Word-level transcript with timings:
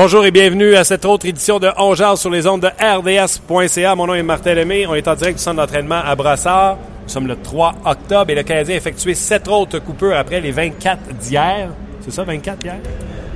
Bonjour 0.00 0.24
et 0.24 0.30
bienvenue 0.30 0.76
à 0.76 0.84
cette 0.84 1.04
autre 1.04 1.26
édition 1.26 1.58
de 1.58 1.70
On 1.76 1.92
Jase 1.92 2.20
sur 2.20 2.30
les 2.30 2.46
ondes 2.46 2.60
de 2.60 2.68
RDS.ca. 2.68 3.96
Mon 3.96 4.06
nom 4.06 4.14
est 4.14 4.22
Martin 4.22 4.54
Lemay. 4.54 4.86
On 4.86 4.94
est 4.94 5.08
en 5.08 5.16
direct 5.16 5.38
du 5.38 5.42
centre 5.42 5.56
d'entraînement 5.56 6.00
à 6.04 6.14
Brassard. 6.14 6.76
Nous 7.02 7.08
sommes 7.08 7.26
le 7.26 7.34
3 7.34 7.74
octobre 7.84 8.30
et 8.30 8.36
le 8.36 8.44
Canadien 8.44 8.76
a 8.76 8.78
effectué 8.78 9.14
sept 9.14 9.48
autres 9.48 9.80
coupures 9.80 10.16
après 10.16 10.40
les 10.40 10.52
24 10.52 11.00
d'hier. 11.14 11.70
C'est 12.02 12.12
ça, 12.12 12.22
24 12.22 12.64
hier? 12.64 12.76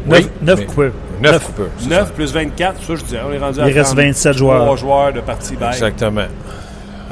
9, 0.06 0.28
9 0.40 0.66
coupeurs. 0.66 0.92
9 1.20 1.44
coupeurs. 1.46 1.66
9 1.88 2.12
plus 2.12 2.32
24, 2.32 2.80
ça 2.80 2.94
je 2.94 3.02
disais, 3.02 3.18
on 3.28 3.32
est 3.32 3.38
rendu 3.38 3.60
à 3.60 3.68
Il 3.68 3.76
reste 3.76 3.96
27 3.96 4.36
joueurs. 4.36 4.64
3 4.64 4.76
joueurs 4.76 5.12
de 5.12 5.20
partie 5.20 5.56
bail. 5.56 5.72
Exactement. 5.72 6.26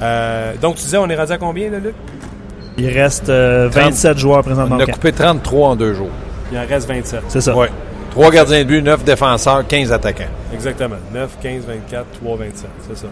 Euh, 0.00 0.52
donc 0.62 0.76
tu 0.76 0.82
disais, 0.82 0.98
on 0.98 1.10
est 1.10 1.16
rendu 1.16 1.32
à 1.32 1.38
combien, 1.38 1.70
là, 1.70 1.80
Luc? 1.80 1.94
Il 2.78 2.88
reste 2.88 3.28
euh, 3.28 3.68
27 3.68 4.16
joueurs 4.16 4.44
présentement. 4.44 4.76
On 4.76 4.80
a 4.80 4.86
coupé 4.86 5.10
33 5.10 5.70
en 5.70 5.74
deux 5.74 5.94
jours. 5.94 6.10
Il 6.52 6.58
en 6.58 6.66
reste 6.68 6.86
27. 6.86 7.22
C'est 7.26 7.40
ça. 7.40 7.56
Oui. 7.56 7.66
3 8.10 8.30
gardiens 8.30 8.58
de 8.58 8.64
but, 8.64 8.82
9 8.82 9.04
défenseurs, 9.04 9.66
15 9.66 9.92
attaquants. 9.92 10.24
Exactement. 10.52 10.96
9, 11.12 11.30
15, 11.42 11.64
24, 11.66 12.06
3, 12.20 12.36
27. 12.36 12.70
C'est 12.88 12.96
ça. 12.98 13.06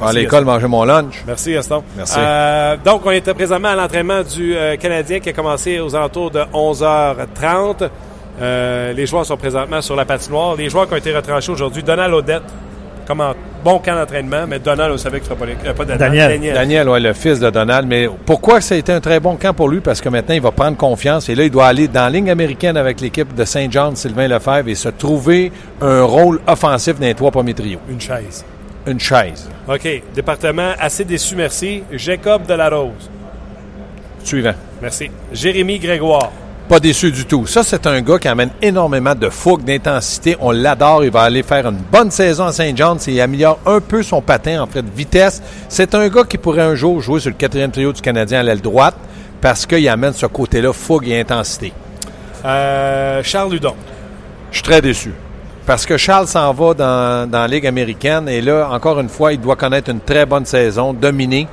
Merci, 0.00 0.16
l'école, 0.16 0.44
manger 0.44 0.66
mon 0.66 0.84
lunch. 0.84 1.22
Merci 1.26 1.52
Gaston. 1.52 1.82
Merci. 1.96 2.16
Euh, 2.18 2.76
donc, 2.84 3.02
on 3.04 3.10
était 3.10 3.34
présentement 3.34 3.68
à 3.68 3.76
l'entraînement 3.76 4.22
du 4.22 4.56
euh, 4.56 4.76
Canadien 4.76 5.20
qui 5.20 5.28
a 5.28 5.32
commencé 5.32 5.80
aux 5.80 5.94
alentours 5.94 6.30
de 6.30 6.40
11h30. 6.52 7.88
Euh, 8.40 8.92
les 8.92 9.06
joueurs 9.06 9.26
sont 9.26 9.36
présentement 9.36 9.80
sur 9.80 9.94
la 9.94 10.04
patinoire. 10.04 10.56
Les 10.56 10.68
joueurs 10.68 10.88
qui 10.88 10.94
ont 10.94 10.98
été 10.98 11.14
retranchés 11.14 11.52
aujourd'hui, 11.52 11.82
Donald 11.82 12.12
Odette, 12.12 12.42
comme 13.06 13.20
en 13.20 13.34
bon 13.64 13.78
camp 13.78 13.94
d'entraînement, 13.94 14.46
mais 14.48 14.58
Donald, 14.58 14.92
on 14.92 14.96
savait 14.96 15.20
qu'il 15.20 15.30
ne 15.30 15.36
ferait 15.36 15.54
pas, 15.54 15.62
les, 15.64 15.70
euh, 15.70 15.74
pas 15.74 15.84
Donald, 15.84 16.00
Daniel. 16.14 16.54
Daniel, 16.54 16.88
ouais, 16.88 17.00
le 17.00 17.12
fils 17.12 17.38
de 17.38 17.50
Donald. 17.50 17.86
Mais 17.86 18.08
pourquoi 18.26 18.60
ça 18.60 18.74
a 18.74 18.78
été 18.78 18.92
un 18.92 19.00
très 19.00 19.20
bon 19.20 19.36
camp 19.36 19.54
pour 19.54 19.68
lui? 19.68 19.80
Parce 19.80 20.00
que 20.00 20.08
maintenant, 20.08 20.34
il 20.34 20.40
va 20.40 20.50
prendre 20.52 20.76
confiance 20.76 21.28
et 21.28 21.34
là, 21.34 21.44
il 21.44 21.50
doit 21.50 21.66
aller 21.66 21.88
dans 21.88 22.02
la 22.02 22.10
ligne 22.10 22.30
américaine 22.30 22.76
avec 22.76 23.00
l'équipe 23.00 23.34
de 23.34 23.44
Saint 23.44 23.68
John, 23.70 23.96
Sylvain 23.96 24.28
Lefebvre, 24.28 24.68
et 24.68 24.74
se 24.74 24.88
trouver 24.88 25.52
un 25.80 26.02
rôle 26.02 26.40
offensif 26.46 26.98
dans 26.98 27.06
les 27.06 27.14
trois 27.14 27.30
premiers 27.30 27.54
trios. 27.54 27.80
Une 27.88 28.00
chaise. 28.00 28.44
Une 28.86 29.00
chaise. 29.00 29.48
OK. 29.68 30.02
Département 30.14 30.72
assez 30.78 31.04
déçu, 31.04 31.36
merci. 31.36 31.82
Jacob 31.92 32.46
Delarose. 32.46 33.10
Suivant. 34.24 34.54
Merci. 34.80 35.10
Jérémy 35.32 35.78
Grégoire. 35.78 36.30
Pas 36.72 36.80
déçu 36.80 37.12
du 37.12 37.26
tout. 37.26 37.46
Ça, 37.46 37.62
c'est 37.62 37.86
un 37.86 38.00
gars 38.00 38.18
qui 38.18 38.28
amène 38.28 38.48
énormément 38.62 39.14
de 39.14 39.28
fougue, 39.28 39.62
d'intensité. 39.62 40.38
On 40.40 40.52
l'adore. 40.52 41.04
Il 41.04 41.10
va 41.10 41.20
aller 41.20 41.42
faire 41.42 41.66
une 41.68 41.76
bonne 41.76 42.10
saison 42.10 42.46
à 42.46 42.52
Saint 42.52 42.72
John. 42.74 42.96
Il 43.06 43.20
améliore 43.20 43.58
un 43.66 43.78
peu 43.78 44.02
son 44.02 44.22
patin 44.22 44.62
en 44.62 44.66
fait 44.66 44.80
de 44.80 44.90
vitesse. 44.90 45.42
C'est 45.68 45.94
un 45.94 46.08
gars 46.08 46.24
qui 46.24 46.38
pourrait 46.38 46.62
un 46.62 46.74
jour 46.74 46.98
jouer 47.02 47.20
sur 47.20 47.28
le 47.28 47.36
quatrième 47.36 47.70
trio 47.70 47.92
du 47.92 48.00
Canadien 48.00 48.40
à 48.40 48.42
l'aile 48.42 48.62
droite 48.62 48.94
parce 49.42 49.66
qu'il 49.66 49.86
amène 49.86 50.14
ce 50.14 50.24
côté-là, 50.24 50.72
fougue 50.72 51.08
et 51.08 51.20
intensité. 51.20 51.74
Euh, 52.42 53.22
Charles 53.22 53.52
Ludon. 53.52 53.74
Je 54.50 54.56
suis 54.56 54.64
très 54.64 54.80
déçu. 54.80 55.12
Parce 55.66 55.84
que 55.84 55.98
Charles 55.98 56.26
s'en 56.26 56.54
va 56.54 56.72
dans, 56.72 57.30
dans 57.30 57.40
la 57.40 57.48
Ligue 57.48 57.66
américaine 57.66 58.30
et 58.30 58.40
là, 58.40 58.70
encore 58.72 58.98
une 58.98 59.10
fois, 59.10 59.34
il 59.34 59.40
doit 59.42 59.56
connaître 59.56 59.90
une 59.90 60.00
très 60.00 60.24
bonne 60.24 60.46
saison, 60.46 60.94
dominer. 60.94 61.48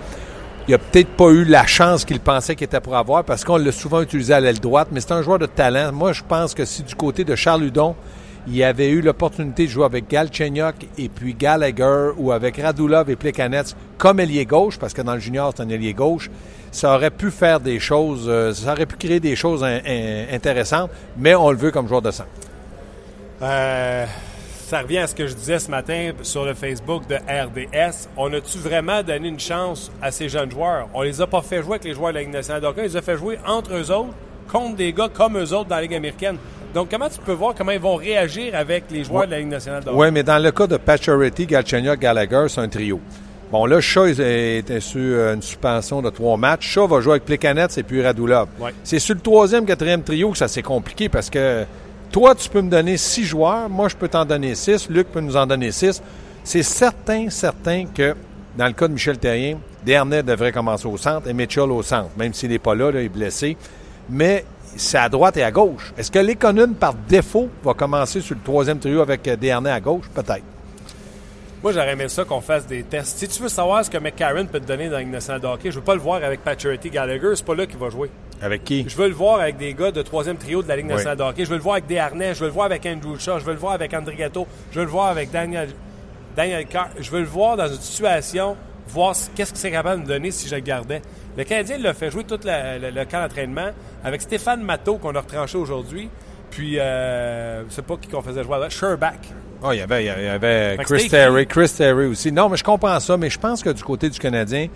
Il 0.69 0.73
n'a 0.73 0.77
peut-être 0.77 1.09
pas 1.09 1.29
eu 1.29 1.45
la 1.45 1.65
chance 1.65 2.05
qu'il 2.05 2.19
pensait 2.19 2.55
qu'il 2.55 2.65
était 2.65 2.79
pour 2.79 2.95
avoir 2.95 3.23
parce 3.23 3.43
qu'on 3.43 3.57
l'a 3.57 3.71
souvent 3.71 4.01
utilisé 4.03 4.35
à 4.35 4.39
l'aile 4.39 4.59
droite, 4.59 4.89
mais 4.91 5.01
c'est 5.01 5.13
un 5.13 5.23
joueur 5.23 5.39
de 5.39 5.47
talent. 5.47 5.91
Moi, 5.91 6.13
je 6.13 6.21
pense 6.21 6.53
que 6.53 6.63
si 6.63 6.83
du 6.83 6.93
côté 6.93 7.23
de 7.23 7.33
Charles 7.35 7.63
Hudon, 7.63 7.95
il 8.47 8.63
avait 8.63 8.89
eu 8.89 9.01
l'opportunité 9.01 9.65
de 9.65 9.71
jouer 9.71 9.85
avec 9.85 10.07
Gal 10.07 10.29
Chenyok 10.31 10.75
et 10.99 11.09
puis 11.09 11.33
Gallagher 11.33 12.11
ou 12.17 12.31
avec 12.31 12.57
Radulov 12.57 13.09
et 13.09 13.15
Plekanec 13.15 13.65
comme 13.97 14.19
ailier 14.19 14.45
gauche, 14.45 14.77
parce 14.77 14.93
que 14.93 15.01
dans 15.01 15.15
le 15.15 15.19
junior, 15.19 15.51
c'est 15.57 15.63
un 15.63 15.69
ailier 15.69 15.95
gauche, 15.95 16.29
ça 16.71 16.93
aurait 16.93 17.09
pu 17.09 17.31
faire 17.31 17.59
des 17.59 17.79
choses, 17.79 18.25
euh, 18.27 18.53
ça 18.53 18.73
aurait 18.73 18.85
pu 18.85 18.95
créer 18.95 19.19
des 19.19 19.35
choses 19.35 19.63
in- 19.63 19.79
in- 19.83 20.25
intéressantes, 20.31 20.91
mais 21.17 21.33
on 21.33 21.49
le 21.49 21.57
veut 21.57 21.71
comme 21.71 21.87
joueur 21.87 22.03
de 22.03 22.11
centre. 22.11 22.29
Euh, 23.41 24.05
ça 24.69 24.81
revient 24.81 24.99
à 24.99 25.07
ce 25.07 25.15
que 25.15 25.25
je 25.25 25.33
disais 25.33 25.57
ce 25.57 25.71
matin 25.71 26.11
sur 26.21 26.45
le 26.45 26.53
Facebook 26.53 27.07
de 27.07 27.15
RDS. 27.15 28.07
On 28.15 28.31
a-tu 28.31 28.59
vraiment 28.59 29.01
donné 29.01 29.27
une 29.27 29.39
chance 29.39 29.91
à 29.99 30.11
ces 30.11 30.29
jeunes 30.29 30.51
joueurs? 30.51 30.87
On 30.93 31.01
les 31.01 31.19
a 31.21 31.25
pas 31.25 31.41
fait 31.41 31.63
jouer 31.63 31.71
avec 31.71 31.85
les 31.85 31.95
joueurs 31.95 32.09
de 32.09 32.17
la 32.17 32.21
Ligue 32.21 32.31
nationale. 32.31 32.61
Donc, 32.61 32.75
on 32.77 32.83
les 32.83 32.95
a 32.95 33.01
fait 33.01 33.17
jouer 33.17 33.39
entre 33.47 33.73
eux 33.73 33.89
autres, 33.89 34.13
contre 34.47 34.75
des 34.75 34.93
gars 34.93 35.09
comme 35.11 35.39
eux 35.39 35.53
autres 35.55 35.69
dans 35.69 35.77
la 35.77 35.81
Ligue 35.81 35.95
américaine. 35.95 36.37
Donc, 36.75 36.89
comment 36.91 37.09
tu 37.09 37.19
peux 37.19 37.31
voir 37.31 37.55
comment 37.57 37.71
ils 37.71 37.79
vont 37.79 37.95
réagir 37.95 38.53
avec 38.53 38.83
les 38.91 39.03
joueurs 39.03 39.25
de 39.25 39.31
la 39.31 39.39
Ligue 39.39 39.47
nationale 39.47 39.83
de 39.83 39.89
hockey? 39.89 39.99
Oui, 39.99 40.11
mais 40.11 40.21
dans 40.21 40.37
le 40.37 40.51
cas 40.51 40.67
de 40.67 40.77
Pacioretty, 40.77 41.47
Galchenyuk, 41.47 41.99
Gallagher, 41.99 42.45
c'est 42.47 42.61
un 42.61 42.69
trio. 42.69 42.99
Bon, 43.51 43.65
là, 43.65 43.81
Shaw 43.81 44.05
était 44.05 44.79
sur 44.81 45.01
euh, 45.01 45.33
une 45.33 45.41
suspension 45.41 46.03
de 46.03 46.11
trois 46.11 46.37
matchs. 46.37 46.67
Shaw 46.73 46.87
va 46.87 47.01
jouer 47.01 47.13
avec 47.13 47.25
Plekanec 47.25 47.75
et 47.75 47.81
puis 47.81 48.03
Radulov. 48.03 48.49
Ouais. 48.59 48.69
C'est 48.83 48.99
sur 48.99 49.15
le 49.15 49.21
troisième, 49.21 49.65
quatrième 49.65 50.03
trio 50.03 50.29
que 50.29 50.37
ça 50.37 50.47
s'est 50.47 50.61
compliqué 50.61 51.09
parce 51.09 51.31
que 51.31 51.65
toi, 52.11 52.35
tu 52.35 52.49
peux 52.49 52.61
me 52.61 52.69
donner 52.69 52.97
six 52.97 53.23
joueurs. 53.23 53.69
Moi, 53.69 53.87
je 53.87 53.95
peux 53.95 54.07
t'en 54.07 54.25
donner 54.25 54.55
six. 54.55 54.89
Luc 54.89 55.07
peut 55.07 55.21
nous 55.21 55.37
en 55.37 55.45
donner 55.45 55.71
six. 55.71 56.01
C'est 56.43 56.63
certain, 56.63 57.29
certain 57.29 57.85
que 57.85 58.15
dans 58.57 58.67
le 58.67 58.73
cas 58.73 58.87
de 58.87 58.93
Michel 58.93 59.17
Terrien, 59.17 59.57
Dernay 59.85 60.23
devrait 60.23 60.51
commencer 60.51 60.87
au 60.87 60.97
centre 60.97 61.27
et 61.27 61.33
Mitchell 61.33 61.71
au 61.71 61.83
centre, 61.83 62.09
même 62.17 62.33
s'il 62.33 62.49
n'est 62.49 62.59
pas 62.59 62.75
là, 62.75 62.89
il 62.91 62.97
est 62.97 63.09
blessé. 63.09 63.55
Mais 64.09 64.43
c'est 64.75 64.97
à 64.97 65.07
droite 65.09 65.37
et 65.37 65.43
à 65.43 65.51
gauche. 65.51 65.93
Est-ce 65.97 66.11
que 66.11 66.19
l'économe, 66.19 66.73
par 66.73 66.93
défaut, 66.93 67.49
va 67.63 67.73
commencer 67.73 68.21
sur 68.21 68.35
le 68.35 68.41
troisième 68.41 68.79
trio 68.79 69.01
avec 69.01 69.27
euh, 69.27 69.35
Dernay 69.35 69.71
à 69.71 69.79
gauche? 69.79 70.05
Peut-être. 70.13 70.43
Moi, 71.61 71.73
j'aurais 71.73 71.91
aimé 71.91 72.07
ça 72.07 72.23
qu'on 72.23 72.39
fasse 72.39 72.65
des 72.67 72.83
tests. 72.83 73.17
Si 73.17 73.27
tu 73.27 73.41
veux 73.43 73.49
savoir 73.49 73.83
ce 73.83 73.89
que 73.89 73.97
McCarron 73.97 74.45
peut 74.45 74.61
te 74.61 74.65
donner 74.65 74.85
dans 74.85 74.93
la 74.93 74.99
Ligue 74.99 75.11
nationale 75.11 75.41
de 75.41 75.47
hockey, 75.47 75.71
je 75.71 75.75
veux 75.75 75.83
pas 75.83 75.93
le 75.93 75.99
voir 75.99 76.23
avec 76.23 76.41
Pacioretty 76.41 76.89
Gallagher. 76.89 77.31
C'est 77.35 77.45
pas 77.45 77.55
là 77.55 77.65
qu'il 77.65 77.77
va 77.77 77.89
jouer. 77.89 78.09
Avec 78.41 78.63
qui? 78.63 78.85
Je 78.87 78.95
veux 78.95 79.09
le 79.09 79.13
voir 79.13 79.41
avec 79.41 79.57
des 79.57 79.73
gars 79.73 79.91
de 79.91 80.01
troisième 80.01 80.37
trio 80.37 80.63
de 80.63 80.69
la 80.69 80.77
Ligue 80.77 80.85
Oui. 80.85 80.93
nationale 80.93 81.17
de 81.17 81.23
hockey. 81.23 81.43
Je 81.43 81.49
veux 81.49 81.57
le 81.57 81.61
voir 81.61 81.73
avec 81.75 81.87
Desharnais. 81.87 82.33
Je 82.33 82.39
veux 82.39 82.45
le 82.47 82.53
voir 82.53 82.65
avec 82.67 82.85
Andrew 82.85 83.17
Shaw. 83.19 83.39
Je 83.39 83.43
veux 83.45 83.51
le 83.51 83.59
voir 83.59 83.73
avec 83.73 83.93
André 83.93 84.15
Gatto. 84.15 84.47
Je 84.71 84.79
veux 84.79 84.85
le 84.85 84.91
voir 84.91 85.07
avec 85.07 85.31
Daniel, 85.31 85.69
Daniel 86.33 86.65
Carr. 86.65 86.89
Je 86.97 87.11
veux 87.11 87.19
le 87.19 87.25
voir 87.25 87.57
dans 87.57 87.67
une 87.67 87.73
situation, 87.81 88.55
voir 88.87 89.13
ce- 89.13 89.29
qu'est-ce 89.35 89.51
qu'il 89.51 89.59
serait 89.59 89.71
capable 89.71 90.03
de 90.03 90.07
me 90.07 90.13
donner 90.13 90.31
si 90.31 90.47
je 90.47 90.55
le 90.55 90.61
gardais. 90.61 91.01
Le 91.37 91.43
Canadien 91.43 91.77
l'a 91.79 91.93
fait 91.93 92.09
jouer 92.09 92.23
tout 92.23 92.39
la- 92.45 92.79
le, 92.79 92.89
le 92.91 93.03
camp 93.03 93.21
d'entraînement 93.21 93.71
avec 94.05 94.21
Stéphane 94.21 94.61
Matteau 94.63 94.95
qu'on 94.95 95.13
a 95.13 95.19
retranché 95.19 95.57
aujourd'hui. 95.57 96.09
Puis, 96.51 96.79
euh, 96.79 97.65
je 97.67 97.73
sais 97.73 97.81
pas 97.81 97.97
qui 97.97 98.07
qu'on 98.07 98.21
faisait 98.21 98.43
jouer 98.45 98.57
là. 98.59 98.69
Sherback. 98.69 99.19
Oh, 99.61 99.71
il 99.73 99.79
y 99.79 99.81
avait, 99.81 100.03
il 100.03 100.07
y 100.07 100.09
avait- 100.09 100.77
Chris 100.85 101.09
Terry, 101.09 101.45
Chris 101.47 101.73
Terry 101.77 102.05
aussi. 102.05 102.31
Non, 102.31 102.47
mais 102.49 102.57
je 102.57 102.63
comprends 102.63 102.99
ça, 102.99 103.17
mais 103.17 103.29
je 103.29 103.37
pense 103.39 103.61
que 103.61 103.69
du 103.71 103.83
côté 103.83 104.09
du 104.09 104.17
Canadien, 104.17 104.67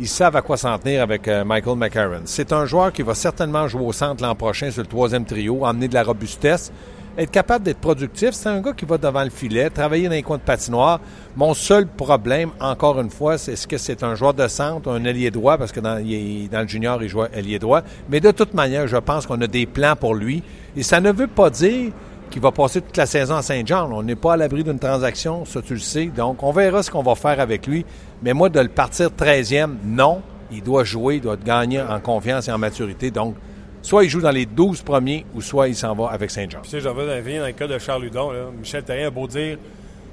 ils 0.00 0.08
savent 0.08 0.34
à 0.34 0.42
quoi 0.42 0.56
s'en 0.56 0.76
tenir 0.78 1.02
avec 1.02 1.28
euh, 1.28 1.44
Michael 1.44 1.76
McCarron. 1.76 2.22
C'est 2.24 2.52
un 2.52 2.66
joueur 2.66 2.92
qui 2.92 3.02
va 3.02 3.14
certainement 3.14 3.68
jouer 3.68 3.84
au 3.84 3.92
centre 3.92 4.22
l'an 4.22 4.34
prochain 4.34 4.70
sur 4.70 4.82
le 4.82 4.88
troisième 4.88 5.24
trio, 5.24 5.64
emmener 5.64 5.86
de 5.86 5.94
la 5.94 6.02
robustesse, 6.02 6.72
être 7.16 7.30
capable 7.30 7.64
d'être 7.66 7.78
productif. 7.78 8.30
C'est 8.32 8.48
un 8.48 8.60
gars 8.60 8.72
qui 8.72 8.84
va 8.84 8.98
devant 8.98 9.22
le 9.22 9.30
filet, 9.30 9.70
travailler 9.70 10.06
dans 10.08 10.14
les 10.14 10.22
coins 10.22 10.38
de 10.38 10.42
patinoire. 10.42 10.98
Mon 11.36 11.54
seul 11.54 11.86
problème, 11.86 12.50
encore 12.58 12.98
une 13.00 13.10
fois, 13.10 13.38
c'est 13.38 13.52
est-ce 13.52 13.68
que 13.68 13.76
c'est 13.78 14.02
un 14.02 14.16
joueur 14.16 14.34
de 14.34 14.48
centre, 14.48 14.90
un 14.90 15.04
ailier 15.04 15.30
droit, 15.30 15.56
parce 15.56 15.70
que 15.70 15.78
dans, 15.80 15.98
il 15.98 16.14
est- 16.14 16.48
dans 16.50 16.62
le 16.62 16.68
junior, 16.68 17.00
il 17.00 17.08
joue 17.08 17.22
ailier 17.32 17.60
droit. 17.60 17.82
Mais 18.08 18.18
de 18.18 18.32
toute 18.32 18.54
manière, 18.54 18.88
je 18.88 18.96
pense 18.96 19.26
qu'on 19.26 19.40
a 19.40 19.46
des 19.46 19.66
plans 19.66 19.94
pour 19.94 20.14
lui. 20.14 20.42
Et 20.76 20.82
ça 20.82 21.00
ne 21.00 21.12
veut 21.12 21.26
pas 21.28 21.50
dire 21.50 21.92
qui 22.32 22.38
va 22.38 22.50
passer 22.50 22.80
toute 22.80 22.96
la 22.96 23.06
saison 23.06 23.36
à 23.36 23.42
Saint-Jean. 23.42 23.92
On 23.92 24.02
n'est 24.02 24.16
pas 24.16 24.32
à 24.32 24.36
l'abri 24.36 24.64
d'une 24.64 24.78
transaction, 24.78 25.44
ça 25.44 25.60
tu 25.60 25.74
le 25.74 25.80
sais. 25.80 26.06
Donc, 26.06 26.42
on 26.42 26.50
verra 26.50 26.82
ce 26.82 26.90
qu'on 26.90 27.02
va 27.02 27.14
faire 27.14 27.38
avec 27.38 27.66
lui. 27.66 27.84
Mais 28.22 28.32
moi, 28.32 28.48
de 28.48 28.58
le 28.58 28.68
partir 28.68 29.10
13e, 29.10 29.74
non. 29.84 30.22
Il 30.50 30.62
doit 30.62 30.84
jouer, 30.84 31.16
il 31.16 31.20
doit 31.20 31.36
gagner 31.36 31.80
en 31.80 32.00
confiance 32.00 32.48
et 32.48 32.52
en 32.52 32.58
maturité. 32.58 33.10
Donc, 33.10 33.36
soit 33.82 34.04
il 34.04 34.10
joue 34.10 34.20
dans 34.20 34.30
les 34.30 34.46
12 34.46 34.82
premiers 34.82 35.24
ou 35.34 35.42
soit 35.42 35.68
il 35.68 35.76
s'en 35.76 35.94
va 35.94 36.08
avec 36.08 36.30
Saint-Jean. 36.30 36.60
Tu 36.62 36.70
sais, 36.70 36.80
j'en 36.80 36.94
veux 36.94 37.06
dans 37.06 37.46
le 37.46 37.52
cas 37.52 37.66
de 37.66 37.78
Charles 37.78 38.06
Hudon. 38.06 38.32
Michel 38.58 38.82
Terrien 38.82 39.08
a 39.08 39.10
beau 39.10 39.26
dire 39.26 39.58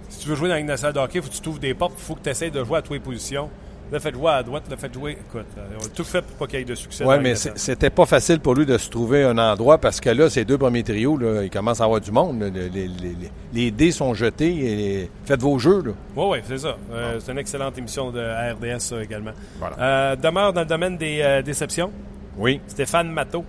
si 0.09 0.19
tu 0.19 0.29
veux 0.29 0.35
jouer 0.35 0.49
dans 0.49 0.55
la 0.55 0.63
nationale 0.63 0.93
de 0.93 0.99
hockey, 0.99 1.19
il 1.19 1.21
faut 1.21 1.29
que 1.29 1.35
tu 1.35 1.41
t'ouvres 1.41 1.59
des 1.59 1.73
portes, 1.73 1.93
il 1.97 2.03
faut 2.03 2.15
que 2.15 2.23
tu 2.23 2.29
essaies 2.29 2.49
de 2.49 2.63
jouer 2.63 2.79
à 2.79 2.81
toutes 2.81 2.93
les 2.93 2.99
positions. 2.99 3.49
Le 3.91 3.97
fait 3.99 4.13
jouer 4.13 4.31
à 4.31 4.43
droite, 4.43 4.63
le 4.69 4.75
fait 4.75 4.93
jouer. 4.93 5.13
Écoute, 5.13 5.45
euh, 5.57 5.61
on 5.81 5.85
a 5.85 5.89
tout 5.89 6.03
fait 6.03 6.21
pour 6.21 6.35
pas 6.37 6.47
qu'il 6.47 6.59
y 6.59 6.61
ait 6.61 6.65
de 6.65 6.75
succès. 6.75 7.03
Oui, 7.05 7.15
mais 7.21 7.33
c'était 7.35 7.89
pas 7.89 8.05
facile 8.05 8.39
pour 8.39 8.53
lui 8.53 8.65
de 8.65 8.77
se 8.77 8.89
trouver 8.89 9.23
un 9.23 9.37
endroit 9.37 9.79
parce 9.79 9.99
que 9.99 10.09
là, 10.11 10.29
ces 10.29 10.45
deux 10.45 10.57
premiers 10.59 10.83
trios, 10.83 11.17
là, 11.17 11.43
il 11.43 11.49
commence 11.49 11.81
à 11.81 11.85
avoir 11.85 11.99
du 11.99 12.11
monde. 12.11 12.41
Les, 12.53 12.69
les- 12.69 12.87
les- 12.87 13.15
les 13.51 13.71
dés 13.71 13.91
sont 13.91 14.13
jetés 14.13 15.01
et 15.01 15.09
faites 15.25 15.41
vos 15.41 15.57
jeux. 15.57 15.81
Oui, 16.15 16.25
oui, 16.29 16.37
c'est 16.47 16.59
ça. 16.59 16.77
Euh, 16.93 17.19
c'est 17.19 17.31
une 17.31 17.39
excellente 17.39 17.77
émission 17.77 18.11
de 18.11 18.19
RDS, 18.19 18.79
ça, 18.79 19.01
également. 19.03 19.31
Voilà. 19.59 19.75
Euh, 19.79 20.15
demeure 20.15 20.53
dans 20.53 20.61
le 20.61 20.67
domaine 20.67 20.95
des 20.97 21.21
euh, 21.23 21.41
déceptions. 21.41 21.91
Oui. 22.37 22.61
Stéphane 22.67 23.09
Matteau. 23.11 23.43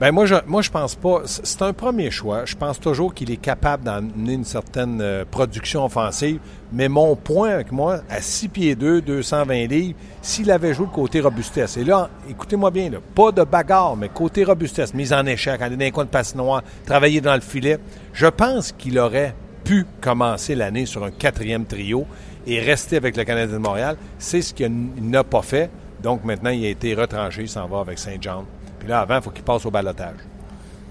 Ben 0.00 0.12
moi, 0.12 0.24
je, 0.24 0.34
moi, 0.46 0.62
je 0.62 0.70
pense 0.70 0.94
pas. 0.94 1.20
C'est 1.26 1.60
un 1.60 1.74
premier 1.74 2.10
choix. 2.10 2.46
Je 2.46 2.56
pense 2.56 2.80
toujours 2.80 3.12
qu'il 3.12 3.30
est 3.30 3.36
capable 3.36 3.84
d'amener 3.84 4.32
une 4.32 4.46
certaine 4.46 4.98
euh, 5.02 5.26
production 5.30 5.84
offensive. 5.84 6.40
Mais 6.72 6.88
mon 6.88 7.16
point 7.16 7.50
avec 7.50 7.70
moi, 7.70 8.00
à 8.08 8.22
6 8.22 8.48
pieds 8.48 8.74
2, 8.74 9.02
220 9.02 9.66
livres, 9.66 9.98
s'il 10.22 10.50
avait 10.50 10.72
joué 10.72 10.86
le 10.86 10.92
côté 10.92 11.20
robustesse. 11.20 11.76
Et 11.76 11.84
là, 11.84 12.08
écoutez-moi 12.30 12.70
bien, 12.70 12.88
là, 12.88 12.98
pas 13.14 13.30
de 13.30 13.44
bagarre, 13.44 13.94
mais 13.94 14.08
côté 14.08 14.42
robustesse, 14.42 14.94
mise 14.94 15.12
en 15.12 15.26
échec, 15.26 15.60
aller 15.60 15.76
dans 15.76 15.84
les 15.84 15.90
coins 15.90 16.06
de 16.06 16.10
passe 16.10 16.34
noire, 16.34 16.62
travailler 16.86 17.20
dans 17.20 17.34
le 17.34 17.42
filet. 17.42 17.78
Je 18.14 18.26
pense 18.26 18.72
qu'il 18.72 18.98
aurait 18.98 19.34
pu 19.64 19.84
commencer 20.00 20.54
l'année 20.54 20.86
sur 20.86 21.04
un 21.04 21.10
quatrième 21.10 21.66
trio 21.66 22.06
et 22.46 22.58
rester 22.60 22.96
avec 22.96 23.18
le 23.18 23.24
Canadien 23.24 23.52
de 23.52 23.62
Montréal. 23.62 23.98
C'est 24.18 24.40
ce 24.40 24.54
qu'il 24.54 24.72
n'a 25.02 25.24
pas 25.24 25.42
fait. 25.42 25.68
Donc 26.02 26.24
maintenant, 26.24 26.48
il 26.48 26.64
a 26.64 26.70
été 26.70 26.94
retranché, 26.94 27.42
il 27.42 27.48
s'en 27.50 27.66
va 27.68 27.80
avec 27.80 27.98
Saint-Jean. 27.98 28.46
Puis 28.80 28.88
là, 28.88 29.00
avant, 29.00 29.16
il 29.16 29.22
faut 29.22 29.30
qu'il 29.30 29.44
passe 29.44 29.64
au 29.64 29.70
balotage. 29.70 30.16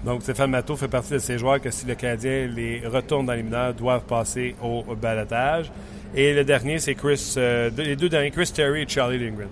Donc, 0.04 0.22
Stéphane 0.22 0.50
Matteau 0.50 0.76
fait 0.76 0.88
partie 0.88 1.12
de 1.12 1.18
ces 1.18 1.36
joueurs 1.36 1.60
que 1.60 1.70
si 1.70 1.84
le 1.84 1.94
Canadien 1.94 2.46
les 2.46 2.82
retourne 2.86 3.26
dans 3.26 3.34
les 3.34 3.42
mineurs, 3.42 3.74
doivent 3.74 4.04
passer 4.04 4.56
au 4.62 4.82
balotage. 4.94 5.70
Et 6.14 6.32
le 6.32 6.42
dernier, 6.42 6.78
c'est 6.78 6.94
Chris, 6.94 7.34
euh, 7.36 7.70
les 7.76 7.96
deux 7.96 8.08
derniers, 8.08 8.30
Chris 8.30 8.50
Terry 8.54 8.82
et 8.82 8.88
Charlie 8.88 9.18
Lindgren. 9.18 9.48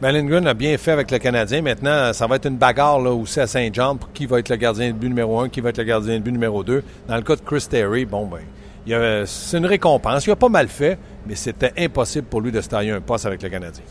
Ben, 0.00 0.12
Lindgren 0.12 0.46
a 0.46 0.54
bien 0.54 0.78
fait 0.78 0.92
avec 0.92 1.10
le 1.10 1.18
Canadien. 1.18 1.60
Maintenant, 1.60 2.14
ça 2.14 2.26
va 2.26 2.36
être 2.36 2.46
une 2.46 2.56
bagarre 2.56 3.00
là, 3.00 3.10
aussi 3.10 3.38
à 3.38 3.46
Saint-Jean 3.46 3.96
pour 3.96 4.10
qui 4.12 4.24
va 4.24 4.38
être 4.38 4.48
le 4.48 4.56
gardien 4.56 4.88
de 4.88 4.94
but 4.94 5.08
numéro 5.08 5.38
un, 5.40 5.50
qui 5.50 5.60
va 5.60 5.68
être 5.68 5.78
le 5.78 5.84
gardien 5.84 6.14
de 6.14 6.20
but 6.20 6.32
numéro 6.32 6.64
deux. 6.64 6.82
Dans 7.06 7.16
le 7.16 7.22
cas 7.22 7.36
de 7.36 7.42
Chris 7.42 7.66
Terry, 7.68 8.06
bon, 8.06 8.26
ben, 8.26 8.40
c'est 9.26 9.58
une 9.58 9.66
récompense. 9.66 10.26
Il 10.26 10.30
a 10.30 10.36
pas 10.36 10.48
mal 10.48 10.68
fait, 10.68 10.98
mais 11.26 11.34
c'était 11.34 11.74
impossible 11.76 12.26
pour 12.26 12.40
lui 12.40 12.50
de 12.50 12.62
se 12.62 12.68
tailler 12.70 12.92
un 12.92 13.02
poste 13.02 13.26
avec 13.26 13.42
le 13.42 13.50
Canadien. 13.50 13.84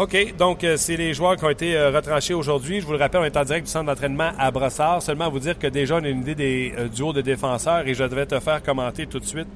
OK, 0.00 0.34
donc 0.38 0.64
euh, 0.64 0.78
c'est 0.78 0.96
les 0.96 1.12
joueurs 1.12 1.36
qui 1.36 1.44
ont 1.44 1.50
été 1.50 1.76
euh, 1.76 1.90
retranchés 1.90 2.32
aujourd'hui. 2.32 2.80
Je 2.80 2.86
vous 2.86 2.92
le 2.92 2.98
rappelle, 2.98 3.20
on 3.20 3.24
est 3.24 3.36
en 3.36 3.44
direct 3.44 3.66
du 3.66 3.70
centre 3.70 3.84
d'entraînement 3.84 4.30
à 4.38 4.50
Brossard. 4.50 5.02
Seulement 5.02 5.26
à 5.26 5.28
vous 5.28 5.40
dire 5.40 5.58
que 5.58 5.66
déjà, 5.66 5.96
on 5.96 6.04
a 6.04 6.08
une 6.08 6.22
idée 6.22 6.34
des 6.34 6.72
euh, 6.78 6.88
duos 6.88 7.12
de 7.12 7.20
défenseurs 7.20 7.86
et 7.86 7.92
je 7.92 8.02
devais 8.04 8.24
te 8.24 8.40
faire 8.40 8.62
commenter 8.62 9.06
tout 9.06 9.18
de 9.18 9.26
suite. 9.26 9.48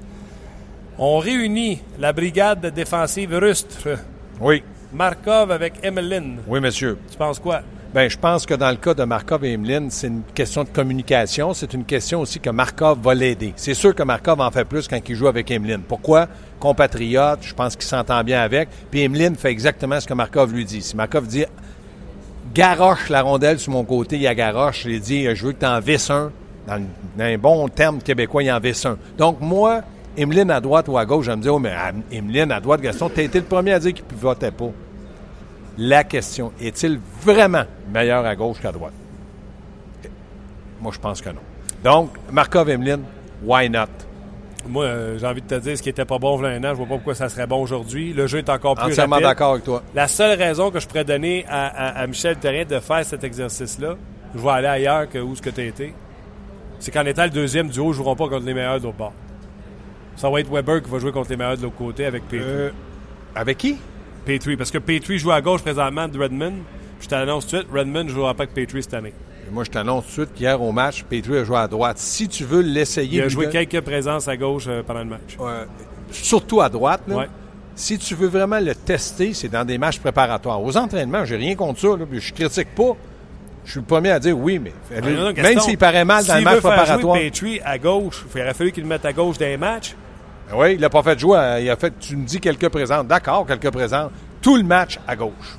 On 0.99 1.17
réunit 1.17 1.81
la 1.99 2.13
brigade 2.13 2.67
défensive 2.75 3.33
rustre, 3.33 3.89
Oui, 4.39 4.63
Markov 4.93 5.51
avec 5.51 5.83
Emeline. 5.83 6.41
oui, 6.47 6.61
monsieur. 6.61 6.99
Tu 7.11 7.17
penses 7.17 7.39
quoi? 7.39 7.63
Ben, 7.95 8.11
je 8.11 8.19
pense 8.19 8.45
que 8.45 8.55
dans 8.55 8.71
le 8.71 8.77
cas 8.77 8.93
de 8.93 9.05
Markov 9.05 9.45
et 9.45 9.53
Emeline, 9.53 9.89
c'est 9.89 10.09
une 10.09 10.23
question 10.35 10.65
de 10.65 10.69
communication. 10.69 11.55
C'est 11.55 11.75
une 11.75 11.85
question 11.85 12.23
aussi 12.23 12.41
que 12.41 12.51
Markov 12.51 12.99
va 13.01 13.15
l'aider. 13.15 13.53
C'est 13.55 13.73
sûr 13.73 13.95
que 13.95 14.03
Markov 14.03 14.41
en 14.41 14.51
fait 14.51 14.65
plus 14.65 14.89
quand 14.89 14.99
il 15.09 15.15
joue 15.15 15.29
avec 15.29 15.49
Emeline. 15.53 15.83
Pourquoi? 15.87 16.27
Compatriote, 16.59 17.39
je 17.43 17.55
pense 17.55 17.77
qu'il 17.77 17.85
s'entend 17.85 18.25
bien 18.25 18.41
avec. 18.41 18.69
Puis 18.91 19.03
Emeline 19.03 19.37
fait 19.37 19.53
exactement 19.53 20.01
ce 20.01 20.09
que 20.09 20.15
Markov 20.15 20.53
lui 20.53 20.65
dit. 20.65 20.83
Si 20.83 20.97
Markov 20.97 21.29
dit 21.29 21.45
garoche 22.53 23.11
la 23.11 23.23
rondelle 23.23 23.61
sur 23.61 23.71
mon 23.71 23.85
côté, 23.85 24.17
il 24.17 24.23
y 24.23 24.27
a 24.27 24.35
garoche, 24.35 24.87
lui 24.87 24.99
dis 24.99 25.33
je 25.33 25.47
veux 25.47 25.53
que 25.53 25.61
tu 25.61 25.67
en 25.67 25.79
visses 25.79 26.11
un. 26.11 26.33
Dans, 26.67 26.83
un 27.21 27.39
bon 27.39 27.69
terme 27.69 27.99
québécois, 28.03 28.43
il 28.43 28.51
en 28.51 28.59
visse 28.59 28.85
un. 28.87 28.99
Donc, 29.17 29.41
moi, 29.41 29.83
Emeline 30.17 30.51
à 30.51 30.61
droite 30.61 30.89
ou 30.89 30.99
à 30.99 31.05
gauche, 31.05 31.27
je 31.27 31.31
me 31.31 31.37
dire, 31.37 31.55
oh, 31.55 31.61
mais 31.61 31.71
ah, 31.71 31.93
Emeline 32.11 32.51
à 32.51 32.59
droite, 32.59 32.81
Gaston, 32.81 33.09
tu 33.09 33.21
été 33.21 33.39
le 33.39 33.45
premier 33.45 33.75
à 33.75 33.79
dire 33.79 33.95
qu'il 33.95 34.05
ne 34.11 34.21
votait 34.21 34.51
pas. 34.51 34.73
La 35.79 36.05
question, 36.05 36.53
est-il 36.61 37.01
vraiment 37.23 37.65
meilleur 37.93 38.25
à 38.25 38.37
gauche 38.37 38.59
qu'à 38.61 38.71
droite? 38.73 38.93
Moi, 40.81 40.93
je 40.95 40.99
pense 41.01 41.21
que 41.21 41.31
non. 41.31 41.41
Donc, 41.83 42.11
Markov 42.31 42.69
Emeline, 42.71 43.03
why 43.43 43.69
not? 43.69 43.87
Moi, 44.67 44.85
euh, 44.85 45.19
j'ai 45.19 45.27
envie 45.27 45.43
de 45.43 45.47
te 45.47 45.55
dire, 45.57 45.77
ce 45.77 45.83
qui 45.83 45.91
était 45.91 46.05
pas 46.07 46.19
bon 46.19 46.39
il 46.39 46.45
y 46.45 46.47
a 46.47 46.51
un 46.51 46.65
an, 46.65 46.71
je 46.71 46.75
vois 46.77 46.87
pas 46.87 46.95
pourquoi 46.95 47.15
ça 47.15 47.29
serait 47.29 47.47
bon 47.47 47.61
aujourd'hui. 47.63 48.13
Le 48.15 48.27
jeu 48.27 48.39
est 48.39 48.49
encore 48.49 48.75
plus 48.77 48.93
Entièrement 48.93 49.21
d'accord 49.21 49.53
avec 49.53 49.65
toi. 49.65 49.83
La 49.95 50.09
seule 50.09 50.39
raison 50.39 50.71
que 50.71 50.81
je 50.81 50.87
pourrais 50.87 51.05
donner 51.05 51.45
à, 51.49 51.67
à- 51.67 52.01
à 52.03 52.07
Michel 52.07 52.37
Terrien 52.37 52.65
de 52.65 52.79
faire 52.81 53.05
cet 53.05 53.25
exercice-là, 53.25 53.97
je 54.35 54.41
vais 54.41 54.49
aller 54.51 54.67
ailleurs 54.69 55.09
que 55.09 55.19
où 55.19 55.37
ce 55.37 55.43
que 55.43 55.51
tu 55.51 55.61
as 55.61 55.65
été, 55.65 55.95
c'est 56.79 56.91
qu'en 56.91 57.05
étant 57.05 57.25
le 57.25 57.31
deuxième 57.31 57.69
duo, 57.69 57.85
ils 57.85 57.89
ne 57.89 57.93
joueront 57.93 58.17
pas 58.17 58.29
contre 58.29 58.47
les 58.47 58.55
meilleurs 58.55 58.79
de 58.79 58.85
l'autre 58.85 58.97
bord. 58.97 59.13
Ça 60.17 60.31
va 60.31 60.41
être 60.41 60.51
Weber 60.51 60.83
qui 60.83 60.91
va 60.91 60.99
jouer 60.99 61.13
contre 61.13 61.31
les 61.31 61.37
meilleurs 61.37 61.57
de 61.59 61.63
l'autre 61.63 61.77
côté 61.77 62.07
avec 62.07 62.23
Petrie. 62.25 62.41
Euh, 62.43 62.71
avec 63.35 63.59
qui? 63.59 63.77
Petrie, 64.25 64.57
parce 64.57 64.71
que 64.71 64.79
Petrie 64.79 65.19
joue 65.19 65.33
à 65.33 65.41
gauche 65.41 65.63
présentement 65.63 66.09
de 66.09 66.19
Redmond. 66.19 66.55
Je 67.01 67.09
t'annonce 67.09 67.47
tout 67.47 67.57
de 67.57 67.63
suite, 67.63 67.73
Redmond 67.73 68.05
ne 68.05 68.09
jouera 68.09 68.35
pas 68.35 68.45
avec 68.45 68.55
Petrie 68.55 68.83
cette 68.83 68.95
année. 68.95 69.13
Moi, 69.51 69.65
je 69.65 69.71
t'annonce 69.71 70.05
tout 70.05 70.09
de 70.09 70.15
suite 70.27 70.35
qu'hier 70.35 70.61
au 70.61 70.73
match, 70.73 71.05
Petrie 71.05 71.39
a 71.39 71.45
joué 71.45 71.59
à 71.59 71.69
droite. 71.69 71.99
Si 71.99 72.29
tu 72.29 72.45
veux 72.45 72.63
l'essayer... 72.63 73.19
Il 73.19 73.23
a 73.23 73.29
joué 73.29 73.49
quelques 73.51 73.81
présences 73.83 74.27
à 74.27 74.37
gauche 74.37 74.65
euh, 74.69 74.83
pendant 74.83 75.01
le 75.01 75.11
match. 75.11 75.37
Euh, 75.41 75.65
surtout 76.11 76.61
à 76.61 76.69
droite. 76.69 77.03
là. 77.07 77.17
Ouais. 77.17 77.29
Si 77.77 77.99
tu 77.99 78.15
veux 78.15 78.29
vraiment 78.29 78.61
le 78.61 78.75
tester, 78.75 79.35
c'est 79.35 79.49
dans 79.49 79.65
des 79.65 79.79
matchs 79.79 79.99
préparatoires. 79.99 80.63
Aux 80.63 80.77
entraînements, 80.77 81.25
j'ai 81.25 81.37
rien 81.37 81.57
contre 81.57 81.81
ça. 81.81 81.89
Là, 81.89 82.07
puis 82.09 82.21
je 82.21 82.33
critique 82.33 82.75
pas. 82.75 82.97
Je 83.65 83.71
suis 83.73 83.81
le 83.81 83.87
premier 83.87 84.11
à 84.11 84.21
dire 84.21 84.39
oui, 84.39 84.59
mais 84.59 84.73
Non, 85.01 85.11
non, 85.11 85.33
même 85.33 85.59
s'il 85.61 85.79
paraît 85.79 86.05
mal 86.05 86.25
dans 86.25 86.37
le 86.37 86.43
match 86.43 86.55
veut 86.57 86.61
faire 86.61 86.71
préparatoire. 86.71 87.17
jouer 87.17 87.31
Petrie 87.31 87.61
à 87.65 87.79
gauche, 87.79 88.25
il 88.35 88.41
aurait 88.43 88.55
fallu 88.55 88.73
qu'il 88.73 88.83
le 88.83 88.89
mette 88.89 89.05
à 89.05 89.13
gauche 89.13 89.39
dans 89.39 89.47
les 89.47 89.57
matchs. 89.57 89.95
Oui, 90.53 90.75
il 90.75 90.81
l'a 90.81 90.91
pas 90.91 91.03
fait 91.03 91.19
jouer. 91.19 91.39
à- 91.39 91.61
Il 91.61 91.71
a 91.71 91.77
fait, 91.77 91.93
tu 91.99 92.17
me 92.17 92.25
dis 92.25 92.41
quelques 92.41 92.69
présents. 92.69 93.03
D'accord, 93.05 93.47
quelques 93.47 93.71
présents. 93.71 94.11
Tout 94.43 94.57
le 94.57 94.63
match 94.63 94.99
à 95.09 95.17
gauche. 95.17 95.59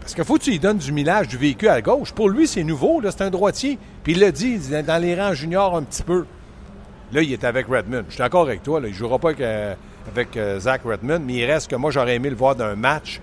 Parce 0.00 0.14
qu'il 0.14 0.24
faut 0.24 0.38
que 0.38 0.44
tu 0.44 0.50
lui 0.50 0.58
donnes 0.58 0.78
du 0.78 0.90
millage 0.90 1.28
du 1.28 1.36
véhicule 1.36 1.68
à 1.68 1.82
gauche. 1.82 2.12
Pour 2.12 2.30
lui, 2.30 2.48
c'est 2.48 2.64
nouveau. 2.64 3.00
là, 3.00 3.10
C'est 3.10 3.22
un 3.22 3.30
droitier. 3.30 3.78
Puis 4.02 4.12
il 4.14 4.20
l'a 4.20 4.30
dit, 4.30 4.58
il 4.70 4.82
dans 4.84 5.00
les 5.02 5.14
rangs 5.20 5.34
juniors 5.34 5.76
un 5.76 5.82
petit 5.82 6.02
peu. 6.02 6.24
Là, 7.12 7.20
il 7.22 7.32
est 7.32 7.44
avec 7.44 7.66
Redmond. 7.68 8.04
Je 8.08 8.14
suis 8.14 8.18
d'accord 8.18 8.42
avec 8.42 8.62
toi. 8.62 8.80
Là. 8.80 8.88
Il 8.88 8.92
ne 8.92 8.96
jouera 8.96 9.18
pas 9.18 9.28
avec, 9.28 9.40
euh, 9.42 9.74
avec, 10.10 10.36
euh, 10.36 10.58
Zach 10.60 10.80
Redmond, 10.84 11.20
mais 11.26 11.34
il 11.34 11.44
reste 11.44 11.70
que 11.70 11.76
moi, 11.76 11.90
j'aurais 11.90 12.14
aimé 12.16 12.30
le 12.30 12.36
voir 12.36 12.54
d'un 12.56 12.74
match. 12.74 13.20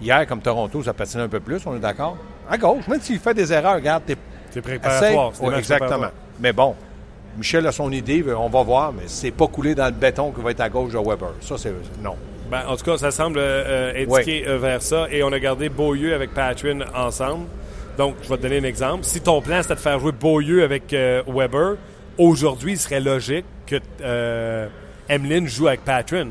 Hier, 0.00 0.26
comme 0.26 0.40
Toronto, 0.40 0.82
ça 0.82 0.92
patinait 0.92 1.24
un 1.24 1.28
peu 1.28 1.40
plus, 1.40 1.60
on 1.66 1.74
est 1.74 1.80
d'accord? 1.80 2.16
À 2.48 2.56
gauche. 2.58 2.86
Même 2.86 3.00
s'il 3.00 3.18
fait 3.18 3.34
des 3.34 3.52
erreurs, 3.52 3.76
regarde, 3.76 4.04
t'es 4.06 4.16
C'est 4.50 4.60
préparatoire. 4.60 5.32
matchs 5.42 5.58
exactement. 5.58 6.08
Mais 6.40 6.52
bon, 6.52 6.74
Michel 7.36 7.66
a 7.66 7.72
son 7.72 7.92
idée, 7.92 8.24
on 8.36 8.48
va 8.48 8.62
voir, 8.62 8.92
mais 8.92 9.04
c'est 9.06 9.30
pas 9.30 9.46
coulé 9.46 9.74
dans 9.74 9.86
le 9.86 9.92
béton 9.92 10.32
qui 10.32 10.40
va 10.40 10.50
être 10.52 10.60
à 10.60 10.68
gauche 10.68 10.92
de 10.92 10.98
Weber. 10.98 11.32
Ça, 11.40 11.56
c'est 11.58 11.72
non. 12.02 12.14
Ben, 12.50 12.62
en 12.68 12.76
tout 12.76 12.84
cas, 12.84 12.96
ça 12.96 13.10
semble 13.10 13.38
euh, 13.40 13.92
indiquer 13.94 14.46
euh, 14.46 14.58
vers 14.58 14.80
ça. 14.80 15.06
Et 15.10 15.22
on 15.22 15.32
a 15.32 15.38
gardé 15.38 15.68
Beaulieu 15.68 16.14
avec 16.14 16.32
Patrin 16.32 16.80
ensemble. 16.94 17.46
Donc, 17.98 18.16
je 18.22 18.28
vais 18.28 18.36
te 18.36 18.42
donner 18.42 18.58
un 18.58 18.64
exemple. 18.64 19.04
Si 19.04 19.20
ton 19.20 19.40
plan, 19.40 19.62
c'était 19.62 19.74
de 19.74 19.80
faire 19.80 19.98
jouer 19.98 20.12
Beaulieu 20.12 20.62
avec 20.62 20.92
euh, 20.92 21.22
Weber, 21.26 21.76
aujourd'hui, 22.18 22.72
il 22.72 22.78
serait 22.78 23.00
logique 23.00 23.46
que 23.66 23.76
euh, 24.02 24.68
Emeline 25.08 25.48
joue 25.48 25.68
avec 25.68 25.84
Patrin. 25.84 26.28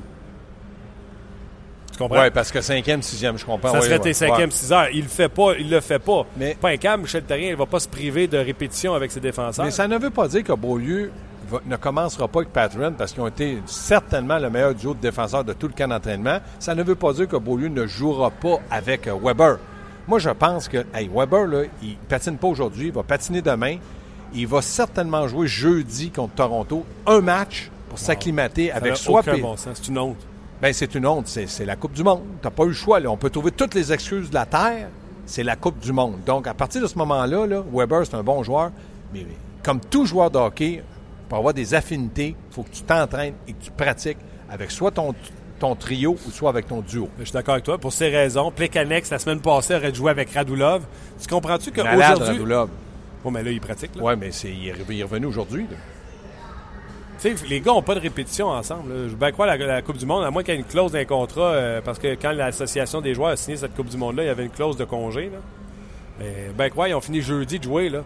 Tu 1.97 2.03
comprends? 2.03 2.21
Oui, 2.24 2.30
parce 2.33 2.51
que 2.51 2.59
cinquième, 2.62 3.01
sixième, 3.01 3.38
je 3.38 3.45
comprends. 3.45 3.71
Ça 3.71 3.81
serait 3.81 3.94
ouais. 3.94 4.00
tes 4.00 4.13
cinquième, 4.13 4.50
Ouais. 4.50 4.56
six 4.56 4.71
heures. 4.74 4.88
Il 4.94 5.03
le 5.03 5.07
fait 5.09 5.30
pas, 5.30 5.53
il 5.57 5.69
le 5.69 5.80
fait 5.80 6.00
pas. 6.00 6.25
Mais- 6.38 6.56
Pas 6.59 6.69
un 6.69 6.77
câble, 6.77 7.03
Michel 7.03 7.24
Terrien, 7.24 7.50
il 7.51 7.56
va 7.56 7.65
pas 7.65 7.80
se 7.80 7.88
priver 7.88 8.27
de 8.27 8.38
répétition 8.38 8.94
avec 8.94 9.12
ses 9.12 9.19
défenseurs. 9.21 9.63
Mais 9.65 9.71
ça 9.71 9.88
ne 9.88 9.97
veut 9.97 10.09
pas 10.09 10.27
dire 10.27 10.44
que 10.44 10.51
Beaulieu 10.53 11.12
va- 11.50 11.62
ne 11.65 11.75
commencera 11.77 12.27
pas 12.27 12.39
avec 12.39 12.51
Patron 12.51 12.94
parce 12.97 13.13
qu'ils 13.13 13.21
ont 13.21 13.27
été 13.27 13.59
certainement 13.65 14.38
le 14.39 14.49
meilleur 14.49 14.73
duo 14.75 14.94
de 14.94 14.99
défenseurs 14.99 15.44
de 15.44 15.54
tout 15.54 15.68
le 15.68 15.73
camp 15.73 15.87
d'entraînement. 15.87 16.40
Ça 16.59 16.75
ne 16.75 16.83
veut 16.83 16.95
pas 16.95 17.14
dire 17.14 17.28
que 17.28 17.37
Beaulieu 17.37 17.69
ne 17.69 17.85
jouera 17.87 18.30
pas 18.31 18.57
avec 18.69 19.07
euh, 19.07 19.16
Weber. 19.21 19.57
Moi, 20.07 20.19
je 20.19 20.30
pense 20.31 20.68
que 20.68 20.85
hey, 20.94 21.09
Weber, 21.14 21.47
là, 21.47 21.64
il 21.81 21.95
patine 22.09 22.37
pas 22.37 22.47
aujourd'hui, 22.47 22.87
il 22.87 22.94
va 22.94 23.04
patiner 23.04 23.42
demain. 23.42 23.78
Il 24.33 24.47
va 24.47 24.61
certainement 24.61 25.28
jouer 25.28 25.47
jeudi 25.47 26.11
contre 26.11 26.35
Toronto 26.35 26.85
un 27.07 27.21
match 27.21 27.69
pour 27.90 27.97
s'acclimater 27.97 28.71
avec 28.71 28.94
P- 29.35 29.42
bon. 29.42 29.56
C'est 29.57 29.87
une 29.87 29.97
honte. 29.97 30.18
Ben, 30.62 30.74
c'est 30.74 30.95
une 30.95 31.06
honte. 31.06 31.28
C'est, 31.28 31.66
la 31.66 31.76
Coupe 31.76 31.94
du 31.94 32.04
Monde. 32.04 32.24
Tu 32.42 32.50
pas 32.50 32.64
eu 32.64 32.68
le 32.68 32.74
choix. 32.74 33.00
Là. 33.00 33.09
On 33.09 33.18
peut 33.18 33.30
trouver 33.30 33.52
toutes 33.52 33.74
les 33.74 33.92
excuses 33.92 34.30
de 34.30 34.35
la 34.35 34.45
Terre. 34.45 34.88
C'est 35.26 35.44
la 35.44 35.56
Coupe 35.56 35.80
du 35.80 35.92
Monde. 35.92 36.19
Donc, 36.26 36.47
à 36.47 36.54
partir 36.54 36.81
de 36.81 36.88
ce 36.88 36.97
moment-là, 36.97 37.45
là, 37.45 37.64
Weber, 37.74 38.06
c'est 38.06 38.16
un 38.16 38.24
bon 38.24 38.44
joueur. 38.44 38.71
Mais, 39.14 39.26
comme 39.64 39.80
tout 39.80 40.06
joueur 40.06 40.31
de 40.31 40.38
hockey, 40.38 40.83
pour 41.28 41.38
avoir 41.38 41.54
des 41.54 41.74
affinités, 41.74 42.35
il 42.50 42.54
faut 42.54 42.64
que 42.64 42.69
tu 42.69 42.83
t'entraînes 42.83 43.33
et 43.47 43.54
que 43.54 43.64
tu 43.64 43.71
pratiques 43.71 44.18
avec 44.50 44.71
soit 44.71 44.92
ton, 44.92 45.14
ton 45.59 45.76
trio 45.76 46.18
ou 46.28 46.31
soit 46.31 46.50
avec 46.50 46.68
ton 46.68 46.81
duo. 46.81 47.09
Je 47.19 47.26
suis 47.26 47.33
d'accord 47.33 47.56
avec 47.56 47.66
toi. 47.66 47.78
Pour 47.78 47.92
ces 47.92 48.09
raisons, 48.09 48.52
Plekanex, 48.52 49.09
la 49.09 49.19
semaine 49.19 49.40
passée, 49.40 49.76
aurait 49.76 49.94
joué 49.94 50.12
avec 50.12 50.31
Radulov. 50.31 50.83
Tu 51.19 51.28
comprends-tu 51.28 51.71
Malade, 51.71 52.00
qu'aujourd'hui. 52.00 52.38
Radulov. 52.38 52.69
Bon, 53.24 53.31
mais 53.31 53.44
là, 53.44 53.52
il 53.52 53.59
pratique. 53.59 53.92
Oui, 54.00 54.14
mais 54.19 54.28
est, 54.28 54.44
il 54.44 55.00
est 55.00 55.04
revenu 55.04 55.26
aujourd'hui. 55.26 55.66
Les 57.47 57.61
gars 57.61 57.71
n'ont 57.71 57.81
pas 57.81 57.95
de 57.95 57.99
répétition 57.99 58.49
ensemble. 58.49 58.89
là. 58.94 58.95
Je 59.05 59.09
veux 59.09 59.15
bien 59.15 59.31
croire 59.31 59.47
la, 59.47 59.57
la 59.57 59.81
Coupe 59.81 59.97
du 59.97 60.05
Monde, 60.05 60.23
à 60.23 60.31
moins 60.31 60.44
qu'il 60.44 60.53
y 60.53 60.57
ait 60.57 60.59
une 60.59 60.65
clause 60.65 60.91
d'un 60.91 61.05
contrat, 61.05 61.51
euh, 61.53 61.81
parce 61.83 61.99
que 61.99 62.15
quand 62.15 62.31
l'association 62.31 63.01
des 63.01 63.13
joueurs 63.13 63.29
a 63.29 63.35
signé 63.35 63.57
cette 63.57 63.75
Coupe 63.75 63.89
du 63.89 63.97
Monde-là, 63.97 64.23
il 64.23 64.27
y 64.27 64.29
avait 64.29 64.44
une 64.44 64.51
clause 64.51 64.77
de 64.77 64.85
congé. 64.85 65.29
Là. 65.29 65.39
Mais 66.19 66.49
ben 66.57 66.69
quoi, 66.69 66.89
ils 66.89 66.94
ont 66.94 67.01
fini 67.01 67.21
jeudi 67.21 67.59
de 67.59 67.63
jouer. 67.63 67.89
Là. 67.89 68.03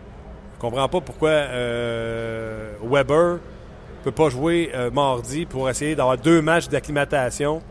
Je 0.55 0.61
comprends 0.61 0.87
pas 0.89 1.01
pourquoi 1.01 1.29
euh, 1.29 2.73
Weber 2.83 3.39
peut 4.03 4.11
pas 4.11 4.29
jouer 4.29 4.71
euh, 4.73 4.89
mardi 4.91 5.45
pour 5.45 5.69
essayer 5.69 5.95
d'avoir 5.95 6.17
deux 6.17 6.41
matchs 6.41 6.69
d'acclimatation. 6.69 7.61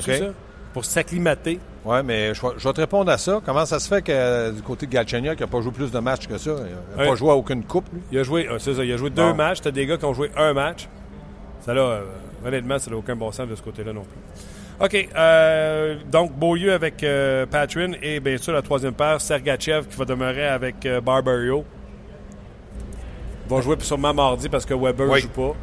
Ça? 0.00 0.32
Pour 0.74 0.84
s'acclimater. 0.84 1.58
Oui, 1.86 1.96
mais 2.04 2.34
je, 2.34 2.42
vais- 2.42 2.54
je 2.58 2.68
vais 2.68 2.74
te 2.74 2.80
répondre 2.82 3.10
à 3.10 3.16
ça. 3.16 3.40
Comment 3.46 3.64
ça 3.64 3.78
se 3.78 3.88
fait 3.88 4.02
que 4.02 4.50
du 4.50 4.60
côté 4.60 4.86
de 4.86 4.92
Galchenyuk, 4.92 5.36
il 5.38 5.40
n'a 5.40 5.46
pas 5.46 5.60
joué 5.62 5.72
plus 5.72 5.90
de 5.90 5.98
matchs 6.00 6.26
que 6.26 6.36
ça? 6.36 6.50
Il 6.50 6.98
n'a 7.00 7.08
pas 7.10 7.14
joué 7.14 7.30
à 7.30 7.34
aucune 7.34 7.62
coupe, 7.64 7.86
lui? 7.92 8.02
Il 8.12 8.18
a 8.18 8.22
joué, 8.24 8.46
ah, 8.50 8.56
c'est 8.58 8.74
ça, 8.74 8.84
il 8.84 8.92
a 8.92 8.96
joué 8.98 9.08
deux 9.08 9.32
matchs. 9.32 9.60
T'as 9.62 9.70
des 9.70 9.86
gars 9.86 9.96
qui 9.96 10.04
ont 10.04 10.12
joué 10.14 10.30
un 10.36 10.52
match. 10.52 10.86
Ça 11.64 11.72
là, 11.72 11.80
euh, 11.80 12.00
honnêtement, 12.44 12.78
ça 12.78 12.90
n'a 12.90 12.96
aucun 12.98 13.16
bon 13.16 13.30
sens 13.32 13.48
de 13.48 13.54
ce 13.54 13.62
côté-là 13.62 13.92
non 13.94 14.02
plus. 14.02 14.84
OK. 14.84 15.08
euh, 15.16 15.96
donc, 16.10 16.32
Beaulieu 16.32 16.72
avec 16.72 17.04
euh, 17.04 17.46
Patrin 17.46 17.92
et 18.02 18.18
bien 18.18 18.36
sûr 18.36 18.52
la 18.52 18.60
troisième 18.62 18.92
paire, 18.94 19.20
Sergachev 19.20 19.86
qui 19.86 19.96
va 19.96 20.04
demeurer 20.04 20.48
avec 20.48 20.84
euh, 20.84 21.00
Barbario. 21.00 21.64
Va 23.48 23.60
jouer 23.60 23.76
sûrement 23.80 24.12
mardi 24.14 24.48
parce 24.48 24.64
que 24.66 24.74
Weber 24.74 25.06
ne 25.06 25.12
Oui. 25.12 25.20
joue 25.20 25.28
pas. 25.28 25.54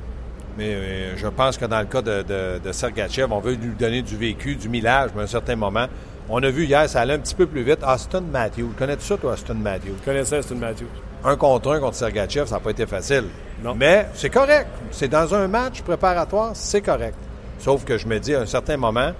Mais 0.57 0.73
euh, 0.73 1.17
je 1.17 1.27
pense 1.27 1.57
que 1.57 1.65
dans 1.65 1.79
le 1.79 1.85
cas 1.85 2.01
de, 2.01 2.23
de, 2.23 2.59
de 2.63 2.71
Sergachev, 2.71 3.27
on 3.31 3.39
veut 3.39 3.53
lui 3.53 3.73
donner 3.79 4.01
du 4.01 4.15
vécu, 4.17 4.55
du 4.55 4.67
millage, 4.69 5.11
mais 5.15 5.21
à 5.21 5.23
un 5.23 5.27
certain 5.27 5.55
moment. 5.55 5.85
On 6.29 6.41
a 6.43 6.49
vu 6.49 6.65
hier, 6.65 6.87
ça 6.87 7.01
allait 7.01 7.13
un 7.15 7.19
petit 7.19 7.35
peu 7.35 7.45
plus 7.47 7.63
vite. 7.63 7.79
Austin 7.85 8.21
Matthews. 8.21 8.71
Connais-tu 8.77 9.03
ça, 9.05 9.17
toi, 9.17 9.33
Austin 9.33 9.55
Matthews? 9.55 9.95
Tu 10.01 10.05
connaissais 10.05 10.37
Aston 10.37 10.55
Matthews. 10.55 10.85
Un 11.23 11.35
contre 11.35 11.71
un 11.73 11.79
contre 11.79 11.95
Sergachev, 11.95 12.47
ça 12.47 12.55
n'a 12.55 12.61
pas 12.61 12.71
été 12.71 12.85
facile. 12.85 13.25
Non. 13.63 13.75
Mais 13.75 14.07
c'est 14.13 14.29
correct. 14.29 14.67
C'est 14.91 15.07
dans 15.09 15.33
un 15.35 15.47
match 15.47 15.81
préparatoire, 15.81 16.51
c'est 16.53 16.81
correct. 16.81 17.15
Sauf 17.59 17.83
que 17.85 17.97
je 17.97 18.07
me 18.07 18.19
dis, 18.19 18.33
à 18.33 18.41
un 18.41 18.45
certain 18.45 18.77
moment, 18.77 19.11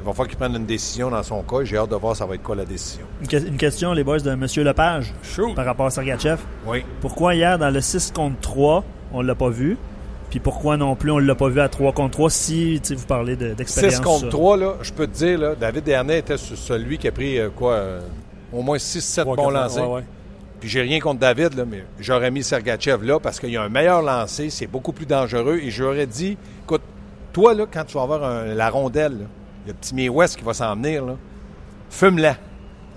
Il 0.00 0.06
va 0.06 0.12
falloir 0.12 0.28
qu'il 0.28 0.36
prenne 0.38 0.54
une 0.56 0.66
décision 0.66 1.10
dans 1.10 1.22
son 1.22 1.42
cas. 1.42 1.64
J'ai 1.64 1.76
hâte 1.78 1.88
de 1.90 1.96
voir 1.96 2.14
ça 2.16 2.26
va 2.26 2.34
être 2.34 2.42
quoi 2.42 2.54
la 2.56 2.64
décision. 2.66 3.04
Une, 3.22 3.26
que- 3.28 3.46
une 3.46 3.56
question, 3.56 3.92
les 3.94 4.04
boys, 4.04 4.18
de 4.20 4.30
M. 4.30 4.46
Lepage 4.64 5.12
par 5.56 5.64
rapport 5.64 5.86
à 5.86 5.90
Sergachev. 5.90 6.38
Oui. 6.66 6.84
Pourquoi 7.00 7.34
hier, 7.34 7.58
dans 7.58 7.70
le 7.70 7.80
6 7.80 8.10
contre 8.14 8.38
3, 8.40 8.84
on 9.12 9.22
l'a 9.22 9.34
pas 9.34 9.48
vu? 9.48 9.76
Puis 10.30 10.40
pourquoi 10.40 10.76
non 10.76 10.96
plus 10.96 11.10
on 11.12 11.18
l'a 11.18 11.34
pas 11.34 11.48
vu 11.48 11.60
à 11.60 11.68
3 11.68 11.92
contre 11.92 12.10
3 12.12 12.30
si 12.30 12.80
vous 12.96 13.06
parlez 13.06 13.36
de- 13.36 13.54
d'expérience? 13.54 13.94
6 13.94 14.00
contre 14.00 14.20
ça? 14.22 14.28
3, 14.28 14.56
là, 14.56 14.74
je 14.82 14.92
peux 14.92 15.06
te 15.06 15.12
dire, 15.16 15.38
là, 15.38 15.54
David 15.54 15.84
Dernay 15.84 16.18
était 16.18 16.36
celui 16.36 16.98
qui 16.98 17.06
a 17.08 17.12
pris 17.12 17.38
euh, 17.38 17.50
quoi, 17.54 17.74
euh, 17.74 18.00
au 18.52 18.62
moins 18.62 18.78
6-7 18.78 19.22
Trois, 19.22 19.36
bons 19.36 19.50
lancers. 19.50 19.88
ouais, 19.88 19.96
ouais. 19.96 20.04
Puis 20.60 20.68
j'ai 20.68 20.80
rien 20.80 20.98
contre 20.98 21.20
David, 21.20 21.54
là, 21.54 21.64
mais 21.64 21.84
j'aurais 22.00 22.30
mis 22.30 22.42
Sergachev 22.42 23.04
là 23.04 23.20
parce 23.20 23.38
qu'il 23.38 23.50
y 23.50 23.56
a 23.56 23.62
un 23.62 23.68
meilleur 23.68 24.02
lancé, 24.02 24.50
c'est 24.50 24.66
beaucoup 24.66 24.92
plus 24.92 25.06
dangereux. 25.06 25.58
Et 25.62 25.70
j'aurais 25.70 26.06
dit, 26.06 26.36
écoute, 26.64 26.80
toi, 27.32 27.52
là, 27.54 27.66
quand 27.70 27.84
tu 27.84 27.94
vas 27.96 28.02
avoir 28.02 28.24
un- 28.24 28.46
la 28.54 28.70
rondelle, 28.70 29.12
là, 29.12 29.24
le 29.66 29.72
petit 29.74 29.94
May 29.94 30.08
West 30.08 30.36
qui 30.36 30.44
va 30.44 30.54
s'en 30.54 30.74
venir, 30.74 31.04
fume-la. 31.90 32.36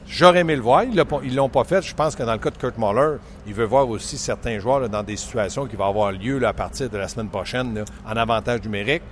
J'aurais 0.08 0.40
aimé 0.40 0.56
le 0.56 0.62
voir. 0.62 0.84
Ils 0.84 0.96
ne 0.96 1.36
l'ont 1.36 1.50
pas 1.50 1.64
fait. 1.64 1.86
Je 1.86 1.94
pense 1.94 2.16
que 2.16 2.24
dans 2.24 2.32
le 2.32 2.40
cas 2.40 2.50
de 2.50 2.58
Kurt 2.58 2.78
Muller, 2.78 3.18
il 3.46 3.54
veut 3.54 3.66
voir 3.66 3.90
aussi 3.90 4.18
certains 4.18 4.58
joueurs 4.60 4.80
là, 4.80 4.88
dans 4.88 5.04
des 5.04 5.18
situations 5.18 5.66
qui 5.66 5.76
vont 5.76 5.86
avoir 5.86 6.12
lieu 6.12 6.38
là, 6.40 6.50
à 6.50 6.54
partir 6.54 6.90
de 6.90 6.98
la 6.98 7.08
semaine 7.08 7.30
prochaine 7.30 7.76
là, 7.76 7.84
en 8.06 8.16
avantage 8.16 8.62
numérique. 8.64 9.04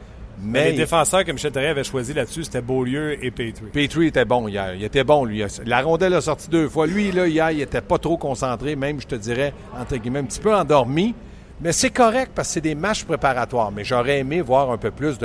Mais 0.42 0.72
Les 0.72 0.78
défenseurs 0.78 1.24
que 1.24 1.32
Michel 1.32 1.52
Therrien 1.52 1.72
avait 1.72 1.84
choisi 1.84 2.14
là-dessus, 2.14 2.44
c'était 2.44 2.62
Beaulieu 2.62 3.24
et 3.24 3.32
Petrie. 3.32 3.70
Petrie 3.72 4.08
était 4.08 4.26
bon 4.26 4.48
hier. 4.48 4.74
Il 4.76 4.84
était 4.84 5.04
bon, 5.04 5.24
lui. 5.24 5.44
La 5.66 5.82
rondelle 5.82 6.14
a 6.14 6.22
sorti 6.22 6.50
deux 6.50 6.68
fois. 6.68 6.88
Lui, 6.88 7.12
là, 7.12 7.28
hier, 7.28 7.52
il 7.52 7.62
était 7.62 7.82
pas 7.82 7.98
trop 7.98 8.18
concentré, 8.18 8.76
même, 8.76 9.00
je 9.00 9.08
te 9.08 9.16
dirais, 9.16 9.54
entre 9.80 9.96
guillemets, 9.96 10.20
un 10.20 10.26
petit 10.26 10.42
peu 10.42 10.54
endormi. 10.54 11.16
Mais 11.62 11.72
c'est 11.72 11.90
correct 11.90 12.34
parce 12.36 12.50
que 12.50 12.56
c'est 12.56 12.62
des 12.62 12.76
matchs 12.76 13.06
préparatoires. 13.06 13.72
Mais 13.72 13.86
j'aurais 13.86 14.20
aimé 14.20 14.42
voir 14.42 14.72
un 14.72 14.78
peu 14.78 14.92
plus 14.92 15.18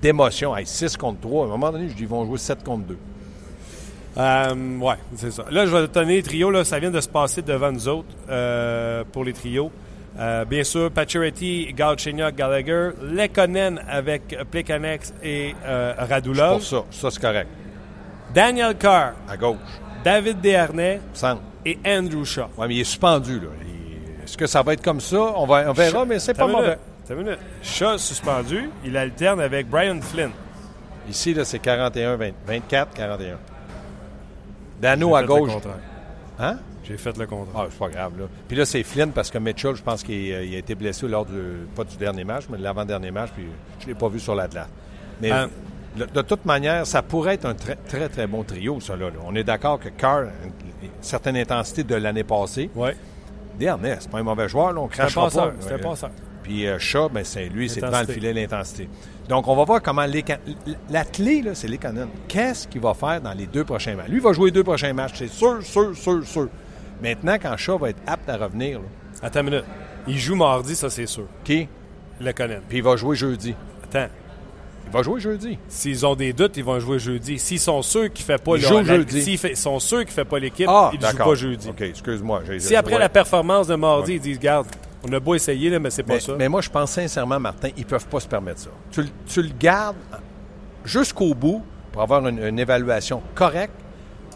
d'émotion. 0.00 0.56
Hey, 0.56 0.66
6 0.66 0.96
contre 0.96 1.20
3. 1.20 1.44
À 1.44 1.46
un 1.46 1.50
moment 1.50 1.70
donné, 1.70 1.90
je 1.90 1.94
dis, 1.94 2.02
ils 2.02 2.08
vont 2.08 2.24
jouer 2.24 2.38
7 2.38 2.64
contre 2.64 2.86
2. 2.86 2.98
Euh, 4.16 4.78
ouais, 4.78 4.94
c'est 5.16 5.32
ça. 5.32 5.44
Là, 5.50 5.66
je 5.66 5.70
vais 5.76 5.88
te 5.88 5.94
donner 5.94 6.16
les 6.16 6.22
trios. 6.22 6.50
Là, 6.50 6.64
ça 6.64 6.78
vient 6.78 6.90
de 6.90 7.00
se 7.00 7.08
passer 7.08 7.42
devant 7.42 7.72
nous 7.72 7.88
autres 7.88 8.08
euh, 8.30 9.02
pour 9.12 9.24
les 9.24 9.32
trios. 9.32 9.70
Euh, 10.18 10.44
bien 10.44 10.62
sûr, 10.62 10.90
Pacioretty, 10.92 11.72
Galchenyuk, 11.74 12.36
Gallagher, 12.36 12.90
Lekonen 13.02 13.80
avec 13.88 14.36
Plekanex 14.50 15.12
et 15.24 15.54
Radulov, 15.98 16.58
Pour 16.58 16.62
ça, 16.62 16.84
ça, 16.90 17.10
c'est 17.10 17.20
correct. 17.20 17.48
Daniel 18.32 18.76
Carr, 18.76 19.14
À 19.28 19.36
gauche, 19.36 19.56
David 20.04 20.40
Desharnais 20.40 21.00
centre. 21.12 21.42
et 21.64 21.78
Andrew 21.86 22.24
Shaw. 22.24 22.46
Ouais, 22.56 22.68
mais 22.68 22.74
il 22.76 22.80
est 22.80 22.84
suspendu, 22.84 23.40
là. 23.40 23.48
Il- 23.66 24.22
Est-ce 24.24 24.36
que 24.36 24.46
ça 24.46 24.62
va 24.62 24.72
être 24.74 24.82
comme 24.82 25.00
ça? 25.00 25.16
On, 25.16 25.46
va, 25.46 25.64
on 25.68 25.72
verra, 25.72 26.04
mais 26.04 26.18
c'est 26.20 26.34
pas 26.34 26.46
mauvais. 26.46 26.78
minute. 27.10 27.38
Shaw 27.62 27.98
suspendu, 27.98 28.70
il 28.84 28.96
alterne 28.96 29.40
avec 29.40 29.68
Brian 29.68 30.00
Flynn. 30.00 30.30
Ici, 31.08 31.34
là, 31.34 31.44
c'est 31.44 31.58
41, 31.58 32.16
20, 32.16 32.30
24, 32.46 32.94
41. 32.94 33.36
Dano 34.80 35.14
à 35.16 35.22
gauche. 35.24 35.48
Le 35.48 35.54
contraire. 35.54 35.74
Hein? 36.38 36.56
J'ai 36.84 36.96
fait 36.98 37.16
le 37.16 37.26
contraire. 37.26 37.54
Ah, 37.64 37.66
c'est 37.70 37.78
pas 37.78 37.88
grave, 37.88 38.12
là. 38.18 38.24
Puis 38.46 38.56
là, 38.56 38.66
c'est 38.66 38.82
Flynn 38.82 39.10
parce 39.12 39.30
que 39.30 39.38
Mitchell, 39.38 39.74
je 39.74 39.82
pense 39.82 40.02
qu'il 40.02 40.32
euh, 40.32 40.40
a 40.40 40.58
été 40.58 40.74
blessé 40.74 41.08
lors 41.08 41.24
du, 41.24 41.32
pas 41.74 41.84
du 41.84 41.96
dernier 41.96 42.24
match, 42.24 42.44
mais 42.50 42.58
de 42.58 42.62
l'avant-dernier 42.62 43.10
match, 43.10 43.30
puis 43.34 43.46
je 43.80 43.84
ne 43.84 43.88
l'ai 43.92 43.98
pas 43.98 44.08
vu 44.08 44.20
sur 44.20 44.34
l'Atlas. 44.34 44.66
Mais 45.22 45.30
le- 45.96 46.06
de 46.06 46.22
toute 46.22 46.44
manière, 46.44 46.86
ça 46.86 47.00
pourrait 47.02 47.34
être 47.34 47.46
un 47.46 47.54
très, 47.54 47.76
très, 47.76 48.08
très 48.08 48.26
bon 48.26 48.42
trio, 48.42 48.80
ça, 48.80 48.96
là. 48.96 49.06
On 49.24 49.34
est 49.34 49.44
d'accord 49.44 49.78
que 49.78 49.88
Carr, 49.90 50.22
une, 50.22 50.28
une 50.82 50.90
certaine 51.00 51.36
intensité 51.36 51.84
de 51.84 51.94
l'année 51.94 52.24
passée. 52.24 52.68
Ouais. 52.74 52.96
Dernier, 53.58 53.94
c'est 54.00 54.10
pas 54.10 54.18
un 54.18 54.22
mauvais 54.24 54.48
joueur, 54.48 54.72
là. 54.72 54.80
On 54.80 54.88
C'est 54.90 55.00
un 55.00 55.04
crachera 55.04 55.24
passeur. 55.26 55.50
pas. 55.52 55.56
C'est 55.60 55.72
un 55.72 55.76
Ouais. 55.76 55.80
passeur. 55.82 56.10
Puis 56.44 56.66
euh, 56.68 56.78
Shaw, 56.78 57.08
ben, 57.08 57.24
c'est 57.24 57.46
lui, 57.48 57.68
c'est 57.68 57.80
devant 57.80 58.00
le 58.00 58.06
filet 58.06 58.32
l'intensité. 58.32 58.88
Donc, 59.28 59.48
on 59.48 59.56
va 59.56 59.64
voir 59.64 59.82
comment 59.82 60.04
les 60.04 60.22
La 60.90 61.04
clé, 61.04 61.40
là, 61.42 61.54
c'est 61.54 61.66
les 61.66 61.78
canons. 61.78 62.08
Qu'est-ce 62.28 62.68
qu'il 62.68 62.80
va 62.82 62.94
faire 62.94 63.20
dans 63.20 63.32
les 63.32 63.46
deux 63.46 63.64
prochains 63.64 63.94
matchs? 63.96 64.08
Lui, 64.08 64.16
il 64.18 64.22
va 64.22 64.32
jouer 64.34 64.46
les 64.46 64.52
deux 64.52 64.62
prochains 64.62 64.92
matchs, 64.92 65.14
c'est 65.16 65.28
sûr, 65.30 65.62
sûr, 65.62 65.96
sûr, 65.96 66.24
sûr. 66.24 66.48
Maintenant, 67.02 67.36
quand 67.42 67.56
Shaw 67.56 67.78
va 67.78 67.90
être 67.90 68.00
apte 68.06 68.28
à 68.28 68.36
revenir, 68.36 68.78
là, 68.78 68.84
Attends 69.22 69.40
une 69.40 69.46
minute. 69.46 69.64
Il 70.06 70.18
joue 70.18 70.36
mardi, 70.36 70.76
ça 70.76 70.90
c'est 70.90 71.06
sûr. 71.06 71.24
qui? 71.42 71.66
Lekonen. 72.20 72.60
Puis 72.68 72.78
il 72.78 72.84
va 72.84 72.94
jouer 72.96 73.16
jeudi. 73.16 73.54
Attends. 73.84 74.08
Il 74.86 74.92
va 74.92 75.02
jouer 75.02 75.18
jeudi. 75.18 75.58
S'ils 75.66 76.04
ont 76.04 76.14
des 76.14 76.34
doutes, 76.34 76.58
ils 76.58 76.62
vont 76.64 76.78
jouer 76.78 76.98
jeudi. 76.98 77.38
S'ils 77.38 77.58
sont 77.58 77.80
sûrs 77.80 78.12
qu'il 78.12 78.22
ne 78.22 78.36
fait 78.36 78.42
pas 78.44 78.56
le- 78.56 78.84
jeudi. 78.84 79.22
S'ils 79.38 79.56
sont 79.56 79.80
sûrs 79.80 80.00
qu'il 80.00 80.08
ne 80.08 80.12
fait 80.12 80.24
pas 80.26 80.38
l'équipe, 80.38 80.66
Ah, 80.68 80.90
ils 80.92 81.00
ne 81.00 81.06
jouent 81.06 81.16
pas 81.16 81.34
jeudi. 81.34 81.68
OK, 81.70 81.80
excuse-moi. 81.80 82.42
Si 82.58 82.76
après 82.76 82.98
la 82.98 83.08
performance 83.08 83.66
de 83.66 83.74
mardi, 83.76 84.14
ils 84.14 84.20
disent 84.20 84.38
Garde, 84.38 84.66
on 85.06 85.12
a 85.12 85.20
beau 85.20 85.34
essayer, 85.34 85.70
là, 85.70 85.78
mais 85.78 85.90
c'est 85.90 86.02
pas 86.02 86.14
mais, 86.14 86.20
ça. 86.20 86.32
mais 86.38 86.48
moi, 86.48 86.60
je 86.60 86.70
pense 86.70 86.92
sincèrement, 86.92 87.38
Martin, 87.40 87.68
ils 87.76 87.84
ne 87.84 87.88
peuvent 87.88 88.06
pas 88.06 88.20
se 88.20 88.28
permettre 88.28 88.60
ça. 88.60 88.70
Tu, 88.90 89.02
le- 89.02 89.08
tu 89.26 89.42
le 89.42 89.50
gardes 89.58 89.96
jusqu'au 90.84 91.34
bout 91.34 91.62
pour 91.92 92.02
avoir 92.02 92.26
une, 92.26 92.42
une 92.44 92.58
évaluation 92.58 93.22
correcte 93.34 93.74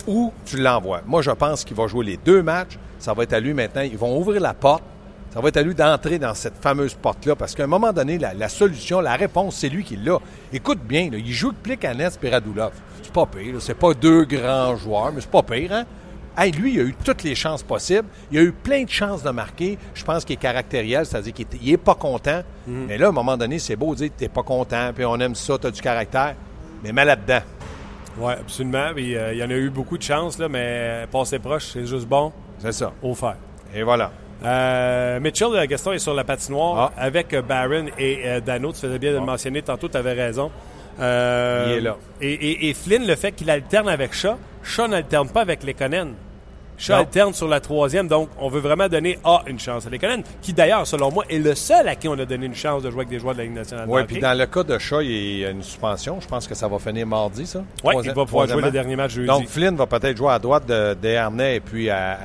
ou 0.06 0.32
tu 0.44 0.56
l'envoies. 0.56 1.02
Moi, 1.06 1.22
je 1.22 1.30
pense 1.30 1.64
qu'il 1.64 1.76
va 1.76 1.86
jouer 1.86 2.04
les 2.04 2.16
deux 2.16 2.42
matchs. 2.42 2.78
Ça 2.98 3.12
va 3.14 3.22
être 3.24 3.32
à 3.32 3.40
lui 3.40 3.52
maintenant. 3.54 3.82
Ils 3.82 3.98
vont 3.98 4.18
ouvrir 4.18 4.40
la 4.40 4.54
porte. 4.54 4.82
Ça 5.32 5.40
va 5.40 5.48
être 5.48 5.58
à 5.58 5.62
lui 5.62 5.74
d'entrer 5.74 6.18
dans 6.18 6.32
cette 6.34 6.56
fameuse 6.60 6.94
porte-là 6.94 7.36
parce 7.36 7.54
qu'à 7.54 7.64
un 7.64 7.68
moment 7.68 7.92
donné, 7.92 8.16
la, 8.18 8.32
la 8.32 8.48
solution, 8.48 9.00
la 9.00 9.14
réponse, 9.14 9.56
c'est 9.56 9.68
lui 9.68 9.84
qui 9.84 9.96
l'a. 9.96 10.18
Écoute 10.52 10.80
bien, 10.80 11.10
là, 11.10 11.18
il 11.18 11.32
joue 11.32 11.50
que 11.50 11.56
Plekanec 11.62 12.14
et 12.22 12.30
Radulov. 12.30 12.72
C'est 13.02 13.12
pas 13.12 13.26
pire. 13.26 13.56
C'est 13.60 13.74
pas 13.74 13.92
deux 13.92 14.24
grands 14.24 14.74
joueurs, 14.76 15.12
mais 15.12 15.20
c'est 15.20 15.30
pas 15.30 15.42
pire, 15.42 15.72
hein? 15.72 15.84
Hey, 16.40 16.52
lui, 16.52 16.74
il 16.74 16.80
a 16.80 16.84
eu 16.84 16.94
toutes 17.04 17.24
les 17.24 17.34
chances 17.34 17.62
possibles. 17.64 18.06
Il 18.30 18.38
a 18.38 18.42
eu 18.42 18.52
plein 18.52 18.84
de 18.84 18.88
chances 18.90 19.22
de 19.24 19.30
marquer. 19.30 19.76
Je 19.94 20.04
pense 20.04 20.24
qu'il 20.24 20.34
est 20.34 20.36
caractériel, 20.36 21.04
c'est-à-dire 21.04 21.32
qu'il 21.32 21.46
est, 21.46 21.58
il 21.62 21.72
est 21.72 21.76
pas 21.76 21.94
content. 21.96 22.42
Mais 22.66 22.96
là, 22.96 23.06
à 23.06 23.08
un 23.08 23.12
moment 23.12 23.36
donné, 23.36 23.58
c'est 23.58 23.74
beau 23.76 23.92
de 23.94 23.98
dire 24.00 24.08
que 24.08 24.18
t'es 24.18 24.28
pas 24.28 24.42
content, 24.44 24.92
puis 24.94 25.04
on 25.04 25.18
aime 25.18 25.34
ça, 25.34 25.58
tu 25.58 25.66
as 25.66 25.70
du 25.70 25.80
caractère. 25.80 26.34
Mais 26.84 26.92
mets 26.92 27.04
là-dedans. 27.04 27.40
Oui, 28.18 28.32
absolument. 28.34 28.90
Puis, 28.94 29.16
euh, 29.16 29.32
il 29.32 29.38
y 29.38 29.42
en 29.42 29.50
a 29.50 29.54
eu 29.54 29.68
beaucoup 29.70 29.98
de 29.98 30.02
chance, 30.02 30.38
là, 30.38 30.48
mais 30.48 31.06
passer 31.10 31.38
proche, 31.40 31.66
c'est 31.72 31.86
juste 31.86 32.06
bon 32.06 32.32
C'est 32.58 32.72
ça. 32.72 32.92
au 33.02 33.14
faire. 33.14 33.36
Et 33.74 33.82
voilà. 33.82 34.12
Euh, 34.44 35.18
Mitchell, 35.18 35.48
euh, 35.54 35.66
Gaston 35.66 35.92
est 35.92 35.98
sur 35.98 36.14
la 36.14 36.22
patinoire 36.22 36.92
Ah. 36.96 37.02
avec 37.02 37.34
euh, 37.34 37.42
Barron 37.42 37.86
et 37.98 38.20
euh, 38.24 38.40
Dano. 38.40 38.72
Tu 38.72 38.78
faisais 38.80 38.98
bien 39.00 39.10
de 39.12 39.16
le 39.18 39.24
mentionner 39.24 39.62
tantôt, 39.62 39.88
tu 39.88 39.96
avais 39.96 40.12
raison. 40.12 40.50
Euh, 41.00 41.66
Il 41.70 41.78
est 41.78 41.80
là. 41.80 41.96
Et, 42.20 42.32
et- 42.32 42.68
et 42.70 42.74
Flynn, 42.74 43.04
le 43.06 43.16
fait 43.16 43.32
qu'il 43.32 43.50
alterne 43.50 43.88
avec 43.88 44.12
Shaw, 44.12 44.36
Shaw 44.62 44.86
n'alterne 44.88 45.28
pas 45.28 45.40
avec 45.40 45.64
Lekonen. 45.64 46.14
Non. 46.92 46.96
alterne 46.98 47.32
sur 47.34 47.48
la 47.48 47.60
troisième, 47.60 48.06
donc 48.08 48.28
on 48.38 48.48
veut 48.48 48.60
vraiment 48.60 48.88
donner 48.88 49.18
A 49.24 49.42
une 49.46 49.58
chance 49.58 49.86
à 49.86 49.90
Lekonen, 49.90 50.22
qui 50.40 50.52
d'ailleurs, 50.52 50.86
selon 50.86 51.10
moi, 51.10 51.24
est 51.28 51.38
le 51.38 51.54
seul 51.54 51.88
à 51.88 51.96
qui 51.96 52.06
on 52.08 52.12
a 52.18 52.24
donné 52.24 52.46
une 52.46 52.54
chance 52.54 52.82
de 52.82 52.90
jouer 52.90 53.00
avec 53.00 53.08
des 53.08 53.18
joueurs 53.18 53.34
de 53.34 53.38
la 53.38 53.44
Ligue 53.44 53.54
nationale. 53.54 53.86
Oui, 53.88 54.02
puis 54.04 54.20
dans 54.20 54.36
le 54.38 54.46
cas 54.46 54.62
de 54.62 54.78
Shaw, 54.78 55.00
il 55.00 55.38
y 55.38 55.44
a 55.44 55.50
une 55.50 55.62
suspension. 55.62 56.20
Je 56.20 56.28
pense 56.28 56.46
que 56.46 56.54
ça 56.54 56.68
va 56.68 56.78
finir 56.78 57.06
mardi, 57.06 57.46
ça. 57.46 57.62
Troisième- 57.78 58.12
il 58.14 58.16
va 58.16 58.24
pouvoir 58.24 58.46
jouer 58.46 58.62
le 58.62 58.70
dernier 58.70 58.94
match 58.96 59.12
jeudi. 59.12 59.26
Donc, 59.26 59.46
Flynn 59.48 59.74
va 59.76 59.86
peut-être 59.86 60.16
jouer 60.16 60.30
à 60.32 60.38
droite 60.38 60.66
de 60.66 60.94
Desharnais 60.94 61.56
et 61.56 61.60
puis 61.60 61.90
à, 61.90 62.12
à 62.12 62.16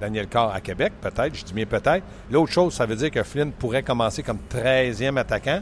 Daniel 0.00 0.26
Carr 0.26 0.52
à 0.52 0.60
Québec, 0.60 0.92
peut-être. 1.00 1.34
Je 1.34 1.44
dis 1.44 1.52
bien 1.52 1.66
peut-être. 1.66 2.02
L'autre 2.30 2.52
chose, 2.52 2.74
ça 2.74 2.86
veut 2.86 2.96
dire 2.96 3.10
que 3.10 3.22
Flynn 3.22 3.52
pourrait 3.52 3.82
commencer 3.82 4.22
comme 4.22 4.38
13e 4.52 5.16
attaquant. 5.18 5.60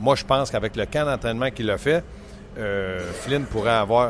Moi, 0.00 0.14
je 0.14 0.24
pense 0.24 0.50
qu'avec 0.50 0.76
le 0.76 0.86
camp 0.86 1.04
d'entraînement 1.04 1.50
qu'il 1.50 1.68
a 1.70 1.78
fait, 1.78 2.02
euh, 2.58 3.00
Flynn 3.22 3.44
pourrait 3.44 3.70
avoir 3.70 4.08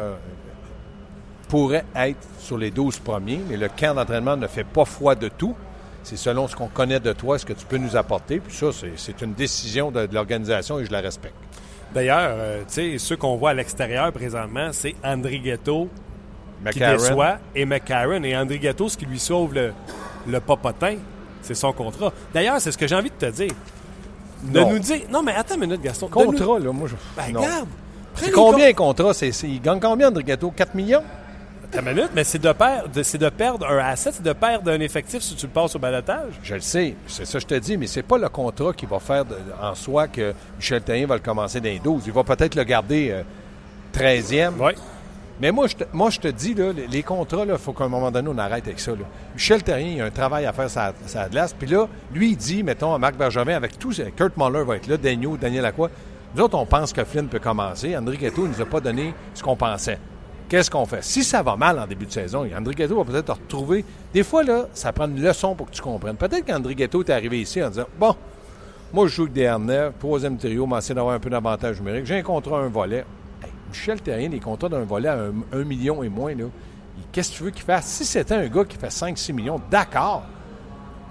pourrait 1.53 1.85
être 1.95 2.17
sur 2.39 2.57
les 2.57 2.71
12 2.71 2.99
premiers, 3.01 3.39
mais 3.47 3.59
le 3.59 3.69
camp 3.69 3.95
d'entraînement 3.95 4.39
ne 4.39 4.47
fait 4.47 4.65
pas 4.65 4.87
foi 4.87 5.15
de 5.15 5.29
tout. 5.29 5.55
C'est 6.03 6.17
selon 6.17 6.49
ce 6.49 6.57
qu'on 6.57 6.69
connaît 6.69 6.99
de 6.99 7.13
toi, 7.13 7.39
ce 7.39 7.45
que 7.45 7.53
tu 7.53 7.67
peux 7.67 7.77
nous 7.77 7.95
apporter. 7.95 8.41
Puis 8.41 8.57
ça, 8.57 8.69
c'est- 8.97 9.21
une 9.21 9.35
décision 9.35 9.91
de, 9.91 10.07
de 10.07 10.15
l'organisation 10.15 10.79
et 10.79 10.87
je 10.87 10.91
la 10.91 11.01
respecte. 11.03 11.35
D'ailleurs, 11.93 12.31
euh, 12.33 12.63
tu 12.67 12.93
sais, 12.93 12.99
ceux 12.99 13.19
qu'on 13.19 13.37
voit 13.37 13.51
à 13.51 13.55
l'extérieur 13.55 14.11
présentement, 14.13 14.71
c'est 14.73 14.95
André 15.05 15.41
Ghetto 15.41 15.91
qui 16.71 16.79
déçoit 16.79 17.37
et 17.55 17.67
McCarron. 17.67 18.23
Et 18.25 18.35
André 18.35 18.59
Ghetto, 18.59 18.89
ce 18.89 18.97
qui 18.97 19.05
lui 19.05 19.19
sauve 19.19 19.53
le, 19.53 19.75
le 20.27 20.41
popotin, 20.41 20.97
c'est 21.43 21.53
son 21.55 21.75
contrat. 21.75 22.15
D'ailleurs, 22.33 22.63
c'est 22.63 22.73
ce 22.73 22.79
que 22.79 22.87
j'ai 22.87 22.95
envie 22.97 23.11
de 23.11 23.27
te 23.27 23.31
dire. 23.31 23.53
De 24.43 24.59
Non. 24.59 24.71
nous 24.71 24.79
dire. 24.79 25.03
Non, 25.11 25.23
mais 25.23 25.35
attends 25.35 25.57
une 25.57 25.61
minute, 25.61 25.83
Gaston. 25.83 26.07
Nous- 26.09 26.13
Contrat, 26.33 26.59
là, 26.59 26.73
moi, 26.73 26.89
je. 26.89 26.95
Ben, 27.15 27.37
regarde. 27.37 27.69
combien 28.33 28.73
contrat? 28.73 29.13
C'est- 29.13 29.31
il 29.43 29.61
gagne 29.61 29.81
combien, 29.81 30.09
André 30.09 30.25
Gâteau? 30.25 30.51
4 30.51 30.75
millions? 30.75 31.03
Minute, 31.81 32.11
mais 32.15 32.23
c'est 32.25 32.39
de, 32.39 32.53
perdre, 32.53 32.89
de- 32.89 33.03
c'est 33.03 33.17
de 33.19 33.29
perdre 33.31 33.67
un 33.67 33.79
asset, 33.79 34.13
c'est 34.13 34.23
de 34.23 34.33
perdre 34.35 34.71
un 34.71 34.81
effectif 34.81 35.23
si 35.23 35.35
tu 35.35 35.47
le 35.47 35.53
passes 35.53 35.75
au 35.75 35.79
balotage. 35.79 36.35
Je 36.43 36.55
le 36.55 36.61
sais, 36.61 36.95
c'est 37.07 37.25
ça 37.25 37.35
que 37.39 37.41
je 37.41 37.47
te 37.47 37.55
dis, 37.55 37.77
mais 37.79 37.87
c'est 37.87 38.03
pas 38.03 38.19
le 38.19 38.29
contrat 38.29 38.73
qui 38.75 38.85
va 38.85 38.99
faire 38.99 39.25
de- 39.25 39.37
en 39.61 39.75
soi 39.75 40.07
que 40.09 40.35
Michel 40.59 40.83
Therrien 40.83 41.07
va 41.07 41.15
le 41.15 41.23
commencer 41.23 41.61
dans 41.61 41.69
les 41.71 41.79
12. 41.79 42.03
Il 42.07 42.13
va 42.13 42.25
peut-être 42.25 42.55
le 42.57 42.65
garder 42.65 43.11
euh, 43.13 43.23
13e. 43.93 44.53
Oui. 44.61 44.73
Mais 45.41 45.51
moi 45.51 45.67
je, 45.67 45.77
te, 45.77 45.85
moi, 45.95 46.11
je 46.11 46.21
te 46.21 46.29
dis, 46.29 46.53
là, 46.55 46.73
les, 46.73 46.87
les 46.87 47.03
contrats, 47.03 47.45
il 47.49 47.57
faut 47.57 47.73
qu'à 47.73 47.85
un 47.85 47.89
moment 47.89 48.11
donné, 48.11 48.29
on 48.33 48.37
arrête 48.39 48.65
avec 48.67 48.79
ça. 48.79 48.91
là. 48.93 48.99
Michel 49.35 49.63
Therrien, 49.63 49.93
il 49.97 50.01
a 50.03 50.05
un 50.05 50.11
travail 50.11 50.45
à 50.45 50.53
faire 50.53 50.69
sur 50.71 50.81
sa 51.07 51.29
glace. 51.29 51.55
Puis 51.59 51.69
là, 51.69 51.89
lui, 52.13 52.33
il 52.33 52.37
dit, 52.37 52.63
mettons, 52.63 52.93
à 52.95 52.99
Marc 52.99 53.17
Bergevin, 53.17 53.57
avec 53.57 53.79
tout, 53.79 53.93
Kurt 54.15 54.37
Muller 54.37 54.63
va 54.65 54.77
être 54.77 54.87
là, 54.89 54.97
Daniel, 54.99 55.39
Daniel 55.41 55.63
Lacroix. 55.63 55.91
Nous 56.37 56.43
autres, 56.43 56.57
on 56.57 56.67
pense 56.67 56.93
que 56.93 57.03
Flynn 57.05 57.29
peut 57.29 57.39
commencer. 57.41 57.97
André 57.97 58.19
Ghetto 58.19 58.43
ne 58.43 58.49
nous 58.49 58.61
a 58.61 58.67
pas 58.67 58.81
donné 58.81 59.15
ce 59.35 59.43
qu'on 59.43 59.57
pensait. 59.57 59.99
Qu'est-ce 60.53 60.71
qu'on 60.71 60.85
fait? 60.85 61.03
Si 61.03 61.25
ça 61.25 61.43
va 61.43 61.57
mal 61.57 61.79
en 61.79 61.87
début 61.87 62.05
de 62.05 62.13
saison, 62.13 62.47
André 62.55 62.75
Ghetto 62.75 63.03
va 63.03 63.11
peut-être 63.11 63.33
retrouver. 63.33 63.87
Des 64.13 64.23
fois, 64.23 64.43
là, 64.43 64.67
ça 64.75 64.93
prend 64.93 65.07
une 65.07 65.23
leçon 65.23 65.55
pour 65.55 65.71
que 65.71 65.75
tu 65.75 65.81
comprennes. 65.81 66.17
Peut-être 66.17 66.45
qu'André 66.45 66.75
Ghetto 66.75 67.03
est 67.03 67.09
arrivé 67.09 67.41
ici 67.41 67.63
en 67.63 67.71
disant 67.71 67.87
Bon, 67.99 68.15
moi, 68.93 69.07
je 69.07 69.15
joue 69.15 69.23
avec 69.23 69.33
des 69.33 69.47
Harnais, 69.47 69.91
troisième 69.99 70.37
trio, 70.37 70.67
m'essayer 70.67 70.95
d'avoir 70.95 71.15
un 71.15 71.21
peu 71.21 71.31
d'avantage 71.31 71.79
numérique. 71.81 72.05
J'ai 72.05 72.19
un 72.19 72.23
contrat, 72.23 72.59
un 72.59 72.69
volet. 72.69 73.07
Michel 73.71 74.03
Terrien, 74.03 74.29
les 74.29 74.41
contrats 74.41 74.69
d'un 74.69 74.85
volet 74.85 75.09
à 75.09 75.21
1 75.53 75.65
million 75.65 76.03
et 76.03 76.11
moins, 76.11 76.35
là, 76.35 76.45
qu'est-ce 77.13 77.31
que 77.31 77.37
tu 77.39 77.43
veux 77.45 77.51
qu'il 77.51 77.65
fasse? 77.65 77.87
Si 77.87 78.05
c'était 78.05 78.35
un 78.35 78.47
gars 78.49 78.67
qui 78.67 78.77
fait 78.77 78.89
5-6 78.89 79.33
millions, 79.33 79.59
d'accord. 79.71 80.23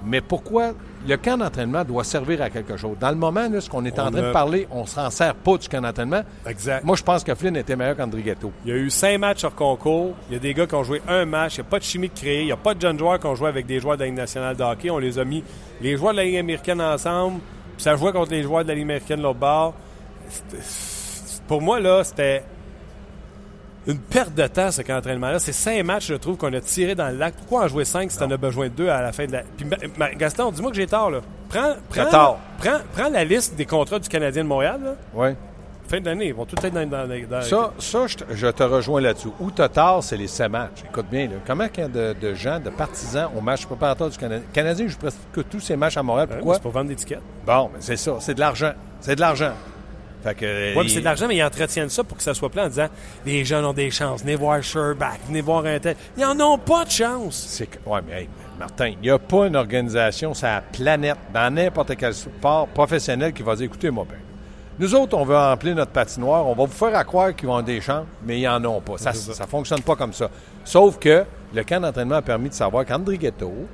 Mais 0.06 0.22
pourquoi 0.22 0.74
le 1.08 1.18
camp 1.18 1.38
d'entraînement 1.38 1.84
doit 1.84 2.04
servir 2.04 2.42
à 2.42 2.50
quelque 2.50 2.78
chose? 2.78 2.98
Dans 3.00 3.10
le 3.10 3.16
moment, 3.16 3.48
là, 3.50 3.62
ce 3.62 3.70
qu'on 3.70 3.86
est 3.86 4.00
en 4.00 4.12
train 4.12 4.22
de 4.22 4.32
parler, 4.32 4.68
on 4.72 4.82
ne 4.82 4.88
s'en 4.88 5.10
sert 5.10 5.36
pas 5.36 5.58
du 5.58 5.68
camp 5.68 5.82
d'entraînement. 5.82 6.22
Exact. 6.48 6.84
Moi, 6.84 6.96
je 6.96 7.04
pense 7.04 7.24
que 7.24 7.36
Flynn 7.36 7.56
était 7.56 7.76
meilleur 7.76 7.96
qu'Andrighetto. 7.96 8.52
Il 8.66 8.72
y 8.72 8.74
a 8.74 8.78
eu 8.78 8.90
cinq 8.90 9.20
matchs 9.20 9.44
hors 9.44 9.56
concours. 9.56 10.14
Il 10.30 10.34
y 10.34 10.36
a 10.38 10.40
des 10.40 10.54
gars 10.54 10.66
qui 10.66 10.76
ont 10.76 10.84
joué 10.84 11.02
un 11.08 11.26
match. 11.26 11.58
Il 11.58 11.62
n'y 11.62 11.68
a 11.68 11.70
pas 11.70 11.80
de 11.80 11.84
chimie 11.84 12.10
de 12.10 12.14
créer. 12.14 12.42
Il 12.42 12.46
n'y 12.46 12.52
a 12.52 12.58
pas 12.58 12.74
de 12.74 12.82
jeunes 12.82 12.98
joueurs 12.98 13.20
qui 13.20 13.28
ont 13.28 13.36
joué 13.36 13.48
avec 13.50 13.66
des 13.66 13.80
joueurs 13.80 13.96
de 13.96 14.02
la 14.02 14.08
Ligue 14.08 14.16
nationale 14.18 14.56
de 14.56 14.64
hockey. 14.64 14.90
On 14.90 14.98
les 14.98 15.20
a 15.20 15.26
mis, 15.26 15.44
les 15.82 15.98
joueurs 15.98 16.14
de 16.14 16.18
la 16.18 16.24
Ligue 16.24 16.38
américaine 16.38 16.82
ensemble. 16.82 17.40
Puis 17.76 17.84
ça 17.84 17.96
jouait 17.96 18.12
contre 18.12 18.32
les 18.32 18.44
joueurs 18.44 18.64
de 18.64 18.70
la 18.70 18.76
Ligue 18.76 18.84
américaine 18.84 19.18
de 19.18 19.24
l'autre 19.24 19.40
bord. 19.40 19.74
Pour 21.48 21.62
moi, 21.62 21.80
là, 21.80 22.04
c'était 22.04 22.44
une 23.88 23.98
perte 23.98 24.34
de 24.36 24.46
temps, 24.48 24.72
ce 24.72 24.82
camp 24.82 24.96
d'entraînement-là. 24.96 25.40
C'est 25.40 25.54
cinq 25.54 25.84
matchs, 25.84 26.08
je 26.08 26.16
trouve, 26.16 26.38
qu'on 26.38 26.54
a 26.54 26.62
tiré 26.62 26.96
dans 26.96 27.10
le 27.10 27.18
lac. 27.18 27.34
Pourquoi 27.36 27.64
en 27.64 27.68
jouer 27.68 27.86
cinq 27.86 28.12
si 28.12 28.18
t'en 28.18 28.30
as 28.30 28.38
besoin 28.38 28.68
de 28.68 28.74
deux 28.74 28.90
à 28.90 29.02
la 29.02 29.12
fin 29.12 29.26
de 29.26 29.32
la. 29.32 29.44
Puis, 29.58 29.68
Gaston, 30.18 30.52
dis-moi 30.52 30.72
que 30.72 30.78
j'ai 30.78 30.88
tort, 30.88 31.10
là. 31.10 31.22
Prends, 31.50 31.74
prends, 31.90 32.38
prends, 32.60 32.80
prends, 32.94 33.10
la 33.10 33.24
liste 33.24 33.56
des 33.56 33.66
contrats 33.66 34.00
du 34.00 34.08
Canadien 34.08 34.44
de 34.44 34.48
Montréal, 34.48 34.80
là. 34.84 34.96
Oui. 35.14 35.30
Fin 35.88 36.00
d'année, 36.00 36.28
ils 36.28 36.34
vont 36.34 36.46
tout 36.46 36.56
être 36.64 36.74
dans, 36.74 36.88
dans, 36.88 37.42
Ça, 37.42 37.74
ça 37.78 38.06
je, 38.08 38.48
te, 38.48 38.64
rejoins 38.64 39.02
là-dessus. 39.02 39.28
Où 39.42 39.52
t'as 39.52 39.68
tort, 39.68 40.02
c'est 40.02 40.16
les 40.16 40.28
sept 40.28 40.50
matchs. 40.50 40.84
Écoute 40.90 41.08
bien, 41.12 41.26
là. 41.26 41.36
Comment 41.46 41.66
il 41.76 41.80
y 41.82 41.84
a 41.84 41.88
de, 42.14 42.34
gens, 42.34 42.60
de 42.60 42.70
partisans 42.70 43.30
au 43.36 43.42
match 43.42 43.66
préparatoire 43.66 44.10
du 44.10 44.18
Canadien? 44.18 44.46
Le 44.48 44.54
Canadien 44.54 44.88
joue 44.88 44.98
presque 44.98 45.20
tous 45.50 45.60
ces 45.60 45.76
matchs 45.76 45.98
à 45.98 46.04
Montréal. 46.04 46.30
Pourquoi? 46.30 46.56
c'est 46.56 46.62
pour 46.62 46.72
vendre 46.72 46.88
des 46.88 46.96
tickets. 46.96 47.20
Bon, 47.46 47.70
mais 47.74 47.80
c'est 47.82 47.98
ça. 47.98 48.16
C'est 48.22 48.36
de 48.36 48.40
l'argent. 48.40 48.72
C'est 49.02 49.16
de 49.16 49.22
l'argent. 49.22 49.52
Oui, 50.76 50.84
mais 50.84 50.90
c'est 50.90 51.00
de 51.00 51.06
l'argent, 51.06 51.28
mais 51.28 51.36
ils 51.38 51.44
entretiennent 51.44 51.90
ça 51.90 52.04
pour 52.04 52.18
que 52.18 52.24
ça 52.24 52.34
soit 52.34 52.50
plein 52.50 52.66
en 52.66 52.70
disant 52.70 52.88
les 53.26 53.44
jeunes 53.46 53.66
ont 53.66 53.74
des 53.74 53.92
chances, 53.92 54.22
venez 54.22 54.36
voir 54.36 54.62
Sherback, 54.62 55.20
venez 55.28 55.42
voir 55.42 55.66
un 55.66 55.80
tel. 55.80 55.96
Ils 56.18 56.22
n'en 56.22 56.54
ont 56.54 56.58
pas 56.58 56.86
de 56.86 56.92
chance. 56.92 57.46
C'est 57.50 57.70
Oui, 57.86 58.00
mais 58.08 58.28
Martin, 58.60 58.90
il 58.90 59.00
n'y 59.00 59.10
a 59.10 59.18
pas 59.18 59.48
une 59.48 59.56
organisation 59.56 60.34
sur 60.34 60.48
la 60.48 60.62
planète, 60.62 61.18
dans 61.34 61.54
n'importe 61.54 61.96
quel 61.96 62.14
sport 62.14 62.68
professionnel, 62.68 63.34
qui 63.34 63.44
va 63.44 63.56
dire 63.56 63.66
écoutez-moi 63.66 64.06
bien. 64.08 64.18
Nous 64.80 64.96
autres, 64.96 65.18
on 65.18 65.26
veut 65.26 65.36
remplir 65.36 65.76
notre 65.76 65.92
patinoire, 65.92 66.48
on 66.48 66.56
va 66.56 66.66
vous 66.66 66.72
faire 66.72 67.06
croire 67.06 67.36
qu'ils 67.36 67.50
ont 67.50 67.62
des 67.62 67.82
chances, 67.82 68.06
mais 68.26 68.40
ils 68.40 68.46
n'en 68.46 68.64
ont 68.66 68.82
pas. 68.82 68.98
Ça 68.98 69.12
ne 69.12 69.48
fonctionne 69.48 69.82
pas 69.82 69.96
comme 69.96 70.14
ça. 70.14 70.30
Sauf 70.64 70.98
que 70.98 71.26
le 71.54 71.64
camp 71.64 71.82
d'entraînement 71.82 72.16
a 72.16 72.22
permis 72.22 72.50
de 72.50 72.54
savoir 72.54 72.86
qu'André 72.86 73.18
Ghetto, 73.18 73.52
euh, 73.52 73.66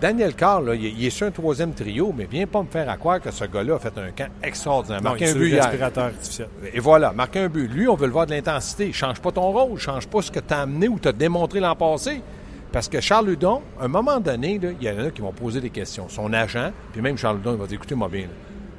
Daniel 0.00 0.34
Carr, 0.34 0.62
là, 0.62 0.74
il, 0.74 1.04
est 1.04 1.10
sur 1.10 1.26
un 1.26 1.30
troisième 1.30 1.72
trio, 1.72 2.12
mais 2.16 2.26
viens 2.30 2.46
pas 2.46 2.62
me 2.62 2.68
faire 2.68 2.98
croire 2.98 3.20
que 3.20 3.30
ce 3.30 3.44
gars-là 3.44 3.76
a 3.76 3.78
fait 3.78 3.96
un 3.98 4.10
camp 4.10 4.28
extraordinaire. 4.42 5.02
Non, 5.02 5.12
un 5.12 5.34
but 5.34 5.58
artificiel. 5.58 6.48
Et 6.72 6.80
voilà, 6.80 7.12
marquer 7.12 7.40
un 7.40 7.48
but. 7.48 7.68
Lui, 7.68 7.88
on 7.88 7.94
veut 7.94 8.06
le 8.06 8.12
voir 8.12 8.26
de 8.26 8.32
l'intensité. 8.32 8.92
Change 8.92 9.20
pas 9.20 9.32
ton 9.32 9.52
rôle, 9.52 9.78
change 9.78 10.06
pas 10.08 10.22
ce 10.22 10.30
que 10.30 10.40
tu 10.40 10.52
as 10.52 10.62
amené 10.62 10.88
ou 10.88 10.98
tu 10.98 11.08
as 11.08 11.12
démontré 11.12 11.60
l'an 11.60 11.76
passé. 11.76 12.20
Parce 12.72 12.88
que 12.88 13.00
Charles 13.00 13.26
Ludon, 13.26 13.62
à 13.80 13.84
un 13.84 13.88
moment 13.88 14.18
donné, 14.18 14.60
il 14.62 14.86
y 14.86 14.90
en 14.90 14.98
a 14.98 15.10
qui 15.10 15.20
vont 15.20 15.32
poser 15.32 15.60
des 15.60 15.70
questions. 15.70 16.08
Son 16.08 16.32
agent, 16.32 16.72
puis 16.92 17.00
même 17.00 17.16
Charles 17.16 17.36
Ludon, 17.38 17.52
il 17.52 17.58
va 17.58 17.66
dire 17.66 17.76
écoutez-moi 17.76 18.08
bien, 18.08 18.26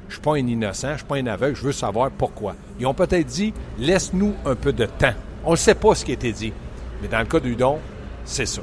je 0.08 0.14
suis 0.14 0.22
pas 0.22 0.34
un 0.34 0.46
innocent, 0.46 0.92
je 0.92 0.98
suis 0.98 1.06
pas 1.06 1.16
un 1.16 1.26
aveugle, 1.26 1.56
je 1.56 1.62
veux 1.62 1.72
savoir 1.72 2.10
pourquoi. 2.10 2.54
Ils 2.78 2.86
ont 2.86 2.94
peut-être 2.94 3.26
dit 3.26 3.52
laisse-nous 3.78 4.34
un 4.44 4.54
peu 4.54 4.72
de 4.72 4.84
temps. 4.84 5.14
On 5.44 5.52
ne 5.52 5.56
sait 5.56 5.74
pas 5.74 5.94
ce 5.94 6.04
qui 6.04 6.10
a 6.10 6.14
été 6.14 6.32
dit. 6.32 6.52
Mais 7.00 7.08
dans 7.08 7.18
le 7.18 7.24
cas 7.24 7.40
de 7.40 7.48
Ludon, 7.48 7.78
c'est 8.24 8.46
ça 8.46 8.62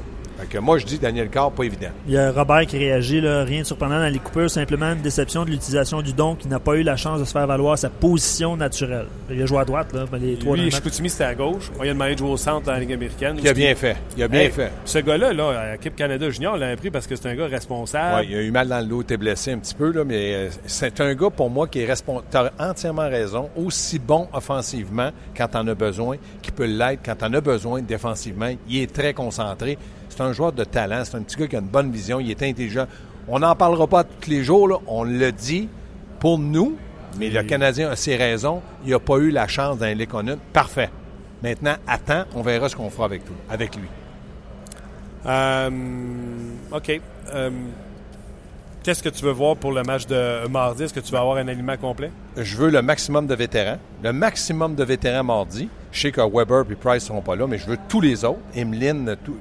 moi, 0.60 0.78
je 0.78 0.86
dis 0.86 0.98
Daniel 0.98 1.28
Carr, 1.28 1.50
pas 1.50 1.64
évident. 1.64 1.88
Il 2.06 2.14
y 2.14 2.18
a 2.18 2.32
Robert 2.32 2.66
qui 2.66 2.78
réagit, 2.78 3.20
là, 3.20 3.44
rien 3.44 3.62
de 3.62 3.66
surprenant 3.66 3.98
dans 3.98 4.12
les 4.12 4.18
coupures, 4.18 4.50
simplement 4.50 4.92
une 4.92 5.02
déception 5.02 5.44
de 5.44 5.50
l'utilisation 5.50 6.02
du 6.02 6.12
don 6.12 6.34
qui 6.34 6.48
n'a 6.48 6.58
pas 6.58 6.76
eu 6.76 6.82
la 6.82 6.96
chance 6.96 7.20
de 7.20 7.24
se 7.24 7.32
faire 7.32 7.46
valoir 7.46 7.78
sa 7.78 7.90
position 7.90 8.56
naturelle. 8.56 9.06
Il 9.30 9.40
a 9.42 9.46
joué 9.46 9.58
à 9.58 9.64
droite, 9.64 9.92
là, 9.92 10.04
les 10.20 10.36
trois 10.36 10.56
Lui, 10.56 10.70
Chicoutimi, 10.70 11.10
c'était 11.10 11.24
à 11.24 11.34
gauche. 11.34 11.70
On 11.78 11.82
a 11.82 11.86
demandé 11.86 12.14
de 12.14 12.18
jouer 12.18 12.30
au 12.30 12.36
centre 12.36 12.66
dans 12.66 12.72
la 12.72 12.80
Ligue 12.80 12.92
américaine. 12.92 13.36
Il 13.40 13.48
a 13.48 13.54
bien 13.54 13.74
fait. 13.74 13.96
Il 14.16 14.22
a 14.22 14.28
bien 14.28 14.48
fait. 14.50 14.70
Ce 14.84 14.98
gars-là, 14.98 15.32
là, 15.32 15.72
l'équipe 15.72 15.96
Canada 15.96 16.28
Junior, 16.30 16.56
l'a 16.56 16.76
pris 16.76 16.90
parce 16.90 17.06
que 17.06 17.16
c'est 17.16 17.28
un 17.28 17.34
gars 17.34 17.46
responsable. 17.46 18.20
Oui, 18.20 18.26
il 18.30 18.36
a 18.36 18.42
eu 18.42 18.50
mal 18.50 18.68
dans 18.68 18.80
le 18.80 18.86
dos, 18.86 19.00
il 19.00 19.04
était 19.04 19.16
blessé 19.16 19.52
un 19.52 19.58
petit 19.58 19.74
peu, 19.74 19.92
là, 19.92 20.04
mais 20.04 20.34
euh, 20.34 20.48
c'est 20.66 21.00
un 21.00 21.14
gars, 21.14 21.30
pour 21.30 21.50
moi, 21.50 21.66
qui 21.66 21.80
est 21.80 21.86
responsable. 21.86 22.26
Tu 22.30 22.36
as 22.36 22.52
entièrement 22.58 23.08
raison. 23.08 23.50
Aussi 23.56 23.98
bon 23.98 24.28
offensivement 24.32 25.10
quand 25.36 25.48
t'en 25.48 25.66
as 25.66 25.74
besoin, 25.74 26.16
qui 26.42 26.50
peut 26.50 26.66
l'être 26.66 27.00
quand 27.04 27.16
t'en 27.16 27.32
as 27.32 27.40
besoin 27.40 27.82
défensivement. 27.82 28.50
Il 28.68 28.82
est 28.82 28.92
très 28.92 29.14
concentré. 29.14 29.78
C'est 30.16 30.22
un 30.22 30.32
joueur 30.32 30.52
de 30.52 30.64
talent. 30.64 31.02
C'est 31.04 31.16
un 31.16 31.22
petit 31.22 31.36
gars 31.36 31.46
qui 31.46 31.56
a 31.56 31.58
une 31.58 31.66
bonne 31.66 31.90
vision. 31.90 32.20
Il 32.20 32.30
est 32.30 32.42
intelligent. 32.42 32.86
On 33.28 33.40
n'en 33.40 33.54
parlera 33.54 33.86
pas 33.86 34.02
tous 34.02 34.30
les 34.30 34.42
jours. 34.42 34.66
Là. 34.66 34.78
On 34.86 35.04
le 35.04 35.30
dit 35.30 35.68
pour 36.20 36.38
nous, 36.38 36.76
mais 37.18 37.28
le 37.28 37.42
Canadien 37.42 37.90
a 37.90 37.96
ses 37.96 38.16
raisons. 38.16 38.62
Il 38.84 38.92
n'a 38.92 38.98
pas 38.98 39.18
eu 39.18 39.30
la 39.30 39.46
chance 39.46 39.78
dans 39.78 39.96
l'économie. 39.96 40.40
Parfait. 40.54 40.90
Maintenant, 41.42 41.74
attends, 41.86 42.24
on 42.34 42.40
verra 42.40 42.70
ce 42.70 42.76
qu'on 42.76 42.88
fera 42.88 43.04
avec, 43.04 43.26
tout, 43.26 43.34
avec 43.50 43.76
lui. 43.76 43.88
Euh, 45.26 45.70
OK. 46.72 47.00
Euh, 47.34 47.50
qu'est-ce 48.82 49.02
que 49.02 49.10
tu 49.10 49.22
veux 49.22 49.32
voir 49.32 49.56
pour 49.56 49.72
le 49.72 49.82
match 49.82 50.06
de 50.06 50.48
mardi? 50.48 50.84
Est-ce 50.84 50.94
que 50.94 51.00
tu 51.00 51.12
vas 51.12 51.20
avoir 51.20 51.36
un 51.36 51.48
aliment 51.48 51.76
complet? 51.76 52.10
Je 52.38 52.56
veux 52.56 52.70
le 52.70 52.80
maximum 52.80 53.26
de 53.26 53.34
vétérans. 53.34 53.78
Le 54.02 54.14
maximum 54.14 54.74
de 54.74 54.82
vétérans 54.82 55.24
mardi. 55.24 55.68
Je 55.92 56.00
sais 56.00 56.10
que 56.10 56.22
Weber 56.22 56.64
et 56.70 56.74
Price 56.74 57.02
ne 57.02 57.08
seront 57.08 57.22
pas 57.22 57.36
là, 57.36 57.46
mais 57.46 57.58
je 57.58 57.66
veux 57.66 57.78
tous 57.86 58.00
les 58.00 58.24
autres. 58.24 58.40
Emeline, 58.54 59.14
tout, 59.22 59.36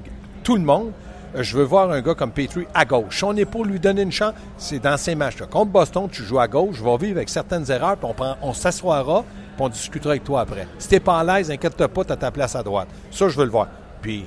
tout 0.45 0.55
le 0.55 0.61
monde. 0.61 0.93
Euh, 1.35 1.43
je 1.43 1.57
veux 1.57 1.63
voir 1.63 1.91
un 1.91 2.01
gars 2.01 2.13
comme 2.13 2.31
Petrie 2.31 2.67
à 2.73 2.85
gauche. 2.85 3.17
Si 3.17 3.23
on 3.25 3.35
est 3.35 3.45
pour 3.45 3.65
lui 3.65 3.79
donner 3.79 4.03
une 4.03 4.11
chance, 4.11 4.35
c'est 4.57 4.79
dans 4.79 4.95
ces 4.95 5.15
matchs-là. 5.15 5.47
Contre 5.47 5.71
Boston, 5.71 6.07
tu 6.09 6.23
joues 6.23 6.39
à 6.39 6.47
gauche, 6.47 6.77
je 6.77 6.83
vais 6.83 6.97
vivre 6.97 7.17
avec 7.17 7.27
certaines 7.27 7.69
erreurs, 7.69 7.97
puis 7.97 8.07
on, 8.17 8.49
on 8.49 8.53
s'assoira, 8.53 9.25
puis 9.55 9.65
on 9.65 9.67
discutera 9.67 10.11
avec 10.11 10.23
toi 10.23 10.41
après. 10.41 10.67
Si 10.77 10.87
t'es 10.87 11.01
pas 11.01 11.19
à 11.19 11.23
l'aise, 11.23 11.51
inquiète-toi 11.51 11.89
pas, 11.89 12.05
t'as 12.05 12.15
ta 12.15 12.31
place 12.31 12.55
à 12.55 12.63
droite. 12.63 12.87
Ça, 13.11 13.27
je 13.27 13.37
veux 13.37 13.45
le 13.45 13.51
voir. 13.51 13.67
Puis, 14.01 14.25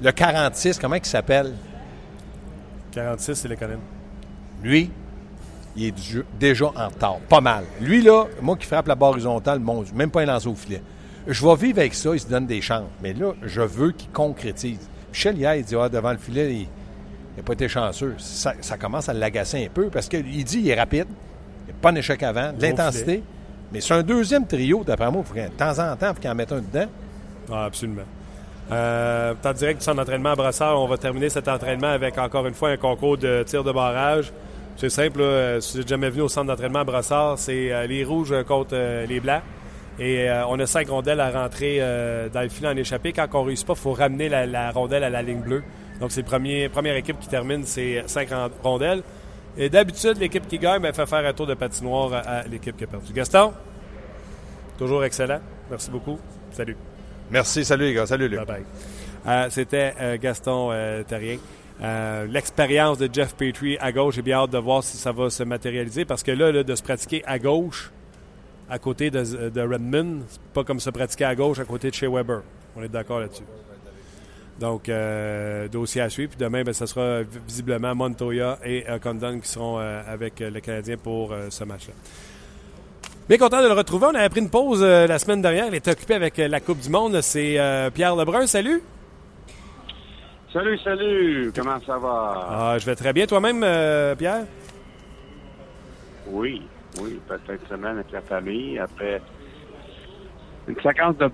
le 0.00 0.12
46, 0.12 0.78
comment 0.78 0.94
il 0.94 1.04
s'appelle? 1.04 1.52
46, 2.92 3.34
c'est 3.34 3.48
le 3.48 3.56
Colin. 3.56 3.78
Lui, 4.62 4.90
il 5.76 5.86
est 5.86 5.94
déjà 6.38 6.66
en 6.66 6.88
retard. 6.88 7.18
Pas 7.28 7.40
mal. 7.40 7.64
Lui, 7.80 8.00
là, 8.00 8.26
moi 8.40 8.56
qui 8.56 8.66
frappe 8.66 8.86
la 8.86 8.94
barre 8.94 9.10
horizontale, 9.10 9.58
mon 9.58 9.84
même 9.94 10.10
pas 10.10 10.22
un 10.22 10.26
lancer 10.26 10.48
au 10.48 10.54
filet. 10.54 10.82
Je 11.26 11.44
vais 11.44 11.56
vivre 11.56 11.80
avec 11.80 11.94
ça, 11.94 12.10
il 12.14 12.20
se 12.20 12.28
donne 12.28 12.46
des 12.46 12.60
chances. 12.60 12.88
Mais 13.02 13.12
là, 13.12 13.32
je 13.42 13.60
veux 13.60 13.90
qu'il 13.90 14.10
concrétise. 14.10 14.88
Michel, 15.12 15.38
hier, 15.38 15.54
il 15.56 15.64
dit 15.64 15.74
ah, 15.80 15.88
devant 15.88 16.12
le 16.12 16.18
filet, 16.18 16.52
il 16.52 16.66
n'a 17.36 17.42
pas 17.42 17.52
été 17.52 17.68
chanceux. 17.68 18.14
Ça, 18.18 18.52
commence 18.78 19.08
à 19.08 19.14
l'agacer 19.14 19.64
un 19.64 19.68
peu 19.68 19.88
parce 19.88 20.08
qu'il 20.08 20.24
dit 20.24 20.44
qu'il 20.44 20.68
est 20.68 20.78
rapide. 20.78 21.06
Il 21.66 21.72
n'y 21.72 21.78
a 21.78 21.80
pas 21.80 21.92
d'échec 21.92 22.22
avant, 22.22 22.52
de 22.52 22.62
l'intensité. 22.62 23.22
Mais 23.72 23.80
c'est 23.80 23.94
un 23.94 24.02
deuxième 24.02 24.46
trio, 24.46 24.82
d'après 24.84 25.10
moi, 25.10 25.22
de 25.34 25.48
temps 25.56 25.78
en 25.78 25.96
temps, 25.96 26.08
il 26.08 26.14
faut 26.14 26.20
qu'il 26.20 26.30
en 26.30 26.34
mette 26.34 26.52
un 26.52 26.60
dedans. 26.60 26.88
Ah, 27.50 27.64
absolument. 27.66 28.02
Euh, 28.70 29.34
en 29.42 29.52
direct 29.52 29.78
du 29.78 29.84
centre 29.84 29.96
d'entraînement 29.96 30.30
à 30.30 30.36
Brassard, 30.36 30.80
on 30.80 30.86
va 30.86 30.98
terminer 30.98 31.30
cet 31.30 31.48
entraînement 31.48 31.88
avec 31.88 32.18
encore 32.18 32.46
une 32.46 32.54
fois 32.54 32.70
un 32.70 32.76
concours 32.76 33.16
de 33.16 33.42
tir 33.46 33.64
de 33.64 33.72
barrage. 33.72 34.32
C'est 34.76 34.90
simple, 34.90 35.20
là, 35.20 35.60
si 35.60 35.72
vous 35.72 35.78
n'êtes 35.78 35.88
jamais 35.88 36.10
venu 36.10 36.22
au 36.22 36.28
centre 36.28 36.46
d'entraînement 36.46 36.80
à 36.80 36.84
Brassard, 36.84 37.38
c'est 37.38 37.72
euh, 37.72 37.86
les 37.86 38.04
rouges 38.04 38.34
contre 38.46 38.74
euh, 38.74 39.06
les 39.06 39.20
blancs. 39.20 39.42
Et 39.98 40.30
euh, 40.30 40.46
on 40.46 40.58
a 40.60 40.66
cinq 40.66 40.88
rondelles 40.88 41.20
à 41.20 41.30
rentrer 41.30 41.78
euh, 41.80 42.28
dans 42.28 42.42
le 42.42 42.48
filet 42.48 42.68
en 42.68 42.76
échappé. 42.76 43.12
Quand 43.12 43.26
on 43.34 43.42
ne 43.42 43.46
réussit 43.48 43.66
pas, 43.66 43.72
il 43.74 43.80
faut 43.80 43.92
ramener 43.92 44.28
la, 44.28 44.70
rondelle 44.70 45.02
à 45.02 45.10
la 45.10 45.22
ligne 45.22 45.40
bleue. 45.40 45.62
Donc, 46.00 46.12
c'est 46.12 46.22
la 46.22 46.68
première 46.68 46.96
équipe 46.96 47.18
qui 47.18 47.28
termine 47.28 47.64
ces 47.64 48.02
cinq 48.06 48.28
rondelles. 48.62 49.02
Et 49.56 49.68
d'habitude, 49.68 50.18
l'équipe 50.18 50.46
qui 50.46 50.58
gagne 50.58 50.80
ben, 50.80 50.92
fait 50.92 51.06
faire 51.06 51.26
un 51.26 51.32
tour 51.32 51.48
de 51.48 51.54
patinoire 51.54 52.12
à, 52.14 52.42
l'équipe 52.44 52.76
qui 52.76 52.84
a 52.84 52.86
perdu. 52.86 53.12
Gaston, 53.12 53.52
toujours 54.78 55.02
excellent. 55.02 55.40
Merci 55.68 55.90
beaucoup. 55.90 56.20
Salut. 56.52 56.76
Merci. 57.30 57.64
Salut, 57.64 57.86
les 57.86 57.94
gars. 57.94 58.06
Salut, 58.06 58.28
Luc. 58.28 58.38
Bye 58.38 58.46
bye. 58.46 58.64
Euh, 59.26 59.46
c'était 59.50 59.94
Gaston 60.22 60.70
Terrien. 61.08 61.38
L'expérience 62.30 62.98
de 62.98 63.08
Jeff 63.12 63.34
Petrie 63.34 63.76
à 63.80 63.90
gauche, 63.90 64.14
j'ai 64.14 64.22
bien 64.22 64.38
hâte 64.38 64.50
de 64.50 64.58
voir 64.58 64.84
si 64.84 64.96
ça 64.96 65.10
va 65.10 65.28
se 65.28 65.42
matérialiser 65.42 66.04
parce 66.04 66.22
que 66.22 66.30
là 66.30 66.62
de 66.62 66.74
se 66.76 66.82
pratiquer 66.82 67.24
à 67.26 67.40
gauche, 67.40 67.90
à 68.70 68.78
côté 68.78 69.10
de, 69.10 69.48
de 69.50 69.60
Redmond. 69.60 70.20
C'est 70.28 70.40
pas 70.54 70.64
comme 70.64 70.80
se 70.80 70.90
pratiquer 70.90 71.24
à 71.24 71.34
gauche 71.34 71.58
à 71.58 71.64
côté 71.64 71.90
de 71.90 71.94
chez 71.94 72.06
Weber. 72.06 72.42
On 72.76 72.82
est 72.82 72.88
d'accord 72.88 73.20
là-dessus. 73.20 73.44
Donc, 74.58 74.88
euh, 74.88 75.68
dossier 75.68 76.00
à 76.00 76.10
suivre. 76.10 76.30
Puis 76.30 76.38
demain, 76.38 76.64
ben, 76.64 76.72
ce 76.72 76.86
sera 76.86 77.22
visiblement 77.46 77.94
Montoya 77.94 78.58
et 78.64 78.84
euh, 78.88 78.98
Condon 78.98 79.38
qui 79.38 79.48
seront 79.48 79.78
euh, 79.78 80.02
avec 80.06 80.40
le 80.40 80.58
Canadien 80.60 80.96
pour 80.96 81.32
ce 81.48 81.64
match-là. 81.64 81.94
Bien 83.28 83.38
content 83.38 83.62
de 83.62 83.68
le 83.68 83.74
retrouver. 83.74 84.06
On 84.06 84.14
avait 84.14 84.28
pris 84.28 84.40
une 84.40 84.50
pause 84.50 84.82
la 84.82 85.18
semaine 85.18 85.42
dernière. 85.42 85.66
Il 85.66 85.74
était 85.74 85.90
occupé 85.90 86.14
avec 86.14 86.38
la 86.38 86.60
Coupe 86.60 86.80
du 86.80 86.88
Monde. 86.88 87.20
C'est 87.20 87.60
Pierre 87.92 88.16
Lebrun. 88.16 88.46
Salut. 88.46 88.82
Salut, 90.50 90.78
salut. 90.78 91.52
Comment 91.54 91.78
ça 91.86 91.98
va? 91.98 92.48
Ah, 92.50 92.76
je 92.78 92.86
vais 92.86 92.96
très 92.96 93.12
bien. 93.12 93.26
Toi-même, 93.26 93.60
Pierre? 94.16 94.46
Oui. 96.30 96.62
Oui, 97.00 97.20
peut-être 97.26 97.50
une 97.50 97.68
semaine 97.68 97.98
avec 97.98 98.10
la 98.12 98.22
famille. 98.22 98.78
Après 98.78 99.20
une 100.68 100.76
séquence 100.82 101.16
de 101.16 101.30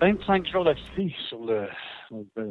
25 0.00 0.46
jours 0.46 0.64
d'affilée 0.64 1.14
sur 1.28 1.40
le, 1.44 1.66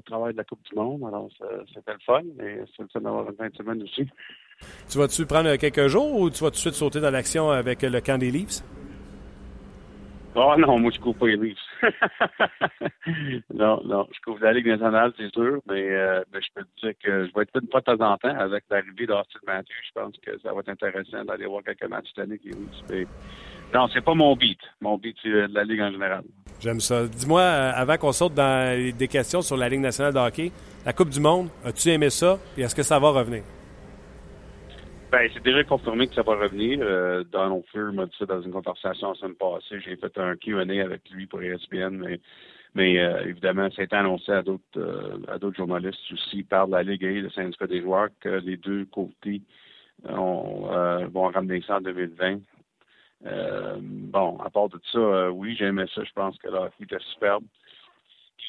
travail 0.06 0.34
de 0.34 0.38
la 0.38 0.44
Coupe 0.44 0.60
du 0.70 0.76
Monde. 0.76 1.02
Alors, 1.08 1.30
c'était 1.74 1.94
le 1.94 2.00
fun, 2.06 2.22
mais 2.38 2.60
c'est 2.76 2.84
le 2.84 2.90
fun 2.92 3.00
d'avoir 3.00 3.30
une 3.30 3.36
fin 3.36 3.48
de 3.48 3.56
semaine 3.56 3.82
aussi. 3.82 4.08
Tu 4.90 4.98
vas-tu 4.98 5.26
prendre 5.26 5.56
quelques 5.56 5.88
jours 5.88 6.20
ou 6.20 6.30
tu 6.30 6.44
vas 6.44 6.50
tout 6.50 6.56
de 6.56 6.60
suite 6.60 6.74
sauter 6.74 7.00
dans 7.00 7.12
l'action 7.12 7.50
avec 7.50 7.82
le 7.82 8.02
camp 8.02 8.18
des 8.18 8.32
Leafs? 8.32 8.62
Oh 10.36 10.54
non, 10.58 10.80
moi 10.80 10.92
je 10.94 11.00
coupe 11.00 11.18
pas 11.18 11.28
les 11.28 11.38
Leafs. 11.38 11.58
non, 13.54 13.82
non, 13.86 14.08
je 14.14 14.20
couvre 14.22 14.40
la 14.42 14.54
Ligue 14.54 14.68
nationale, 14.68 15.14
c'est 15.18 15.32
sûr, 15.34 15.60
mais, 15.70 15.90
euh, 15.90 16.24
je 16.34 16.48
peux 16.54 16.64
te 16.64 16.86
dire 16.86 16.94
que 17.04 17.28
je 17.28 17.34
vais 17.34 17.44
être 17.44 17.62
une 17.62 17.70
fois 17.70 17.82
de 17.82 17.86
temps 17.86 18.12
en 18.12 18.18
temps 18.18 18.36
avec 18.38 18.64
l'arrivée 18.70 19.06
d'Austin 19.06 19.40
Matthews. 19.46 19.74
Je 19.88 19.92
pense 19.94 20.16
que 20.26 20.40
ça 20.40 20.54
va 20.54 20.60
être 20.60 20.70
intéressant 20.70 21.24
d'aller 21.26 21.46
voir 21.46 21.64
quelques 21.64 21.90
matchs 21.90 22.08
cette 22.16 22.24
année. 22.26 22.40
Mais, 22.90 23.06
non, 23.74 23.88
c'est 23.94 24.02
pas 24.02 24.14
mon 24.14 24.36
beat. 24.36 24.60
Mon 24.82 24.98
beat, 24.98 25.18
c'est 25.22 25.48
la 25.48 25.64
Ligue 25.64 25.82
en 25.82 25.92
général. 25.92 26.24
J'aime 26.60 26.80
ça. 26.80 27.08
Dis-moi, 27.08 27.42
euh, 27.42 27.72
avant 27.76 27.98
qu'on 27.98 28.12
saute 28.12 28.34
dans 28.34 28.94
des 28.96 29.08
questions 29.08 29.42
sur 29.42 29.58
la 29.58 29.70
Ligue 29.70 29.82
nationale 29.82 30.14
de 30.14 30.20
hockey, 30.20 30.52
la 30.86 30.94
Coupe 30.94 31.10
du 31.10 31.20
Monde, 31.20 31.50
as-tu 31.64 31.90
aimé 31.90 32.10
ça? 32.10 32.38
Et 32.58 32.62
est-ce 32.62 32.76
que 32.76 32.84
ça 32.84 33.00
va 33.00 33.10
revenir? 33.10 33.44
Ben, 35.10 35.30
c'est 35.34 35.42
déjà 35.42 35.64
confirmé 35.64 36.10
que 36.10 36.16
ça 36.16 36.22
va 36.22 36.36
revenir. 36.36 36.80
Euh, 36.82 37.24
Donald 37.24 37.64
Fear 37.72 37.94
m'a 37.94 38.08
dit 38.08 38.16
ça 38.20 38.26
dans 38.26 38.42
une 38.42 38.52
conversation 38.52 39.10
la 39.10 39.16
semaine 39.16 39.36
passée. 39.36 39.80
J'ai 39.80 39.96
fait 39.96 40.18
un 40.18 40.36
Q&A 40.36 40.62
avec 40.84 41.10
lui 41.10 41.28
pour 41.28 41.42
ESPN, 41.42 41.92
mais, 41.92 42.20
mais 42.76 43.00
euh, 43.00 43.24
évidemment, 43.26 43.70
ça 43.72 43.84
a 43.84 43.86
été 43.86 43.96
annoncé 43.96 44.34
à 44.34 44.42
d'autres 44.42 44.64
euh, 44.76 45.18
à 45.30 45.40
d'autres 45.40 45.56
journalistes 45.56 46.12
aussi 46.12 46.44
par 46.44 46.68
la 46.68 46.84
Ligue 46.84 47.04
et 47.04 47.22
le 47.22 47.30
syndicat 47.30 47.68
des 47.68 47.82
joueurs 47.82 48.10
que 48.20 48.28
les 48.28 48.58
deux 48.58 48.86
côtés 48.86 49.42
vont 50.04 51.32
ramener 51.34 51.62
ça 51.62 51.78
en 51.78 51.82
2020. 51.82 52.40
bon, 53.82 54.38
à 54.40 54.50
part 54.50 54.68
de 54.68 54.80
ça, 54.92 55.32
oui, 55.32 55.56
j'aimais 55.58 55.88
ça. 55.96 56.04
Je 56.04 56.12
pense 56.14 56.38
que 56.38 56.50
la 56.50 56.70
était 56.82 57.00
superbe. 57.14 57.46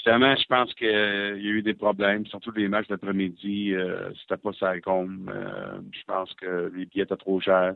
Évidemment, 0.06 0.36
je 0.36 0.44
pense 0.48 0.72
qu'il 0.74 0.86
y 0.86 0.94
a 0.94 1.34
eu 1.34 1.62
des 1.62 1.74
problèmes, 1.74 2.24
surtout 2.26 2.52
les 2.52 2.68
matchs 2.68 2.88
d'après-midi. 2.88 3.74
Euh, 3.74 4.10
c'était 4.20 4.40
pas 4.40 4.52
ça 4.58 4.72
euh, 4.72 5.80
je 5.92 6.04
pense 6.06 6.32
que 6.34 6.72
les 6.74 6.86
billets 6.86 7.02
étaient 7.02 7.16
trop 7.16 7.40
chers. 7.40 7.74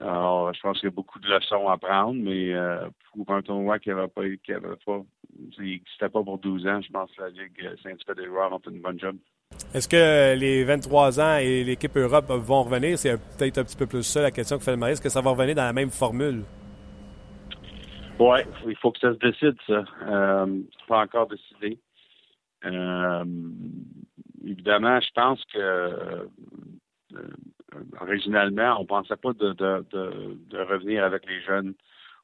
Alors, 0.00 0.52
je 0.54 0.60
pense 0.60 0.78
qu'il 0.78 0.88
y 0.88 0.92
a 0.92 0.94
beaucoup 0.94 1.18
de 1.18 1.26
leçons 1.26 1.68
à 1.68 1.76
prendre, 1.76 2.14
mais 2.14 2.52
euh, 2.52 2.88
pour 3.12 3.34
un 3.34 3.42
tournoi 3.42 3.78
qui 3.78 3.88
n'avait 3.88 4.06
pas, 4.06 4.22
pas, 4.86 6.08
pas 6.08 6.22
pour 6.22 6.38
12 6.38 6.66
ans, 6.66 6.80
je 6.82 6.92
pense 6.92 7.10
que 7.16 7.22
la 7.22 7.30
Ligue 7.30 7.76
syndicale 7.82 8.16
des 8.16 8.26
joueurs 8.26 8.52
ont 8.52 8.60
fait 8.60 8.70
une 8.70 8.80
bonne 8.80 9.00
job. 9.00 9.16
Est-ce 9.74 9.88
que 9.88 10.38
les 10.38 10.62
23 10.62 11.20
ans 11.20 11.38
et 11.38 11.64
l'équipe 11.64 11.96
Europe 11.96 12.30
vont 12.30 12.62
revenir? 12.62 12.98
C'est 12.98 13.16
peut-être 13.36 13.58
un 13.58 13.64
petit 13.64 13.76
peu 13.76 13.86
plus 13.86 14.04
ça 14.04 14.22
la 14.22 14.30
question 14.30 14.58
que 14.58 14.64
fait 14.64 14.70
le 14.70 14.76
mari. 14.76 14.92
Est-ce 14.92 15.02
que 15.02 15.08
ça 15.08 15.20
va 15.20 15.30
revenir 15.30 15.56
dans 15.56 15.64
la 15.64 15.72
même 15.72 15.90
formule? 15.90 16.44
Oui, 18.20 18.40
il 18.66 18.76
faut 18.76 18.92
que 18.92 18.98
ça 18.98 19.14
se 19.14 19.18
décide, 19.18 19.56
ça. 19.66 19.82
Euh, 20.02 20.60
pas 20.86 21.00
encore 21.00 21.26
décidé. 21.26 21.78
Euh, 22.66 23.24
évidemment, 24.44 25.00
je 25.00 25.10
pense 25.14 25.42
que 25.46 25.58
euh, 25.58 26.26
originalement, 27.98 28.78
on 28.78 28.84
pensait 28.84 29.16
pas 29.16 29.32
de, 29.32 29.54
de, 29.54 29.86
de, 30.50 30.58
revenir 30.58 31.02
avec 31.02 31.26
les 31.26 31.40
jeunes 31.40 31.72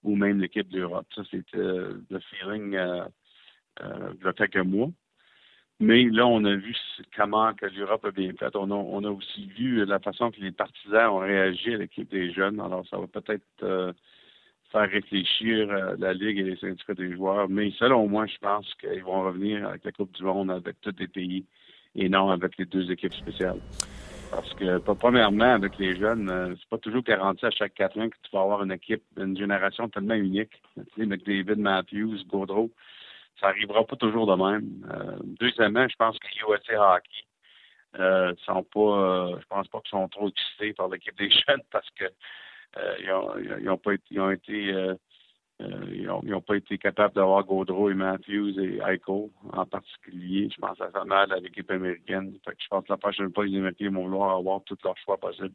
ou 0.03 0.17
même 0.17 0.39
l'équipe 0.39 0.69
d'Europe. 0.69 1.07
Ça, 1.15 1.23
c'était 1.31 1.57
le 1.57 2.21
feeling 2.29 2.77
euh, 2.77 3.07
il 4.21 4.29
y 4.29 4.35
quelques 4.35 4.57
mois. 4.59 4.91
Mais 5.81 6.05
là, 6.05 6.27
on 6.27 6.45
a 6.45 6.57
vu 6.57 6.77
comment 7.17 7.55
que 7.55 7.65
l'Europe 7.67 8.05
a 8.05 8.11
bien 8.11 8.33
fait. 8.39 8.55
On 8.55 8.71
a, 8.71 8.75
on 8.75 9.03
a 9.05 9.11
aussi 9.11 9.47
vu 9.47 9.83
la 9.87 9.99
façon 9.99 10.31
que 10.31 10.41
les 10.41 10.53
partisans 10.53 11.09
ont 11.09 11.19
réagi 11.21 11.73
à 11.73 11.79
l'équipe 11.79 12.11
des 12.11 12.33
jeunes. 12.35 12.61
Alors, 12.61 12.87
ça 12.89 12.99
va 12.99 13.07
peut-être 13.07 13.95
faire 14.71 14.91
réfléchir 14.91 15.71
euh, 15.71 15.97
la 15.99 16.13
Ligue 16.13 16.39
et 16.39 16.43
les 16.43 16.57
syndicats 16.57 16.95
des 16.95 17.15
joueurs. 17.15 17.49
Mais 17.49 17.71
selon 17.79 18.09
moi, 18.09 18.27
je 18.27 18.39
pense 18.39 18.73
qu'ils 18.75 19.05
vont 19.05 19.23
revenir 19.23 19.69
avec 19.69 19.85
la 19.85 19.93
Coupe 19.93 20.13
du 20.13 20.25
Monde 20.25 20.51
avec 20.51 20.81
tous 20.81 20.95
les 20.99 21.09
pays 21.09 21.45
et 21.95 22.09
non 22.09 22.31
avec 22.31 22.57
les 22.59 22.67
deux 22.67 22.91
équipes 22.91 23.15
spéciales. 23.15 23.61
Parce 24.31 24.53
que, 24.55 24.79
premièrement, 24.79 25.55
avec 25.55 25.79
les 25.79 25.97
jeunes, 25.97 26.29
euh, 26.29 26.55
c'est 26.59 26.69
pas 26.69 26.79
toujours 26.79 27.03
garanti 27.03 27.47
à 27.47 27.51
chaque 27.51 27.75
quatre 27.75 27.99
ans 27.99 28.09
que 28.09 28.17
tu 28.23 28.31
vas 28.33 28.43
avoir 28.43 28.63
une 28.65 28.73
équipe, 28.73 29.03
une 29.17 29.37
génération 29.37 29.89
tellement 29.89 30.15
unique. 30.15 30.51
Tu 30.75 30.83
sais, 30.97 31.07
McDavid, 31.07 31.59
Matthews, 31.59 32.25
Gaudreau, 32.27 32.71
ça 33.41 33.49
arrivera 33.49 33.85
pas 33.85 33.97
toujours 33.97 34.27
de 34.27 34.35
même. 34.35 34.85
Euh, 34.91 35.17
deuxièmement, 35.41 35.87
je 35.89 35.97
pense 35.97 36.19
que 36.19 36.27
USA 36.27 36.97
Hockey 36.97 37.25
euh, 38.01 38.35
sont 38.45 38.65
pas, 38.65 39.39
je 39.41 39.47
pense 39.47 39.69
pas 39.69 39.81
qu'ils 39.81 39.91
sont 39.91 40.09
trop 40.09 40.29
excités 40.29 40.73
par 40.73 40.89
l'équipe 40.89 41.17
des 41.17 41.31
jeunes 41.49 41.63
parce 41.71 41.89
que 41.91 42.07
euh, 42.79 42.95
ils 43.01 43.07
n'ont 46.07 46.23
euh, 46.23 46.37
euh, 46.37 46.41
pas 46.41 46.57
été 46.57 46.79
capables 46.79 47.15
d'avoir 47.15 47.45
Gaudreau 47.45 47.91
et 47.91 47.95
Matthews 47.95 48.59
et 48.61 48.79
Eichel 48.79 49.29
en 49.53 49.65
particulier. 49.65 50.49
Je 50.55 50.61
pense 50.61 50.81
à 50.81 50.91
ça 50.93 51.05
mal 51.05 51.33
à 51.33 51.39
l'équipe 51.39 51.71
américaine. 51.71 52.33
je 52.47 52.67
pense 52.69 52.85
que 52.85 52.93
la 52.93 52.97
prochaine 52.97 53.33
fois, 53.33 53.47
les 53.47 53.57
Américains 53.57 53.91
vont 53.91 54.05
vouloir 54.05 54.37
avoir 54.37 54.61
tous 54.65 54.77
leurs 54.85 54.99
choix 54.99 55.17
possibles. 55.17 55.55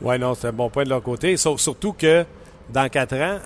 Oui, 0.00 0.18
non, 0.18 0.34
c'est 0.34 0.48
un 0.48 0.52
bon 0.52 0.70
point 0.70 0.84
de 0.84 0.90
leur 0.90 1.02
côté. 1.02 1.36
surtout 1.36 1.92
que 1.92 2.24
dans 2.72 2.88
quatre 2.88 3.14
ans, 3.14 3.38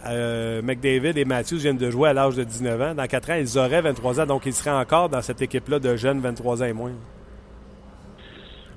McDavid 0.63 1.19
et 1.19 1.25
Matthews 1.25 1.59
viennent 1.59 1.77
de 1.77 1.91
jouer 1.91 2.11
à 2.11 2.13
l'âge 2.13 2.37
de 2.37 2.45
19 2.45 2.81
ans. 2.81 2.95
Dans 2.95 3.07
quatre 3.07 3.31
ans, 3.31 3.37
ils 3.39 3.59
auraient 3.59 3.83
23 3.83 4.21
ans, 4.21 4.27
donc 4.27 4.47
ils 4.47 4.55
seraient 4.55 4.71
encore 4.71 5.09
dans 5.09 5.21
cette 5.21 5.43
équipe-là 5.43 5.79
de 5.79 5.97
jeunes 5.97 6.21
23 6.21 6.63
ans 6.63 6.67
et 6.67 6.73
moins. 6.73 6.93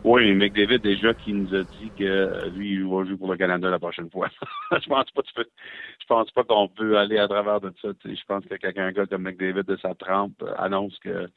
Oui, 0.04 0.34
McDavid 0.34 0.80
déjà 0.80 1.14
qui 1.14 1.32
nous 1.32 1.56
a 1.56 1.64
dit 1.64 1.92
que 1.98 2.50
lui, 2.50 2.74
il 2.74 2.84
va 2.84 3.06
jouer 3.06 3.16
pour 3.16 3.32
le 3.32 3.38
Canada 3.38 3.70
la 3.70 3.80
prochaine 3.80 4.10
fois. 4.10 4.28
je 4.72 4.88
pense 4.88 5.12
pas 5.12 5.22
je 5.36 6.06
pense 6.08 6.32
pas 6.32 6.44
qu'on 6.44 6.68
peut 6.68 6.98
aller 6.98 7.18
à 7.18 7.28
travers 7.28 7.62
de 7.62 7.74
ça. 7.82 7.90
Je 8.04 8.26
pense 8.28 8.44
que 8.46 8.56
quelqu'un 8.56 8.92
comme 8.94 9.24
McDavid 9.24 9.64
de 9.64 9.78
sa 9.78 9.96
trempe 9.96 10.44
annonce 10.58 10.98
que 11.00 11.28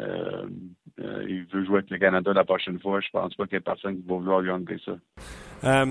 euh, 0.00 0.46
euh, 1.00 1.44
veut 1.52 1.64
jouer 1.64 1.78
avec 1.78 1.90
le 1.90 1.98
Canada 1.98 2.32
la 2.32 2.44
prochaine 2.44 2.78
fois. 2.78 3.00
Je 3.00 3.08
pense 3.12 3.34
pas 3.34 3.44
qu'il 3.44 3.54
y 3.54 3.56
ait 3.56 3.60
personne 3.60 3.96
qui 3.96 4.08
va 4.08 4.14
vouloir 4.14 4.40
lui 4.40 4.50
enlever 4.50 4.80
ça. 4.84 4.92
Euh, 5.64 5.86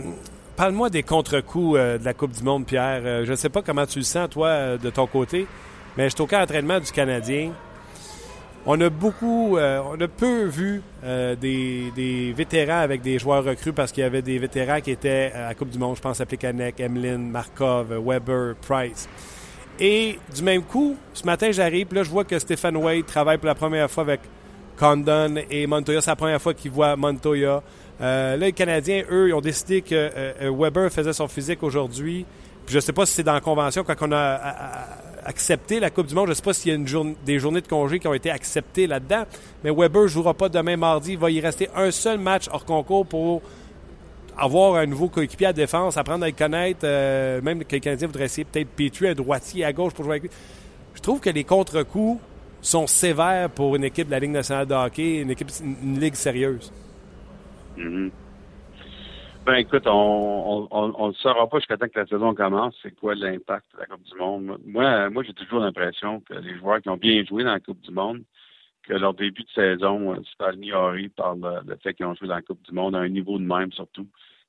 parle-moi 0.55 0.89
des 0.89 1.03
contre-coups 1.03 1.77
de 1.77 2.03
la 2.03 2.13
Coupe 2.15 2.31
du 2.31 2.43
Monde, 2.43 2.65
Pierre. 2.65 3.25
je 3.25 3.29
ne 3.29 3.35
sais 3.35 3.49
pas 3.49 3.61
comment 3.61 3.85
tu 3.85 3.99
le 3.99 4.05
sens, 4.05 4.29
toi, 4.29 4.77
de 4.77 4.89
ton 4.89 5.05
côté, 5.05 5.45
mais 5.97 6.09
je 6.09 6.15
suis 6.15 6.21
au 6.21 6.27
cas 6.27 6.39
d'entraînement 6.39 6.79
du 6.79 6.91
Canadien 6.91 7.53
on 8.69 8.81
a 8.81 8.89
beaucoup, 8.89 9.57
euh, 9.57 9.81
on 9.89 9.99
a 10.01 10.09
peu 10.09 10.43
vu 10.43 10.81
euh, 11.05 11.35
des, 11.37 12.33
vétérans 12.35 12.81
avec 12.81 13.01
des 13.01 13.17
joueurs 13.17 13.45
recrues 13.45 13.71
parce 13.71 13.93
qu'il 13.93 14.03
y 14.03 14.05
avait 14.05 14.21
des 14.21 14.37
vétérans 14.37 14.81
qui 14.81 14.91
étaient 14.91 15.31
à 15.33 15.53
Coupe 15.55 15.69
du 15.69 15.79
Monde. 15.79 15.95
Je 15.95 16.01
pense 16.01 16.19
à 16.19 16.25
Plekanec, 16.25 16.77
Emlyn, 16.81 17.17
Markov, 17.17 17.97
Weber, 18.05 18.55
Price. 18.55 19.07
Et 19.79 20.19
du 20.35 20.43
même 20.43 20.63
coup, 20.63 20.97
ce 21.13 21.23
matin, 21.25 21.49
j'arrive, 21.51 21.93
là, 21.93 22.03
je 22.03 22.09
vois 22.09 22.25
que 22.25 22.37
Stephen 22.37 22.75
Wade 22.75 23.05
travaille 23.05 23.37
pour 23.37 23.47
la 23.47 23.55
première 23.55 23.89
fois 23.89 24.03
avec 24.03 24.19
Condon 24.77 25.35
et 25.49 25.65
Montoya. 25.65 26.01
C'est 26.01 26.11
la 26.11 26.17
première 26.17 26.41
fois 26.41 26.53
qu'il 26.53 26.71
voit 26.71 26.97
Montoya. 26.97 27.63
Euh, 28.01 28.35
là, 28.35 28.45
les 28.47 28.51
Canadiens, 28.51 29.03
eux, 29.09 29.29
ils 29.29 29.33
ont 29.33 29.39
décidé 29.39 29.81
que 29.81 30.51
Weber 30.51 30.91
faisait 30.91 31.13
son 31.13 31.29
physique 31.29 31.63
aujourd'hui. 31.63 32.25
Je 32.67 32.75
ne 32.75 32.81
sais 32.81 32.91
pas 32.91 33.05
si 33.05 33.13
c'est 33.13 33.23
dans 33.23 33.33
la 33.33 33.39
convention, 33.39 33.85
quand 33.85 33.95
on 34.01 34.11
a 34.11 34.87
accepté 35.27 35.79
la 35.79 35.89
Coupe 35.89 36.07
du 36.07 36.15
Monde. 36.15 36.27
Je 36.27 36.31
ne 36.31 36.35
sais 36.35 36.41
pas 36.41 36.53
s'il 36.53 36.71
y 36.71 36.75
a 36.75 36.77
une 36.77 37.15
des 37.25 37.37
journées 37.37 37.61
de 37.61 37.67
congé 37.67 37.99
qui 37.99 38.07
ont 38.07 38.13
été 38.13 38.31
acceptées 38.31 38.87
là-dedans, 38.87 39.25
mais 39.63 39.71
Weber 39.71 40.03
ne 40.03 40.07
jouera 40.07 40.33
pas 40.33 40.49
demain 40.49 40.77
mardi. 40.77 41.13
Il 41.13 41.19
va 41.19 41.29
y 41.29 41.41
rester 41.41 41.69
un 41.75 41.91
seul 41.91 42.17
match 42.17 42.47
hors 42.51 42.65
concours 42.65 43.05
pour 43.05 43.41
avoir 44.37 44.75
un 44.75 44.85
nouveau 44.85 45.09
coéquipier 45.09 45.47
à 45.47 45.53
défense, 45.53 45.97
apprendre 45.97 46.23
à 46.23 46.27
le 46.27 46.33
connaître. 46.33 46.79
Euh, 46.83 47.41
même 47.41 47.63
que 47.63 47.73
les 47.73 47.81
Canadiens 47.81 48.07
voudraient 48.07 48.25
essayer 48.25 48.45
peut-être 48.45 48.69
Petrie 48.69 49.07
à 49.07 49.13
droitier, 49.13 49.65
à 49.65 49.73
gauche 49.73 49.93
pour 49.93 50.05
jouer 50.05 50.13
avec 50.13 50.23
lui. 50.23 50.31
Je 50.95 51.01
trouve 51.01 51.19
que 51.19 51.29
les 51.29 51.43
contre-coups 51.43 52.21
sont 52.61 52.87
sévères 52.87 53.49
pour 53.49 53.75
une 53.75 53.83
équipe 53.83 54.07
de 54.07 54.11
la 54.11 54.19
Ligue 54.19 54.31
nationale 54.31 54.65
de 54.65 54.73
hockey, 54.73 55.17
une 55.17 55.31
équipe, 55.31 55.49
une 55.61 55.99
ligue 55.99 56.15
sérieuse. 56.15 56.71
Mm-hmm. 57.77 58.09
Ben 59.47 59.55
écoute, 59.55 59.87
on 59.87 60.67
on, 60.71 61.07
ne 61.07 61.13
saura 61.13 61.47
pas 61.47 61.59
jusqu'à 61.59 61.77
temps 61.77 61.87
que 61.87 61.97
la 61.97 62.05
saison 62.05 62.35
commence, 62.35 62.75
c'est 62.83 62.93
quoi 62.93 63.15
l'impact 63.15 63.65
de 63.75 63.79
la 63.79 63.85
Coupe 63.85 64.03
du 64.03 64.13
Monde. 64.15 64.59
Moi, 64.65 65.09
moi 65.09 65.23
j'ai 65.23 65.33
toujours 65.33 65.61
l'impression 65.61 66.19
que 66.19 66.33
les 66.33 66.57
joueurs 66.57 66.81
qui 66.81 66.89
ont 66.89 66.97
bien 66.97 67.23
joué 67.23 67.45
dans 67.45 67.53
la 67.53 67.61
Coupe 67.61 67.79
du 67.79 67.91
Monde, 67.91 68.25
que 68.83 68.93
leur 68.93 69.13
début 69.13 69.43
de 69.43 69.49
saison 69.51 70.15
euh, 70.15 70.19
fait 70.37 70.53
ignorer 70.57 71.07
par 71.07 71.37
le, 71.37 71.77
fait 71.81 71.93
qu'ils 71.93 72.05
ont 72.05 72.13
joué 72.15 72.27
dans 72.27 72.35
la 72.35 72.41
Coupe 72.41 72.61
du 72.63 72.73
Monde 72.73 72.93
à 72.97 72.99
un 72.99 73.07
niveau 73.07 73.39
de 73.39 73.45
même 73.45 73.71
surtout. 73.71 74.05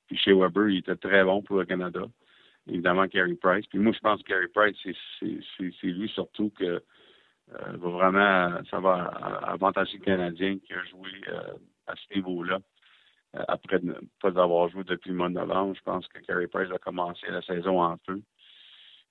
Puis 0.09 0.17
chez 0.17 0.33
Weber, 0.33 0.69
il 0.69 0.79
était 0.79 0.97
très 0.97 1.23
bon 1.23 1.43
pour 1.43 1.59
le 1.59 1.65
Canada. 1.65 2.01
Évidemment, 2.67 3.07
Carey 3.07 3.37
Price. 3.41 3.67
Puis 3.69 3.79
moi, 3.79 3.93
je 3.93 4.01
pense 4.01 4.21
que 4.25 4.29
Carey 4.31 4.49
Price, 4.53 4.77
c'est 5.21 5.87
lui 5.87 6.09
surtout 6.09 6.51
que 6.59 6.65
euh, 6.65 6.81
va 7.53 7.89
vraiment, 7.89 8.59
ça 8.69 8.81
va 8.81 9.05
avantager 9.45 9.99
le 9.99 10.05
Canadien 10.05 10.59
qui 10.59 10.73
a 10.73 10.83
joué 10.87 11.09
euh, 11.29 11.53
à 11.87 11.95
ce 11.95 12.17
niveau-là. 12.17 12.59
Euh, 13.37 13.45
après 13.47 13.79
ne 13.83 13.93
pas 14.23 14.29
avoir 14.41 14.69
joué 14.71 14.85
depuis 14.85 15.11
le 15.11 15.17
mois 15.17 15.29
de 15.29 15.35
novembre. 15.35 15.75
Je 15.77 15.83
pense 15.83 16.09
que 16.09 16.19
Carey 16.21 16.47
Price 16.47 16.71
a 16.73 16.79
commencé 16.79 17.27
la 17.29 17.43
saison 17.43 17.83
en 17.83 17.97
feu. 18.07 18.23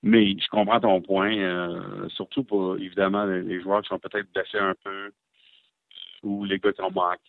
Mais 0.01 0.31
je 0.31 0.47
comprends 0.49 0.79
ton 0.79 1.01
point, 1.01 1.37
euh, 1.37 2.09
surtout 2.09 2.43
pour 2.43 2.77
évidemment 2.77 3.25
les, 3.25 3.61
joueurs 3.61 3.81
qui 3.81 3.89
sont 3.89 3.99
peut-être 3.99 4.31
blessés 4.31 4.59
un 4.59 4.75
peu 4.83 5.11
ou 6.23 6.45
les 6.45 6.57
gars 6.59 6.73
qui 6.73 6.81
ont 6.81 6.91
manqué. 6.91 7.19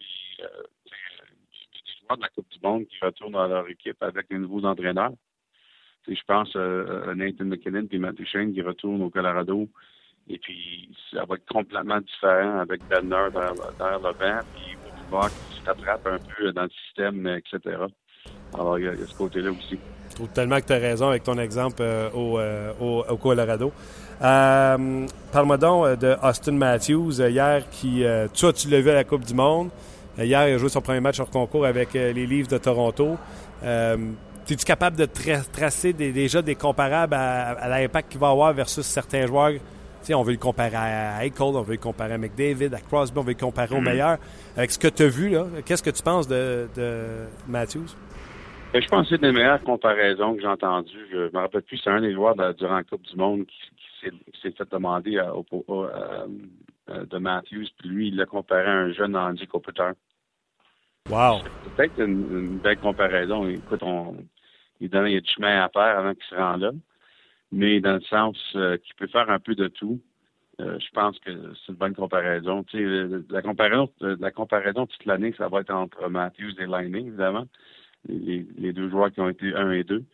Euh, 0.40 0.62
des 0.86 1.92
joueurs 2.00 2.16
de 2.16 2.22
la 2.22 2.28
Coupe 2.30 2.48
du 2.50 2.58
Monde 2.62 2.86
qui 2.86 2.98
retournent 3.02 3.32
dans 3.32 3.48
leur 3.48 3.68
équipe 3.68 4.02
avec 4.02 4.26
les 4.30 4.38
nouveaux 4.38 4.64
entraîneurs. 4.64 5.12
je 6.06 6.22
pense 6.26 6.56
à 6.56 7.14
Nathan 7.14 7.44
McKinnon 7.44 7.86
et 7.90 7.98
Matthew 7.98 8.24
Shane 8.24 8.54
qui 8.54 8.62
retournent 8.62 9.02
au 9.02 9.10
Colorado. 9.10 9.68
Et 10.30 10.38
puis, 10.38 10.88
ça 11.12 11.24
va 11.24 11.36
être 11.36 11.46
complètement 11.48 12.00
différent 12.00 12.60
avec 12.60 12.80
Benner 12.88 13.28
derrière, 13.32 13.98
le 13.98 14.12
banc. 14.12 14.40
Puis, 14.54 14.76
qui 15.10 15.60
se 15.60 15.66
rattrape 15.66 16.06
un 16.06 16.18
peu 16.36 16.52
dans 16.52 16.64
le 16.64 16.70
système, 16.86 17.26
etc. 17.26 17.76
Alors, 18.52 18.78
il 18.78 18.84
y 18.84 18.88
a, 18.88 18.94
ce 19.06 19.16
côté-là 19.16 19.50
aussi. 19.50 19.78
trouve 20.14 20.28
tellement 20.28 20.60
que 20.60 20.66
tu 20.66 20.72
as 20.74 20.78
raison 20.78 21.08
avec 21.08 21.22
ton 21.22 21.38
exemple 21.38 21.82
au, 22.14 22.38
au, 22.78 23.16
Colorado. 23.16 23.72
Parle-moi 24.20 25.56
donc 25.56 25.98
de 25.98 26.14
Austin 26.22 26.52
Matthews 26.52 27.22
hier, 27.22 27.68
qui, 27.70 28.04
toi, 28.38 28.52
tu 28.52 28.68
l'as 28.68 28.80
vu 28.82 28.90
à 28.90 28.94
la 28.94 29.04
Coupe 29.04 29.24
du 29.24 29.32
Monde. 29.32 29.70
hier, 30.18 30.48
il 30.48 30.54
a 30.54 30.58
joué 30.58 30.68
son 30.68 30.82
premier 30.82 31.00
match 31.00 31.18
hors 31.20 31.30
concours 31.30 31.64
avec 31.64 31.94
les 31.94 32.26
Leafs 32.26 32.48
de 32.48 32.58
Toronto. 32.58 33.16
Es-tu 34.50 34.64
capable 34.64 34.96
de 34.96 35.06
tracer 35.52 35.92
déjà 35.92 36.40
des 36.40 36.54
comparables 36.54 37.14
à, 37.14 37.68
l'impact 37.68 38.10
qu'il 38.10 38.20
va 38.20 38.30
avoir 38.30 38.52
versus 38.54 38.86
certains 38.86 39.26
joueurs? 39.26 39.52
On 40.14 40.22
veut 40.22 40.32
le 40.32 40.38
comparer 40.38 40.76
à 40.76 41.24
Eichel, 41.24 41.42
on 41.42 41.62
veut 41.62 41.74
le 41.74 41.80
comparer 41.80 42.14
à 42.14 42.18
McDavid, 42.18 42.74
à 42.74 42.80
Crosby, 42.80 43.18
on 43.18 43.22
veut 43.22 43.32
le 43.32 43.38
comparer 43.38 43.74
au 43.74 43.78
mm-hmm. 43.78 43.84
meilleur. 43.84 44.18
Avec 44.56 44.70
ce 44.70 44.78
que 44.78 44.88
tu 44.88 45.02
as 45.04 45.08
vu, 45.08 45.36
qu'est-ce 45.64 45.82
que 45.82 45.90
tu 45.90 46.02
penses 46.02 46.28
de, 46.28 46.68
Matthews? 47.46 47.94
Ben, 48.72 48.82
je 48.82 48.88
pense 48.88 49.08
que 49.08 49.08
c'est 49.08 49.14
une 49.16 49.32
des 49.32 49.38
meilleures 49.38 49.62
comparaisons 49.62 50.34
que 50.34 50.42
j'ai 50.42 50.46
entendues. 50.46 51.08
Je 51.10 51.32
me 51.32 51.38
rappelle 51.38 51.62
plus, 51.62 51.78
c'est 51.78 51.90
un 51.90 52.02
des 52.02 52.12
joueurs 52.12 52.34
durant 52.54 52.76
la 52.76 52.84
Coupe 52.84 53.02
du 53.02 53.16
Monde 53.16 53.46
qui, 53.46 54.10
s'est 54.42 54.52
fait 54.52 54.70
demander 54.70 55.18
à, 55.18 55.32
euh, 55.32 57.04
de 57.04 57.18
Matthews, 57.18 57.66
puis 57.78 57.88
lui, 57.88 58.08
il 58.08 58.16
l'a 58.16 58.26
comparé 58.26 58.66
à 58.66 58.72
un 58.72 58.92
jeune 58.92 59.16
Andy 59.16 59.46
Kopitar. 59.46 59.92
Wow! 61.10 61.40
C'est 61.64 61.74
peut-être 61.74 61.98
une, 62.00 62.58
belle 62.58 62.78
comparaison. 62.78 63.48
Écoute, 63.48 63.82
on, 63.82 64.16
il 64.80 64.90
y 64.92 64.96
a 64.96 65.20
du 65.20 65.28
chemin 65.28 65.64
à 65.64 65.68
faire 65.68 65.98
avant 65.98 66.14
qu'il 66.14 66.24
se 66.24 66.34
rende 66.34 66.60
là. 66.60 66.70
Mais 67.52 67.80
dans 67.80 67.94
le 67.94 68.00
sens 68.02 68.36
euh, 68.56 68.76
qu'il 68.78 68.94
peut 68.94 69.06
faire 69.06 69.30
un 69.30 69.38
peu 69.38 69.54
de 69.54 69.68
tout, 69.68 70.00
euh, 70.60 70.78
je 70.78 70.90
pense 70.92 71.18
que 71.20 71.30
c'est 71.54 71.72
une 71.72 71.78
bonne 71.78 71.94
comparaison. 71.94 72.64
Tu 72.64 72.78
sais, 72.78 73.24
la 73.30 73.42
comparaison, 73.42 73.90
la 74.00 74.30
comparaison 74.30 74.86
toute 74.86 75.04
l'année, 75.06 75.34
ça 75.38 75.48
va 75.48 75.60
être 75.60 75.70
entre 75.70 76.08
Matthews 76.08 76.52
et 76.58 76.66
Lightning, 76.66 77.08
évidemment. 77.08 77.46
Les, 78.08 78.72
deux 78.72 78.90
joueurs 78.90 79.12
qui 79.12 79.20
ont 79.20 79.28
été 79.28 79.54
un 79.54 79.70
et 79.72 79.84
deux. 79.84 80.04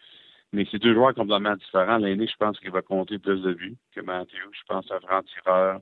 Mais 0.53 0.67
ces 0.71 0.79
deux 0.79 0.95
joueurs 0.95 1.15
complètement 1.15 1.57
différents. 1.57 1.99
L'année, 1.99 2.27
je 2.27 2.37
pense 2.37 2.59
qu'il 2.61 2.71
va 2.71 2.83
compter 2.83 3.19
plus 3.19 3.43
de 3.43 3.53
buts 3.53 3.77
que 3.95 4.01
Matthews. 4.01 4.53
Je 4.53 4.63
pense 4.69 4.91
à 4.91 4.97
un 4.97 5.01
grand 5.01 5.23
tireur. 5.23 5.81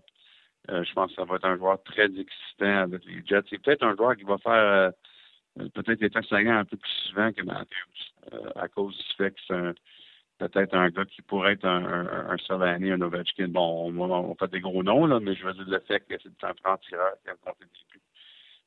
Euh, 0.70 0.84
je 0.84 0.92
pense 0.92 1.10
que 1.10 1.16
ça 1.16 1.24
va 1.24 1.36
être 1.36 1.44
un 1.44 1.56
joueur 1.56 1.82
très 1.82 2.06
excitant 2.06 2.82
avec 2.82 3.04
les 3.04 3.22
Jets. 3.26 3.42
C'est 3.50 3.58
peut-être 3.58 3.82
un 3.82 3.96
joueur 3.96 4.16
qui 4.16 4.24
va 4.24 4.38
faire 4.38 4.92
peut-être 5.74 6.00
des 6.00 6.10
tests 6.10 6.32
un 6.32 6.64
peu 6.64 6.76
plus 6.76 6.92
souvent 7.08 7.32
que 7.32 7.42
Matthews. 7.42 8.12
Euh, 8.32 8.50
à 8.56 8.68
cause 8.68 8.96
du 8.96 9.16
fait 9.16 9.32
que 9.32 9.40
c'est 9.46 9.74
peut-être 10.48 10.74
un 10.74 10.88
gars 10.90 11.04
qui 11.04 11.22
pourrait 11.22 11.52
être 11.52 11.64
un, 11.64 11.84
un, 11.84 12.30
un 12.30 12.92
un 12.92 13.00
Ovechkin. 13.00 13.48
Bon, 13.48 13.92
on, 13.92 14.34
fait 14.34 14.50
des 14.50 14.60
gros 14.60 14.82
noms, 14.82 15.06
là, 15.06 15.20
mais 15.20 15.34
je 15.34 15.44
veux 15.44 15.52
dire 15.52 15.64
le 15.66 15.80
fait 15.80 16.00
que 16.00 16.14
c'est 16.22 16.44
un 16.44 16.54
franc 16.54 16.76
tireur 16.78 17.12
qui 17.22 17.30
a 17.30 17.34
compté 17.34 17.64
buts. 17.64 18.00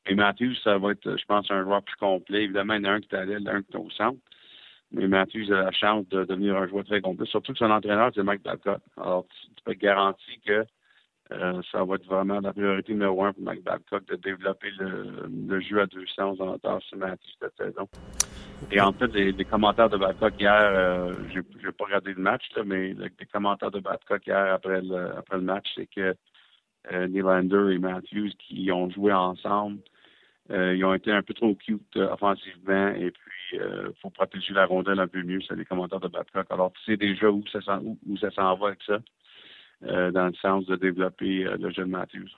Et 0.08 0.16
Matthews, 0.16 0.56
ça 0.64 0.78
va 0.78 0.92
être, 0.92 1.18
je 1.18 1.26
pense, 1.26 1.50
un 1.50 1.64
joueur 1.64 1.82
plus 1.84 1.96
complet. 1.96 2.44
Évidemment, 2.44 2.76
il 2.76 2.86
y 2.86 2.88
en 2.88 2.92
a 2.92 2.94
un 2.94 3.02
qui 3.02 3.14
est 3.14 3.18
à 3.18 3.26
l'aile, 3.26 3.48
un 3.48 3.62
qui 3.64 3.74
est 3.74 3.78
au 3.78 3.90
centre. 3.90 4.20
Mais 4.92 5.08
Matthews 5.08 5.52
a 5.52 5.64
la 5.64 5.72
chance 5.72 6.08
de 6.10 6.24
devenir 6.26 6.56
un 6.56 6.68
joueur 6.68 6.86
très 6.86 7.02
complet. 7.02 7.26
Surtout 7.26 7.54
que 7.54 7.58
son 7.58 7.72
entraîneur, 7.72 8.12
c'est 8.14 8.24
Mike 8.24 8.44
Babcock. 8.44 8.82
Alors, 8.98 9.26
tu, 9.28 9.64
peux 9.64 9.74
garantir 9.74 10.36
que 10.46 10.66
euh, 11.32 11.62
ça 11.72 11.84
va 11.84 11.96
être 11.96 12.06
vraiment 12.06 12.40
la 12.40 12.54
priorité 12.54 12.94
numéro 12.94 13.24
un 13.24 13.34
pour 13.34 13.44
Mike 13.44 13.64
Babcock 13.64 14.06
de 14.06 14.16
développer 14.16 14.70
le, 14.80 15.60
jeu 15.62 15.82
à 15.82 15.88
deux 15.88 16.06
sens 16.08 16.38
dans, 16.38 16.58
dans 16.62 16.80
ce 16.82 16.96
Matthews 16.96 17.32
cette 17.40 17.58
saison. 17.58 17.88
Et 18.72 18.80
en 18.80 18.94
fait, 18.94 19.08
les, 19.08 19.46
commentaires 19.46 19.90
de 19.90 19.98
Babcock 19.98 20.34
hier, 20.40 20.54
euh, 20.54 21.14
je 21.34 21.40
n'ai 21.40 21.72
pas 21.72 21.86
regardé 21.86 22.14
le 22.14 22.22
match, 22.22 22.44
mais 22.66 22.94
les 22.94 23.26
commentaires 23.32 23.72
de 23.72 23.80
Babcock 23.80 24.26
hier 24.26 24.54
après 24.54 24.82
le, 24.82 25.42
match, 25.42 25.68
c'est 25.76 25.88
que 25.88 26.16
euh, 26.92 27.08
Nylander 27.08 27.74
et 27.74 27.80
Matthews 27.80 28.32
qui 28.38 28.72
ont 28.72 28.90
joué 28.90 29.12
ensemble, 29.12 29.80
euh, 30.52 30.76
ils 30.76 30.86
ont 30.86 30.94
été 30.94 31.12
un 31.12 31.24
peu 31.24 31.34
trop 31.34 31.56
cute 31.56 31.82
euh, 31.98 32.12
offensivement 32.12 32.90
et 32.90 33.10
puis 33.10 33.32
il 33.54 33.94
faut 34.02 34.10
protéger 34.10 34.54
la 34.54 34.66
rondelle 34.66 35.00
un 35.00 35.08
peu 35.08 35.24
mieux. 35.24 35.40
C'est 35.48 35.56
les 35.56 35.66
commentaires 35.66 36.00
de 36.00 36.08
Babcock. 36.08 36.46
Alors, 36.50 36.72
tu 36.74 36.84
sais 36.84 36.98
déjà 36.98 37.30
où 37.30 37.44
où, 37.44 38.18
ça 38.18 38.32
s'en 38.32 38.56
va 38.56 38.68
avec 38.68 38.84
ça, 38.86 39.00
dans 39.82 40.28
le 40.28 40.34
sens 40.42 40.66
de 40.66 40.76
développer 40.76 41.44
le 41.44 41.72
jeune 41.72 41.90
Matthews 41.90 42.30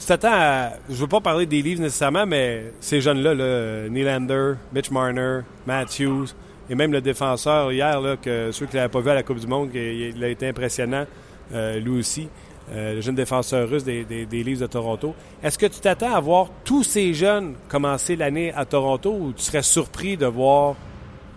tu 0.00 0.06
t'attends 0.06 0.32
à. 0.32 0.70
Je 0.88 0.94
veux 0.94 1.06
pas 1.06 1.20
parler 1.20 1.46
des 1.46 1.60
livres 1.60 1.82
nécessairement, 1.82 2.26
mais 2.26 2.72
ces 2.80 3.00
jeunes-là, 3.00 3.34
là, 3.34 3.88
Nylander, 3.88 4.54
Mitch 4.72 4.90
Marner, 4.90 5.40
Matthews, 5.66 6.28
et 6.70 6.74
même 6.74 6.92
le 6.92 7.00
défenseur 7.00 7.70
hier, 7.70 8.00
là, 8.00 8.16
que 8.16 8.50
ceux 8.50 8.66
qui 8.66 8.76
l'avaient 8.76 8.88
pas 8.88 9.00
vu 9.00 9.10
à 9.10 9.14
la 9.14 9.22
Coupe 9.22 9.38
du 9.38 9.46
Monde, 9.46 9.70
il 9.74 10.24
a 10.24 10.28
été 10.28 10.48
impressionnant, 10.48 11.04
euh, 11.52 11.78
lui 11.78 11.98
aussi, 11.98 12.28
euh, 12.72 12.94
le 12.94 13.00
jeune 13.00 13.14
défenseur 13.14 13.68
russe 13.68 13.84
des, 13.84 14.04
des, 14.04 14.24
de 14.26 14.66
Toronto. 14.66 15.14
Est-ce 15.42 15.58
que 15.58 15.66
tu 15.66 15.80
t'attends 15.80 16.14
à 16.14 16.20
voir 16.20 16.48
tous 16.64 16.82
ces 16.82 17.12
jeunes 17.12 17.54
commencer 17.68 18.16
l'année 18.16 18.52
à 18.54 18.64
Toronto 18.64 19.12
ou 19.12 19.32
tu 19.32 19.42
serais 19.42 19.62
surpris 19.62 20.16
de 20.16 20.26
voir 20.26 20.76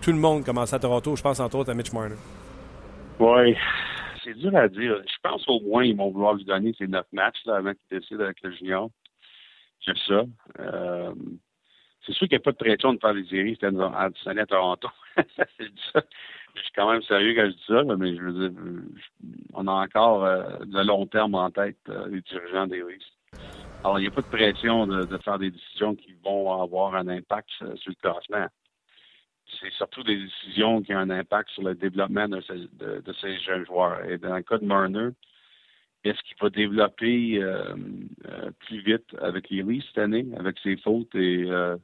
tout 0.00 0.12
le 0.12 0.18
monde 0.18 0.44
commencer 0.44 0.74
à 0.74 0.78
Toronto? 0.78 1.16
Je 1.16 1.22
pense 1.22 1.40
entre 1.40 1.56
autres 1.56 1.70
à 1.70 1.74
Mitch 1.74 1.92
Marner. 1.92 2.16
Oui 3.18 3.56
c'est 4.24 4.34
dur 4.34 4.56
à 4.56 4.68
dire. 4.68 5.02
Je 5.06 5.16
pense 5.22 5.46
au 5.48 5.60
moins 5.60 5.84
ils 5.84 5.96
vont 5.96 6.10
vouloir 6.10 6.34
lui 6.34 6.44
donner 6.44 6.74
ses 6.76 6.86
neuf 6.86 7.06
matchs 7.12 7.44
là, 7.44 7.56
avant 7.56 7.72
qu'il 7.72 7.98
décide 7.98 8.20
avec 8.20 8.42
le 8.42 8.50
junior. 8.52 8.90
C'est 9.84 9.96
ça. 10.08 10.24
Euh, 10.60 11.14
c'est 12.04 12.12
sûr 12.12 12.28
qu'il 12.28 12.36
n'y 12.36 12.42
a 12.42 12.44
pas 12.44 12.52
de 12.52 12.56
pression 12.56 12.92
de 12.94 12.98
faire 12.98 13.12
les 13.12 13.26
séries 13.26 13.58
c'était 13.60 13.76
à, 13.76 14.46
Toronto. 14.46 14.88
Je 16.56 16.62
suis 16.62 16.72
quand 16.76 16.88
même 16.88 17.02
sérieux 17.02 17.34
quand 17.34 17.46
je 17.46 17.56
dis 17.56 17.64
ça, 17.66 17.96
mais 17.96 18.14
je 18.14 18.22
veux 18.22 18.48
dire, 18.48 18.60
on 19.54 19.66
a 19.66 19.72
encore 19.72 20.24
euh, 20.24 20.58
de 20.64 20.86
long 20.86 21.04
terme 21.04 21.34
en 21.34 21.50
tête 21.50 21.76
euh, 21.88 22.06
les 22.08 22.20
dirigeants 22.20 22.68
des 22.68 22.80
risques. 22.80 23.12
Alors, 23.82 23.98
il 23.98 24.02
n'y 24.02 24.06
a 24.06 24.12
pas 24.12 24.20
de 24.20 24.28
pression 24.28 24.86
de, 24.86 25.02
de, 25.04 25.18
faire 25.18 25.40
des 25.40 25.50
décisions 25.50 25.96
qui 25.96 26.14
vont 26.24 26.62
avoir 26.62 26.94
un 26.94 27.08
impact 27.08 27.48
sur 27.74 27.90
le 27.90 27.94
classement 28.00 28.46
c'est 29.60 29.72
surtout 29.72 30.02
des 30.02 30.16
décisions 30.16 30.82
qui 30.82 30.94
ont 30.94 30.98
un 30.98 31.10
impact 31.10 31.50
sur 31.50 31.62
le 31.62 31.74
développement 31.74 32.28
de, 32.28 32.40
ces 33.20 33.38
jeunes 33.40 33.66
joueurs. 33.66 34.04
Et 34.08 34.18
dans 34.18 34.36
le 34.36 34.42
cas 34.42 34.58
de 34.58 34.64
Marner, 34.64 35.08
est-ce 36.04 36.18
qu'il 36.22 36.36
va 36.40 36.50
développer 36.50 37.38
euh, 37.42 37.74
euh, 38.28 38.50
plus 38.66 38.80
vite 38.80 39.06
avec 39.22 39.48
les 39.50 39.80
cette 39.86 39.98
année, 39.98 40.26
avec 40.38 40.56
ses 40.62 40.76
fautes 40.76 41.14
et, 41.14 41.46
euh, 41.48 41.76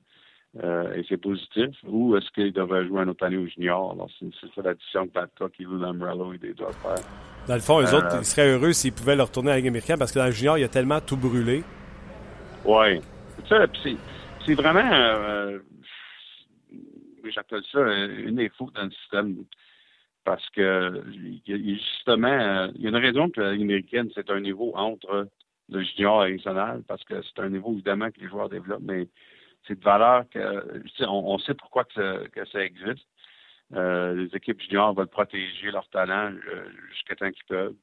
ses 1.09 1.17
positifs, 1.17 1.77
ou 1.87 2.17
est-ce 2.17 2.31
qu'il 2.33 2.53
devrait 2.53 2.87
jouer 2.87 3.01
un 3.01 3.09
autre 3.09 3.25
année 3.25 3.37
au 3.37 3.47
junior? 3.47 3.93
Alors, 3.93 4.11
c'est, 4.19 4.27
ça 4.55 4.63
la 4.63 4.75
décision 4.75 5.07
que 5.07 5.13
Babcock 5.13 5.53
et 5.59 5.63
Lou 5.63 5.79
Lambrello 5.79 6.35
doivent 6.57 6.77
faire. 6.83 7.05
Dans 7.47 7.55
le 7.55 7.61
fond, 7.61 7.81
eux 7.81 7.95
autres, 7.95 8.19
ils 8.19 8.25
seraient 8.25 8.51
heureux 8.51 8.73
s'ils 8.73 8.93
pouvaient 8.93 9.17
le 9.17 9.23
retourner 9.23 9.51
à 9.51 9.53
la 9.53 9.59
Ligue 9.59 9.69
américaine 9.69 9.99
parce 9.99 10.13
que 10.13 10.19
dans 10.19 10.27
le 10.27 10.33
junior, 10.33 10.59
il 10.59 10.63
y 10.63 10.65
a 10.65 10.69
tellement 10.69 11.01
tout 11.01 11.17
brûlé. 11.17 11.63
Oui. 12.65 13.01
C'est, 13.49 13.97
c'est 14.45 14.55
vraiment 14.55 14.83
j'appelle 17.25 17.63
ça 17.71 17.81
une 17.81 18.37
défaut 18.37 18.71
dans 18.75 18.85
le 18.85 18.91
système. 18.91 19.45
Parce 20.25 20.49
que 20.51 21.03
justement, 21.47 22.71
il 22.75 22.83
y 22.83 22.87
a 22.87 22.91
une 22.91 22.97
raison 22.97 23.31
que 23.31 23.41
la 23.41 23.53
Ligue 23.53 23.63
américaine, 23.63 24.11
c'est 24.15 24.31
un 24.31 24.41
niveau 24.41 24.73
entre 24.77 25.29
le 25.71 25.83
junior 25.83 26.27
et 26.27 26.37
national, 26.37 26.83
parce 26.87 27.03
que 27.05 27.23
c'est 27.23 27.41
un 27.41 27.49
niveau 27.49 27.73
évidemment 27.73 28.11
que 28.11 28.21
les 28.21 28.29
joueurs 28.29 28.49
développent, 28.49 28.83
mais 28.83 29.09
c'est 29.67 29.79
de 29.79 29.85
valeur 29.85 30.25
que 30.31 30.83
on, 31.07 31.39
sait 31.39 31.55
pourquoi 31.55 31.85
que 31.85 32.45
ça, 32.53 32.65
existe. 32.65 33.07
Euh, 33.73 34.15
les 34.15 34.37
équipes 34.37 34.61
juniors 34.61 34.95
veulent 34.95 35.07
protéger 35.07 35.71
leur 35.71 35.89
talent 35.91 36.33
euh, 36.33 36.65
jusqu'à 36.91 37.15
temps 37.15 37.31
qu'ils 37.31 37.45
peuvent. 37.45 37.77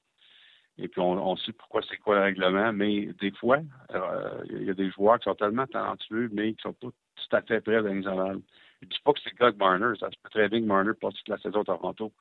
Et 0.79 0.87
puis 0.87 1.01
on, 1.01 1.35
sait 1.37 1.53
pourquoi 1.53 1.81
c'est 1.89 1.97
quoi 1.97 2.15
le 2.17 2.21
règlement, 2.21 2.71
mais 2.71 3.07
des 3.19 3.31
fois, 3.31 3.59
euh, 3.95 4.43
il 4.49 4.63
y 4.63 4.69
a 4.69 4.75
des 4.75 4.91
joueurs 4.91 5.17
qui 5.17 5.23
sont 5.23 5.33
tellement 5.33 5.65
talentueux, 5.65 6.29
mais 6.31 6.53
qui 6.53 6.61
sont 6.61 6.73
pas 6.73 6.89
tout 6.89 7.35
à 7.35 7.41
fait 7.41 7.61
prêts 7.61 7.77
à 7.77 7.81
la 7.81 8.33
je 8.81 8.87
dis 8.87 8.99
pas 9.03 9.13
que 9.13 9.19
c'est 9.23 9.31
le 9.31 9.37
cas 9.37 9.51
de 9.51 9.57
Marner. 9.57 9.97
Ça 9.99 10.07
se 10.09 10.15
peut 10.21 10.29
très 10.29 10.49
bien 10.49 10.61
que 10.61 10.65
Marner 10.65 10.91
passe 10.99 11.15
toute 11.15 11.29
la 11.29 11.37
saison 11.39 11.61
à 11.61 11.65
Toronto. 11.65 12.11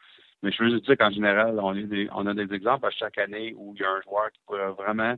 Mais 0.43 0.53
je 0.53 0.63
veux 0.63 0.71
juste 0.71 0.85
dire 0.85 0.97
qu'en 0.97 1.11
général, 1.11 1.59
on, 1.61 2.27
a 2.27 2.35
des 2.35 2.55
exemples 2.55 2.87
à 2.87 2.91
chaque 2.91 3.19
année 3.19 3.55
où 3.57 3.75
il 3.75 3.81
y 3.81 3.85
a 3.85 3.91
un 3.91 4.01
joueur 4.03 4.31
qui 4.33 4.41
pourrait 4.47 4.71
vraiment 4.73 5.15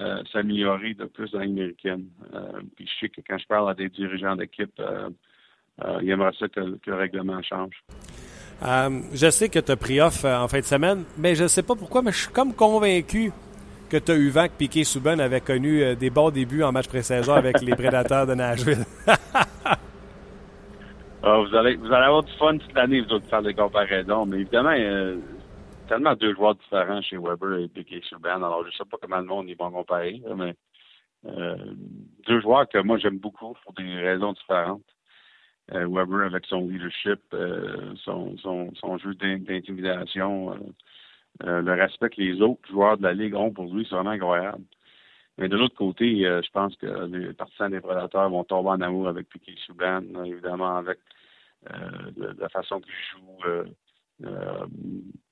euh, 0.00 0.22
s'améliorer 0.32 0.94
de 0.94 1.06
plus 1.06 1.30
dans 1.32 1.40
l'américaine. 1.40 2.06
Euh, 2.32 2.60
puis 2.76 2.86
je 2.86 3.00
sais 3.00 3.08
que 3.08 3.20
quand 3.26 3.38
je 3.38 3.46
parle 3.46 3.70
à 3.70 3.74
des 3.74 3.88
dirigeants 3.88 4.36
d'équipe, 4.36 4.72
euh, 4.78 5.10
euh 5.84 5.98
ils 6.02 6.10
aimeraient 6.10 6.32
ça 6.38 6.48
que, 6.48 6.60
le 6.60 6.94
règlement 6.94 7.42
change. 7.42 7.82
je 9.12 9.30
sais 9.30 9.48
que 9.48 9.58
tu 9.58 9.72
as 9.72 9.76
pris 9.76 10.00
off 10.00 10.24
en 10.24 10.46
fin 10.48 10.60
de 10.60 10.64
semaine, 10.64 11.04
mais 11.16 11.34
je 11.34 11.44
ne 11.44 11.48
sais 11.48 11.62
pas 11.64 11.74
pourquoi, 11.74 12.02
mais 12.02 12.12
je 12.12 12.18
suis 12.18 12.32
comme 12.32 12.54
convaincu 12.54 13.32
que 13.90 13.96
tu 13.96 14.12
as 14.12 14.16
eu 14.16 14.28
vent 14.28 14.46
que 14.46 14.52
Piquet 14.52 14.84
Souben 14.84 15.18
avait 15.18 15.40
connu 15.40 15.96
des 15.96 16.10
bons 16.10 16.30
débuts 16.30 16.62
en 16.62 16.72
match 16.72 16.88
pré-saison 16.88 17.32
avec 17.32 17.60
les 17.62 17.74
Prédateurs 17.74 18.26
de 18.26 18.34
Nashville. 18.34 18.84
Ah, 21.30 21.40
vous, 21.40 21.54
allez, 21.54 21.76
vous 21.76 21.92
allez 21.92 22.06
avoir 22.06 22.22
du 22.22 22.32
fun 22.32 22.56
toute 22.56 22.72
l'année, 22.72 23.02
vous 23.02 23.12
autres, 23.12 23.28
faire 23.28 23.42
des 23.42 23.52
comparaisons. 23.52 24.24
Mais 24.24 24.38
évidemment, 24.40 24.72
tellement 25.86 26.14
deux 26.14 26.34
joueurs 26.34 26.54
différents 26.54 27.02
chez 27.02 27.18
Weber 27.18 27.58
et 27.58 27.68
Piquet 27.68 28.00
Subban. 28.02 28.36
Alors, 28.36 28.62
je 28.62 28.68
ne 28.68 28.72
sais 28.72 28.84
pas 28.90 28.96
comment 29.00 29.18
le 29.18 29.24
monde 29.24 29.48
ils 29.50 29.56
vont 29.56 29.70
comparer, 29.70 30.22
mais 30.36 30.54
euh, 31.26 31.56
deux 32.26 32.40
joueurs 32.40 32.66
que 32.66 32.78
moi, 32.78 32.96
j'aime 32.96 33.18
beaucoup 33.18 33.54
pour 33.62 33.74
des 33.74 33.94
raisons 33.96 34.32
différentes. 34.32 34.80
Euh, 35.74 35.86
Weber 35.86 36.24
avec 36.24 36.46
son 36.46 36.66
leadership, 36.66 37.20
euh, 37.34 37.94
son, 38.04 38.98
jeu 38.98 39.14
d'intimidation, 39.14 40.56
le 41.40 41.72
respect 41.74 42.08
que 42.08 42.22
les 42.22 42.40
autres 42.40 42.66
joueurs 42.70 42.96
de 42.96 43.02
la 43.02 43.12
Ligue 43.12 43.34
ont 43.34 43.52
pour 43.52 43.66
lui, 43.66 43.86
c'est 43.86 43.94
vraiment 43.94 44.10
incroyable. 44.10 44.64
Mais 45.36 45.48
de 45.48 45.58
l'autre 45.58 45.76
côté, 45.76 46.22
je 46.22 46.50
pense 46.52 46.74
que 46.76 46.86
les 47.06 47.34
partisans 47.34 47.70
des 47.70 47.82
prédateurs 47.82 48.30
vont 48.30 48.44
tomber 48.44 48.70
en 48.70 48.80
amour 48.80 49.08
avec 49.08 49.28
Piquet 49.28 49.54
Subban, 49.66 50.24
évidemment 50.24 50.78
avec 50.78 50.98
de, 51.66 52.36
la 52.38 52.48
façon 52.48 52.80
qu'il 52.80 52.92
joue. 53.12 54.26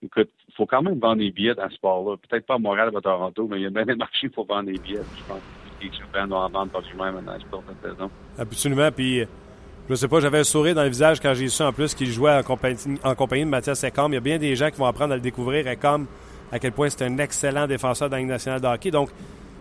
écoute, 0.03 0.31
il 0.49 0.55
faut 0.55 0.67
quand 0.67 0.83
même 0.83 0.99
vendre 0.99 1.19
des 1.19 1.31
billets 1.31 1.55
dans 1.55 1.69
ce 1.69 1.77
sport-là. 1.77 2.17
Peut-être 2.17 2.47
pas 2.47 2.55
à 2.55 2.59
Montréal 2.59 2.91
ou 2.93 2.99
à 2.99 3.01
Toronto, 3.01 3.47
mais 3.49 3.59
il 3.59 3.62
y 3.62 3.67
a 3.67 3.71
bien 3.71 3.85
des 3.85 3.95
marchés 3.97 4.29
pour 4.29 4.47
vendre 4.47 4.71
des 4.71 4.79
billets. 4.79 5.03
Je 5.19 5.25
pense 5.25 5.41
que 5.81 5.85
les 5.85 6.27
doivent 6.27 6.33
en 6.33 6.49
vendre 6.49 6.73
par 6.73 6.83
lui-même 6.83 7.25
dans 7.25 7.62
cette 7.62 7.93
saison. 7.93 8.11
Absolument. 8.39 8.91
Puis, 8.91 9.27
je 9.89 9.95
sais 9.95 10.09
pas, 10.09 10.21
j'avais 10.21 10.39
un 10.39 10.45
sourire 10.45 10.75
dans 10.75 10.83
le 10.83 10.89
visage 10.89 11.21
quand 11.21 11.35
j'ai 11.35 11.49
su 11.49 11.62
en 11.62 11.73
plus 11.73 11.95
qu'il 11.95 12.09
jouait 12.09 12.37
en 12.37 12.43
compagnie, 13.15 13.45
de 13.45 13.51
Mathias 13.51 13.85
Ecom. 13.85 14.12
Il 14.12 14.15
y 14.15 14.19
a 14.19 14.21
bien 14.21 14.39
des 14.39 14.57
gens 14.57 14.71
qui 14.71 14.79
vont 14.79 14.87
apprendre 14.87 15.12
à 15.12 15.17
le 15.17 15.23
découvrir. 15.23 15.67
Ecom, 15.67 16.07
à 16.51 16.59
quel 16.59 16.73
point 16.73 16.89
c'est 16.89 17.05
un 17.05 17.19
excellent 17.19 17.67
défenseur 17.67 18.11
dans 18.11 18.17
la 18.17 18.25
nationale 18.25 18.61
de 18.61 18.67
hockey. 18.67 18.91
Donc, 18.91 19.11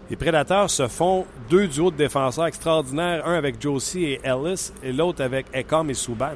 les 0.10 0.15
Prédateurs 0.15 0.69
se 0.69 0.88
font 0.88 1.25
deux 1.49 1.67
duos 1.67 1.91
de 1.91 1.97
défenseurs 1.97 2.45
extraordinaires, 2.47 3.28
un 3.28 3.36
avec 3.36 3.62
Josie 3.62 4.06
et 4.06 4.19
Ellis 4.23 4.71
et 4.84 4.93
l'autre 4.93 5.23
avec 5.23 5.47
Ecom 5.56 5.89
et 5.89 5.95
Souban. 5.95 6.36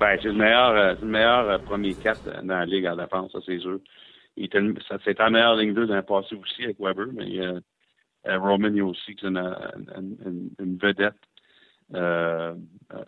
Ben, 0.00 0.18
c'est 0.22 0.28
le 0.28 0.32
meilleur, 0.34 0.70
euh, 0.70 0.94
le 0.98 1.06
meilleur 1.06 1.46
euh, 1.50 1.58
premier 1.58 1.94
4 1.94 2.42
dans 2.42 2.58
la 2.58 2.64
Ligue 2.64 2.86
en 2.86 2.96
défense, 2.96 3.32
ça 3.32 3.38
c'est 3.44 3.58
sûr. 3.58 3.80
C'est 4.34 5.18
la 5.18 5.28
meilleure 5.28 5.56
ligne 5.56 5.74
2 5.74 5.86
dans 5.86 5.96
le 5.96 6.02
passé 6.02 6.34
aussi 6.34 6.64
avec 6.64 6.80
Weber, 6.80 7.08
mais 7.12 7.38
euh, 7.38 7.60
Roman 8.38 8.74
aussi, 8.82 9.14
qui 9.14 9.26
est 9.26 9.28
une, 9.28 10.78
vedette. 10.80 11.20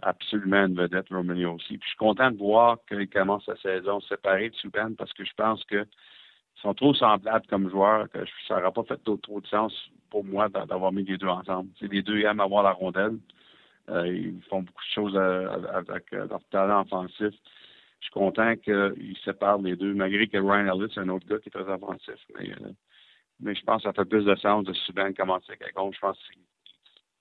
absolument 0.03 0.67
une 0.67 0.75
vedette, 0.75 1.09
Roman 1.09 1.55
aussi. 1.55 1.79
Puis 1.79 1.81
je 1.83 1.89
suis 1.89 1.97
content 1.97 2.31
de 2.31 2.37
voir 2.37 2.77
qu'il 2.87 3.09
commence 3.09 3.47
sa 3.47 3.57
saison 3.57 4.03
séparée 4.03 4.51
de 4.51 4.55
Souban 4.57 4.93
parce 4.99 5.15
que 5.15 5.25
je 5.25 5.33
pense 5.35 5.65
que 5.65 5.87
sont 6.61 6.75
trop 6.75 6.93
semblables 6.93 7.47
comme 7.47 7.71
joueurs 7.71 8.11
que 8.11 8.19
ça 8.47 8.59
n'aurait 8.59 8.73
pas 8.73 8.85
fait 8.85 9.03
trop 9.03 9.41
de 9.41 9.47
sens 9.47 9.73
pour 10.11 10.25
moi 10.25 10.51
d'avoir 10.51 10.93
mis 10.93 11.05
les 11.05 11.17
deux 11.17 11.27
ensemble. 11.27 11.71
les 11.81 12.03
deux 12.03 12.21
aiment 12.21 12.41
avoir 12.41 12.63
la 12.63 12.73
rondelle. 12.73 13.17
Euh, 13.91 14.07
ils 14.07 14.43
font 14.49 14.63
beaucoup 14.63 14.83
de 14.83 14.95
choses 14.95 15.17
euh, 15.17 15.49
avec 15.73 16.13
euh, 16.13 16.27
leur 16.29 16.41
talent 16.51 16.83
offensif. 16.83 17.35
Je 18.01 18.07
suis 18.07 18.13
content 18.13 18.55
qu'ils 18.57 19.17
séparent 19.25 19.59
les 19.59 19.77
deux, 19.77 19.95
malgré 19.95 20.27
que 20.27 20.39
Ryan 20.39 20.75
Ellis, 20.75 20.91
c'est 20.95 21.01
un 21.01 21.09
autre 21.09 21.27
gars 21.27 21.39
qui 21.39 21.49
est 21.49 21.53
très 21.53 21.71
offensif. 21.73 22.15
Mais, 23.41 23.55
je 23.55 23.63
pense 23.65 23.83
que 23.83 23.89
ça 23.89 23.93
fait 23.93 24.05
plus 24.05 24.25
de 24.25 24.35
sens 24.37 24.65
de 24.65 24.73
Subban 24.73 25.13
commencer 25.13 25.53
avec 25.53 25.63
Je 25.69 25.99
pense 26.01 26.17
que 26.17 26.35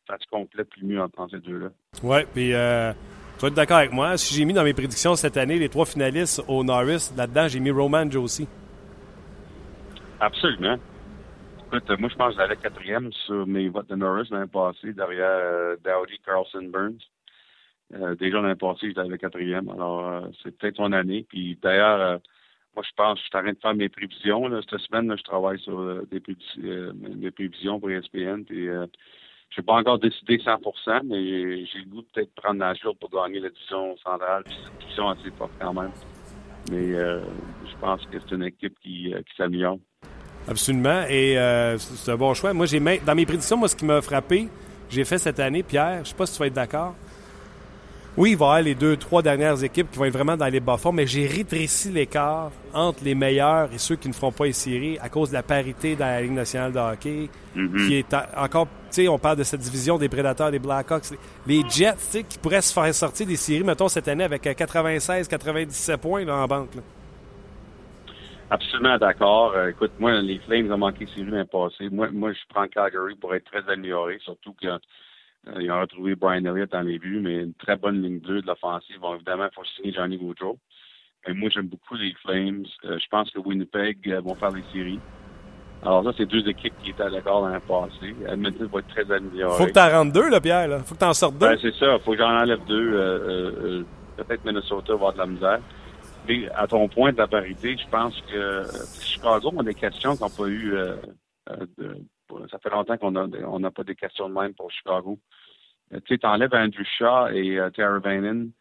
ça 0.07 0.17
se 0.19 0.27
complète 0.27 0.69
plus 0.69 0.85
mieux 0.85 1.01
entre 1.01 1.27
ces 1.29 1.39
deux-là. 1.39 1.69
Oui, 2.03 2.19
puis 2.33 2.49
tu 2.49 2.53
vas 2.53 3.47
être 3.47 3.53
d'accord 3.53 3.77
avec 3.77 3.91
moi. 3.91 4.17
Si 4.17 4.33
j'ai 4.35 4.45
mis 4.45 4.53
dans 4.53 4.63
mes 4.63 4.73
prédictions 4.73 5.15
cette 5.15 5.37
année 5.37 5.57
les 5.57 5.69
trois 5.69 5.85
finalistes 5.85 6.43
au 6.47 6.63
Norris, 6.63 7.11
là-dedans, 7.15 7.47
j'ai 7.47 7.59
mis 7.59 7.71
Roman 7.71 8.09
Josie. 8.09 8.47
Absolument. 10.19 10.77
Écoute, 11.73 11.89
moi, 11.99 12.09
je 12.09 12.15
pense 12.15 12.35
que 12.35 12.41
j'allais 12.41 12.57
quatrième 12.57 13.13
sur 13.13 13.47
mes 13.47 13.69
votes 13.69 13.87
de 13.87 13.95
Norris 13.95 14.27
l'année 14.29 14.51
passée, 14.51 14.91
derrière 14.91 15.29
euh, 15.29 15.77
Dowdy, 15.81 16.19
Carlson, 16.19 16.63
Burns. 16.63 16.99
Euh, 17.93 18.13
déjà 18.15 18.41
l'année 18.41 18.55
passée, 18.55 18.93
j'étais 18.93 19.17
quatrième. 19.17 19.69
Alors, 19.69 20.05
euh, 20.05 20.21
c'est 20.43 20.57
peut-être 20.57 20.75
son 20.75 20.91
année. 20.91 21.25
Puis 21.29 21.57
d'ailleurs, 21.61 22.01
euh, 22.01 22.17
moi, 22.75 22.83
je 22.85 22.93
pense, 22.93 23.19
je 23.19 23.23
suis 23.23 23.37
en 23.37 23.39
train 23.39 23.53
de 23.53 23.57
faire 23.57 23.73
mes 23.73 23.87
prévisions. 23.87 24.49
Là. 24.49 24.59
Cette 24.69 24.81
semaine, 24.81 25.07
là, 25.07 25.15
je 25.15 25.23
travaille 25.23 25.59
sur 25.59 26.05
des, 26.07 26.19
des, 26.19 27.31
prévisions 27.31 27.79
pour 27.79 27.89
ESPN. 27.89 28.43
Puis, 28.43 28.65
je 28.65 28.81
n'ai 29.57 29.65
pas 29.65 29.75
encore 29.75 29.99
décidé 29.99 30.39
100% 30.39 31.03
mais 31.05 31.65
j'ai 31.67 31.79
le 31.79 31.89
goût 31.89 32.01
de 32.01 32.07
peut-être 32.13 32.35
prendre 32.35 32.59
la 32.59 32.73
jour 32.73 32.97
pour 32.97 33.09
gagner 33.11 33.39
la 33.39 33.49
division 33.49 33.95
centrale. 33.95 34.43
Puis, 34.43 34.57
c'est 34.93 35.01
une 35.01 35.07
assez 35.07 35.31
forte 35.37 35.53
quand 35.57 35.73
même. 35.73 35.91
Mais 36.69 36.91
je 36.95 37.77
pense 37.79 38.05
que 38.07 38.19
c'est 38.19 38.35
une 38.35 38.43
équipe 38.43 38.77
qui, 38.81 39.13
qui 39.13 39.35
s'améliore. 39.37 39.77
Absolument. 40.47 41.03
Et 41.09 41.37
euh, 41.37 41.77
c'est 41.77 42.11
un 42.11 42.17
bon 42.17 42.33
choix. 42.33 42.53
Moi, 42.53 42.65
j'ai 42.65 42.79
dans 42.79 43.15
mes 43.15 43.25
prédictions, 43.25 43.57
moi, 43.57 43.67
ce 43.67 43.75
qui 43.75 43.85
m'a 43.85 44.01
frappé, 44.01 44.47
j'ai 44.89 45.05
fait 45.05 45.17
cette 45.17 45.39
année, 45.39 45.63
Pierre, 45.63 45.99
je 46.03 46.09
sais 46.09 46.15
pas 46.15 46.25
si 46.25 46.33
tu 46.33 46.39
vas 46.39 46.47
être 46.47 46.53
d'accord. 46.53 46.95
Oui, 48.17 48.31
il 48.31 48.37
va 48.37 48.45
y 48.45 48.49
avoir 48.49 48.61
les 48.61 48.75
deux, 48.75 48.97
trois 48.97 49.21
dernières 49.21 49.63
équipes 49.63 49.89
qui 49.89 49.97
vont 49.97 50.03
être 50.03 50.13
vraiment 50.13 50.35
dans 50.35 50.47
les 50.47 50.59
bas 50.59 50.75
fonds, 50.75 50.91
mais 50.91 51.07
j'ai 51.07 51.27
rétréci 51.27 51.89
l'écart 51.91 52.51
entre 52.73 53.05
les 53.05 53.15
meilleurs 53.15 53.69
et 53.73 53.77
ceux 53.77 53.95
qui 53.95 54.09
ne 54.09 54.13
feront 54.13 54.33
pas 54.33 54.45
les 54.45 54.53
séries 54.53 54.97
à 55.01 55.07
cause 55.07 55.29
de 55.29 55.35
la 55.35 55.43
parité 55.43 55.95
dans 55.95 56.07
la 56.07 56.21
Ligue 56.21 56.33
nationale 56.33 56.73
de 56.73 56.79
hockey, 56.79 57.29
mm-hmm. 57.55 57.87
qui 57.87 57.95
est 57.95 58.13
encore, 58.35 58.65
tu 58.65 59.03
sais, 59.03 59.07
on 59.07 59.17
parle 59.17 59.37
de 59.37 59.43
cette 59.43 59.61
division 59.61 59.97
des 59.97 60.09
Prédateurs, 60.09 60.51
des 60.51 60.59
Blackhawks, 60.59 61.05
les 61.47 61.63
Jets, 61.69 61.93
tu 61.93 61.99
sais, 62.09 62.23
qui 62.23 62.37
pourraient 62.37 62.61
se 62.61 62.73
faire 62.73 62.93
sortir 62.93 63.25
des 63.25 63.37
séries, 63.37 63.63
mettons, 63.63 63.87
cette 63.87 64.09
année 64.09 64.25
avec 64.25 64.41
96, 64.41 65.29
97 65.29 66.01
points 66.01 66.27
en 66.27 66.45
banque. 66.47 66.71
Absolument 68.51 68.97
d'accord. 68.97 69.53
Euh, 69.55 69.69
écoute, 69.69 69.93
moi, 69.97 70.19
les 70.19 70.37
Flames 70.39 70.69
ont 70.73 70.77
manqué 70.77 71.07
série 71.07 71.23
l'année 71.23 71.45
passée. 71.45 71.87
Moi, 71.89 72.09
moi, 72.11 72.33
je 72.33 72.39
prends 72.49 72.67
Calgary 72.67 73.15
pour 73.15 73.33
être 73.33 73.45
très 73.45 73.67
amélioré, 73.71 74.19
surtout 74.25 74.53
qu'ils 74.55 74.67
euh, 74.67 75.73
ont 75.73 75.79
retrouvé 75.79 76.15
Brian 76.15 76.43
Elliott 76.43 76.69
dans 76.69 76.81
les 76.81 76.99
buts, 76.99 77.21
mais 77.23 77.43
une 77.43 77.53
très 77.53 77.77
bonne 77.77 78.01
ligne 78.01 78.19
2 78.19 78.41
de 78.41 78.47
l'offensive. 78.47 78.99
Bon, 78.99 79.15
évidemment, 79.15 79.45
il 79.49 79.55
faut 79.55 79.63
signer 79.63 79.93
Johnny 79.93 80.17
Gaudreau. 80.17 80.57
Et 81.27 81.31
moi, 81.31 81.49
j'aime 81.49 81.67
beaucoup 81.67 81.95
les 81.95 82.13
Flames. 82.15 82.65
Euh, 82.83 82.99
je 82.99 83.07
pense 83.09 83.31
que 83.31 83.39
Winnipeg 83.39 84.19
vont 84.21 84.35
faire 84.35 84.51
les 84.51 84.63
séries. 84.73 84.99
Alors 85.83 86.03
ça, 86.03 86.11
c'est 86.17 86.25
deux 86.25 86.45
équipes 86.49 86.73
qui 86.83 86.89
étaient 86.89 87.09
d'accord 87.09 87.47
l'année 87.47 87.63
passée. 87.65 88.13
Edmonton 88.27 88.67
va 88.67 88.79
être 88.79 88.87
très 88.89 89.09
amélioré. 89.09 89.57
Faut 89.57 89.65
que 89.65 89.71
tu 89.71 89.79
en 89.79 89.89
rentres 89.89 90.11
deux, 90.11 90.29
là, 90.29 90.41
Pierre. 90.41 90.67
Là. 90.67 90.79
Faut 90.79 90.95
que 90.95 90.99
tu 90.99 91.05
en 91.05 91.13
sortes 91.13 91.37
deux. 91.37 91.47
Ben, 91.47 91.57
c'est 91.61 91.73
ça. 91.75 91.97
Faut 91.99 92.11
que 92.11 92.17
j'en 92.17 92.37
enlève 92.37 92.65
deux. 92.65 93.85
Peut-être 94.17 94.43
Minnesota 94.43 94.87
va 94.89 94.93
avoir 94.93 95.13
de 95.13 95.17
la 95.19 95.25
misère 95.25 95.59
à 96.53 96.67
ton 96.67 96.87
point 96.87 97.11
de 97.11 97.17
la 97.17 97.27
parité, 97.27 97.77
je 97.77 97.87
pense 97.89 98.19
que 98.21 98.35
euh, 98.35 98.63
Chicago 99.01 99.51
a 99.59 99.63
des 99.63 99.73
questions 99.73 100.15
qu'on 100.15 100.27
n'a 100.27 100.35
pas 100.35 100.47
eu. 100.47 100.73
Euh, 100.73 100.95
euh, 101.49 102.47
ça 102.49 102.59
fait 102.59 102.69
longtemps 102.69 102.97
qu'on 102.97 103.11
n'a 103.11 103.71
pas 103.71 103.83
des 103.83 103.95
questions 103.95 104.29
de 104.29 104.33
même 104.33 104.53
pour 104.53 104.71
Chicago. 104.71 105.19
tu 105.91 106.15
sais, 106.15 106.25
enlèves 106.25 106.53
Andrew 106.53 106.83
Shaw 106.97 107.27
et 107.29 107.59
Tara 107.75 107.99
Vanen. 107.99 108.51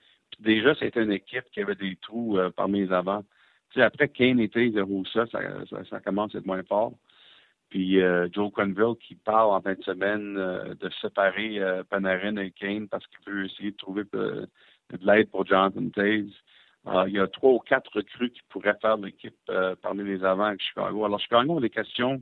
Déjà, 0.40 0.74
c'était 0.74 1.02
une 1.02 1.12
équipe 1.12 1.44
qui 1.52 1.60
avait 1.60 1.76
des 1.76 1.96
trous 1.96 2.36
parmi 2.56 2.80
les 2.80 2.92
avants. 2.92 3.22
Tu 3.70 3.80
après 3.80 4.08
Kane 4.08 4.40
était 4.40 4.70
de 4.70 4.80
Roussa, 4.80 5.26
ça, 5.30 5.38
ça, 5.88 6.00
commence 6.00 6.34
à 6.34 6.38
être 6.38 6.46
moins 6.46 6.64
fort. 6.64 6.94
Puis 7.68 8.00
Joe 8.32 8.50
Quenville 8.52 8.96
qui 9.00 9.14
parle 9.14 9.54
en 9.54 9.60
fin 9.60 9.74
de 9.74 9.82
semaine 9.84 10.34
de 10.34 10.90
séparer 11.00 11.60
Panarin 11.88 12.36
et 12.38 12.50
Kane 12.50 12.88
parce 12.88 13.06
qu'il 13.06 13.32
veut 13.32 13.44
essayer 13.44 13.70
de 13.70 13.76
trouver 13.76 14.02
de, 14.12 14.48
l'aide 15.00 15.30
pour 15.30 15.46
Jonathan 15.46 15.88
Taze. 15.90 16.32
Euh, 16.90 17.04
il 17.06 17.14
y 17.14 17.20
a 17.20 17.28
trois 17.28 17.52
ou 17.52 17.58
quatre 17.60 17.90
recrues 17.94 18.30
qui 18.30 18.40
pourraient 18.48 18.76
faire 18.80 18.96
l'équipe 18.96 19.36
euh, 19.48 19.76
parmi 19.80 20.02
les 20.02 20.24
avants 20.24 20.44
avec 20.44 20.60
Chicago. 20.60 21.04
Alors, 21.04 21.20
Chicago 21.20 21.58
a 21.58 21.60
des 21.60 21.70
questions 21.70 22.20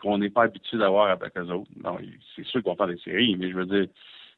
qu'on 0.00 0.18
n'est 0.18 0.30
pas 0.30 0.42
habitué 0.42 0.76
d'avoir 0.76 1.08
avec 1.08 1.36
eux 1.38 1.50
autres. 1.50 1.70
c'est 2.34 2.44
sûr 2.44 2.60
vont 2.62 2.76
faire 2.76 2.88
des 2.88 2.98
séries, 2.98 3.36
mais 3.36 3.50
je 3.50 3.56
veux 3.56 3.64
dire, 3.64 3.88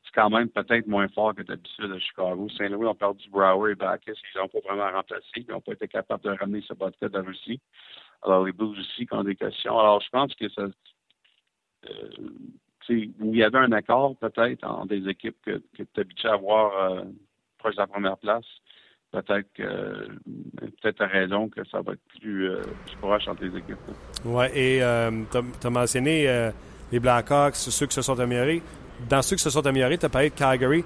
c'est 0.05 0.12
quand 0.14 0.31
même 0.31 0.49
peut-être 0.49 0.87
moins 0.87 1.09
fort 1.09 1.35
que 1.35 1.42
d'habitude 1.42 1.90
à 1.90 1.99
Chicago. 1.99 2.49
Saint-Louis 2.57 2.87
ont 2.87 2.94
perdu 2.94 3.29
Brower 3.31 3.73
et 3.73 3.75
Bacchus. 3.75 4.14
Ils 4.35 4.38
n'ont 4.38 4.49
pas 4.49 4.61
vraiment 4.64 4.92
remplacé. 4.92 5.27
Ils 5.37 5.49
n'ont 5.49 5.61
pas 5.61 5.73
été 5.73 5.88
capables 5.88 6.23
de 6.23 6.31
ramener 6.31 6.62
ce 6.62 6.75
vodka 6.75 7.09
de 7.09 7.18
Russie. 7.18 7.61
Alors, 8.23 8.44
les 8.44 8.53
Blues 8.53 8.79
aussi 8.79 9.07
qui 9.07 9.14
ont 9.14 9.25
des 9.25 9.35
questions. 9.35 9.77
Alors, 9.77 10.01
je 10.01 10.09
pense 10.11 10.35
que 10.35 10.49
ça. 10.51 10.62
Euh, 11.88 12.09
où 12.90 13.35
il 13.35 13.37
y 13.37 13.42
avait 13.42 13.59
un 13.59 13.73
accord 13.73 14.16
peut-être 14.16 14.64
entre 14.64 14.87
des 14.87 15.07
équipes 15.09 15.37
que, 15.42 15.62
tu 15.75 15.83
es 15.83 16.01
habitué 16.01 16.27
à 16.27 16.37
voir 16.37 17.05
proche 17.59 17.75
de 17.75 17.81
la 17.81 17.87
première 17.87 18.16
place 18.16 18.47
peut-être 19.12 19.47
que 19.55 20.09
peut-être 20.83 21.05
raison 21.05 21.49
que 21.49 21.61
ça 21.71 21.81
va 21.81 21.92
être 21.92 22.21
plus, 22.21 22.51
euh, 22.51 22.62
proche 23.01 23.27
entre 23.29 23.44
les 23.44 23.59
équipes. 23.59 23.77
Oui, 24.25 24.47
et 24.55 24.83
euh, 24.83 25.11
tu 25.31 25.66
as, 25.66 25.71
mentionné 25.71 26.29
euh, 26.29 26.51
les 26.92 27.01
Blackhawks, 27.01 27.57
ceux 27.57 27.87
qui 27.87 27.94
se 27.94 28.03
sont 28.03 28.18
améliorés. 28.18 28.62
Dans 29.09 29.23
ceux 29.23 29.37
qui 29.37 29.42
se 29.42 29.51
sont 29.51 29.66
améliorés, 29.66 29.99
tu 29.99 30.07
as 30.07 30.09
parlé 30.09 30.30
de 30.30 30.35
Calgary. 30.35 30.85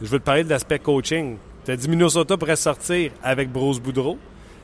Je 0.00 0.06
veux 0.06 0.18
te 0.18 0.24
parler 0.24 0.44
de 0.44 0.50
l'aspect 0.50 0.78
coaching. 0.78 1.36
Tu 1.64 1.70
as 1.70 1.76
dit 1.76 1.88
Minnesota 1.88 2.36
pourrait 2.36 2.56
sortir 2.56 3.12
avec 3.22 3.50
Bruce 3.50 3.80
Boudreau. 3.80 4.18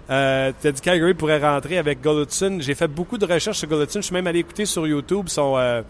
tu 0.07 0.13
as 0.13 0.53
dit 0.53 0.81
Calgary 0.81 1.15
pourrait 1.15 1.39
rentrer 1.39 1.79
avec 1.79 2.01
Golutzin. 2.01 2.61
J'ai 2.61 2.75
fait 2.75 2.89
beaucoup 2.89 3.19
de 3.19 3.27
recherches 3.27 3.59
sur 3.59 3.69
Golutzin. 3.69 4.01
Je 4.01 4.07
suis 4.07 4.15
même 4.15 4.27
allé 4.27 4.41
écouter 4.41 4.65
sur 4.65 4.87
YouTube 4.87 5.29
son 5.29 5.85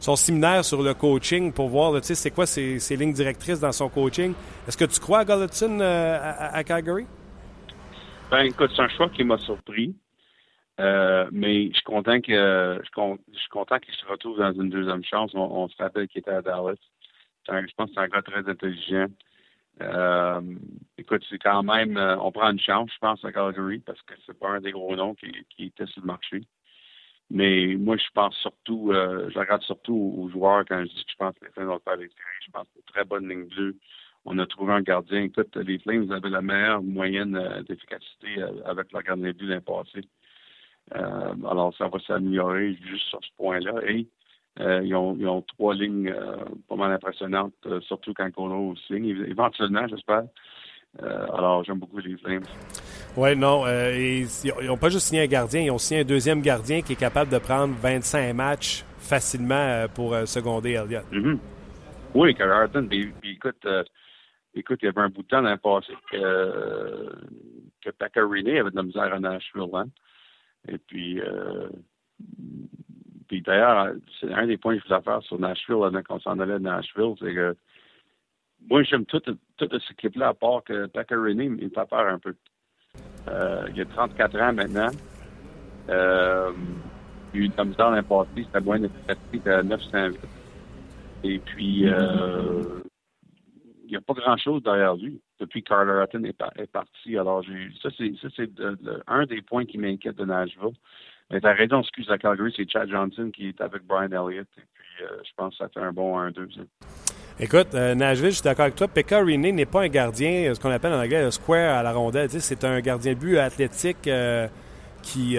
son 0.00 0.16
séminaire 0.16 0.64
sur 0.64 0.82
le 0.82 0.94
coaching 0.94 1.52
pour 1.52 1.68
voir, 1.68 1.92
tu 2.00 2.08
sais, 2.08 2.14
c'est 2.14 2.30
quoi 2.30 2.46
ses, 2.46 2.96
lignes 2.96 3.12
directrices 3.12 3.60
dans 3.60 3.70
son 3.70 3.90
coaching. 3.90 4.32
Est-ce 4.66 4.76
que 4.76 4.86
tu 4.86 4.98
crois 4.98 5.20
à 5.20 5.24
Gallatin 5.24 5.78
euh, 5.80 6.18
à, 6.18 6.64
Calgary? 6.64 7.06
Ben, 8.30 8.44
écoute, 8.44 8.70
c'est 8.74 8.82
un 8.82 8.88
choix 8.88 9.10
qui 9.10 9.22
m'a 9.22 9.38
surpris. 9.38 9.94
Euh, 10.80 11.28
mais 11.30 11.68
je 11.68 11.74
suis 11.74 11.82
content 11.82 12.18
que 12.22 12.80
je, 12.82 13.38
suis 13.38 13.48
content 13.50 13.78
qu'il 13.78 13.92
se 13.92 14.06
retrouve 14.06 14.38
dans 14.38 14.52
une 14.52 14.70
deuxième 14.70 15.04
chance. 15.04 15.32
On, 15.34 15.68
se 15.68 15.76
rappelle 15.76 16.08
qu'il 16.08 16.20
était 16.20 16.30
à 16.30 16.40
Dallas. 16.40 16.76
je 17.46 17.74
pense 17.76 17.90
que 17.90 17.94
c'est 17.94 18.00
un 18.00 18.08
gars 18.08 18.22
très 18.22 18.48
intelligent. 18.48 19.06
Euh, 19.82 20.40
écoute, 20.96 21.22
c'est 21.28 21.38
quand 21.38 21.62
même, 21.62 21.98
on 22.22 22.32
prend 22.32 22.50
une 22.50 22.60
chance, 22.60 22.90
je 22.94 22.98
pense, 22.98 23.22
à 23.26 23.32
Calgary 23.32 23.80
parce 23.80 24.00
que 24.02 24.14
c'est 24.24 24.38
pas 24.38 24.48
un 24.48 24.60
des 24.60 24.72
gros 24.72 24.96
noms 24.96 25.14
qui, 25.14 25.30
qui 25.50 25.66
était 25.66 25.86
sur 25.86 26.00
le 26.00 26.06
marché. 26.06 26.40
Mais 27.30 27.76
moi, 27.78 27.96
je 27.96 28.08
pense 28.12 28.34
surtout, 28.36 28.90
euh, 28.92 29.30
je 29.30 29.38
regarde 29.38 29.62
surtout 29.62 30.14
aux 30.18 30.28
joueurs 30.28 30.64
quand 30.68 30.80
je 30.80 30.88
dis 30.88 31.04
que 31.04 31.12
je 31.12 31.16
pense 31.16 31.38
que 31.38 31.44
les 31.44 31.52
Flames 31.52 31.68
vont 31.68 31.78
faire 31.78 31.96
les 31.96 32.08
séries. 32.08 32.44
Je 32.44 32.50
pense 32.50 32.66
que 32.74 32.92
très 32.92 33.04
bonne 33.04 33.28
ligne 33.28 33.46
bleue. 33.46 33.76
On 34.24 34.38
a 34.38 34.46
trouvé 34.46 34.72
un 34.72 34.82
gardien. 34.82 35.22
Écoute, 35.22 35.56
les 35.56 35.78
Flames 35.78 36.10
avaient 36.10 36.28
la 36.28 36.42
meilleure 36.42 36.82
moyenne 36.82 37.36
euh, 37.36 37.62
d'efficacité 37.62 38.38
euh, 38.38 38.50
avec 38.64 38.90
leur 38.92 39.02
gardien 39.04 39.28
de 39.28 39.32
but 39.32 39.46
l'année 39.46 39.60
passée. 39.60 40.08
alors, 40.92 41.72
ça 41.78 41.86
va 41.86 42.00
s'améliorer 42.00 42.74
juste 42.74 43.06
sur 43.06 43.20
ce 43.22 43.30
point-là. 43.36 43.74
Et 43.86 44.08
ils, 44.58 44.94
ont, 44.96 45.16
ils, 45.16 45.28
ont, 45.28 45.42
trois 45.42 45.74
lignes 45.74 46.12
pas 46.68 46.74
mal 46.74 46.90
impressionnantes, 46.90 47.54
surtout 47.82 48.12
quand 48.12 48.28
Colo 48.32 48.74
signe, 48.88 49.06
éventuellement, 49.28 49.86
j'espère. 49.86 50.24
Alors, 50.98 51.64
j'aime 51.64 51.78
beaucoup 51.78 51.98
les 51.98 52.16
Flames. 52.16 52.42
Oui, 53.16 53.36
non. 53.36 53.64
ils 53.66 54.26
n'ont 54.66 54.76
pas 54.76 54.88
juste 54.88 55.06
signé 55.06 55.22
un 55.22 55.26
gardien, 55.26 55.62
ils 55.62 55.70
ont 55.70 55.78
signé 55.78 56.00
un 56.00 56.04
deuxième 56.04 56.42
gardien 56.42 56.82
qui 56.82 56.92
est 56.94 57.00
capable 57.00 57.30
de 57.30 57.38
prendre 57.38 57.74
25 57.74 58.34
matchs 58.34 58.84
facilement 58.98 59.86
pour 59.94 60.14
seconder 60.26 60.72
Elliott. 60.72 61.04
Mm-hmm. 61.12 61.38
Oui, 62.14 62.34
Carl 62.34 62.68
puis, 62.88 63.12
écoute, 63.24 63.66
écoute, 64.54 64.78
il 64.82 64.86
y 64.86 64.88
avait 64.88 65.00
un 65.00 65.08
bout 65.08 65.22
de 65.22 65.28
temps 65.28 65.42
dans 65.42 65.50
le 65.50 65.56
passé 65.56 65.92
que, 66.10 67.12
que 67.84 67.90
Pacarini 67.90 68.58
avait 68.58 68.70
de 68.70 68.76
la 68.76 68.82
misère 68.82 69.14
à 69.14 69.20
Nashville. 69.20 69.70
Hein? 69.74 69.86
Et 70.68 70.78
puis, 70.78 71.20
euh, 71.20 71.68
puis 73.28 73.42
d'ailleurs, 73.42 73.94
c'est 74.20 74.32
un 74.32 74.46
des 74.46 74.56
points 74.56 74.76
que 74.76 74.82
je 74.82 74.88
voulais 74.88 75.02
faire 75.02 75.22
sur 75.22 75.38
Nashville, 75.38 76.02
quand 76.06 76.16
on 76.16 76.20
s'en 76.20 76.38
allait 76.40 76.54
de 76.54 76.58
Nashville, 76.58 77.14
c'est 77.20 77.34
que 77.34 77.56
moi, 78.68 78.82
j'aime 78.82 79.04
toute, 79.06 79.30
toute 79.56 79.72
cette 79.72 79.90
équipe-là, 79.92 80.28
à 80.28 80.34
part 80.34 80.62
que 80.64 80.86
Pacarini, 80.86 81.44
il 81.44 81.50
me 81.50 81.58
fait 81.58 81.88
peur 81.88 82.06
un 82.06 82.18
peu. 82.18 82.34
Euh, 83.28 83.68
il 83.74 83.80
a 83.80 83.84
34 83.84 84.40
ans 84.40 84.52
maintenant. 84.52 84.90
Euh, 85.88 86.52
il 87.32 87.42
a 87.42 87.44
eu 87.44 87.48
de 87.48 87.56
la 87.56 87.64
misère 87.64 87.90
le 87.90 88.02
passé, 88.02 88.30
c'était 88.36 88.60
moins 88.60 88.78
d'efficacité 88.78 89.38
de 89.38 89.62
908. 89.62 90.18
Et 91.22 91.38
puis, 91.38 91.86
euh, 91.86 92.80
il 93.84 93.90
n'y 93.90 93.96
a 93.96 94.00
pas 94.00 94.14
grand-chose 94.14 94.62
derrière 94.62 94.94
lui 94.94 95.20
depuis 95.38 95.62
que 95.62 95.68
Carter 95.68 96.02
Hutton 96.04 96.24
est, 96.24 96.66
parti. 96.70 97.16
Alors, 97.16 97.44
ça, 97.82 97.88
c'est, 97.96 98.50
un 99.06 99.26
des 99.26 99.42
points 99.42 99.64
qui 99.64 99.78
m'inquiète 99.78 100.16
de 100.16 100.24
Nashville. 100.24 100.74
Mais 101.30 101.40
t'as 101.40 101.54
raison, 101.54 101.80
excuse 101.80 102.08
la 102.08 102.18
Calgary, 102.18 102.52
c'est 102.56 102.68
Chad 102.68 102.88
Johnson 102.88 103.30
qui 103.32 103.48
est 103.48 103.60
avec 103.60 103.84
Brian 103.84 104.10
Elliott. 104.10 104.48
Et 104.58 104.62
puis, 104.74 105.04
je 105.24 105.30
pense 105.36 105.56
que 105.56 105.64
ça 105.64 105.68
fait 105.68 105.80
un 105.80 105.92
bon 105.92 106.18
1-2. 106.18 106.66
Écoute, 107.42 107.68
euh, 107.74 107.94
Nashville, 107.94 108.30
je 108.30 108.34
suis 108.34 108.42
d'accord 108.42 108.64
avec 108.64 108.76
toi. 108.76 108.86
Pekka 108.86 109.20
Rinne 109.20 109.40
n'est 109.40 109.64
pas 109.64 109.82
un 109.82 109.88
gardien, 109.88 110.52
ce 110.54 110.60
qu'on 110.60 110.70
appelle 110.70 110.92
en 110.92 111.00
anglais, 111.00 111.16
un 111.16 111.30
square 111.30 111.78
à 111.78 111.82
la 111.82 111.92
rondelle. 111.92 112.28
c'est 112.30 112.64
un 112.64 112.80
gardien 112.80 113.14
de 113.14 113.18
but 113.18 113.38
athlétique 113.38 114.06
euh, 114.06 114.46
qui, 115.02 115.38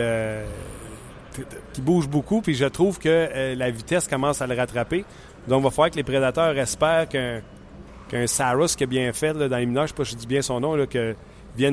qui 1.73 1.81
bouge 1.81 2.07
beaucoup. 2.07 2.41
Puis 2.41 2.55
je 2.55 2.65
trouve 2.65 2.97
que 2.97 3.55
la 3.55 3.69
vitesse 3.69 4.07
commence 4.07 4.41
à 4.41 4.47
le 4.47 4.55
rattraper. 4.55 5.05
Donc, 5.47 5.61
il 5.61 5.63
va 5.63 5.69
falloir 5.69 5.91
que 5.91 5.95
les 5.95 6.03
prédateurs 6.03 6.57
espèrent 6.57 7.07
qu'un 7.07 7.41
qu'un 8.11 8.27
Saros 8.27 8.75
qui 8.75 8.83
a 8.83 8.87
bien 8.87 9.13
fait 9.13 9.33
là, 9.33 9.47
dans 9.47 9.57
les 9.57 9.65
mineurs, 9.65 9.87
je 9.87 9.91
sais 9.91 9.95
pas 9.95 10.03
si 10.03 10.11
je 10.11 10.17
dis 10.17 10.27
bien 10.27 10.41
son 10.41 10.59
nom, 10.59 10.75
là, 10.75 10.85
que 10.85 11.15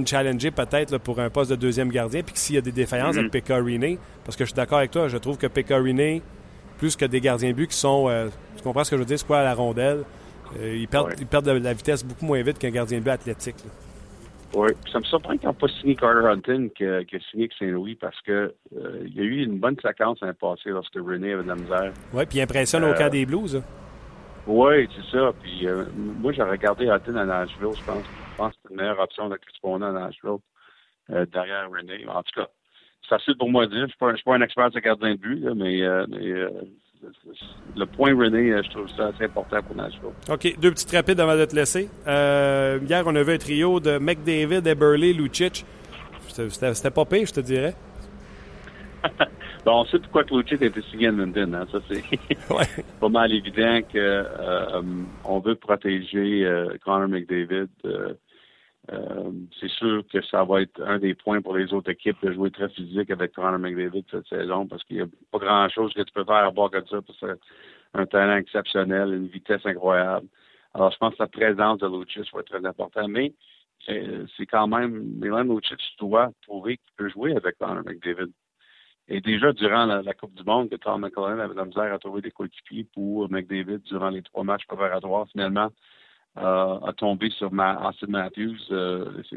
challenger 0.07 0.51
peut-être 0.53 0.99
pour 0.99 1.19
un 1.19 1.31
poste 1.31 1.51
de 1.51 1.57
deuxième 1.57 1.91
gardien, 1.91 2.23
puis 2.23 2.35
s'il 2.37 2.55
y 2.55 2.59
a 2.59 2.61
des 2.61 2.73
défaillances 2.73 3.17
avec 3.17 3.33
mm-hmm. 3.33 3.43
Pecorine, 3.43 3.99
parce 4.25 4.37
que 4.37 4.45
je 4.45 4.51
suis 4.51 4.57
d'accord 4.57 4.79
avec 4.79 4.93
toi, 4.93 5.09
je 5.09 5.17
trouve 5.17 5.37
que 5.37 5.49
Pecorine, 5.49 6.21
plus 6.79 6.95
que 6.95 7.05
des 7.05 7.21
gardiens 7.21 7.53
buts 7.53 7.67
qui 7.67 7.77
sont, 7.77 8.09
euh, 8.09 8.29
tu 8.57 8.63
comprends 8.63 8.85
ce 8.85 8.91
que 8.91 8.97
je 8.97 9.03
veux 9.03 9.07
dire, 9.07 9.19
c'est 9.19 9.27
quoi 9.27 9.41
à 9.41 9.45
la 9.45 9.55
rondelle, 9.55 10.05
euh, 10.59 10.77
ils, 10.77 10.89
perdent, 10.89 11.15
ils 11.19 11.27
perdent 11.27 11.47
de 11.47 11.53
la 11.53 11.73
vitesse 11.73 12.05
beaucoup 12.05 12.25
moins 12.25 12.43
vite 12.43 12.59
qu'un 12.59 12.71
gardien 12.71 13.01
but 13.01 13.11
athlétique. 13.11 13.57
Oui, 14.55 14.71
ça 14.91 14.99
me 14.99 15.05
surprend 15.05 15.37
qu'ils 15.37 15.47
n'ont 15.47 15.55
pas 15.55 15.69
signé 15.69 15.95
Carter 15.95 16.27
Hunting 16.27 16.71
qui 16.71 16.85
a 16.87 17.03
signé 17.31 17.45
avec 17.45 17.53
Saint-Louis 17.59 17.97
parce 17.97 18.19
que 18.23 18.55
euh, 18.77 19.03
il 19.05 19.15
y 19.15 19.21
a 19.21 19.23
eu 19.23 19.45
une 19.45 19.59
bonne 19.59 19.77
séquence 19.85 20.21
l'année 20.23 20.33
passée 20.33 20.71
lorsque 20.71 20.95
René 20.95 21.35
avait 21.35 21.43
de 21.43 21.49
la 21.49 21.55
misère. 21.55 21.93
Oui, 22.15 22.25
puis 22.25 22.39
il 22.39 22.43
impressionne 22.43 22.85
au 22.85 22.95
cas 22.95 23.11
des 23.11 23.27
Blues. 23.27 23.57
Hein. 23.57 23.63
Oui, 24.49 24.89
c'est 24.97 25.17
ça. 25.17 25.33
Puis 25.43 25.67
euh, 25.67 25.85
moi, 25.95 26.33
j'ai 26.33 26.43
regardé 26.43 26.87
Hutton 26.87 27.17
à 27.17 27.27
Nashville. 27.27 27.75
Je 27.79 27.85
pense, 27.85 28.03
je 28.05 28.37
pense 28.37 28.53
que 28.55 28.59
c'est 28.63 28.71
une 28.71 28.77
meilleure 28.77 28.99
option 28.99 29.29
de 29.29 29.37
Crispona 29.37 29.89
à 29.89 29.93
Nashville 29.93 30.39
euh, 31.11 31.27
derrière 31.27 31.69
René. 31.71 32.07
En 32.09 32.23
tout 32.23 32.41
cas, 32.41 32.49
c'est 33.03 33.11
facile 33.11 33.37
pour 33.37 33.51
moi 33.51 33.67
de 33.67 33.73
dire. 33.73 33.81
Je 33.81 34.05
ne 34.07 34.15
suis, 34.17 34.25
pas 34.25 34.35
un 34.35 34.41
expert 34.41 34.71
de 34.71 34.81
gardien 34.81 35.13
de 35.13 35.17
but, 35.17 35.45
mais, 35.55 35.83
euh, 35.83 36.07
le 37.77 37.87
point 37.87 38.15
René, 38.17 38.63
je 38.63 38.71
trouve 38.71 38.89
ça 38.97 39.09
assez 39.09 39.25
important 39.25 39.63
pour 39.63 39.77
Nashville. 39.77 40.11
OK. 40.31 40.59
Deux 40.61 40.71
petites 40.71 40.91
rapides 40.91 41.21
avant 41.21 41.37
de 41.37 41.45
te 41.45 41.55
laisser. 41.55 41.89
hier, 42.07 43.03
on 43.07 43.15
avait 43.15 43.35
un 43.35 43.39
trio 43.39 43.81
de 43.81 43.99
McDavid, 43.99 44.67
Eberle, 44.67 45.13
Lucic. 45.13 45.65
C'était 46.29 46.91
pas 46.91 47.05
pire, 47.05 47.27
je 47.27 47.33
te 47.33 47.41
dirais. 47.41 47.75
Bon, 49.65 49.81
on 49.81 49.85
sait 49.85 49.99
pourquoi 49.99 50.23
Lucic 50.31 50.63
a 50.63 50.67
été 50.67 50.81
signé 50.91 51.09
à 51.09 51.11
London. 51.11 51.53
Hein? 51.53 51.67
Ça, 51.71 51.79
c'est 51.89 52.03
pas 53.01 53.09
mal 53.09 53.33
évident 53.33 53.81
que 53.83 53.99
euh, 53.99 54.81
veut 55.45 55.57
protéger 55.57 56.47
euh, 56.47 56.75
Connor 56.83 57.09
McDavid. 57.09 57.69
Euh, 58.91 59.33
c'est 59.61 59.71
sûr 59.71 60.03
que 60.11 60.23
ça 60.23 60.45
va 60.45 60.63
être 60.63 60.81
un 60.83 60.99
des 60.99 61.15
points 61.15 61.43
pour 61.43 61.57
les 61.57 61.73
autres 61.75 61.91
équipes 61.91 62.17
de 62.23 62.33
jouer 62.33 62.51
très 62.51 62.71
physique 62.71 63.11
avec 63.11 63.33
Connor 63.33 63.59
McDavid 63.59 64.05
cette 64.11 64.27
saison 64.27 64.67
parce 64.67 64.83
qu'il 64.85 64.97
n'y 64.97 65.03
a 65.03 65.07
pas 65.31 65.39
grand-chose 65.39 65.93
que 65.93 66.03
tu 66.03 66.13
peux 66.13 66.25
faire 66.25 66.37
à 66.37 66.51
bord 66.51 66.71
de 66.71 66.83
ça 66.89 67.03
parce 67.03 67.19
que 67.21 67.39
un 67.95 68.07
talent 68.07 68.37
exceptionnel, 68.37 69.13
une 69.13 69.27
vitesse 69.27 69.65
incroyable. 69.65 70.27
Alors, 70.75 70.91
je 70.91 70.99
pense 70.99 71.15
que 71.15 71.23
la 71.23 71.27
présence 71.27 71.79
de 71.79 71.87
Lucic 71.87 72.33
va 72.33 72.41
être 72.41 72.47
très 72.47 72.65
importante, 72.65 73.09
mais 73.09 73.35
c'est 73.87 74.47
quand 74.47 74.69
même, 74.69 75.05
Milan 75.21 75.45
Lucic 75.45 75.81
doit 75.99 76.31
prouver 76.47 76.77
qu'il 76.77 76.93
peut 76.97 77.09
jouer 77.09 77.37
avec 77.37 77.57
Connor 77.59 77.85
McDavid. 77.85 78.33
Et 79.11 79.21
déjà, 79.23 79.53
durant 79.53 79.87
la, 79.87 80.15
Coupe 80.15 80.35
du 80.35 80.45
Monde, 80.45 80.69
que 80.69 80.77
Tom 80.77 81.01
McClellan 81.01 81.39
avait 81.39 81.55
la 81.55 81.65
misère 81.65 81.95
à 81.95 81.99
trouver 81.99 82.21
des 82.21 82.31
coéquipiers 82.31 82.85
pour 82.93 83.31
McDavid 83.31 83.79
durant 83.79 84.11
les 84.11 84.23
trois 84.23 84.45
matchs 84.45 84.67
préparatoires, 84.67 85.27
finalement, 85.33 85.71
euh, 86.37 86.79
a 86.87 86.93
tombé 86.97 87.31
sur 87.31 87.53
ma, 87.53 87.89
Austin 87.89 88.07
Matthews. 88.09 88.59
Euh, 88.71 89.23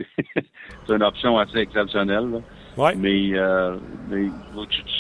c'est 0.86 0.94
une 0.94 1.04
option 1.04 1.38
assez 1.40 1.58
exceptionnelle. 1.58 2.42
Ouais. 2.78 2.96
Mais, 2.96 3.32
euh, 3.34 3.78
mais 4.10 4.28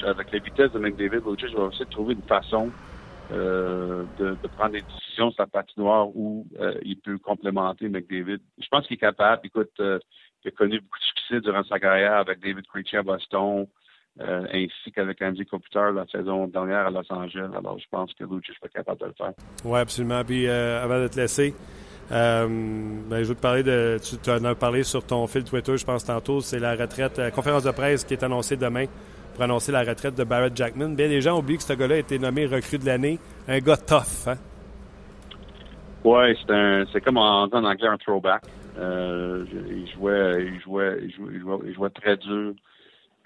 avec 0.05 0.31
la 0.31 0.39
vitesse 0.39 0.71
de 0.71 0.79
McDavid, 0.79 1.21
Lucic 1.25 1.55
va 1.55 1.63
aussi 1.63 1.85
trouver 1.85 2.13
une 2.13 2.23
façon 2.23 2.71
euh, 3.31 4.03
de, 4.19 4.35
de, 4.41 4.47
prendre 4.47 4.73
des 4.73 4.81
décisions 4.81 5.31
sur 5.31 5.43
la 5.43 5.47
patinoire 5.47 6.09
où 6.13 6.45
euh, 6.59 6.73
il 6.83 6.97
peut 6.97 7.17
complémenter 7.17 7.87
McDavid. 7.87 8.39
Je 8.57 8.67
pense 8.69 8.85
qu'il 8.87 8.95
est 8.95 8.99
capable. 8.99 9.41
Écoute, 9.45 9.71
euh, 9.79 9.99
il 10.43 10.49
a 10.49 10.51
connu 10.51 10.81
beaucoup 10.81 10.99
de 10.99 11.03
succès 11.03 11.39
durant 11.39 11.63
sa 11.63 11.79
carrière 11.79 12.15
avec 12.15 12.41
David 12.41 12.65
Krejci 12.67 12.97
à 12.97 13.03
Boston. 13.03 13.67
Euh, 14.19 14.45
ainsi 14.51 14.91
qu'avec 14.93 15.21
Andy 15.21 15.45
Computer 15.45 15.89
la 15.95 16.05
saison 16.05 16.45
dernière 16.47 16.87
à 16.87 16.91
Los 16.91 17.11
Angeles. 17.11 17.49
Alors, 17.57 17.79
je 17.79 17.85
pense 17.89 18.13
que 18.13 18.25
Lucic 18.25 18.59
pas 18.59 18.67
capable 18.67 18.99
de 18.99 19.05
le 19.05 19.13
faire. 19.13 19.31
Oui, 19.63 19.79
absolument. 19.79 20.21
Puis, 20.25 20.47
euh, 20.47 20.83
avant 20.83 21.01
de 21.01 21.07
te 21.07 21.15
laisser, 21.15 21.55
euh, 22.11 22.45
ben, 23.09 23.23
je 23.23 23.29
veux 23.29 23.35
te 23.35 23.41
parler 23.41 23.63
de. 23.63 23.97
Tu, 24.03 24.29
en 24.29 24.43
as 24.43 24.53
parlé 24.53 24.83
sur 24.83 25.05
ton 25.05 25.25
fil 25.27 25.45
Twitter, 25.45 25.77
je 25.77 25.85
pense 25.85 26.03
tantôt. 26.03 26.41
C'est 26.41 26.59
la 26.59 26.75
retraite, 26.75 27.17
la 27.17 27.31
conférence 27.31 27.63
de 27.63 27.71
presse 27.71 28.03
qui 28.03 28.13
est 28.13 28.23
annoncée 28.23 28.57
demain 28.57 28.85
pour 29.33 29.43
annoncer 29.43 29.71
la 29.71 29.83
retraite 29.83 30.15
de 30.15 30.25
Barrett 30.25 30.55
Jackman. 30.55 30.89
Bien, 30.89 31.07
les 31.07 31.21
gens 31.21 31.39
oublient 31.39 31.57
que 31.57 31.63
ce 31.63 31.73
gars-là 31.73 31.95
a 31.95 31.99
été 31.99 32.19
nommé 32.19 32.45
recrue 32.45 32.77
de 32.77 32.85
l'année. 32.85 33.17
Un 33.47 33.59
gars 33.59 33.77
tough, 33.77 34.27
hein? 34.27 34.35
Oui, 36.03 36.37
c'est 36.91 37.01
comme 37.01 37.17
en, 37.17 37.43
en 37.43 37.63
anglais 37.63 37.87
un 37.87 37.97
throwback. 37.97 38.43
il, 38.75 39.87
jouait, 39.95 40.45
il, 40.45 40.59
jouait, 40.59 40.97
il, 41.01 41.11
jouait, 41.11 41.57
il 41.65 41.73
jouait 41.73 41.89
très 41.91 42.17
dur. 42.17 42.53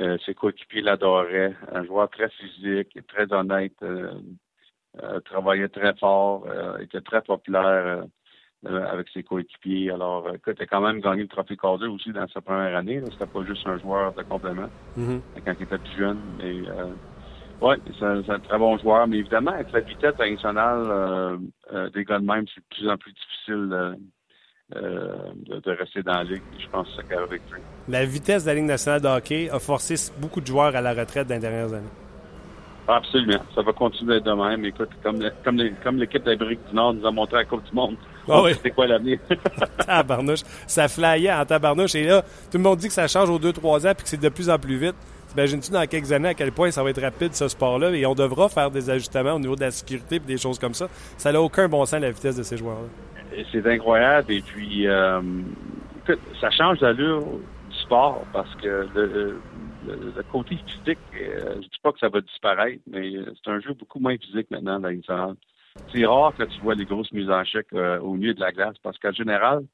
Euh, 0.02 0.18
ses 0.26 0.34
coéquipiers 0.34 0.82
l'adoraient. 0.82 1.54
Un 1.72 1.86
joueur 1.86 2.10
très 2.10 2.30
physique, 2.30 2.98
très 3.08 3.32
honnête, 3.32 3.76
euh, 3.82 4.12
euh, 5.02 5.20
travaillait 5.22 5.70
très 5.70 5.93
fort, 5.96 6.46
était 6.82 7.02
très 7.02 7.22
populaire 7.22 8.04
avec 8.66 9.08
ses 9.10 9.24
coéquipiers. 9.24 9.91
Alors, 9.91 10.34
écoute, 10.34 10.56
il 10.60 10.64
a 10.64 10.66
quand 10.66 10.82
même 10.82 11.00
gagné 11.00 11.22
le 11.22 11.28
trophée 11.28 11.56
Calder 11.56 11.88
aussi 11.88 12.12
dans 12.12 12.28
sa 12.28 12.41
première 12.41 12.76
année. 12.76 13.02
C'était 13.12 13.26
pas 13.26 13.43
juste 13.43 13.66
un 13.68 13.78
joueur 13.78 14.14
de 14.14 14.24
complément 14.24 14.70
mm-hmm. 14.98 15.22
quand 15.46 15.54
il 15.60 15.64
était 15.64 15.78
plus 15.78 15.98
jeune. 15.98 16.20
Mais 16.39 16.62
ouais, 17.62 17.78
c'est 18.00 18.30
un, 18.30 18.39
très 18.39 18.58
bon 18.58 18.78
joueur. 18.80 19.08
Mais 19.08 19.20
évidemment, 19.20 19.52
avec 19.52 19.72
la 19.72 19.82
vitesse 19.82 20.16
internationale, 20.20 21.39
des 21.93 22.04
gars 22.04 22.20
de 22.20 22.26
même, 22.26 22.46
c'est 22.54 22.62
de 22.62 22.76
plus 22.76 22.89
en 22.89 22.98
plus 22.98 23.14
difficile 23.14 23.98
euh, 24.76 25.13
de, 25.45 25.72
rester 25.72 26.01
dans 26.01 26.13
la 26.13 26.24
Ligue. 26.24 26.41
Je 26.57 26.68
pense 26.70 26.88
que 26.88 27.13
ça 27.13 27.22
avec 27.22 27.41
lui. 27.51 27.61
La 27.88 28.03
vitesse 28.05 28.43
de 28.43 28.49
la 28.49 28.55
Ligue 28.55 28.66
nationale 28.66 29.01
de 29.01 29.07
hockey 29.07 29.49
a 29.51 29.59
forcé 29.59 29.95
beaucoup 30.18 30.41
de 30.41 30.47
joueurs 30.47 30.76
à 30.76 30.82
la 30.82 30.93
retraite 30.93 31.28
dans 31.28 31.36
les 31.36 31.41
dernières 31.41 31.72
années. 31.72 31.89
Absolument. 32.88 33.41
Ça 33.53 33.61
va 33.61 33.74
continuer 33.74 34.20
de 34.20 34.32
même. 34.32 34.63
Écoute, 34.66 34.89
comme, 35.03 35.20
comme, 35.43 35.59
comme 35.84 35.97
l'équipe 35.97 36.24
d'Amérique 36.24 36.59
du 36.70 36.76
Nord 36.76 36.93
nous 36.95 37.05
a 37.05 37.11
montré 37.11 37.38
à 37.38 37.39
la 37.39 37.45
Coupe 37.45 37.63
du 37.63 37.74
Monde. 37.74 37.95
Ah 38.28 38.41
oui. 38.41 38.51
C'est 38.61 38.72
quoi 38.72 38.88
l'avenir? 38.88 39.20
tabarnouche. 39.86 40.41
Ça 40.68 40.88
flyait 40.88 41.32
en 41.32 41.45
tabarnouche. 41.45 41.95
Et 41.95 42.03
là, 42.03 42.22
tout 42.22 42.57
le 42.57 42.63
monde 42.63 42.78
dit 42.78 42.88
que 42.88 42.93
ça 42.93 43.07
change 43.07 43.30
aux 43.30 43.39
2-3 43.39 43.88
ans 43.88 43.91
et 43.91 43.95
que 43.95 44.01
c'est 44.05 44.20
de 44.20 44.30
plus 44.30 44.49
en 44.49 44.57
plus 44.57 44.78
vite. 44.78 44.95
Imagines-tu 45.36 45.72
dans 45.72 45.86
quelques 45.86 46.11
années 46.11 46.30
à 46.30 46.34
quel 46.34 46.51
point 46.51 46.72
ça 46.72 46.82
va 46.82 46.89
être 46.91 47.01
rapide 47.01 47.34
ce 47.34 47.47
sport-là? 47.47 47.91
Et 47.91 48.05
on 48.05 48.16
devra 48.16 48.49
faire 48.49 48.72
des 48.72 48.89
ajustements 48.89 49.34
au 49.34 49.39
niveau 49.39 49.55
de 49.55 49.61
la 49.61 49.72
sécurité 49.72 50.16
et 50.16 50.20
des 50.20 50.38
choses 50.38 50.57
comme 50.59 50.74
ça. 50.74 50.88
Ça 51.18 51.32
n'a 51.32 51.41
aucun 51.41 51.68
bon 51.68 51.86
sens 51.86 51.99
la 51.99 52.11
vitesse 52.11 52.36
de 52.36 52.43
ces 52.43 52.57
joueurs-là 52.57 52.88
c'est 53.52 53.66
incroyable. 53.68 54.32
Et 54.32 54.42
puis, 54.42 54.88
euh, 54.88 55.22
ça 56.40 56.50
change 56.52 56.80
l'allure 56.82 57.24
du 57.70 57.78
sport 57.78 58.24
parce 58.32 58.54
que 58.56 58.88
le, 58.96 59.42
côté 60.32 60.58
physique, 60.58 61.00
euh, 61.20 61.56
je 61.56 61.68
dis 61.68 61.80
pas 61.84 61.92
que 61.92 62.00
ça 62.00 62.10
va 62.10 62.22
disparaître, 62.22 62.82
mais 62.88 63.14
c'est 63.44 63.52
un 63.52 63.60
jeu 63.60 63.74
beaucoup 63.74 64.00
moins 64.00 64.18
physique 64.18 64.50
maintenant 64.52 64.80
dans 64.80 64.90
l'international. 64.90 65.36
C'est 65.94 66.06
rare 66.06 66.34
que 66.36 66.44
tu 66.44 66.60
vois 66.62 66.76
les 66.76 66.86
grosses 66.86 67.12
mises 67.12 67.30
en 67.30 67.44
chèque 67.44 67.74
euh, 67.74 68.00
au 68.00 68.14
milieu 68.14 68.34
de 68.34 68.40
la 68.40 68.52
glace 68.52 68.78
parce 68.82 68.98
qu'en 68.98 69.12
général, 69.12 69.66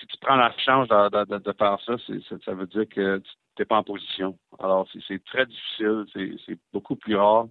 si 0.00 0.06
tu 0.06 0.16
prends 0.20 0.36
la 0.36 0.52
chance 0.58 0.88
de, 0.88 1.52
faire 1.58 1.78
ça, 1.86 1.94
ça 2.44 2.54
veut 2.54 2.66
dire 2.66 2.88
que 2.88 3.18
tu 3.18 3.32
n'es 3.58 3.64
pas 3.64 3.76
en 3.76 3.82
position. 3.82 4.36
Alors, 4.58 4.86
c'est 5.08 5.24
très 5.24 5.46
difficile, 5.46 6.04
c'est 6.46 6.58
beaucoup 6.72 6.96
plus 6.96 7.16
rare. 7.16 7.46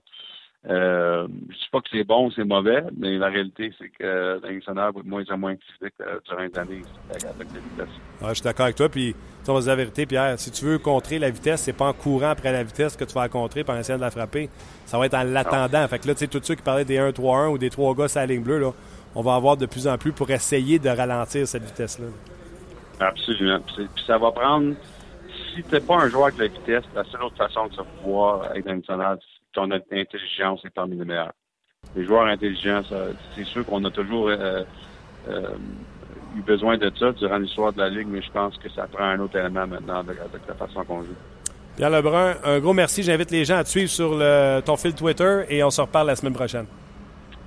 Euh, 0.70 1.26
je 1.28 1.54
ne 1.54 1.58
dis 1.58 1.70
pas 1.72 1.82
que 1.82 1.88
c'est 1.92 2.04
bon 2.04 2.28
ou 2.28 2.32
c'est 2.32 2.44
mauvais, 2.44 2.84
mais 2.96 3.18
la 3.18 3.30
réalité, 3.30 3.74
c'est 3.80 3.90
que 3.90 4.40
l'incendeur 4.44 4.92
va 4.94 5.02
de 5.02 5.08
moins 5.08 5.24
en 5.32 5.38
moins 5.38 5.56
physique 5.56 5.96
euh, 6.02 6.20
durant 6.28 6.42
les 6.42 6.60
années 6.60 6.82
avec 7.10 7.24
la 7.24 7.60
vitesse. 7.60 7.96
Ouais, 8.22 8.30
je 8.30 8.34
suis 8.36 8.44
d'accord 8.44 8.66
avec 8.66 8.76
toi. 8.76 8.88
Puis, 8.88 9.16
on 9.48 9.54
va 9.56 9.60
dire 9.60 9.70
la 9.70 9.76
vérité, 9.76 10.06
Pierre. 10.06 10.38
Si 10.38 10.52
tu 10.52 10.66
veux 10.66 10.78
contrer 10.78 11.18
la 11.18 11.32
vitesse, 11.32 11.62
c'est 11.62 11.76
pas 11.76 11.88
en 11.88 11.94
courant 11.94 12.30
après 12.30 12.52
la 12.52 12.62
vitesse 12.62 12.96
que 12.96 13.06
tu 13.06 13.14
vas 13.14 13.24
la 13.24 13.30
contrer 13.30 13.66
en 13.68 13.76
essayant 13.76 13.98
de 13.98 14.04
la 14.04 14.12
frapper. 14.12 14.50
Ça 14.86 15.00
va 15.00 15.08
être 15.08 15.16
en 15.16 15.24
l'attendant. 15.24 15.88
Fait 15.88 15.98
que 15.98 16.08
là, 16.08 16.14
tu 16.14 16.20
sais, 16.20 16.28
tous 16.28 16.44
ceux 16.44 16.56
qui 16.56 16.62
parlaient 16.62 16.86
des 16.86 17.00
1-3-1 17.00 17.50
ou 17.50 17.58
des 17.58 17.72
3 17.72 17.96
gars 17.96 18.08
sur 18.08 18.20
la 18.20 18.28
ligne 18.28 18.44
bleue, 18.44 18.60
là, 18.60 18.72
on 19.16 19.24
va 19.24 19.34
avoir 19.34 19.58
de 19.58 19.66
plus 19.66 19.88
en 19.88 19.98
plus 19.98 20.14
pour 20.14 20.30
essayer 20.30 20.78
de 20.78 20.90
ralentir 20.90 21.48
cette 21.48 21.64
vitesse-là. 21.64 22.08
Absolument. 23.00 23.60
Puis 23.66 23.88
ça 24.06 24.20
va 24.20 24.32
prendre. 24.32 24.76
Si 25.56 25.64
tu 25.64 25.74
n'es 25.74 25.82
pas 25.82 25.96
un 25.96 26.08
joueur 26.08 26.26
avec 26.26 26.38
la 26.38 26.48
vitesse, 26.48 26.84
la 26.96 27.04
seule 27.06 27.24
autre 27.24 27.36
façon 27.36 27.66
de 27.68 27.74
se 27.74 27.82
pouvoir 27.82 28.56
être 28.56 28.66
national, 28.66 29.18
c'est 29.20 29.41
ton 29.54 29.70
intelligence 29.72 30.64
est 30.66 30.70
parmi 30.70 30.98
les 30.98 31.06
meilleurs. 31.06 31.34
Les 31.96 32.06
joueurs 32.06 32.28
intelligents, 32.28 32.82
c'est 33.36 33.44
sûr 33.44 33.66
qu'on 33.66 33.84
a 33.86 33.92
toujours 33.92 34.28
euh, 34.30 34.64
euh, 35.30 35.56
eu 36.38 36.42
besoin 36.42 36.78
de 36.78 36.92
ça 36.98 37.12
durant 37.12 37.38
l'histoire 37.38 37.74
de 37.74 37.80
la 37.80 37.90
Ligue, 37.90 38.08
mais 38.10 38.22
je 38.22 38.32
pense 38.32 38.58
que 38.58 38.70
ça 38.70 38.88
prend 38.88 39.04
un 39.04 39.20
autre 39.20 39.38
élément 39.38 39.68
maintenant 39.68 40.00
avec, 40.00 40.18
la 40.48 40.56
façon 40.56 40.84
qu'on 40.84 41.02
joue. 41.02 41.16
Pierre 41.76 41.90
Lebrun, 41.90 42.36
un 42.44 42.60
gros 42.60 42.74
merci. 42.74 43.04
J'invite 43.04 43.32
les 43.32 43.46
gens 43.46 43.58
à 43.58 43.64
te 43.64 43.70
suivre 43.70 43.90
sur 43.90 44.16
le, 44.16 44.62
ton 44.62 44.78
fil 44.78 44.94
Twitter 44.94 45.46
et 45.50 45.64
on 45.64 45.70
se 45.70 45.82
reparle 45.82 46.08
la 46.08 46.16
semaine 46.16 46.34
prochaine. 46.34 46.66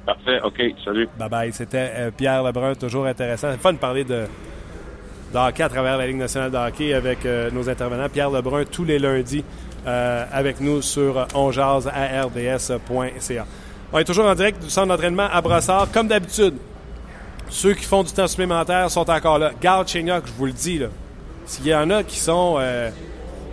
Parfait, 0.05 0.41
OK, 0.43 0.61
salut. 0.85 1.09
Bye 1.19 1.29
bye. 1.29 1.53
C'était 1.53 1.91
euh, 1.95 2.11
Pierre 2.11 2.43
Lebrun, 2.43 2.75
toujours 2.75 3.07
intéressant. 3.07 3.49
C'est 3.53 3.61
fun 3.61 3.73
de 3.73 3.79
parler 3.79 4.05
de, 4.05 4.25
hockey 5.35 5.63
à 5.63 5.69
travers 5.69 5.97
la 5.97 6.07
Ligue 6.07 6.17
nationale 6.17 6.51
de 6.51 6.57
hockey 6.57 6.93
avec 6.93 7.25
euh, 7.25 7.51
nos 7.51 7.69
intervenants. 7.69 8.09
Pierre 8.11 8.31
Lebrun, 8.31 8.65
tous 8.65 8.85
les 8.85 8.99
lundis, 8.99 9.45
euh, 9.87 10.25
avec 10.33 10.61
nous 10.61 10.83
sur 10.83 11.27
onjazz.ards.ca. 11.35 13.47
On 13.93 13.99
est 13.99 14.05
toujours 14.05 14.27
en 14.27 14.35
direct 14.35 14.63
du 14.63 14.71
centre 14.71 14.89
d'entraînement 14.89 15.29
à 15.33 15.41
Brossard, 15.41 15.91
comme 15.93 16.09
d'habitude. 16.09 16.55
Ceux 17.49 17.75
qui 17.75 17.85
font 17.85 18.03
du 18.03 18.13
temps 18.13 18.27
supplémentaire 18.27 18.91
sont 18.91 19.09
encore 19.09 19.39
là. 19.39 19.53
Garde 19.61 19.87
Cheignac, 19.87 20.25
je 20.27 20.33
vous 20.33 20.47
le 20.47 20.53
dis. 20.53 20.81
S'il 21.47 21.67
y 21.67 21.75
en 21.75 21.91
a 21.91 22.03
qui 22.03 22.19
sont 22.19 22.59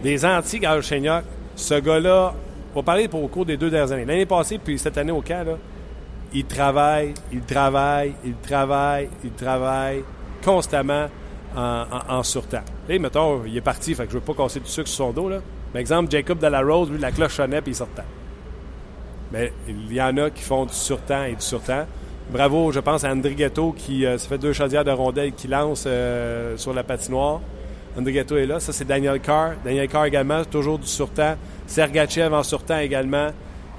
des 0.02 0.26
anti-Garde 0.26 0.82
Cheignac, 0.82 1.26
ce 1.56 1.76
gars-là, 1.76 2.34
on 2.74 2.80
va 2.80 2.84
parler 2.84 3.08
pour 3.08 3.24
au 3.24 3.28
cours 3.28 3.46
des 3.46 3.58
deux 3.58 3.70
dernières 3.70 3.92
années. 3.92 4.06
L'année 4.06 4.26
passée, 4.26 4.58
puis 4.58 4.80
cette 4.80 4.98
année 4.98 5.12
au 5.12 5.22
camp, 5.22 5.46
là, 5.46 5.58
il 6.34 6.46
travaille, 6.46 7.14
il 7.32 7.42
travaille, 7.42 8.14
il 8.24 8.36
travaille, 8.36 9.10
il 9.24 9.32
travaille 9.32 10.04
constamment 10.44 11.08
en, 11.56 11.86
en, 12.08 12.24
surtemps. 12.24 12.64
Et 12.88 12.98
mettons, 12.98 13.44
il 13.46 13.58
est 13.58 13.62
parti, 13.62 13.94
fait 13.94 14.06
je 14.08 14.14
veux 14.14 14.22
pas 14.22 14.34
casser 14.34 14.62
du 14.62 14.70
sucre 14.70 14.88
sur 14.88 15.06
son 15.06 15.12
dos. 15.12 15.30
Par 15.72 15.80
exemple, 15.80 16.12
Jacob 16.12 16.44
Rose, 16.44 16.92
lui, 16.92 17.00
la 17.00 17.12
cloche 17.12 17.36
sonnait 17.36 17.62
puis 17.62 17.72
il 17.72 17.76
sortait. 17.76 18.04
Mais 19.32 19.54
il 19.68 19.94
y 19.94 20.02
en 20.02 20.16
a 20.18 20.30
qui 20.30 20.44
font 20.44 20.66
du 20.66 20.74
surtemps 20.74 21.24
et 21.24 21.36
du 21.36 21.42
surtemps. 21.42 21.86
Bravo, 22.32 22.72
je 22.72 22.80
pense, 22.80 23.04
à 23.04 23.12
André 23.12 23.36
Ghetto 23.36 23.74
qui 23.78 24.06
euh, 24.06 24.18
se 24.18 24.28
fait 24.28 24.38
deux 24.38 24.54
chaudières 24.54 24.84
de 24.84 24.92
rondelles 24.92 25.34
qui 25.34 25.48
lance 25.48 25.86
euh, 25.88 26.58
sur 26.58 26.74
la 26.74 26.84
patinoire. 26.84 27.42
André 27.98 28.14
Ghetto 28.14 28.38
est 28.38 28.46
là. 28.46 28.60
Ça, 28.60 28.72
c'est 28.74 28.86
Daniel 28.86 29.20
Carr. 29.20 29.54
Daniel 29.64 29.88
Carr 29.88 30.06
également, 30.06 30.44
toujours 30.46 30.80
du 30.80 30.88
surtemps. 30.88 31.36
Sergachev 31.68 32.34
en 32.34 32.44
surtemps 32.44 32.80
également. 32.80 33.30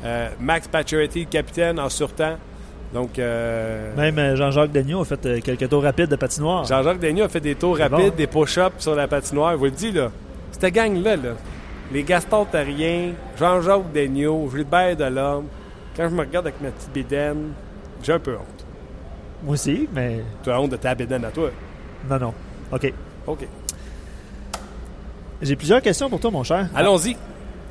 Euh, 0.04 0.28
Max 0.40 0.68
Pacioretty, 0.68 1.26
capitaine, 1.26 1.78
en 1.78 1.88
surtemps. 1.88 2.36
Donc, 2.92 3.18
euh, 3.18 3.94
Même 3.96 4.18
euh, 4.18 4.36
Jean-Jacques 4.36 4.72
Daigneault 4.72 5.00
a 5.00 5.04
fait 5.04 5.40
quelques 5.42 5.68
tours 5.68 5.82
rapides 5.82 6.10
de 6.10 6.16
patinoire. 6.16 6.64
Jean-Jacques 6.64 6.98
Daigneault 6.98 7.24
a 7.24 7.28
fait 7.28 7.40
des 7.40 7.54
tours 7.54 7.78
rapides, 7.78 8.14
des 8.16 8.26
push-ups 8.26 8.74
sur 8.78 8.94
la 8.94 9.08
patinoire. 9.08 9.52
Je 9.52 9.56
vous 9.56 9.64
le 9.66 9.70
dis, 9.70 9.92
là, 9.92 10.10
cette 10.50 10.74
gang-là, 10.74 11.16
là, 11.16 11.30
les 11.90 12.02
Gaston 12.02 12.44
Terrien, 12.44 13.12
Jean-Jacques 13.38 13.92
Daigneault, 13.92 14.50
Gilbert 14.50 14.96
Delhomme, 14.96 15.46
quand 15.96 16.08
je 16.08 16.14
me 16.14 16.20
regarde 16.20 16.46
avec 16.46 16.60
ma 16.60 16.70
petite 16.70 16.92
bédaine, 16.92 17.52
j'ai 18.02 18.12
un 18.12 18.18
peu 18.18 18.34
honte. 18.34 18.66
Moi 19.42 19.54
aussi, 19.54 19.88
mais... 19.92 20.22
Tu 20.42 20.50
as 20.50 20.60
honte 20.60 20.70
de 20.70 20.76
ta 20.76 20.94
bédaine 20.94 21.24
à 21.24 21.30
toi? 21.30 21.50
Non, 22.08 22.18
non. 22.18 22.34
OK. 22.72 22.92
OK. 23.26 23.48
J'ai 25.42 25.56
plusieurs 25.56 25.82
questions 25.82 26.08
pour 26.08 26.20
toi, 26.20 26.30
mon 26.30 26.44
cher. 26.44 26.68
Allons-y. 26.74 27.16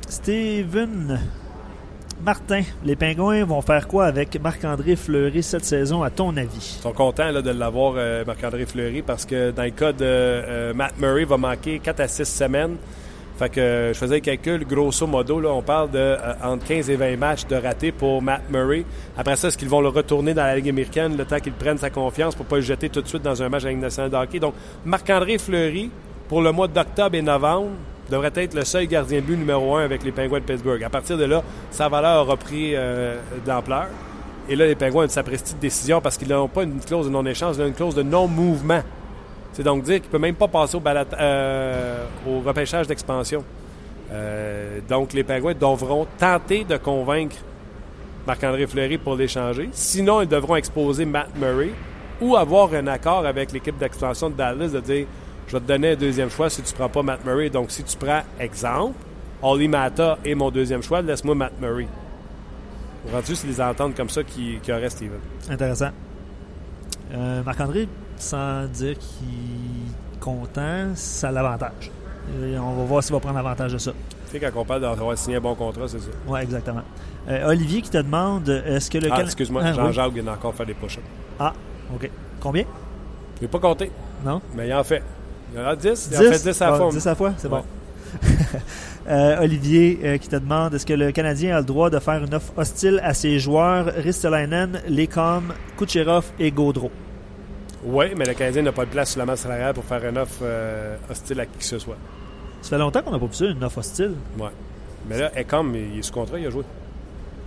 Steven 0.08 1.18
Martin, 2.24 2.62
les 2.84 2.94
Pingouins 2.94 3.44
vont 3.44 3.62
faire 3.62 3.88
quoi 3.88 4.04
avec 4.04 4.40
Marc-André 4.40 4.94
Fleury 4.94 5.42
cette 5.42 5.64
saison, 5.64 6.04
à 6.04 6.10
ton 6.10 6.36
avis? 6.36 6.76
Ils 6.78 6.82
sont 6.82 6.92
contents 6.92 7.32
de 7.32 7.50
l'avoir, 7.50 7.94
euh, 7.96 8.24
Marc-André 8.24 8.64
Fleury, 8.64 9.02
parce 9.02 9.26
que 9.26 9.50
dans 9.50 9.64
le 9.64 9.70
cas 9.70 9.92
de 9.92 10.04
euh, 10.04 10.74
Matt 10.74 10.98
Murray, 11.00 11.24
va 11.24 11.36
manquer 11.36 11.80
4 11.80 12.00
à 12.00 12.08
6 12.08 12.24
semaines. 12.26 12.76
Fait 13.42 13.48
que 13.48 13.90
je 13.92 13.98
faisais 13.98 14.14
le 14.14 14.20
calcul, 14.20 14.64
grosso 14.64 15.04
modo, 15.04 15.40
là, 15.40 15.48
on 15.48 15.62
parle 15.62 15.90
de 15.90 15.98
euh, 15.98 16.32
entre 16.44 16.64
15 16.64 16.90
et 16.90 16.94
20 16.94 17.16
matchs 17.16 17.44
de 17.48 17.56
ratés 17.56 17.90
pour 17.90 18.22
Matt 18.22 18.42
Murray. 18.48 18.84
Après 19.18 19.34
ça, 19.34 19.48
est-ce 19.48 19.58
qu'ils 19.58 19.68
vont 19.68 19.80
le 19.80 19.88
retourner 19.88 20.32
dans 20.32 20.44
la 20.44 20.54
Ligue 20.54 20.68
américaine 20.68 21.16
le 21.16 21.24
temps 21.24 21.40
qu'il 21.40 21.52
prenne 21.54 21.76
sa 21.76 21.90
confiance 21.90 22.36
pour 22.36 22.46
pas 22.46 22.54
le 22.54 22.62
jeter 22.62 22.88
tout 22.88 23.02
de 23.02 23.08
suite 23.08 23.22
dans 23.22 23.42
un 23.42 23.48
match 23.48 23.62
de 23.62 23.66
la 23.66 23.72
Ligue 23.72 23.82
nationale 23.82 24.12
de 24.12 24.16
hockey? 24.16 24.38
Donc, 24.38 24.54
Marc-André 24.84 25.38
Fleury, 25.38 25.90
pour 26.28 26.40
le 26.40 26.52
mois 26.52 26.68
d'octobre 26.68 27.16
et 27.16 27.22
novembre, 27.22 27.70
devrait 28.08 28.30
être 28.32 28.54
le 28.54 28.64
seul 28.64 28.86
gardien 28.86 29.18
de 29.18 29.24
but 29.24 29.36
numéro 29.36 29.74
un 29.74 29.82
avec 29.82 30.04
les 30.04 30.12
Penguins 30.12 30.38
de 30.38 30.44
Pittsburgh. 30.44 30.84
À 30.84 30.90
partir 30.90 31.18
de 31.18 31.24
là, 31.24 31.42
sa 31.72 31.88
valeur 31.88 32.18
a 32.18 32.22
repris 32.22 32.76
euh, 32.76 33.16
d'ampleur. 33.44 33.88
Et 34.48 34.54
là, 34.54 34.68
les 34.68 34.76
Penguins 34.76 35.06
ont 35.06 35.08
sa 35.08 35.24
de 35.24 35.36
décision 35.60 36.00
parce 36.00 36.16
qu'ils 36.16 36.28
n'ont 36.28 36.46
pas 36.46 36.62
une 36.62 36.78
clause 36.78 37.06
de 37.06 37.10
non-échange, 37.10 37.56
ils 37.56 37.62
ont 37.62 37.66
une 37.66 37.74
clause 37.74 37.96
de 37.96 38.04
non-mouvement. 38.04 38.82
C'est 39.52 39.62
donc 39.62 39.82
dire 39.82 39.96
qu'il 39.96 40.06
ne 40.06 40.12
peut 40.12 40.18
même 40.18 40.34
pas 40.34 40.48
passer 40.48 40.76
au, 40.76 40.82
euh, 40.86 42.06
repêchage 42.44 42.86
d'expansion. 42.86 43.44
Euh, 44.10 44.80
donc, 44.88 45.12
les 45.12 45.24
Penguins 45.24 45.54
devront 45.54 46.06
tenter 46.18 46.64
de 46.64 46.76
convaincre 46.76 47.36
Marc-André 48.26 48.66
Fleury 48.66 48.98
pour 48.98 49.16
l'échanger. 49.16 49.68
Sinon, 49.72 50.22
ils 50.22 50.28
devront 50.28 50.56
exposer 50.56 51.04
Matt 51.04 51.28
Murray 51.36 51.70
ou 52.20 52.36
avoir 52.36 52.72
un 52.74 52.86
accord 52.86 53.26
avec 53.26 53.52
l'équipe 53.52 53.76
d'expansion 53.78 54.30
de 54.30 54.36
Dallas 54.36 54.68
de 54.68 54.80
dire 54.80 55.06
je 55.48 55.52
vais 55.56 55.60
te 55.60 55.66
donner 55.66 55.90
un 55.92 55.96
deuxième 55.96 56.30
choix 56.30 56.48
si 56.48 56.62
tu 56.62 56.72
ne 56.72 56.78
prends 56.78 56.88
pas 56.88 57.02
Matt 57.02 57.24
Murray. 57.24 57.50
Donc, 57.50 57.70
si 57.70 57.82
tu 57.82 57.96
prends, 57.96 58.22
exemple, 58.38 58.94
Oli 59.42 59.68
Mata 59.68 60.18
est 60.24 60.34
mon 60.34 60.50
deuxième 60.50 60.82
choix, 60.82 61.02
laisse-moi 61.02 61.34
Matt 61.34 61.52
Murray. 61.60 61.88
Rendu, 63.12 63.34
c'est 63.34 63.48
les 63.48 63.60
ententes 63.60 63.96
comme 63.96 64.08
ça 64.08 64.22
qui, 64.22 64.58
qui 64.62 64.70
Steven? 64.88 65.18
Intéressant. 65.50 65.90
Euh, 67.12 67.42
Marc-André, 67.42 67.88
sans 68.16 68.66
dire 68.66 68.96
qu'il 68.98 69.88
est 69.88 70.20
content, 70.20 70.90
ça 70.94 71.28
a 71.28 71.32
l'avantage. 71.32 71.90
On 72.40 72.72
va 72.72 72.84
voir 72.84 73.02
s'il 73.02 73.12
va 73.12 73.20
prendre 73.20 73.38
avantage 73.38 73.72
de 73.72 73.78
ça. 73.78 73.92
Tu 74.30 74.38
sais, 74.38 74.40
quand 74.40 74.60
on 74.60 74.64
parle 74.64 74.82
d'avoir 74.82 75.18
signé 75.18 75.36
un 75.36 75.40
bon 75.40 75.54
contrat, 75.54 75.88
c'est 75.88 75.98
ça. 75.98 76.10
Oui, 76.26 76.40
exactement. 76.40 76.82
Euh, 77.28 77.48
Olivier 77.48 77.82
qui 77.82 77.90
te 77.90 77.98
demande 77.98 78.48
est-ce 78.48 78.90
que 78.90 78.98
le. 78.98 79.08
Ah, 79.12 79.22
excuse-moi, 79.22 79.62
ah, 79.64 79.72
Jean-Jacques 79.72 80.12
vient 80.12 80.26
encore 80.28 80.54
faire 80.54 80.66
des 80.66 80.74
push-ups. 80.74 81.04
Ah, 81.38 81.52
OK. 81.94 82.10
Combien? 82.40 82.64
Je 83.36 83.42
n'ai 83.42 83.48
pas 83.48 83.58
compté. 83.58 83.90
Non? 84.24 84.40
Mais 84.54 84.68
il 84.68 84.74
en 84.74 84.84
fait. 84.84 85.02
Il 85.54 85.60
en 85.60 85.66
a 85.66 85.76
10. 85.76 86.08
Il 86.10 86.16
en 86.16 86.20
fait 86.32 86.42
10 86.50 86.62
à 86.62 86.70
la 86.70 86.76
fois. 86.76 86.90
10 86.90 87.06
à 87.06 87.10
la 87.10 87.16
fois, 87.16 87.32
c'est 87.36 87.48
bon. 87.48 87.62
euh, 89.08 89.42
Olivier 89.42 90.00
euh, 90.04 90.18
qui 90.18 90.28
te 90.28 90.36
demande 90.36 90.74
est-ce 90.74 90.84
que 90.84 90.92
le 90.92 91.12
Canadien 91.12 91.56
a 91.56 91.60
le 91.60 91.64
droit 91.64 91.90
de 91.90 91.98
faire 91.98 92.22
une 92.22 92.34
offre 92.34 92.52
hostile 92.56 93.00
à 93.02 93.14
ses 93.14 93.38
joueurs 93.38 93.86
Ristolainen, 93.86 94.82
Lekom, 94.88 95.52
Kucherov 95.78 96.26
et 96.38 96.50
Gaudreau? 96.50 96.90
Oui, 97.84 98.06
mais 98.16 98.24
le 98.24 98.34
Canadien 98.34 98.62
n'a 98.62 98.72
pas 98.72 98.84
de 98.84 98.90
place 98.90 99.10
sur 99.10 99.18
la 99.18 99.26
masse 99.26 99.40
salariale 99.40 99.74
pour 99.74 99.84
faire 99.84 100.04
une 100.06 100.18
offre 100.18 100.40
euh, 100.42 100.96
hostile 101.10 101.40
à 101.40 101.46
qui 101.46 101.58
que 101.58 101.64
ce 101.64 101.78
soit. 101.78 101.96
Ça 102.60 102.70
fait 102.70 102.78
longtemps 102.78 103.02
qu'on 103.02 103.10
n'a 103.10 103.18
pas 103.18 103.26
ça, 103.32 103.46
une 103.46 103.64
offre 103.64 103.78
hostile. 103.78 104.14
Oui. 104.38 104.48
Mais 105.08 105.18
là, 105.18 105.32
Ecom, 105.36 105.74
il 105.74 105.98
est 105.98 106.02
sous 106.02 106.12
contrat, 106.12 106.38
il 106.38 106.46
a 106.46 106.50
joué. 106.50 106.62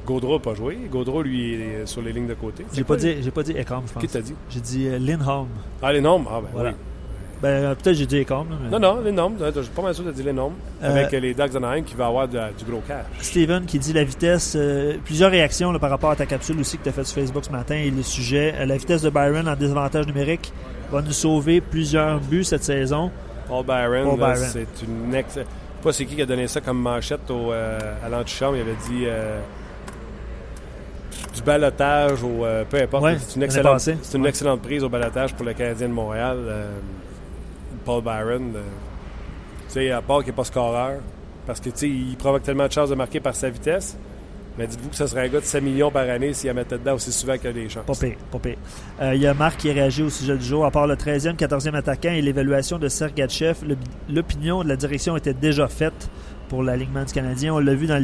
Gaudreau 0.06 0.34
n'a 0.34 0.40
pas 0.40 0.54
joué. 0.54 0.78
Gaudreau, 0.92 1.22
lui, 1.22 1.54
est 1.54 1.86
sur 1.86 2.02
les 2.02 2.12
lignes 2.12 2.28
de 2.28 2.34
côté. 2.34 2.66
J'ai 2.74 2.84
pas, 2.84 2.98
dit, 2.98 3.16
pas 3.34 3.44
dit 3.44 3.54
Ecom, 3.54 3.84
je 3.88 3.94
pense. 3.94 4.04
Qui 4.04 4.10
t'a 4.10 4.22
dit? 4.22 4.36
J'ai 4.50 4.60
dit 4.60 4.88
euh, 4.88 5.00
Lindholm. 5.00 5.48
Ah, 5.82 5.94
Lindholm? 5.94 6.26
Ah, 6.30 6.42
ben 6.42 6.50
voilà. 6.54 6.70
oui. 6.72 6.76
Ben, 7.42 7.50
euh, 7.50 7.76
peut-être 7.76 7.96
j'ai 7.96 8.06
dit 8.06 8.16
les 8.16 8.26
Non, 8.72 8.80
non, 8.80 9.02
les 9.02 9.12
normes. 9.12 9.36
Je 9.40 9.62
suis 9.62 9.72
pas 9.72 9.82
mal 9.82 9.94
sûr 9.94 10.04
de 10.04 10.12
dire 10.12 10.26
les 10.26 10.34
normes. 10.34 10.56
avec 10.82 11.14
euh, 11.14 11.20
les 11.20 11.34
Ducks 11.34 11.56
Anaheim 11.56 11.84
qui 11.84 11.96
va 11.96 12.08
avoir 12.08 12.28
du 12.28 12.38
gros 12.68 12.82
cash. 12.88 13.06
Steven 13.20 13.66
qui 13.66 13.80
dit 13.80 13.94
la 13.94 14.04
vitesse. 14.04 14.54
Euh, 14.56 14.96
plusieurs 15.04 15.32
réactions 15.32 15.78
par 15.80 15.90
rapport 15.90 16.12
à 16.12 16.16
ta 16.16 16.26
capsule 16.26 16.60
aussi 16.60 16.78
que 16.78 16.84
tu 16.84 16.90
as 16.90 16.94
fait 16.94 17.04
sur 17.04 17.22
Facebook 17.22 17.46
ce 17.46 17.52
matin 17.52 17.76
et 17.76 17.92
le 17.92 18.04
sujet. 18.04 18.66
la 18.66 18.78
vitesse 18.78 19.02
de 19.02 19.10
Byron 19.10 19.48
en 19.48 19.56
désavantage 19.56 20.08
numérique 20.08 20.52
va 20.92 21.02
nous 21.02 21.12
sauver 21.12 21.62
plusieurs 21.62 22.20
buts 22.20 22.44
cette 22.44 22.64
saison. 22.64 23.12
Paul 23.48 23.66
Byron, 23.66 24.18
c'est 24.36 24.68
une 24.88 25.14
ex. 25.14 25.36
Je 25.36 25.42
sais 25.42 25.46
pas 25.84 25.94
c'est 25.94 26.06
qui 26.06 26.16
qui 26.16 26.22
a 26.22 26.26
donné 26.26 26.48
ça 26.48 26.62
comme 26.62 26.80
manchette 26.80 27.30
au, 27.30 27.52
à 27.52 28.10
l'antichambre. 28.10 28.56
Il 28.56 28.62
avait 28.62 28.72
dit 28.90 29.06
du 31.36 31.42
balotage 31.44 32.24
ou 32.24 32.44
peu 32.70 32.82
importe. 32.82 33.20
c'est 33.20 33.36
une, 33.36 33.44
excellente, 33.44 33.80
c'est 33.82 34.18
une 34.18 34.26
excellente 34.26 34.62
prise 34.62 34.84
au 34.84 34.90
balotage 34.90 35.34
pour 35.36 35.46
le 35.46 35.54
Canadien 35.54 35.90
de 35.90 35.94
Montréal. 35.94 36.38
Paul 37.86 38.04
Byron. 38.04 38.52
tu 38.54 38.60
sais, 39.68 39.92
à 39.92 40.02
part 40.02 40.20
qu'il 40.20 40.28
n'est 40.28 40.36
pas 40.36 40.44
scoreur, 40.44 41.00
parce 41.46 41.60
que 41.60 41.70
il 41.86 42.18
provoque 42.18 42.44
tellement 42.44 42.68
de 42.68 42.72
chances 42.72 42.90
de 42.90 42.96
marquer 42.96 43.20
par 43.20 43.36
sa 43.36 43.50
vitesse. 43.50 43.98
Mais 44.58 44.68
dites-vous 44.68 44.90
que 44.90 44.96
ce 44.96 45.06
serait 45.06 45.26
un 45.26 45.28
gars 45.28 45.42
de 45.42 45.46
7 45.46 45.62
millions 45.62 45.92
par 45.92 46.10
année 46.10 46.32
s'il 46.32 46.50
en 46.50 46.54
mettait 46.54 46.78
dedans 46.78 46.94
aussi 46.94 47.12
souvent 47.12 47.34
y 47.34 47.48
a 47.48 47.52
des 47.52 47.68
chances. 47.68 47.86
Pas 47.86 47.94
pire, 47.94 48.16
pas 48.32 48.40
pire. 48.40 48.56
Euh, 49.02 49.14
il 49.14 49.22
y 49.22 49.28
a 49.28 49.34
Marc 49.34 49.58
qui 49.58 49.70
a 49.70 49.74
réagi 49.74 50.02
au 50.02 50.10
sujet 50.10 50.38
du 50.38 50.46
jour. 50.46 50.66
À 50.66 50.72
part 50.72 50.88
le 50.88 50.96
13e, 50.96 51.36
14e 51.36 51.76
attaquant 51.76 52.12
et 52.12 52.22
l'évaluation 52.22 52.80
de 52.80 52.88
Sergachev, 52.88 53.58
l'opinion 54.08 54.64
de 54.64 54.70
la 54.70 54.78
direction 54.78 55.18
était 55.18 55.34
déjà 55.34 55.68
faite 55.68 56.10
pour 56.48 56.64
l'alignement 56.64 57.04
du 57.04 57.12
Canadien. 57.12 57.54
On 57.54 57.60
l'a 57.60 57.76
vu 57.76 57.86
dans 57.86 58.02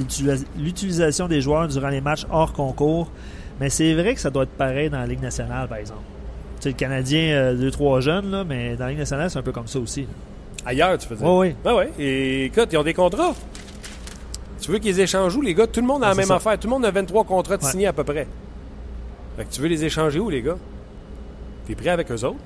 l'utilisation 0.57 1.29
des 1.29 1.39
joueurs 1.39 1.69
durant 1.69 1.89
les 1.89 2.01
matchs 2.01 2.25
hors 2.29 2.51
concours. 2.51 3.09
Mais 3.61 3.69
c'est 3.69 3.93
vrai 3.93 4.13
que 4.15 4.19
ça 4.19 4.29
doit 4.29 4.43
être 4.43 4.49
pareil 4.49 4.89
dans 4.89 4.99
la 4.99 5.07
Ligue 5.07 5.21
nationale, 5.21 5.69
par 5.69 5.77
exemple. 5.77 6.01
Tu 6.61 6.65
sais, 6.65 6.69
le 6.69 6.75
Canadien, 6.75 7.55
2-3 7.55 7.97
euh, 7.97 8.01
jeunes, 8.01 8.29
là, 8.29 8.43
mais 8.43 8.75
dans 8.75 8.83
la 8.83 8.91
Ligue 8.91 8.99
nationale, 8.99 9.31
c'est 9.31 9.39
un 9.39 9.41
peu 9.41 9.51
comme 9.51 9.65
ça 9.65 9.79
aussi. 9.79 10.07
Ailleurs, 10.63 10.95
tu 10.99 11.09
veux 11.09 11.15
dire? 11.15 11.25
Oui, 11.25 11.47
oui. 11.47 11.55
Ben 11.63 11.73
oui. 11.75 11.85
Et 11.97 12.45
écoute, 12.45 12.69
ils 12.71 12.77
ont 12.77 12.83
des 12.83 12.93
contrats. 12.93 13.33
Tu 14.59 14.69
veux 14.69 14.77
qu'ils 14.77 14.99
échangent 14.99 15.35
où, 15.35 15.41
les 15.41 15.55
gars? 15.55 15.65
Tout 15.65 15.81
le 15.81 15.87
monde 15.87 16.03
a 16.03 16.09
la 16.09 16.13
même 16.13 16.29
affaire. 16.29 16.59
Tout 16.59 16.67
le 16.67 16.73
monde 16.73 16.85
a 16.85 16.91
23 16.91 17.23
contrats 17.23 17.57
de 17.57 17.63
signés 17.63 17.87
à 17.87 17.93
peu 17.93 18.03
près. 18.03 18.27
Fait 19.37 19.45
que 19.45 19.51
tu 19.51 19.59
veux 19.59 19.69
les 19.69 19.83
échanger 19.83 20.19
où, 20.19 20.29
les 20.29 20.43
gars? 20.43 20.57
T'es 21.65 21.73
prêt 21.73 21.89
avec 21.89 22.11
eux 22.11 22.23
autres? 22.25 22.37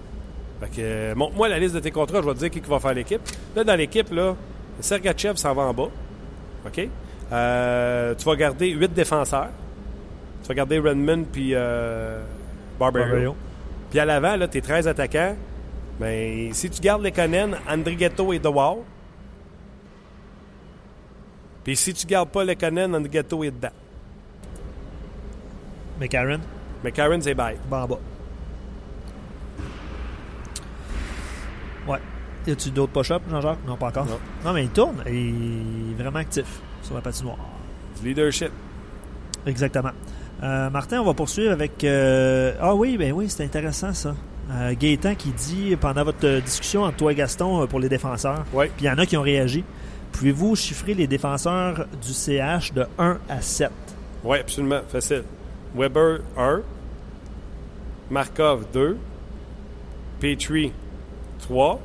Fait 0.62 0.68
que, 0.68 0.74
euh, 0.80 1.16
montre-moi 1.16 1.50
la 1.50 1.60
liste 1.60 1.76
de 1.76 1.82
tes 1.82 1.92
contrats, 1.92 2.22
je 2.22 2.28
vais 2.28 2.34
te 2.36 2.40
dire 2.40 2.50
qui 2.50 2.62
va 2.62 2.80
faire 2.80 2.94
l'équipe. 2.94 3.20
Là, 3.54 3.66
dans 3.66 3.76
l'équipe, 3.76 4.14
là, 4.14 4.34
Sergachev 4.80 5.36
s'en 5.36 5.54
va 5.54 5.64
en 5.64 5.74
bas. 5.74 5.90
OK? 6.66 6.88
Euh, 7.34 8.16
tu 8.16 8.24
vas 8.24 8.36
garder 8.38 8.70
8 8.70 8.94
défenseurs. 8.94 9.50
Tu 10.42 10.48
vas 10.48 10.54
garder 10.54 10.80
Redmond 10.80 11.26
puis 11.30 11.50
euh. 11.54 12.22
Puis 13.90 14.00
à 14.00 14.06
l'avant, 14.06 14.36
là, 14.36 14.48
tes 14.48 14.62
13 14.62 14.88
attaquants. 14.88 15.36
Mais 16.00 16.48
ben, 16.48 16.54
si 16.54 16.70
tu 16.70 16.82
gardes 16.82 17.04
les 17.04 17.12
Conan, 17.12 17.52
Andrighetto 17.70 18.34
et 18.34 18.40
DeWall. 18.40 18.80
Puis 21.64 21.76
si 21.76 21.94
tu 21.94 22.06
gardes 22.06 22.30
pas 22.30 22.44
les 22.44 22.56
Conan, 22.56 22.94
Andrighetto 22.94 23.44
est 23.44 23.52
dedans. 23.52 23.70
McCarron? 26.00 26.42
McCarron, 26.84 27.22
c'est 27.22 27.34
bye. 27.34 27.58
Bon, 27.70 27.86
bas. 27.86 28.00
Ouais. 31.88 32.00
Y 32.48 32.52
a-tu 32.52 32.70
d'autres 32.72 32.92
push-ups, 32.92 33.24
Jean-Jacques? 33.30 33.66
Non, 33.66 33.78
pas 33.78 33.88
encore. 33.88 34.06
Non. 34.44 34.54
mais 34.54 34.64
il 34.66 34.70
tourne. 34.70 35.04
Il 35.08 35.92
est 35.92 36.02
vraiment 36.02 36.20
actif 36.20 36.46
sur 36.84 36.96
la 36.96 37.02
patinoire. 37.02 37.38
Leadership. 38.04 38.52
Exactement. 39.46 39.92
Euh, 40.44 40.70
Martin, 40.70 41.02
on 41.02 41.06
va 41.06 41.14
poursuivre 41.14 41.52
avec. 41.52 41.84
Euh, 41.84 42.54
ah 42.60 42.76
oui, 42.76 42.98
ben 42.98 43.12
oui, 43.14 43.30
c'est 43.30 43.44
intéressant 43.44 43.94
ça. 43.94 44.16
Euh, 44.52 44.74
Gaétan 44.78 45.16
qui 45.16 45.30
dit 45.32 45.76
pendant 45.76 46.04
votre 46.04 46.40
discussion 46.42 46.84
entre 46.84 46.98
toi 46.98 47.12
et 47.12 47.16
Gaston 47.16 47.64
euh, 47.64 47.66
pour 47.66 47.80
les 47.80 47.90
défenseurs, 47.90 48.44
puis 48.52 48.70
il 48.82 48.86
y 48.86 48.90
en 48.90 48.98
a 48.98 49.06
qui 49.06 49.18
ont 49.18 49.22
réagi. 49.22 49.64
Pouvez-vous 50.12 50.56
chiffrer 50.56 50.94
les 50.94 51.08
défenseurs 51.08 51.88
du 52.02 52.14
CH 52.14 52.74
de 52.74 52.86
1 52.98 53.18
à 53.28 53.42
7 53.42 53.72
Oui, 54.24 54.38
absolument. 54.38 54.82
Facile. 54.88 55.24
Weber 55.76 56.20
1, 56.38 56.62
Markov 58.10 58.66
2, 58.72 58.98
Petrie 60.20 60.72
3, 61.40 61.82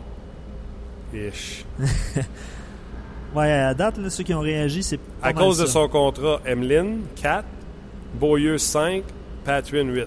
Ish. 1.13 1.65
ouais, 3.35 3.51
à 3.51 3.75
date, 3.75 3.99
là, 3.99 4.11
ceux 4.11 4.23
qui 4.23 4.35
ont 4.35 4.41
réagi, 4.41 4.83
c'est 4.83 5.01
À 5.23 5.33
cause 5.33 5.59
de 5.59 5.67
son 5.67 5.89
contrat, 5.89 6.41
Emeline 6.45 7.01
4, 7.21 7.45
Beaulieu 8.15 8.59
5, 8.59 9.05
Patrin 9.45 9.85
8. 9.85 10.07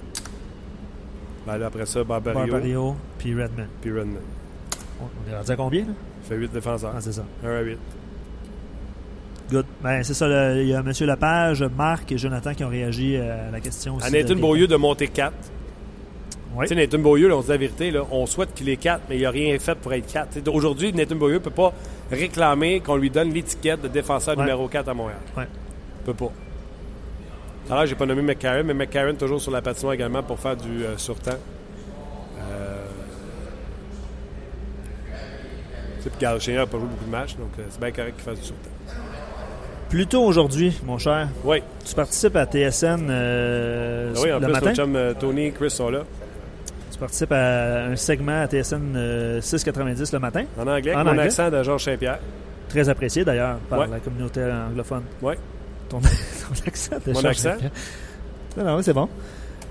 Ben 1.46 1.58
là, 1.58 1.66
après 1.68 1.86
ça, 1.86 2.04
Barbario. 2.04 2.40
Barbario, 2.40 2.96
puis 3.18 3.34
Redman. 3.34 3.68
Puis 3.82 3.92
Redman. 3.92 4.22
On 5.02 5.32
est 5.32 5.36
rendu 5.36 5.52
à 5.52 5.56
combien, 5.56 5.82
là? 5.82 5.94
Il 6.24 6.28
fait 6.28 6.36
8 6.36 6.54
défenseurs. 6.54 6.94
Ah, 6.96 7.02
c'est 7.02 7.12
ça. 7.12 7.24
1 7.44 7.50
à 7.50 7.62
8. 7.62 7.78
Good. 9.52 9.66
Ben, 9.82 10.04
c'est 10.04 10.14
ça. 10.14 10.56
Il 10.56 10.68
y 10.68 10.74
a 10.74 10.80
M. 10.80 10.92
Lepage, 11.02 11.64
Marc 11.64 12.12
et 12.12 12.18
Jonathan 12.18 12.54
qui 12.54 12.64
ont 12.64 12.70
réagi 12.70 13.18
à 13.18 13.52
la 13.52 13.60
question 13.60 13.96
aussi. 13.96 14.08
À 14.08 14.10
Nathan 14.10 14.36
Beaulieu 14.36 14.68
de 14.68 14.76
monter 14.76 15.08
4. 15.08 15.34
Tu 16.62 16.68
sais, 16.68 16.76
Nathan 16.76 17.00
Beaulieu, 17.00 17.34
on 17.34 17.42
se 17.42 17.48
dit 17.48 17.52
la 17.52 17.58
vérité, 17.58 17.92
là, 17.92 18.04
on 18.12 18.26
souhaite 18.28 18.54
qu'il 18.54 18.70
ait 18.70 18.78
4, 18.78 19.06
mais 19.10 19.18
il 19.18 19.24
n'a 19.24 19.32
rien 19.32 19.58
fait 19.58 19.76
pour 19.76 19.92
être 19.92 20.06
4. 20.06 20.48
Aujourd'hui, 20.54 20.94
Nathan 20.94 21.16
Beaulieu 21.16 21.36
ne 21.36 21.40
peut 21.40 21.50
pas 21.50 21.74
réclamer 22.12 22.80
qu'on 22.80 22.96
lui 22.96 23.10
donne 23.10 23.34
l'étiquette 23.34 23.82
de 23.82 23.88
défenseur 23.88 24.38
numéro 24.38 24.68
4 24.68 24.88
à 24.88 24.94
Montréal. 24.94 25.20
Ouais. 25.36 25.48
Il 26.02 26.06
peut 26.06 26.14
pas. 26.14 26.32
Alors, 27.70 27.86
j'ai 27.86 27.96
pas 27.96 28.06
nommé 28.06 28.22
McCarron, 28.22 28.64
mais 28.64 28.74
McCarron 28.74 29.16
toujours 29.16 29.42
sur 29.42 29.52
la 29.52 29.62
patinoire 29.62 29.94
également 29.94 30.22
pour 30.22 30.40
faire 30.40 30.56
du 30.58 30.84
euh, 30.84 30.98
surtemps. 30.98 31.32
Euh... 32.40 32.84
Tu 36.04 36.04
sais, 36.04 36.10
puis 36.10 36.54
n'a 36.56 36.66
pas 36.66 36.78
joué 36.78 36.88
beaucoup 36.88 37.06
de 37.06 37.10
matchs, 37.10 37.36
donc 37.38 37.52
euh, 37.58 37.64
c'est 37.70 37.80
bien 37.80 37.92
correct 37.92 38.16
qu'il 38.16 38.24
fasse 38.24 38.40
du 38.40 38.46
surtemps. 38.46 38.70
Plus 39.90 40.08
tôt 40.08 40.24
aujourd'hui, 40.24 40.78
mon 40.84 40.98
cher. 40.98 41.30
Oui. 41.46 41.62
Tu 41.86 41.96
participes 41.96 42.36
à 42.36 42.46
TSN 42.46 43.08
euh, 43.10 44.14
oui, 44.22 44.34
en 44.34 44.40
le 44.40 44.46
plus, 44.46 44.54
matin? 44.54 44.74
chum 44.74 44.96
euh, 44.96 45.14
Tony 45.14 45.46
et 45.46 45.52
Chris 45.52 45.70
sont 45.70 45.90
là. 45.90 46.02
Tu 46.92 46.98
participes 46.98 47.32
à 47.32 47.86
un 47.86 47.96
segment 47.96 48.42
à 48.42 48.48
TSN 48.48 49.40
690 49.40 50.12
le 50.12 50.20
matin? 50.20 50.44
En 50.58 50.68
anglais, 50.68 50.94
avec 50.94 51.14
mon 51.14 51.18
accent 51.20 51.50
de 51.50 51.64
Georges 51.64 51.86
Saint-Pierre. 51.86 52.20
Très 52.70 52.90
apprécié 52.90 53.24
d'ailleurs 53.24 53.58
par 53.70 53.88
la 53.88 54.00
communauté 54.00 54.42
anglophone. 54.44 55.04
Oui. 55.22 55.36
ton, 55.90 56.02
accent. 56.68 57.00
Mon 57.08 57.26
accent? 57.26 57.58
Non, 58.58 58.64
non, 58.64 58.82
c'est 58.82 58.94
bon. 58.94 59.10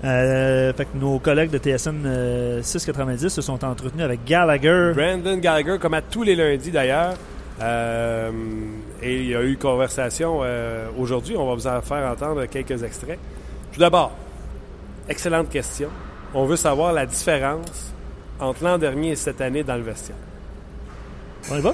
Euh, 0.03 0.73
fait 0.73 0.85
que 0.85 0.97
nos 0.97 1.17
collègues 1.19 1.51
de 1.51 1.57
TSN 1.57 2.61
690 2.61 3.23
euh, 3.23 3.29
se 3.29 3.41
sont 3.41 3.63
entretenus 3.63 4.03
avec 4.03 4.25
Gallagher. 4.25 4.91
Brandon 4.93 5.37
Gallagher, 5.37 5.77
comme 5.79 5.93
à 5.93 6.01
tous 6.01 6.23
les 6.23 6.35
lundis 6.35 6.71
d'ailleurs. 6.71 7.13
Euh, 7.61 8.31
et 9.01 9.21
il 9.21 9.27
y 9.29 9.35
a 9.35 9.41
eu 9.41 9.51
une 9.51 9.57
conversation 9.57 10.41
aujourd'hui. 10.97 11.37
On 11.37 11.47
va 11.47 11.53
vous 11.53 11.67
en 11.67 11.81
faire 11.81 12.11
entendre 12.11 12.45
quelques 12.47 12.83
extraits. 12.83 13.19
Tout 13.71 13.79
d'abord, 13.79 14.11
excellente 15.07 15.49
question. 15.49 15.89
On 16.33 16.45
veut 16.45 16.57
savoir 16.57 16.91
la 16.91 17.05
différence 17.05 17.93
entre 18.39 18.63
l'an 18.63 18.77
dernier 18.77 19.11
et 19.11 19.15
cette 19.15 19.39
année 19.39 19.63
dans 19.63 19.75
le 19.75 19.83
vestiaire. 19.83 20.17
On 21.49 21.57
y 21.57 21.61
va? 21.61 21.73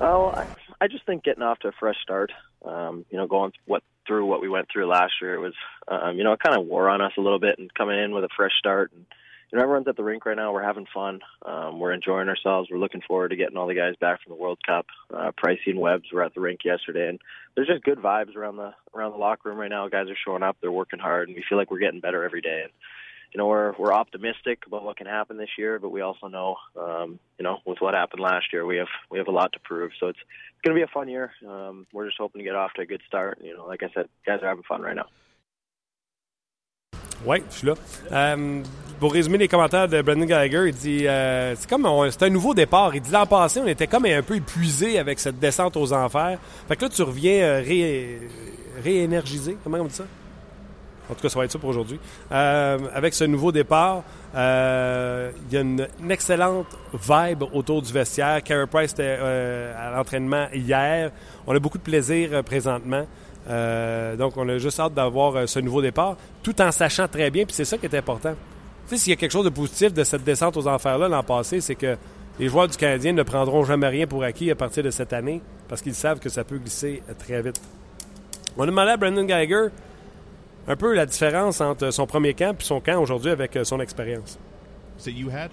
Oh, 0.00 0.32
I 0.80 0.88
just 0.88 1.04
think 1.06 1.24
getting 1.24 1.42
off 1.42 1.58
to 1.60 1.68
a 1.68 1.72
fresh 1.72 1.96
start. 2.02 2.32
Um, 2.64 3.04
you 3.10 3.18
know, 3.18 3.26
going 3.26 3.52
what 3.66 3.82
through 4.06 4.26
what 4.26 4.40
we 4.40 4.48
went 4.48 4.68
through 4.72 4.86
last 4.86 5.12
year, 5.20 5.34
it 5.34 5.40
was, 5.40 5.54
um, 5.88 6.16
you 6.16 6.24
know, 6.24 6.32
it 6.32 6.40
kind 6.40 6.58
of 6.58 6.66
wore 6.66 6.88
on 6.88 7.00
us 7.00 7.12
a 7.16 7.20
little 7.20 7.38
bit, 7.38 7.58
and 7.58 7.72
coming 7.74 7.98
in 7.98 8.12
with 8.12 8.24
a 8.24 8.28
fresh 8.36 8.52
start. 8.58 8.92
And 8.92 9.06
you 9.50 9.58
know, 9.58 9.64
everyone's 9.64 9.88
at 9.88 9.96
the 9.96 10.04
rink 10.04 10.24
right 10.24 10.36
now. 10.36 10.52
We're 10.52 10.62
having 10.62 10.86
fun. 10.92 11.20
Um, 11.44 11.78
we're 11.78 11.92
enjoying 11.92 12.28
ourselves. 12.28 12.70
We're 12.70 12.78
looking 12.78 13.02
forward 13.06 13.28
to 13.28 13.36
getting 13.36 13.58
all 13.58 13.66
the 13.66 13.74
guys 13.74 13.96
back 14.00 14.22
from 14.22 14.30
the 14.30 14.40
World 14.40 14.58
Cup. 14.66 14.86
Uh, 15.12 15.30
Pricey 15.32 15.68
and 15.68 15.78
Webbs 15.78 16.10
were 16.12 16.24
at 16.24 16.34
the 16.34 16.40
rink 16.40 16.60
yesterday, 16.64 17.08
and 17.08 17.20
there's 17.54 17.68
just 17.68 17.84
good 17.84 17.98
vibes 17.98 18.34
around 18.34 18.56
the 18.56 18.72
around 18.94 19.12
the 19.12 19.18
locker 19.18 19.50
room 19.50 19.58
right 19.58 19.70
now. 19.70 19.88
Guys 19.88 20.08
are 20.08 20.16
showing 20.24 20.42
up. 20.42 20.56
They're 20.60 20.72
working 20.72 21.00
hard, 21.00 21.28
and 21.28 21.36
we 21.36 21.44
feel 21.46 21.58
like 21.58 21.70
we're 21.70 21.80
getting 21.80 22.00
better 22.00 22.24
every 22.24 22.40
day. 22.40 22.62
And 22.62 22.72
you 23.32 23.38
know, 23.38 23.46
we're 23.46 23.74
we're 23.78 23.94
optimistic 23.94 24.60
about 24.66 24.84
what 24.84 24.98
can 24.98 25.06
happen 25.06 25.36
this 25.36 25.56
year, 25.56 25.78
but 25.78 25.90
we 25.90 26.02
also 26.02 26.28
know, 26.28 26.56
um, 26.78 27.18
you 27.38 27.44
know, 27.44 27.58
with 27.64 27.78
what 27.80 27.94
happened 27.94 28.20
last 28.20 28.46
year, 28.52 28.66
we 28.66 28.76
have 28.76 28.88
we 29.10 29.18
have 29.18 29.28
a 29.28 29.32
lot 29.32 29.52
to 29.54 29.60
prove. 29.60 29.92
So 29.98 30.08
it's 30.08 30.18
it's 30.18 30.51
going 30.62 30.74
to 30.74 30.78
be 30.78 30.82
a 30.82 30.92
fun 30.92 31.08
year. 31.08 31.32
Um, 31.46 31.86
we're 31.92 32.06
just 32.06 32.18
hoping 32.18 32.40
to 32.40 32.44
get 32.44 32.54
off 32.54 32.72
to 32.74 32.82
a 32.82 32.86
good 32.86 33.02
start. 33.06 33.38
You 33.42 33.56
know, 33.56 33.66
like 33.66 33.82
I 33.82 33.90
said, 33.94 34.08
guys 34.26 34.40
are 34.42 34.48
having 34.48 34.64
fun 34.64 34.82
right 34.82 34.96
now. 34.96 35.06
Oui, 37.24 37.38
je 37.50 37.54
suis 37.54 37.66
là. 37.68 37.74
Euh, 38.10 38.62
pour 38.98 39.12
résumer 39.12 39.38
les 39.38 39.46
commentaires 39.46 39.86
de 39.86 40.02
Brendan 40.02 40.26
Gallagher, 40.26 40.68
il 40.68 40.74
dit 40.74 41.06
euh, 41.06 41.54
c'est 41.54 41.70
comme 41.70 41.86
c'est 42.10 42.24
un 42.24 42.30
nouveau 42.30 42.52
départ. 42.52 42.94
Il 42.96 43.00
dit 43.00 43.12
l'an 43.12 43.26
passé, 43.26 43.60
on 43.60 43.66
était 43.66 43.86
comme 43.86 44.06
un 44.06 44.22
peu 44.22 44.36
épuisé 44.36 44.98
avec 44.98 45.20
cette 45.20 45.38
descente 45.38 45.76
aux 45.76 45.92
enfers. 45.92 46.38
Fait 46.66 46.76
que 46.76 46.82
là, 46.82 46.88
tu 46.88 47.02
reviens 47.02 47.42
euh, 47.42 47.62
ré, 47.62 48.18
réénergisé. 48.82 49.56
Comment 49.62 49.78
on 49.78 49.84
dit 49.84 49.94
ça? 49.94 50.04
En 51.12 51.14
tout 51.14 51.20
cas, 51.20 51.28
ça 51.28 51.38
va 51.38 51.44
être 51.44 51.52
ça 51.52 51.58
pour 51.58 51.68
aujourd'hui. 51.68 52.00
Euh, 52.32 52.78
avec 52.94 53.12
ce 53.12 53.24
nouveau 53.24 53.52
départ, 53.52 54.02
euh, 54.34 55.30
il 55.46 55.54
y 55.54 55.58
a 55.58 55.60
une, 55.60 55.86
excellente 56.08 56.66
vibe 56.94 57.42
autour 57.52 57.82
du 57.82 57.92
vestiaire. 57.92 58.42
Carey 58.42 58.66
Price 58.66 58.92
était 58.92 59.18
euh, 59.20 59.74
à 59.78 59.94
l'entraînement 59.94 60.46
hier. 60.54 61.10
On 61.46 61.54
a 61.54 61.58
beaucoup 61.58 61.76
de 61.76 61.82
plaisir 61.82 62.42
présentement. 62.44 63.06
donc, 64.18 64.38
on 64.38 64.48
a 64.48 64.56
juste 64.56 64.80
hâte 64.80 64.94
d'avoir 64.94 65.46
ce 65.46 65.58
nouveau 65.60 65.82
départ, 65.82 66.16
tout 66.42 66.58
en 66.62 66.72
sachant 66.72 67.08
très 67.08 67.30
bien, 67.30 67.44
puis 67.44 67.54
c'est 67.54 67.66
ça 67.66 67.76
qui 67.76 67.84
est 67.84 67.94
important. 67.94 68.34
Tu 68.88 68.96
sais, 68.96 69.02
s'il 69.02 69.10
y 69.10 69.12
a 69.12 69.16
quelque 69.16 69.32
chose 69.32 69.44
de 69.44 69.50
positif 69.50 69.92
de 69.92 70.04
cette 70.04 70.24
descente 70.24 70.56
aux 70.56 70.66
enfers-là 70.66 71.08
l'an 71.08 71.22
passé, 71.22 71.60
c'est 71.60 71.74
que 71.74 71.96
les 72.40 72.48
joueurs 72.48 72.68
du 72.68 72.76
Canadien 72.78 73.12
ne 73.12 73.22
prendront 73.22 73.64
jamais 73.64 73.88
rien 73.88 74.06
pour 74.06 74.24
acquis 74.24 74.50
à 74.50 74.54
partir 74.54 74.82
de 74.82 74.90
cette 74.90 75.12
année 75.12 75.42
parce 75.68 75.82
qu'ils 75.82 75.94
savent 75.94 76.20
que 76.20 76.30
ça 76.30 76.42
peut 76.42 76.56
glisser 76.56 77.02
très 77.18 77.42
vite. 77.42 77.60
On 78.56 78.62
a 78.62 78.66
demandé 78.66 78.90
à 78.90 78.96
Brandon 78.96 79.24
Geiger 79.24 79.68
un 80.66 80.76
peu 80.76 80.94
la 80.94 81.06
différence 81.06 81.60
entre 81.60 81.90
son 81.90 82.06
premier 82.06 82.34
camp 82.34 82.60
et 82.60 82.64
son 82.64 82.80
camp 82.80 83.00
aujourd'hui 83.00 83.30
avec 83.30 83.56
euh, 83.56 83.64
son 83.64 83.80
expérience. 83.80 84.38
So 84.98 85.10
you 85.10 85.30
had? 85.30 85.50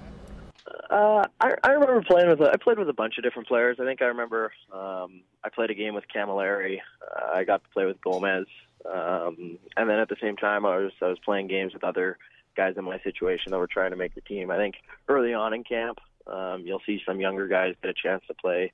Uh, 0.90 1.24
I, 1.40 1.54
I 1.64 1.72
remember 1.72 2.02
playing 2.02 2.30
with 2.30 2.42
a, 2.42 2.52
I 2.52 2.58
played 2.58 2.78
with 2.78 2.90
a 2.90 2.94
bunch 2.94 3.18
of 3.18 3.24
different 3.24 3.48
players. 3.48 3.78
I 3.80 3.86
think 3.86 4.02
I 4.02 4.06
remember 4.06 4.52
um, 4.72 5.22
I 5.44 5.50
played 5.50 5.70
a 5.70 5.76
game 5.76 5.94
with 5.94 6.06
Camilleri. 6.14 6.80
Uh, 7.02 7.38
I 7.38 7.44
got 7.44 7.64
to 7.64 7.70
play 7.70 7.86
with 7.86 8.02
Gomez, 8.02 8.46
um, 8.86 9.58
and 9.78 9.90
then 9.90 10.00
at 10.00 10.10
the 10.10 10.18
same 10.22 10.36
time 10.36 10.66
I 10.66 10.78
was 10.78 10.92
I 11.02 11.08
was 11.08 11.20
playing 11.24 11.48
games 11.48 11.74
with 11.74 11.84
other 11.84 12.18
guys 12.56 12.76
in 12.78 12.84
my 12.84 13.00
situation 13.00 13.52
that 13.52 13.58
were 13.58 13.68
trying 13.68 13.92
to 13.92 13.98
make 13.98 14.16
the 14.16 14.22
team. 14.22 14.52
I 14.52 14.58
think 14.58 14.76
early 15.08 15.34
on 15.34 15.54
in 15.54 15.64
camp, 15.64 16.00
um, 16.28 16.64
you'll 16.66 16.82
see 16.86 17.02
some 17.06 17.20
younger 17.20 17.48
guys 17.48 17.76
get 17.82 17.92
a 17.92 17.94
chance 17.94 18.24
to 18.28 18.34
play 18.34 18.72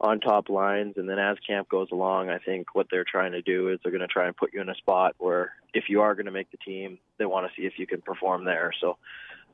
on 0.00 0.20
top 0.20 0.48
lines. 0.48 0.94
And 0.96 1.08
then 1.08 1.18
as 1.18 1.36
camp 1.46 1.68
goes 1.68 1.88
along, 1.90 2.30
I 2.30 2.38
think 2.38 2.74
what 2.74 2.86
they're 2.90 3.04
trying 3.04 3.32
to 3.32 3.42
do 3.42 3.68
is 3.68 3.78
they're 3.82 3.92
going 3.92 4.00
to 4.00 4.06
try 4.06 4.26
and 4.26 4.36
put 4.36 4.52
you 4.52 4.60
in 4.60 4.68
a 4.68 4.74
spot 4.74 5.14
where 5.18 5.52
if 5.74 5.84
you 5.88 6.02
are 6.02 6.14
going 6.14 6.26
to 6.26 6.32
make 6.32 6.50
the 6.50 6.56
team, 6.58 6.98
they 7.18 7.26
want 7.26 7.46
to 7.46 7.60
see 7.60 7.66
if 7.66 7.74
you 7.78 7.86
can 7.86 8.00
perform 8.00 8.44
there. 8.44 8.72
So 8.80 8.96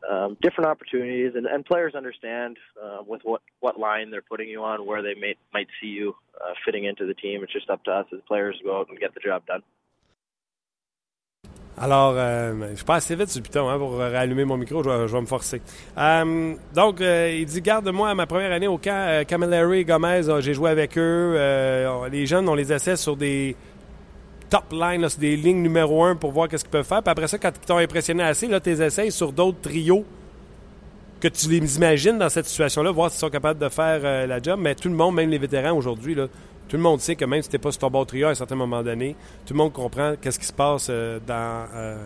um, 0.09 0.37
different 0.43 0.69
opportunities, 0.69 1.33
and, 1.35 1.47
and 1.47 1.65
players 1.65 1.95
understand 1.95 2.59
uh, 2.83 2.99
with 3.07 3.23
what 3.25 3.41
what 3.61 3.79
line 3.79 4.11
they're 4.11 4.23
putting 4.23 4.49
you 4.49 4.63
on, 4.63 4.85
where 4.85 5.03
they 5.03 5.15
may, 5.15 5.35
might 5.53 5.69
see 5.81 5.89
you 5.89 6.15
uh, 6.39 6.53
fitting 6.65 6.85
into 6.85 7.07
the 7.07 7.15
team. 7.15 7.43
It's 7.43 7.53
just 7.53 7.71
up 7.71 7.85
to 7.85 7.91
us 7.91 8.07
as 8.13 8.21
players 8.29 8.59
to 8.59 8.65
go 8.65 8.81
out 8.81 8.89
and 8.91 8.99
get 8.99 9.15
the 9.15 9.21
job 9.21 9.47
done. 9.47 9.63
Alors, 11.77 12.15
euh, 12.17 12.73
je 12.77 12.85
passe 12.85 13.05
assez 13.05 13.17
vite 13.17 13.31
sur 13.31 13.43
piton 13.43 13.69
hein, 13.69 13.79
pour 13.79 13.99
rallumer 13.99 14.45
mon 14.45 14.57
micro, 14.57 14.83
je 14.85 14.89
vais, 14.89 15.21
me 15.21 15.27
forcer. 15.27 15.61
Euh, 15.99 16.55
donc, 16.73 17.01
euh, 17.01 17.37
il 17.37 17.47
dit 17.47 17.61
Garde-moi 17.61 18.15
ma 18.15 18.27
première 18.27 18.53
année 18.53 18.69
au 18.69 18.79
camp, 18.79 18.93
euh, 19.09 19.25
Camilleri, 19.25 19.85
Gomez, 19.85 20.23
j'ai 20.39 20.55
joué 20.55 20.71
avec 20.71 20.97
eux. 20.97 21.37
Les 22.13 22.27
jeunes, 22.27 22.49
on 22.49 22.55
les 22.55 22.73
essaie 22.73 22.97
sur 22.97 23.17
des 23.17 23.57
top 24.51 24.71
lines, 24.71 25.09
sur 25.09 25.19
des 25.19 25.37
lignes 25.37 25.63
numéro 25.63 26.05
un 26.05 26.15
pour 26.15 26.31
voir 26.31 26.49
qu'est-ce 26.49 26.63
qu'ils 26.63 26.71
peuvent 26.71 26.87
faire. 26.87 27.03
Puis 27.03 27.11
après 27.11 27.27
ça, 27.27 27.39
quand 27.39 27.51
ils 27.51 27.67
t'ont 27.67 27.79
impressionné 27.79 28.23
assez, 28.23 28.47
les 28.47 28.83
essayes 28.83 29.11
sur 29.11 29.33
d'autres 29.33 29.61
trios 29.61 30.05
que 31.21 31.27
tu 31.27 31.49
les 31.49 31.77
imagines 31.77 32.19
dans 32.19 32.29
cette 32.29 32.47
situation-là, 32.47 32.93
voir 32.93 33.11
s'ils 33.11 33.19
sont 33.19 33.31
capables 33.31 33.59
de 33.59 33.69
faire 33.69 34.29
la 34.29 34.41
job. 34.41 34.61
Mais 34.63 34.77
tout 34.77 34.89
le 34.89 34.95
monde, 34.95 35.17
même 35.17 35.31
les 35.31 35.39
vétérans 35.39 35.73
aujourd'hui, 35.77 36.15
tout 36.75 36.79
le 36.79 36.83
monde 36.83 37.01
sait 37.01 37.15
que 37.15 37.25
même 37.25 37.41
si 37.41 37.49
tu 37.49 37.57
pas 37.61 37.71
sur 37.71 37.89
ton 37.89 38.05
trio 38.05 38.27
à 38.27 38.31
un 38.31 38.35
certain 38.35 38.57
moment 38.57 38.83
donné, 38.83 39.15
tout 39.47 39.55
le 39.55 39.59
monde 39.59 39.73
comprend 39.73 40.15
qu'est-ce 40.21 40.41
qui 40.41 40.47
se 40.47 40.53
passe 40.53 40.89
euh, 40.91 41.21
dans, 41.25 41.69
euh, 41.73 42.05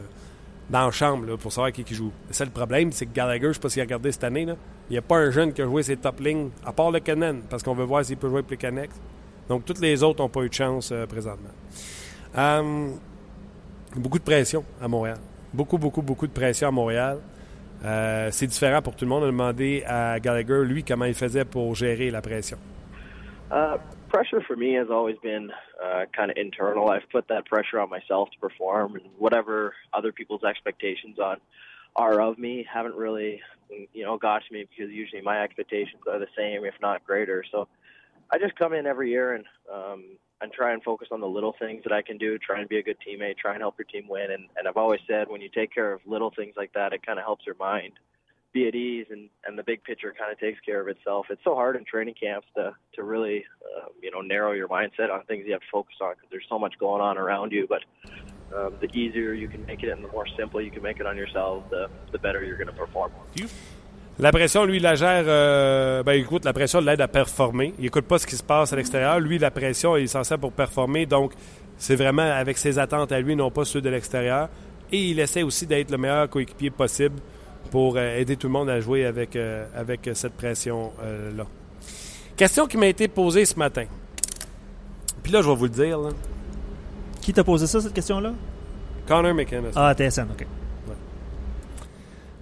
dans 0.69 0.85
la 0.85 0.91
chambre 0.91 1.37
pour 1.37 1.51
savoir 1.51 1.73
qui, 1.73 1.85
qui 1.85 1.95
joue. 1.95 2.13
C'est 2.31 2.45
le 2.45 2.51
problème, 2.51 2.93
c'est 2.93 3.07
que 3.07 3.15
Gallagher, 3.15 3.45
je 3.45 3.49
ne 3.49 3.53
sais 3.55 3.61
pas 3.61 3.71
s'il 3.71 3.81
a 3.81 3.85
regardé 3.87 4.13
cette 4.13 4.25
année, 4.25 4.45
là, 4.45 4.57
il 4.91 4.93
n'y 4.93 4.99
a 4.99 5.01
pas 5.01 5.17
un 5.17 5.31
jeune 5.31 5.55
qui 5.55 5.63
a 5.63 5.65
joué 5.65 5.83
ses 5.83 5.97
top 5.97 6.21
lignes, 6.21 6.51
à 6.67 6.73
part 6.73 6.91
le 6.91 7.01
Canon, 7.01 7.37
parce 7.49 7.63
qu'on 7.63 7.73
veut 7.73 7.87
voir 7.87 8.05
s'il 8.05 8.19
peut 8.19 8.29
jouer 8.29 8.43
les 8.47 8.57
Canex. 8.59 8.95
Donc, 9.49 9.65
toutes 9.65 9.81
les 9.81 10.03
autres 10.03 10.23
n'ont 10.23 10.29
pas 10.29 10.43
eu 10.43 10.51
de 10.51 10.55
chance 10.55 10.91
euh, 10.93 11.07
présentement. 11.07 11.49
Beaucoup 13.97 14.19
de 14.19 14.25
pression 14.25 14.63
à 14.83 14.87
Montréal. 14.87 15.17
Beaucoup, 15.55 15.79
beaucoup, 15.79 16.03
beaucoup 16.03 16.27
de 16.27 16.33
pression 16.33 16.69
à 16.69 16.73
Montréal. 16.73 17.21
C'est 18.33 18.47
différent 18.47 18.83
pour 18.83 18.95
tout 18.97 19.07
le 19.07 19.09
monde. 19.09 19.23
On 19.23 19.29
a 19.29 19.31
demandé 19.31 19.83
à 19.87 20.21
Gallagher, 20.21 20.63
lui, 20.63 20.85
comment 20.85 21.07
il 21.07 21.15
faisait 21.15 21.47
pour 21.47 21.75
gérer 21.75 22.11
la 22.11 22.21
pression. 22.21 22.59
Pressure 24.09 24.43
for 24.47 24.57
me 24.57 24.75
has 24.75 24.89
always 24.91 25.17
been 25.23 25.51
uh, 25.83 26.05
kind 26.17 26.31
of 26.31 26.37
internal. 26.37 26.91
I've 26.91 27.09
put 27.11 27.29
that 27.29 27.47
pressure 27.47 27.81
on 27.81 27.91
myself 27.91 28.31
to 28.31 28.39
perform, 28.39 28.97
and 28.97 29.05
whatever 29.19 29.75
other 29.93 30.13
people's 30.13 30.45
expectations 30.45 31.19
on 31.19 31.39
are 31.97 32.21
of 32.21 32.39
me 32.39 32.67
haven't 32.73 32.95
really, 32.95 33.41
you 33.93 34.05
know, 34.05 34.19
got 34.19 34.43
to 34.47 34.53
me 34.53 34.67
because 34.69 34.93
usually 34.93 35.23
my 35.23 35.43
expectations 35.43 36.03
are 36.11 36.19
the 36.19 36.29
same, 36.37 36.65
if 36.65 36.75
not 36.81 37.05
greater. 37.05 37.45
So 37.51 37.69
I 38.31 38.39
just 38.39 38.57
come 38.57 38.73
in 38.73 38.87
every 38.87 39.11
year 39.11 39.35
and 39.35 39.45
um, 39.73 40.05
and 40.41 40.53
try 40.53 40.73
and 40.73 40.83
focus 40.83 41.09
on 41.11 41.21
the 41.21 41.27
little 41.27 41.55
things 41.59 41.83
that 41.83 41.93
I 41.93 42.03
can 42.03 42.17
do, 42.17 42.39
try 42.39 42.61
and 42.61 42.69
be 42.69 42.79
a 42.79 42.83
good 42.83 42.99
teammate, 43.07 43.39
try 43.39 43.55
and 43.55 43.61
help 43.61 43.75
your 43.77 43.87
team 43.87 44.09
win. 44.09 44.31
And, 44.31 44.47
and 44.57 44.69
I've 44.69 44.77
always 44.77 45.01
said 45.09 45.29
when 45.29 45.41
you 45.41 45.49
take 45.49 45.75
care 45.75 45.93
of 45.93 46.01
little 46.07 46.31
things 46.31 46.55
like 46.57 46.73
that, 46.75 46.93
it 46.93 47.05
kind 47.05 47.19
of 47.19 47.25
helps 47.25 47.45
your 47.45 47.57
mind 47.59 47.95
be 48.53 48.67
at 48.67 48.75
ease 48.75 49.07
and, 49.11 49.29
and 49.47 49.59
the 49.59 49.63
big 49.63 49.85
picture 49.85 50.15
kind 50.19 50.33
of 50.33 50.39
takes 50.39 50.61
care 50.61 50.81
of 50.81 50.89
itself. 50.89 51.27
It's 51.31 51.43
so 51.45 51.55
hard 51.55 51.77
in 51.77 51.85
training 51.85 52.15
camps 52.15 52.47
to, 52.57 52.75
to 52.95 53.03
really, 53.03 53.45
uh, 53.63 53.89
you 54.03 54.11
know, 54.11 54.21
narrow 54.21 54.53
your 54.53 54.69
mindset 54.69 55.13
on 55.13 55.25
things 55.25 55.45
you 55.47 55.53
have 55.53 55.61
to 55.61 55.67
focus 55.71 55.97
on 56.01 56.15
because 56.15 56.29
there's 56.31 56.47
so 56.49 56.59
much 56.59 56.79
going 56.79 57.03
on 57.03 57.19
around 57.19 57.53
you. 57.53 57.67
But 57.69 57.83
um, 58.57 58.75
the 58.81 58.89
easier 58.97 59.33
you 59.35 59.49
can 59.49 59.65
make 59.67 59.83
it 59.83 59.91
and 59.91 60.03
the 60.03 60.09
more 60.09 60.27
simple 60.39 60.61
you 60.61 60.71
can 60.71 60.83
make 60.83 61.01
it 61.01 61.07
on 61.07 61.17
yourself, 61.17 61.69
the, 61.71 61.89
the 62.13 62.19
better 62.19 62.43
you're 62.43 62.57
going 62.57 62.69
to 62.69 62.73
perform. 62.73 63.13
La 64.21 64.33
pression, 64.33 64.65
lui, 64.65 64.79
il 64.79 64.83
la 64.83 64.97
gère. 64.97 65.25
Euh, 65.29 66.03
ben, 66.03 66.15
écoute, 66.15 66.45
la 66.45 66.53
pression 66.53 66.81
l'aide 66.81 67.01
à 67.01 67.07
performer. 67.07 67.73
Il 67.79 67.87
écoute 67.87 68.05
pas 68.05 68.19
ce 68.19 68.27
qui 68.27 68.35
se 68.35 68.43
passe 68.43 68.73
à 68.73 68.77
l'extérieur. 68.77 69.21
Lui, 69.21 69.39
la 69.39 69.53
pression, 69.53 69.97
il 69.97 70.05
est 70.05 70.09
censé 70.09 70.37
pour 70.37 70.53
performer. 70.53 71.07
Donc, 71.07 71.35
c'est 71.77 71.95
vraiment 71.95 72.23
avec 72.23 72.59
ses 72.59 72.81
attentes 72.81 73.13
à 73.13 73.21
lui, 73.21 73.37
non 73.37 73.53
pas 73.53 73.65
ceux 73.65 73.81
de 73.81 73.89
l'extérieur. 73.89 74.49
Et 74.91 75.11
il 75.11 75.21
essaie 75.21 75.45
aussi 75.45 75.67
d'être 75.67 75.93
le 75.93 75.99
meilleur 75.99 76.29
coéquipier 76.29 76.71
possible 76.71 77.21
pour 77.71 77.97
euh, 77.97 78.17
aider 78.17 78.37
tout 78.37 78.47
le 78.47 78.53
monde 78.53 78.69
à 78.71 78.81
jouer 78.81 79.05
avec, 79.05 79.37
euh, 79.37 79.67
avec 79.75 80.11
cette 80.15 80.35
pression-là. 80.35 81.47
Question 82.37 82.67
qui 82.67 82.77
m'a 82.77 82.87
été 82.87 83.09
posée 83.09 83.45
ce 83.45 83.59
matin. 83.59 83.85
Puis 85.23 85.33
là, 85.33 85.43
je 85.43 85.49
vais 85.49 85.57
vous 85.57 85.65
le 85.65 85.71
dire. 85.71 85.99
Là. 85.99 86.11
Qui 87.21 87.33
t'a 87.33 87.45
posé 87.45 87.67
ça, 87.67 87.81
cette 87.81 87.93
question-là? 87.93 88.33
Connor 89.07 89.35
McKenna. 89.35 89.69
Ah, 89.75 89.95
TSN, 89.95 90.29
OK. 90.31 90.47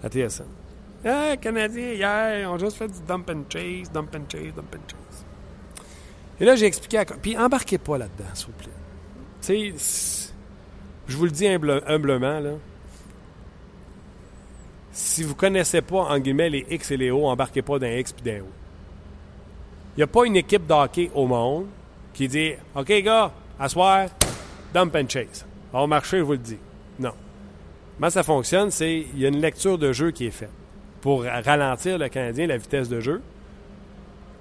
À 0.03 0.09
TSN. 0.09 0.45
Ah, 1.05 1.37
Canadiens, 1.37 1.93
hier, 1.93 2.51
on 2.51 2.59
juste 2.59 2.77
fait 2.77 2.89
du 2.89 3.01
dump 3.07 3.31
and 3.31 3.45
chase, 3.49 3.91
dump 3.93 4.15
and 4.15 4.25
chase, 4.29 4.55
dump 4.55 4.75
and 4.75 4.89
chase. 4.89 5.25
Et 6.41 6.45
là, 6.45 6.57
j'ai 6.57 6.67
expliqué 6.67 6.99
à... 6.99 7.05
Puis 7.05 7.39
embarquez 7.39 7.79
pas 7.79 7.99
là-dedans, 7.99 8.29
s'il 8.35 8.47
vous 8.47 8.53
plaît. 8.53 8.69
Tu 9.41 9.79
sais, 9.79 10.33
je 11.07 11.17
vous 11.17 11.25
le 11.25 11.31
dis 11.31 11.47
humble, 11.47 11.83
humblement, 11.87 12.41
là. 12.41 12.51
Si 14.97 15.23
vous 15.23 15.35
connaissez 15.35 15.83
pas, 15.83 16.05
en 16.05 16.19
guillemets, 16.19 16.49
les 16.49 16.67
X 16.71 16.91
et 16.91 16.97
les 16.97 17.11
O, 17.11 17.27
embarquez 17.27 17.61
pas 17.61 17.79
d'un 17.79 17.91
X 17.99 18.15
puis 18.15 18.23
d'un 18.23 18.41
O. 18.41 18.49
Il 19.95 19.99
n'y 19.99 20.03
a 20.03 20.07
pas 20.07 20.25
une 20.25 20.37
équipe 20.37 20.67
d'hockey 20.67 21.11
au 21.15 21.27
monde 21.27 21.67
qui 22.15 22.27
dit 22.29 22.53
OK, 22.75 22.91
gars, 23.03 23.31
à 23.61 23.69
soir, 23.69 24.09
dump 24.73 24.97
and 24.97 25.07
chase. 25.07 25.45
On 25.75 25.81
va 25.81 25.87
marcher, 25.87 26.17
je 26.17 26.23
vous 26.23 26.33
le 26.33 26.39
dis. 26.39 26.57
Non. 26.99 27.13
Comment 27.99 28.09
ça 28.09 28.23
fonctionne? 28.23 28.71
C'est 28.71 29.05
il 29.13 29.21
y 29.21 29.27
a 29.27 29.29
une 29.29 29.43
lecture 29.43 29.77
de 29.77 29.93
jeu 29.93 30.13
qui 30.13 30.29
est 30.29 30.31
faite 30.31 30.49
pour 31.03 31.25
ralentir 31.25 31.99
le 31.99 32.09
Canadien, 32.09 32.47
la 32.47 32.57
vitesse 32.57 32.89
de 32.89 33.01
jeu. 33.01 33.21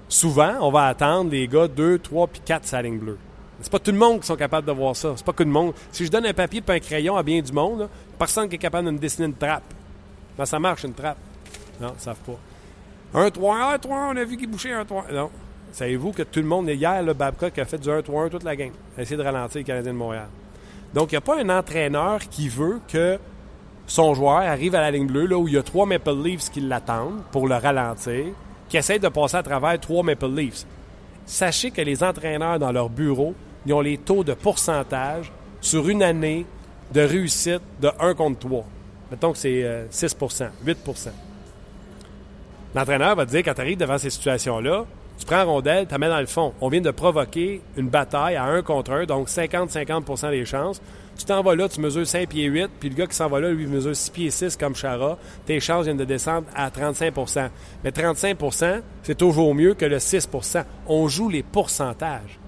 Souvent, 0.08 0.54
on 0.62 0.70
va 0.70 0.86
attendre 0.86 1.32
les 1.32 1.48
gars 1.48 1.68
2, 1.68 1.98
3 1.98 2.28
puis 2.28 2.40
4 2.42 2.64
sa 2.64 2.80
ligne 2.80 2.96
bleue. 2.96 3.18
C'est 3.60 3.70
pas 3.70 3.78
tout 3.78 3.92
le 3.92 3.98
monde 3.98 4.20
qui 4.20 4.26
sont 4.26 4.36
capables 4.36 4.66
de 4.66 4.72
voir 4.72 4.96
ça. 4.96 5.12
C'est 5.16 5.26
pas 5.26 5.34
que 5.34 5.42
le 5.42 5.50
monde. 5.50 5.74
Si 5.92 6.06
je 6.06 6.10
donne 6.10 6.24
un 6.24 6.32
papier 6.32 6.62
et 6.66 6.72
un 6.72 6.80
crayon 6.80 7.14
à 7.14 7.22
bien 7.22 7.42
du 7.42 7.52
monde, 7.52 7.90
personne 8.18 8.48
qui 8.48 8.54
est 8.54 8.58
capable 8.58 8.86
de 8.86 8.92
me 8.92 8.98
dessiner 8.98 9.26
une 9.26 9.34
trappe. 9.34 9.74
Ben, 10.36 10.44
ça 10.44 10.58
marche, 10.58 10.84
une 10.84 10.94
trappe. 10.94 11.18
Non, 11.80 11.92
ils 11.98 12.02
savent 12.02 12.20
pas. 12.20 12.38
1 13.14 13.30
3 13.30 13.74
1 13.74 13.78
3 13.78 13.96
on 14.12 14.16
a 14.16 14.24
vu 14.24 14.36
qu'il 14.36 14.48
bouchait 14.50 14.72
1 14.72 14.84
3 14.84 15.06
Non. 15.12 15.30
Savez-vous 15.72 16.12
que 16.12 16.22
tout 16.22 16.40
le 16.40 16.46
monde, 16.46 16.68
hier, 16.68 17.02
le 17.02 17.12
Babcock 17.12 17.58
a 17.58 17.64
fait 17.64 17.78
du 17.78 17.90
1 17.90 18.02
3 18.02 18.24
1 18.24 18.28
toute 18.28 18.44
la 18.44 18.56
game. 18.56 18.72
A 18.96 19.02
essayé 19.02 19.16
de 19.16 19.22
ralentir 19.22 19.58
les 19.58 19.64
Canadiens 19.64 19.92
de 19.92 19.98
Montréal. 19.98 20.28
Donc, 20.94 21.12
il 21.12 21.14
n'y 21.14 21.18
a 21.18 21.22
pas 21.22 21.38
un 21.38 21.48
entraîneur 21.48 22.20
qui 22.30 22.48
veut 22.48 22.80
que 22.88 23.18
son 23.86 24.14
joueur 24.14 24.38
arrive 24.38 24.74
à 24.74 24.80
la 24.80 24.90
ligne 24.90 25.06
bleue, 25.06 25.26
là 25.26 25.38
où 25.38 25.46
il 25.48 25.54
y 25.54 25.58
a 25.58 25.62
trois 25.62 25.86
Maple 25.86 26.16
Leafs 26.22 26.50
qui 26.50 26.60
l'attendent 26.60 27.22
pour 27.30 27.46
le 27.46 27.56
ralentir, 27.56 28.26
qui 28.68 28.76
essaie 28.76 28.98
de 28.98 29.08
passer 29.08 29.36
à 29.36 29.42
travers 29.42 29.78
trois 29.78 30.02
Maple 30.02 30.28
Leafs. 30.34 30.64
Sachez 31.24 31.70
que 31.70 31.82
les 31.82 32.02
entraîneurs 32.02 32.58
dans 32.58 32.72
leur 32.72 32.88
bureau, 32.88 33.34
ils 33.64 33.74
ont 33.74 33.80
les 33.80 33.98
taux 33.98 34.24
de 34.24 34.34
pourcentage 34.34 35.32
sur 35.60 35.88
une 35.88 36.02
année 36.02 36.46
de 36.92 37.00
réussite 37.00 37.62
de 37.80 37.90
1 38.00 38.14
contre 38.14 38.40
3. 38.40 38.64
Mettons 39.10 39.32
que 39.32 39.38
c'est 39.38 39.62
euh, 39.62 39.86
6% 39.90 40.48
8% 40.64 41.08
L'entraîneur 42.74 43.16
va 43.16 43.24
te 43.24 43.30
dire, 43.30 43.42
quand 43.42 43.54
tu 43.54 43.60
arrives 43.60 43.78
devant 43.78 43.98
ces 43.98 44.10
situations-là, 44.10 44.84
tu 45.18 45.24
prends 45.24 45.36
la 45.36 45.44
rondelle, 45.44 45.86
tu 45.86 45.96
mets 45.98 46.08
dans 46.08 46.20
le 46.20 46.26
fond. 46.26 46.52
On 46.60 46.68
vient 46.68 46.80
de 46.80 46.90
provoquer 46.90 47.62
une 47.76 47.88
bataille 47.88 48.36
à 48.36 48.44
1 48.44 48.62
contre 48.62 48.92
1, 48.92 49.06
donc 49.06 49.28
50-50% 49.28 50.30
des 50.30 50.44
chances. 50.44 50.82
Tu 51.16 51.24
t'en 51.24 51.42
vas 51.42 51.54
là, 51.54 51.68
tu 51.68 51.80
mesures 51.80 52.06
5 52.06 52.28
pieds 52.28 52.44
8, 52.44 52.68
puis 52.78 52.90
le 52.90 52.94
gars 52.94 53.06
qui 53.06 53.16
s'en 53.16 53.28
va 53.28 53.40
là, 53.40 53.50
lui, 53.50 53.66
mesure 53.66 53.96
6 53.96 54.10
pieds 54.10 54.30
6 54.30 54.56
comme 54.56 54.74
Chara. 54.74 55.16
Tes 55.46 55.60
chances 55.60 55.84
viennent 55.84 55.96
de 55.96 56.04
descendre 56.04 56.46
à 56.54 56.68
35% 56.68 57.48
Mais 57.82 57.90
35% 57.90 58.82
c'est 59.02 59.14
toujours 59.16 59.54
mieux 59.54 59.72
que 59.72 59.86
le 59.86 59.96
6% 59.96 60.64
On 60.88 61.08
joue 61.08 61.30
les 61.30 61.42
pourcentages. 61.42 62.38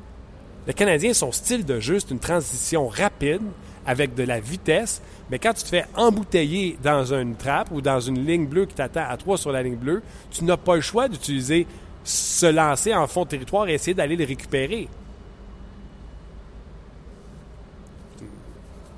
Le 0.66 0.74
Canadien, 0.74 1.14
son 1.14 1.32
style 1.32 1.64
de 1.64 1.80
jeu, 1.80 1.98
c'est 1.98 2.10
une 2.10 2.18
transition 2.18 2.88
rapide 2.88 3.40
avec 3.86 4.14
de 4.14 4.22
la 4.22 4.38
vitesse. 4.38 5.00
Mais 5.30 5.38
quand 5.38 5.52
tu 5.52 5.62
te 5.62 5.68
fais 5.68 5.84
embouteiller 5.94 6.78
dans 6.82 7.12
une 7.12 7.36
trappe 7.36 7.70
ou 7.70 7.80
dans 7.80 8.00
une 8.00 8.24
ligne 8.24 8.46
bleue 8.46 8.66
qui 8.66 8.74
t'attend 8.74 9.04
à 9.06 9.16
3 9.16 9.36
sur 9.36 9.52
la 9.52 9.62
ligne 9.62 9.76
bleue, 9.76 10.02
tu 10.30 10.44
n'as 10.44 10.56
pas 10.56 10.76
le 10.76 10.80
choix 10.80 11.08
d'utiliser 11.08 11.66
se 12.02 12.46
lancer 12.46 12.94
en 12.94 13.06
fond 13.06 13.24
de 13.24 13.28
territoire 13.28 13.68
et 13.68 13.74
essayer 13.74 13.94
d'aller 13.94 14.16
le 14.16 14.24
récupérer. 14.24 14.88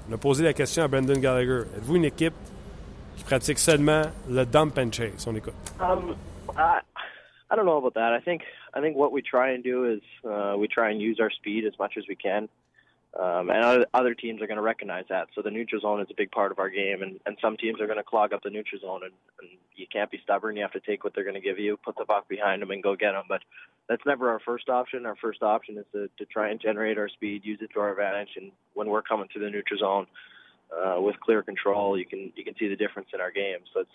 On 0.08 0.12
a 0.14 0.18
posé 0.18 0.44
la 0.44 0.52
question 0.52 0.84
à 0.84 0.88
Brendan 0.88 1.18
Gallagher. 1.18 1.62
Êtes-vous 1.76 1.96
une 1.96 2.04
équipe 2.04 2.34
qui 3.16 3.24
pratique 3.24 3.58
seulement 3.58 4.02
le 4.28 4.44
dump 4.44 4.78
and 4.78 4.92
chase? 4.92 5.26
On 5.26 5.34
écoute. 5.34 5.54
Um, 5.80 6.16
I, 6.56 6.80
I 7.50 7.56
don't 7.56 7.64
know 7.64 7.78
about 7.78 7.94
that. 7.94 8.12
I 8.12 8.20
think 8.20 8.42
I 8.74 8.80
think 8.80 8.96
what 8.96 9.12
we 9.12 9.22
try 9.22 9.54
and 9.54 9.62
do 9.62 9.84
is 9.84 10.00
uh, 10.24 10.56
we 10.56 10.68
try 10.68 10.90
and 10.90 11.00
use 11.00 11.20
our 11.20 11.30
speed 11.30 11.64
as 11.64 11.78
much 11.78 11.96
as 11.96 12.04
we 12.08 12.16
can. 12.16 12.48
Um, 13.18 13.50
and 13.50 13.84
other, 13.92 14.14
teams 14.14 14.40
are 14.40 14.46
going 14.46 14.56
to 14.56 14.62
recognize 14.62 15.04
that. 15.08 15.28
So 15.34 15.42
the 15.42 15.50
neutral 15.50 15.80
zone 15.80 16.00
is 16.00 16.06
a 16.10 16.14
big 16.16 16.30
part 16.30 16.52
of 16.52 16.60
our 16.60 16.70
game, 16.70 17.02
and, 17.02 17.18
and 17.26 17.36
some 17.42 17.56
teams 17.56 17.80
are 17.80 17.86
going 17.86 17.98
to 17.98 18.04
clog 18.04 18.32
up 18.32 18.42
the 18.44 18.50
neutral 18.50 18.80
zone, 18.80 19.00
and, 19.02 19.12
and 19.40 19.50
you 19.74 19.86
can't 19.92 20.10
be 20.10 20.20
stubborn. 20.22 20.56
You 20.56 20.62
have 20.62 20.72
to 20.72 20.80
take 20.80 21.02
what 21.02 21.14
they're 21.14 21.24
going 21.24 21.34
to 21.34 21.40
give 21.40 21.58
you, 21.58 21.76
put 21.76 21.96
the 21.96 22.04
puck 22.04 22.28
behind 22.28 22.62
them, 22.62 22.70
and 22.70 22.82
go 22.82 22.94
get 22.94 23.12
them. 23.12 23.24
But 23.28 23.42
that's 23.88 24.06
never 24.06 24.30
our 24.30 24.38
first 24.38 24.68
option. 24.68 25.06
Our 25.06 25.16
first 25.16 25.42
option 25.42 25.76
is 25.76 25.86
to, 25.92 26.08
to 26.18 26.24
try 26.24 26.50
and 26.50 26.60
generate 26.60 26.98
our 26.98 27.08
speed, 27.08 27.44
use 27.44 27.58
it 27.60 27.70
to 27.74 27.80
our 27.80 27.90
advantage, 27.90 28.30
and 28.36 28.52
when 28.74 28.88
we're 28.88 29.02
coming 29.02 29.26
through 29.32 29.44
the 29.44 29.50
neutral 29.50 29.80
zone 29.80 30.06
uh, 30.70 31.00
with 31.00 31.18
clear 31.18 31.42
control, 31.42 31.98
you 31.98 32.06
can 32.06 32.32
you 32.36 32.44
can 32.44 32.54
see 32.60 32.68
the 32.68 32.76
difference 32.76 33.08
in 33.12 33.20
our 33.20 33.32
game. 33.32 33.58
So 33.74 33.80
it's 33.80 33.90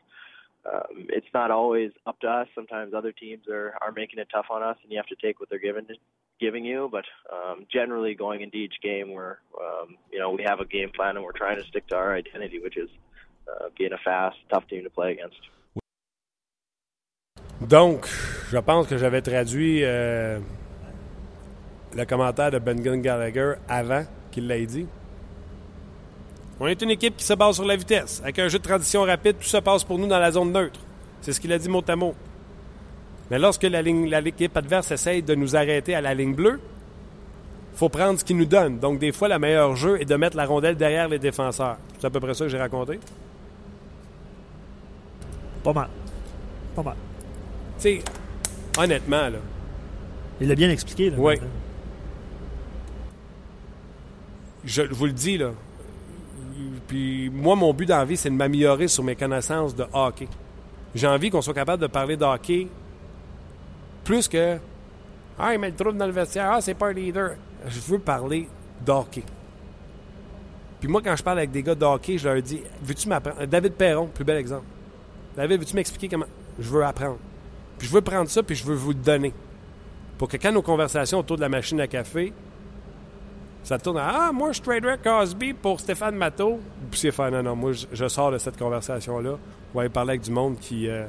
um, 0.66 1.07
it's 1.09 1.28
not 1.34 1.51
always 1.51 1.91
up 2.05 2.20
to 2.20 2.28
us. 2.28 2.47
Sometimes 2.53 2.93
other 2.93 3.13
teams 3.13 3.47
are 3.47 3.76
are 3.82 3.93
making 3.93 4.20
it 4.20 4.28
tough 4.34 4.47
on 4.49 4.61
us, 4.61 4.78
and 4.84 4.91
you 4.91 4.97
have 4.97 5.07
to 5.07 5.16
take 5.16 5.39
what 5.39 5.49
they're 5.49 5.57
giving 5.57 5.88
giving 6.40 6.66
you. 6.66 6.90
But 6.92 7.06
generally, 7.72 8.16
going 8.16 8.42
into 8.42 8.58
each 8.58 8.76
game, 8.82 9.12
we're 9.12 9.38
you 10.12 10.20
know 10.20 10.32
we 10.32 10.44
have 10.44 10.60
a 10.60 10.66
game 10.66 10.92
plan 10.96 11.16
and 11.16 11.26
we're 11.26 11.32
trying 11.32 11.58
to 11.58 11.64
stick 11.64 11.88
to 11.88 11.96
our 11.96 12.16
identity, 12.16 12.60
which 12.60 12.78
is 12.78 12.90
being 13.78 13.94
a 13.94 13.98
fast, 13.98 14.38
tough 14.50 14.68
team 14.68 14.84
to 14.84 14.90
play 14.90 15.12
against. 15.12 15.40
Donc, 17.62 18.06
je 18.52 18.58
pense 18.58 18.88
que 18.88 18.98
j'avais 18.98 19.22
traduit 19.22 19.84
euh, 19.84 20.40
le 21.96 22.06
commentaire 22.06 22.52
de 22.52 22.60
Ben 22.60 22.80
Gunn 22.80 23.02
Gallagher 23.02 23.54
avant 23.68 24.04
qu'il 24.32 24.48
l'ait 24.48 24.66
dit. 24.66 24.88
On 26.60 26.68
est 26.68 26.82
une 26.82 26.92
équipe 26.92 27.18
qui 27.18 27.24
se 27.24 27.34
base 27.34 27.56
sur 27.56 27.66
la 27.66 27.76
vitesse. 27.76 28.22
Avec 28.22 28.40
un 28.40 28.48
jeu 28.48 28.60
de 28.60 28.64
transition 28.64 29.04
rapide, 29.04 29.38
tout 29.40 29.46
se 29.46 29.58
passe 29.58 29.84
pour 29.84 29.98
nous 29.98 30.08
dans 30.08 30.20
la 30.20 30.32
zone 30.32 30.52
neutre. 30.52 30.80
C'est 31.22 31.34
ce 31.34 31.40
qu'il 31.40 31.52
a 31.52 31.58
dit 31.58 31.70
mot 31.70 31.84
à 31.88 31.96
mot. 31.96 32.14
Mais 33.32 33.40
lorsque 33.40 33.64
la 33.64 33.82
ligne, 33.82 34.08
l'équipe 34.08 34.56
adverse 34.56 34.92
essaye 34.92 35.24
de 35.24 35.36
nous 35.36 35.56
arrêter 35.56 35.96
à 35.96 36.02
la 36.02 36.14
ligne 36.14 36.36
bleue, 36.36 36.60
il 37.74 37.78
faut 37.78 37.90
prendre 37.90 38.20
ce 38.20 38.24
qu'il 38.24 38.38
nous 38.38 38.46
donne. 38.46 38.80
Donc, 38.80 39.00
des 39.00 39.12
fois, 39.12 39.28
le 39.28 39.40
meilleur 39.40 39.76
jeu 39.76 40.00
est 40.00 40.06
de 40.06 40.16
mettre 40.16 40.38
la 40.38 40.46
rondelle 40.46 40.76
derrière 40.76 41.10
les 41.10 41.20
défenseurs. 41.20 41.78
C'est 42.00 42.08
à 42.08 42.10
peu 42.10 42.20
près 42.20 42.34
ça 42.34 42.46
que 42.46 42.50
j'ai 42.50 42.58
raconté. 42.58 43.00
Pas 45.64 45.74
mal. 45.74 45.90
Pas 46.76 46.84
mal. 46.84 46.96
Tu 47.78 47.82
sais, 47.82 48.02
honnêtement, 48.78 49.30
là. 49.30 49.40
Il 50.40 50.48
l'a 50.48 50.56
bien 50.56 50.70
expliqué. 50.70 51.10
Là, 51.10 51.16
Oui. 51.18 51.36
Je 54.64 54.84
vous 54.84 55.06
le 55.06 55.12
dis, 55.12 55.38
là. 55.38 55.52
Puis 56.88 57.30
moi, 57.30 57.56
mon 57.56 57.74
but 57.74 57.88
dans 57.88 57.98
la 57.98 58.06
vie, 58.06 58.18
c'est 58.18 58.30
de 58.30 58.36
m'améliorer 58.36 58.88
sur 58.88 59.04
mes 59.04 59.16
connaissances 59.16 59.76
de 59.76 59.86
hockey. 59.92 60.28
J'ai 60.94 61.08
envie 61.08 61.30
qu'on 61.30 61.42
soit 61.42 61.54
capable 61.54 61.82
de 61.82 61.88
parler 61.88 62.16
de 62.16 62.24
hockey 62.24 62.68
plus 64.06 64.30
que 64.30 64.58
Ah, 65.38 65.53
il 65.53 65.60
met 65.60 65.70
le 65.70 65.76
trouble 65.76 65.97
dans 65.97 66.06
le 66.06 66.14
vestiaire, 66.14 66.51
ah, 66.53 66.62
c'est 66.62 66.76
pas 66.76 66.88
un 66.88 66.93
leader. 66.93 67.32
Je 67.68 67.80
veux 67.82 67.99
parler 67.99 68.47
d'hockey. 68.86 69.24
Puis 70.80 70.88
moi, 70.88 71.01
quand 71.03 71.16
je 71.16 71.24
parle 71.24 71.39
avec 71.39 71.51
des 71.51 71.64
gars 71.64 71.76
de 71.76 71.84
hockey, 71.84 72.18
je 72.18 72.30
leur 72.30 72.41
dis 72.41 72.62
Veux-tu 72.82 73.10
m'apprendre? 73.10 73.45
David 73.45 73.74
Perron, 73.74 74.08
plus 74.08 74.24
bel 74.24 74.38
exemple. 74.38 74.66
David, 75.36 75.60
veux-tu 75.60 75.76
m'expliquer 75.76 76.08
comment? 76.08 76.28
Je 76.58 76.70
veux 76.70 76.86
apprendre. 76.86 77.18
Puis 77.78 77.88
je 77.88 77.93
veux 77.93 78.01
prendre 78.01 78.30
ça, 78.30 78.41
puis 78.41 78.56
je 78.56 78.64
veux 78.64 78.76
vous 78.76 78.93
donner. 78.93 79.34
Pour 80.18 80.30
que 80.30 80.38
quand 80.38 80.51
nos 80.51 80.62
conversations 80.62 81.20
autour 81.20 81.36
de 81.36 81.41
la 81.41 81.49
machine 81.49 81.82
à 81.82 81.88
café, 81.88 82.32
ça 83.64 83.80
tourne 83.80 83.97
à 83.97 84.28
Ah, 84.28 84.32
moi, 84.32 84.51
je 84.51 84.62
traderais 84.62 84.97
Cosby 84.97 85.53
pour 85.53 85.80
Stéphane 85.80 86.16
Matteau. 86.16 86.60
Puis 86.91 86.99
c'est 86.99 87.32
Non, 87.32 87.43
non, 87.43 87.56
moi, 87.56 87.72
je, 87.74 88.08
sors 88.08 88.32
de 88.32 88.38
cette 88.38 88.58
conversation-là. 88.58 89.38
On 89.74 89.82
va 89.82 89.89
parler 89.89 90.12
avec 90.12 90.22
du 90.22 90.32
monde 90.32 90.58
qui, 90.60 90.88
euh, 90.88 91.06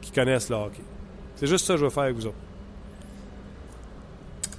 qui 0.00 0.12
connaissent 0.12 0.50
le 0.50 0.56
hockey. 0.56 0.82
C'est 1.36 1.46
juste 1.46 1.66
ça 1.66 1.74
que 1.74 1.80
je 1.80 1.84
veux 1.84 1.90
faire 1.90 2.04
avec 2.04 2.16
vous 2.16 2.26
autres. 2.26 2.36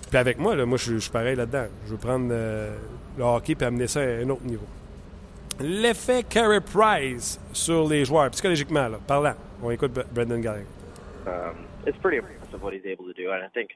Puis 0.10 0.18
avec 0.18 0.38
moi, 0.38 0.56
là, 0.56 0.66
moi, 0.66 0.78
je, 0.78 0.98
suis 0.98 1.12
pareil 1.12 1.36
là-dedans. 1.36 1.68
Je 1.86 1.92
veux 1.92 1.98
prendre 1.98 2.30
euh, 2.32 2.76
le 3.18 3.24
hockey 3.24 3.56
et 3.60 3.64
amener 3.64 3.88
ça 3.88 4.02
à 4.02 4.04
un 4.04 4.30
autre 4.30 4.44
niveau. 4.44 4.66
L'effet 5.60 6.24
Carey 6.24 6.60
Price 6.60 7.39
sur 7.54 7.88
les 7.88 8.04
joueurs, 8.04 8.30
psychologiquement, 8.32 8.88
là, 8.88 9.00
parlant. 9.08 9.36
On 9.64 9.72
écoute 9.72 9.92
Brendan 10.14 10.42
Gallagher. 10.42 10.66
um, 11.28 11.66
it's 11.86 11.98
pretty 11.98 12.18
impressive 12.18 12.62
what 12.62 12.74
he's 12.74 12.86
able 12.86 13.06
to 13.06 13.14
do, 13.14 13.32
and 13.32 13.44
I 13.44 13.48
think 13.48 13.72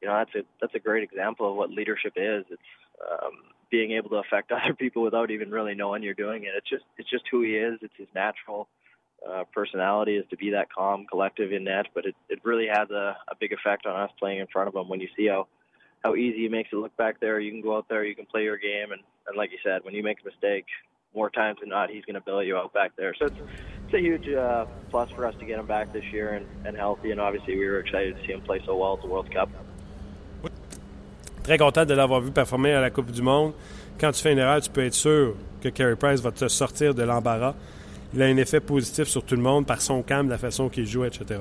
you 0.00 0.08
know 0.08 0.14
that's 0.14 0.34
a 0.34 0.42
that's 0.60 0.74
a 0.74 0.78
great 0.78 1.02
example 1.02 1.50
of 1.50 1.56
what 1.56 1.70
leadership 1.70 2.14
is. 2.16 2.44
It's 2.50 2.62
um, 3.10 3.32
being 3.70 3.92
able 3.92 4.10
to 4.10 4.16
affect 4.16 4.52
other 4.52 4.74
people 4.74 5.02
without 5.02 5.30
even 5.30 5.50
really 5.50 5.74
knowing 5.74 6.02
you're 6.02 6.14
doing 6.14 6.44
it. 6.44 6.52
It's 6.56 6.68
just 6.68 6.84
it's 6.96 7.10
just 7.10 7.24
who 7.30 7.42
he 7.42 7.52
is. 7.52 7.78
It's 7.82 7.94
his 7.96 8.08
natural 8.14 8.68
uh, 9.28 9.44
personality 9.52 10.16
is 10.16 10.24
to 10.30 10.36
be 10.36 10.50
that 10.50 10.72
calm, 10.72 11.06
collective 11.06 11.52
in 11.52 11.64
net. 11.64 11.86
But 11.94 12.06
it 12.06 12.16
it 12.28 12.40
really 12.44 12.66
has 12.66 12.90
a, 12.90 13.16
a 13.28 13.34
big 13.38 13.52
effect 13.52 13.86
on 13.86 13.98
us 14.00 14.10
playing 14.18 14.40
in 14.40 14.46
front 14.46 14.68
of 14.68 14.74
him 14.74 14.88
when 14.88 15.00
you 15.00 15.08
see 15.16 15.26
how 15.28 15.46
how 16.02 16.14
easy 16.14 16.42
he 16.42 16.48
makes 16.48 16.70
it 16.72 16.76
look 16.76 16.96
back 16.96 17.20
there. 17.20 17.38
You 17.40 17.50
can 17.50 17.60
go 17.60 17.76
out 17.76 17.88
there, 17.88 18.04
you 18.04 18.14
can 18.14 18.26
play 18.26 18.44
your 18.44 18.56
game, 18.56 18.92
and 18.92 19.02
and 19.26 19.36
like 19.36 19.52
you 19.52 19.58
said, 19.62 19.84
when 19.84 19.94
you 19.94 20.02
make 20.02 20.18
a 20.22 20.24
mistake, 20.24 20.66
more 21.14 21.30
times 21.30 21.58
than 21.60 21.68
not, 21.68 21.90
he's 21.90 22.04
going 22.04 22.14
to 22.14 22.20
bail 22.20 22.42
you 22.42 22.56
out 22.56 22.72
back 22.72 22.92
there. 22.96 23.14
So 23.18 23.26
it's, 23.26 23.36
it's 23.86 23.94
a 23.94 24.00
huge 24.00 24.28
uh, 24.28 24.66
plus 24.90 25.10
for 25.10 25.26
us 25.26 25.34
to 25.40 25.44
get 25.44 25.58
him 25.58 25.66
back 25.66 25.92
this 25.92 26.04
year 26.12 26.34
and, 26.34 26.46
and 26.66 26.76
healthy. 26.76 27.10
And 27.10 27.20
obviously, 27.20 27.56
we 27.58 27.66
were 27.66 27.80
excited 27.80 28.16
to 28.16 28.26
see 28.26 28.32
him 28.32 28.42
play 28.42 28.60
so 28.64 28.76
well 28.76 28.94
at 28.94 29.02
the 29.02 29.08
World 29.08 29.30
Cup. 29.32 29.48
Très 31.42 31.58
content 31.58 31.86
de 31.86 31.94
l'avoir 31.94 32.20
vu 32.20 32.30
performer 32.30 32.72
à 32.74 32.80
la 32.80 32.90
Coupe 32.90 33.10
du 33.10 33.22
Monde. 33.22 33.54
Quand 33.98 34.12
tu 34.12 34.22
fais 34.22 34.32
une 34.32 34.38
erreur, 34.38 34.60
tu 34.60 34.70
peux 34.70 34.84
être 34.84 34.94
sûr 34.94 35.34
que 35.60 35.68
Carey 35.68 35.96
Price 35.96 36.20
va 36.20 36.30
te 36.30 36.48
sortir 36.48 36.94
de 36.94 37.02
l'embarras. 37.02 37.54
Il 38.14 38.22
a 38.22 38.26
un 38.26 38.36
effet 38.36 38.60
positif 38.60 39.06
sur 39.08 39.22
tout 39.22 39.36
le 39.36 39.42
monde 39.42 39.66
par 39.66 39.80
son 39.80 40.02
calme, 40.02 40.28
la 40.28 40.38
façon 40.38 40.68
qu'il 40.68 40.86
joue, 40.86 41.04
etc. 41.04 41.40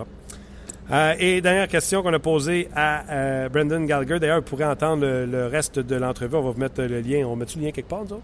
Euh, 0.91 1.13
et 1.19 1.39
dernière 1.41 1.67
question 1.67 2.01
qu'on 2.01 2.13
a 2.13 2.19
posée 2.19 2.67
à 2.75 3.03
euh, 3.11 3.49
Brendan 3.49 3.85
Gallagher. 3.85 4.19
D'ailleurs, 4.19 4.37
vous 4.37 4.43
pourrez 4.45 4.65
entendre 4.65 5.03
le, 5.03 5.25
le 5.25 5.45
reste 5.47 5.79
de 5.79 5.95
l'entrevue. 5.95 6.35
On 6.35 6.41
va 6.41 6.51
vous 6.51 6.59
mettre 6.59 6.81
le 6.81 6.99
lien. 7.01 7.25
On 7.27 7.35
met 7.35 7.45
le 7.55 7.61
lien 7.61 7.71
quelque 7.71 7.89
part, 7.89 8.01
nous 8.05 8.13
autres? 8.13 8.23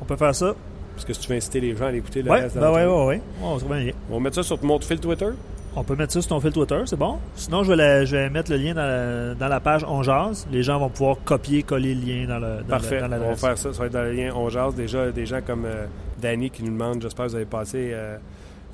On 0.00 0.04
peut 0.04 0.16
faire 0.16 0.34
ça. 0.34 0.54
Parce 0.94 1.04
que 1.06 1.12
si 1.12 1.20
tu 1.20 1.28
veux 1.28 1.36
inciter 1.36 1.60
les 1.60 1.76
gens 1.76 1.86
à 1.86 1.90
l'écouter 1.90 2.22
le 2.22 2.30
Ouais, 2.30 2.40
reste 2.40 2.54
de 2.56 2.60
ben 2.60 2.66
l'entrevue. 2.68 2.88
ouais, 2.88 3.06
ouais. 3.06 3.22
On 3.42 3.52
va 3.54 3.58
trouver 3.60 3.76
un 3.76 3.84
lien. 3.84 3.92
On 4.10 4.14
va 4.14 4.20
mettre 4.20 4.36
ça 4.36 4.42
sur 4.42 4.58
ton 4.58 4.80
fil 4.80 4.98
Twitter? 5.00 5.28
On 5.74 5.84
peut 5.84 5.96
mettre 5.96 6.12
ça 6.12 6.20
sur 6.20 6.28
ton 6.30 6.40
fil 6.40 6.52
Twitter, 6.52 6.80
c'est 6.84 6.98
bon. 6.98 7.16
Sinon, 7.34 7.64
je 7.64 7.70
vais, 7.70 7.76
la- 7.76 8.04
je 8.04 8.16
vais 8.16 8.28
mettre 8.30 8.50
le 8.50 8.58
lien 8.58 8.74
dans 8.74 8.82
la, 8.82 9.34
dans 9.34 9.48
la 9.48 9.60
page 9.60 9.84
On 9.88 10.02
Jase. 10.02 10.46
Les 10.52 10.62
gens 10.62 10.78
vont 10.78 10.90
pouvoir 10.90 11.16
copier, 11.24 11.62
coller 11.62 11.94
le 11.94 12.00
lien 12.00 12.26
dans, 12.28 12.38
le, 12.38 12.56
dans, 12.62 12.66
Parfait. 12.68 13.00
le- 13.00 13.08
dans 13.08 13.16
on 13.24 13.28
va 13.30 13.36
faire 13.36 13.56
ça. 13.58 13.72
Ça 13.72 13.78
va 13.78 13.86
être 13.86 13.92
dans 13.92 14.02
le 14.02 14.12
lien 14.12 14.32
On 14.34 14.48
Jase. 14.50 14.74
Déjà, 14.74 15.10
des 15.10 15.24
gens 15.26 15.40
comme 15.46 15.64
euh, 15.64 15.86
Danny 16.22 16.50
qui 16.50 16.62
nous 16.62 16.70
demandent, 16.70 17.02
j'espère 17.02 17.26
que 17.26 17.30
vous 17.32 17.36
avez 17.36 17.44
passé 17.44 17.90
euh, 17.92 18.16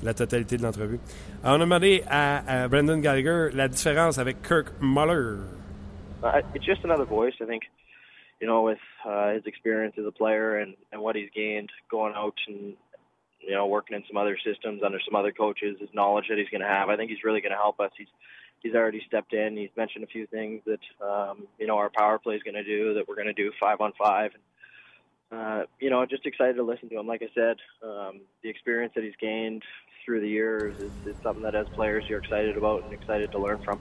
la 0.03 0.13
totalité 0.13 0.55
de 0.57 0.63
l'entrevue. 0.63 0.99
Alors, 1.43 1.57
on 1.57 1.61
a 1.61 1.65
demandé 1.65 2.03
à, 2.07 2.63
à 2.63 2.67
Brendan 2.67 3.01
Gallagher 3.01 3.49
la 3.53 3.67
différence 3.67 4.17
avec 4.19 4.41
Kirk 4.41 4.67
Muller. 4.79 5.39
Uh, 6.23 6.41
it's 6.53 6.65
just 6.65 6.83
another 6.83 7.05
voice. 7.05 7.33
I 7.41 7.45
think, 7.45 7.63
you 8.39 8.47
know, 8.47 8.61
with 8.61 8.79
uh, 9.03 9.33
his 9.33 9.45
experience 9.45 9.95
as 9.97 10.05
a 10.05 10.11
player 10.11 10.59
and, 10.59 10.75
and 10.91 11.01
what 11.01 11.15
he's 11.15 11.29
gained 11.35 11.69
going 11.89 12.13
out 12.15 12.35
and, 12.47 12.75
you 13.41 13.55
know, 13.55 13.65
working 13.67 13.95
in 13.97 14.03
some 14.07 14.17
other 14.17 14.37
systems 14.45 14.83
under 14.83 14.99
some 15.03 15.15
other 15.15 15.31
coaches, 15.31 15.77
his 15.79 15.89
knowledge 15.93 16.25
that 16.29 16.37
he's 16.37 16.49
going 16.49 16.61
to 16.61 16.67
have, 16.67 16.89
I 16.89 16.95
think 16.97 17.09
he's 17.09 17.23
really 17.23 17.41
going 17.41 17.51
to 17.53 17.57
help 17.57 17.79
us. 17.79 17.91
He's 17.97 18.11
he's 18.61 18.75
already 18.75 19.01
stepped 19.07 19.33
in. 19.33 19.57
He's 19.57 19.69
mentioned 19.77 20.03
a 20.03 20.07
few 20.07 20.27
things 20.27 20.61
that, 20.65 20.83
um, 21.01 21.47
you 21.57 21.65
know, 21.65 21.77
our 21.77 21.89
power 21.89 22.19
play 22.19 22.35
is 22.35 22.43
going 22.43 22.55
to 22.55 22.63
do, 22.63 22.93
that 22.95 23.07
we're 23.07 23.15
going 23.15 23.27
to 23.27 23.33
do 23.33 23.51
five 23.59 23.79
on 23.81 23.93
five. 23.97 24.31
Uh, 25.31 25.63
you 25.79 25.89
know, 25.89 26.05
just 26.05 26.25
excited 26.25 26.55
to 26.55 26.63
listen 26.63 26.89
to 26.89 26.99
him. 26.99 27.07
Like 27.07 27.21
I 27.21 27.29
said, 27.35 27.57
um, 27.83 28.21
the 28.41 28.49
experience 28.49 28.93
that 28.95 29.03
he's 29.03 29.17
gained 29.21 29.63
through 30.03 30.21
the 30.21 30.29
years 30.29 30.75
is, 30.79 30.91
is 31.05 31.15
something 31.21 31.43
that 31.43 31.55
as 31.55 31.67
players 31.69 32.03
you're 32.09 32.19
excited 32.19 32.57
about 32.57 32.83
and 32.83 32.93
excited 32.93 33.31
to 33.31 33.39
learn 33.39 33.59
from. 33.63 33.79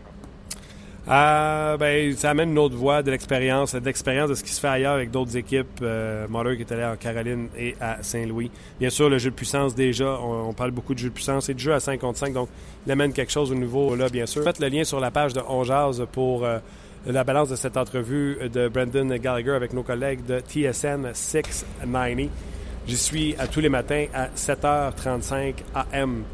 Euh, 1.08 1.78
ben, 1.78 2.14
ça 2.16 2.30
amène 2.30 2.50
une 2.50 2.58
autre 2.58 2.76
voie 2.76 3.02
de 3.02 3.10
l'expérience, 3.10 3.74
de 3.74 3.82
l'expérience 3.82 4.28
de 4.28 4.34
ce 4.34 4.44
qui 4.44 4.50
se 4.50 4.60
fait 4.60 4.68
ailleurs 4.68 4.92
avec 4.92 5.10
d'autres 5.10 5.38
équipes. 5.38 5.80
Euh, 5.80 6.26
Muller 6.28 6.56
qui 6.56 6.62
est 6.62 6.72
allé 6.72 6.84
en 6.84 6.96
Caroline 6.96 7.48
et 7.56 7.74
à 7.80 8.02
Saint-Louis. 8.02 8.50
Bien 8.78 8.90
sûr, 8.90 9.08
le 9.08 9.16
jeu 9.16 9.30
de 9.30 9.34
puissance, 9.34 9.74
déjà, 9.74 10.18
on, 10.20 10.50
on 10.50 10.52
parle 10.52 10.72
beaucoup 10.72 10.92
de 10.92 10.98
jeu 10.98 11.08
de 11.08 11.14
puissance 11.14 11.48
et 11.48 11.54
de 11.54 11.58
jeu 11.58 11.72
à 11.72 11.80
5 11.80 11.98
contre 11.98 12.18
5, 12.18 12.34
donc 12.34 12.50
il 12.84 12.92
amène 12.92 13.14
quelque 13.14 13.32
chose 13.32 13.50
au 13.50 13.54
nouveau 13.54 13.96
là, 13.96 14.10
bien 14.10 14.26
sûr. 14.26 14.44
Faites 14.44 14.60
le 14.60 14.68
lien 14.68 14.84
sur 14.84 15.00
la 15.00 15.10
page 15.10 15.32
de 15.32 15.40
On 15.48 15.64
Jase 15.64 16.06
pour 16.12 16.44
euh, 16.44 16.58
la 17.06 17.24
balance 17.24 17.48
de 17.48 17.56
cette 17.56 17.76
entrevue 17.76 18.38
de 18.52 18.68
Brendan 18.68 19.16
Gallagher 19.16 19.52
avec 19.52 19.72
nos 19.72 19.82
collègues 19.82 20.24
de 20.26 20.40
TSN 20.40 21.10
690. 21.12 22.28
J'y 22.86 22.96
suis 22.96 23.36
à 23.38 23.46
tous 23.46 23.60
les 23.60 23.68
matins 23.68 24.06
à 24.14 24.28
7h35 24.28 25.54
AM. 25.74 26.24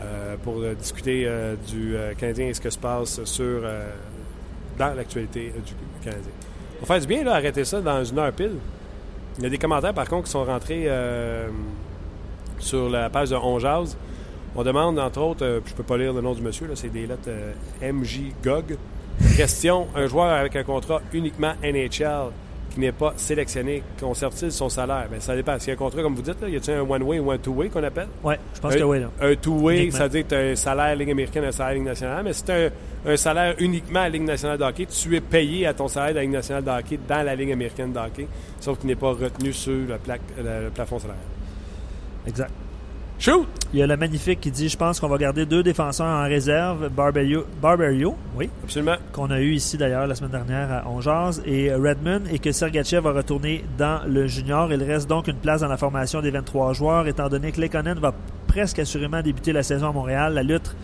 Euh, 0.00 0.36
pour 0.44 0.62
discuter 0.78 1.24
euh, 1.26 1.56
du 1.66 1.96
euh, 1.96 2.14
Canadien 2.14 2.46
et 2.46 2.54
ce 2.54 2.60
que 2.60 2.70
se 2.70 2.78
passe 2.78 3.24
sur 3.24 3.62
dans 4.78 4.94
l'actualité 4.94 5.52
du 5.66 5.72
Canadien. 6.04 6.30
On 6.76 6.86
va 6.86 6.86
faire 6.86 7.00
du 7.00 7.06
bien 7.08 7.24
là, 7.24 7.34
arrêter 7.34 7.64
ça 7.64 7.80
dans 7.80 8.04
une 8.04 8.16
heure 8.20 8.32
pile. 8.32 8.58
Il 9.38 9.42
y 9.44 9.46
a 9.48 9.50
des 9.50 9.58
commentaires 9.58 9.94
par 9.94 10.08
contre 10.08 10.26
qui 10.26 10.30
sont 10.30 10.44
rentrés 10.44 10.88
sur 12.60 12.88
la 12.88 13.10
page 13.10 13.30
de 13.30 13.34
On 13.34 13.58
Jase. 13.58 13.96
On 14.54 14.62
demande 14.62 15.00
entre 15.00 15.20
autres, 15.20 15.62
je 15.66 15.74
peux 15.74 15.82
pas 15.82 15.96
lire 15.96 16.12
le 16.12 16.20
nom 16.20 16.32
du 16.32 16.42
monsieur, 16.42 16.68
c'est 16.74 16.90
des 16.90 17.06
lettres 17.06 17.30
MJ 17.82 18.32
Gog. 18.42 18.76
Question 19.36 19.86
un 19.94 20.06
joueur 20.06 20.28
avec 20.32 20.54
un 20.56 20.62
contrat 20.64 21.00
uniquement 21.12 21.52
NHL 21.62 22.30
qui 22.70 22.80
n'est 22.80 22.92
pas 22.92 23.14
sélectionné, 23.16 23.82
conserve-t-il 23.98 24.52
son 24.52 24.68
salaire? 24.68 25.06
Ben, 25.10 25.20
ça 25.20 25.34
dépend. 25.34 25.58
S'il 25.58 25.68
y 25.68 25.70
a 25.70 25.74
un 25.74 25.76
contrat, 25.76 26.02
comme 26.02 26.14
vous 26.14 26.22
dites, 26.22 26.40
là, 26.40 26.48
y 26.48 26.56
a-t-il 26.56 26.76
un 26.76 26.82
one-way 26.82 27.18
ou 27.18 27.30
un 27.30 27.38
two-way 27.38 27.68
qu'on 27.68 27.82
appelle? 27.82 28.08
Ouais, 28.22 28.38
je 28.54 28.60
pense 28.60 28.74
un, 28.74 28.78
que 28.78 28.82
oui. 28.84 29.00
Là. 29.00 29.10
Un 29.20 29.34
two-way, 29.34 29.90
ça 29.90 30.04
veut 30.04 30.08
dire 30.10 30.22
que 30.24 30.28
tu 30.28 30.34
as 30.34 30.38
un 30.38 30.54
salaire 30.54 30.94
Ligue 30.94 31.10
américaine, 31.10 31.44
un 31.44 31.52
salaire 31.52 31.74
Ligue 31.74 31.84
nationale. 31.86 32.22
Mais 32.24 32.32
si 32.32 32.44
tu 32.44 32.52
as 32.52 32.56
un, 32.66 32.70
un 33.06 33.16
salaire 33.16 33.54
uniquement 33.58 34.00
à 34.00 34.08
Ligue 34.08 34.22
nationale 34.22 34.58
de 34.58 34.64
hockey, 34.64 34.86
tu 34.86 35.16
es 35.16 35.20
payé 35.20 35.66
à 35.66 35.74
ton 35.74 35.88
salaire 35.88 36.10
de 36.10 36.16
la 36.16 36.22
Ligue 36.22 36.32
nationale 36.32 36.62
de 36.64 36.70
hockey 36.70 36.98
dans 37.08 37.22
la 37.24 37.34
Ligue 37.34 37.52
américaine 37.52 37.92
de 37.92 37.98
hockey, 37.98 38.28
sauf 38.60 38.78
qu'il 38.78 38.88
n'est 38.88 38.96
pas 38.96 39.12
retenu 39.12 39.52
sur 39.52 39.72
le, 39.72 39.96
plaque- 39.98 40.20
le- 40.36 40.64
le 40.64 40.70
plafond 40.70 40.98
salarial. 40.98 41.24
Exact. 42.26 42.50
Shoot! 43.18 43.48
Il 43.72 43.80
y 43.80 43.82
a 43.82 43.86
le 43.88 43.96
magnifique 43.96 44.40
qui 44.40 44.52
dit 44.52 44.68
Je 44.68 44.76
pense 44.76 45.00
qu'on 45.00 45.08
va 45.08 45.18
garder 45.18 45.44
deux 45.44 45.64
défenseurs 45.64 46.06
en 46.06 46.22
réserve, 46.22 46.88
Barberio, 46.88 47.44
Barberio 47.60 48.14
oui, 48.36 48.48
Absolument. 48.62 48.94
qu'on 49.12 49.30
a 49.30 49.40
eu 49.40 49.54
ici 49.54 49.76
d'ailleurs 49.76 50.06
la 50.06 50.14
semaine 50.14 50.30
dernière 50.30 50.72
à 50.72 50.88
Ongeaz, 50.88 51.42
et 51.44 51.74
Redmond, 51.74 52.22
et 52.30 52.38
que 52.38 52.52
Sergachev 52.52 53.02
va 53.02 53.12
retourner 53.12 53.64
dans 53.76 54.02
le 54.06 54.28
junior. 54.28 54.72
Il 54.72 54.82
reste 54.84 55.08
donc 55.08 55.26
une 55.26 55.36
place 55.36 55.62
dans 55.62 55.68
la 55.68 55.76
formation 55.76 56.22
des 56.22 56.30
23 56.30 56.72
joueurs, 56.74 57.08
étant 57.08 57.28
donné 57.28 57.50
que 57.50 57.60
Lekonen 57.60 57.98
va 57.98 58.14
presque 58.46 58.78
assurément 58.78 59.20
débuter 59.20 59.52
la 59.52 59.64
saison 59.64 59.88
à 59.88 59.92
Montréal. 59.92 60.34
La 60.34 60.44
lutte, 60.44 60.76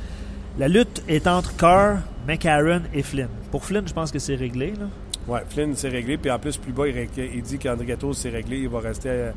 la 0.59 0.67
lutte 0.67 1.05
est 1.07 1.29
entre 1.29 1.57
Carr, 1.57 1.99
McCarron 2.27 2.83
et 2.93 3.03
Flynn. 3.03 3.29
Pour 3.53 3.65
Flynn, 3.65 3.87
je 3.87 3.95
pense 3.95 4.11
que 4.11 4.19
c'est 4.19 4.35
réglé. 4.35 4.73
Là. 4.73 4.87
Ouais, 5.29 5.43
Flynn, 5.49 5.75
c'est 5.77 5.89
réglé. 5.89 6.19
Puis 6.19 6.33
en 6.33 6.39
plus, 6.41 6.57
plus 6.57 6.73
bas, 6.73 6.89
il, 6.89 7.43
dit 7.43 7.59
qu'André 7.59 7.87
Gatto, 7.87 8.13
c'est 8.13 8.31
réglé. 8.31 8.59
Il 8.59 8.69
va 8.69 8.81
rester 8.81 9.09
euh, 9.09 9.31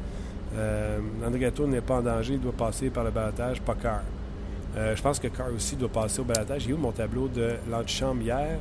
Euh, 0.56 1.00
Andrigato 1.26 1.68
n'est 1.68 1.82
pas 1.82 1.96
en 1.96 2.02
danger, 2.02 2.34
il 2.36 2.40
doit 2.40 2.54
passer 2.54 2.90
par 2.90 3.04
le 3.04 3.12
balotage, 3.12 3.62
pas 3.62 3.76
Carr. 3.76 4.02
Euh, 4.78 4.96
je 4.96 5.02
pense 5.02 5.20
que 5.20 5.28
Carr 5.28 5.48
aussi 5.56 5.76
doit 5.76 5.90
passer 5.90 6.20
au 6.20 6.24
balotage. 6.24 6.62
J'ai 6.64 6.72
eu 6.72 6.76
mon 6.76 6.92
tableau 6.92 7.28
de 7.28 7.56
l'antichambre 7.70 8.22
hier? 8.22 8.60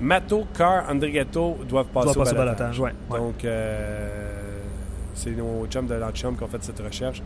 Mato, 0.00 0.44
Carr, 0.56 0.84
Andrigato 0.90 1.56
doivent 1.68 1.86
passer, 1.86 2.06
Doit 2.06 2.16
au, 2.16 2.18
passer 2.20 2.34
au 2.34 2.38
balotage. 2.38 2.58
balotage, 2.78 2.80
ouais, 2.80 2.92
ouais. 3.10 3.18
Donc, 3.18 3.44
euh, 3.44 4.58
c'est 5.14 5.30
nos 5.30 5.66
chums 5.68 5.86
de 5.86 5.94
l'antichambre 5.94 6.38
qui 6.38 6.44
ont 6.44 6.48
fait 6.48 6.62
cette 6.64 6.80
recherche. 6.80 7.22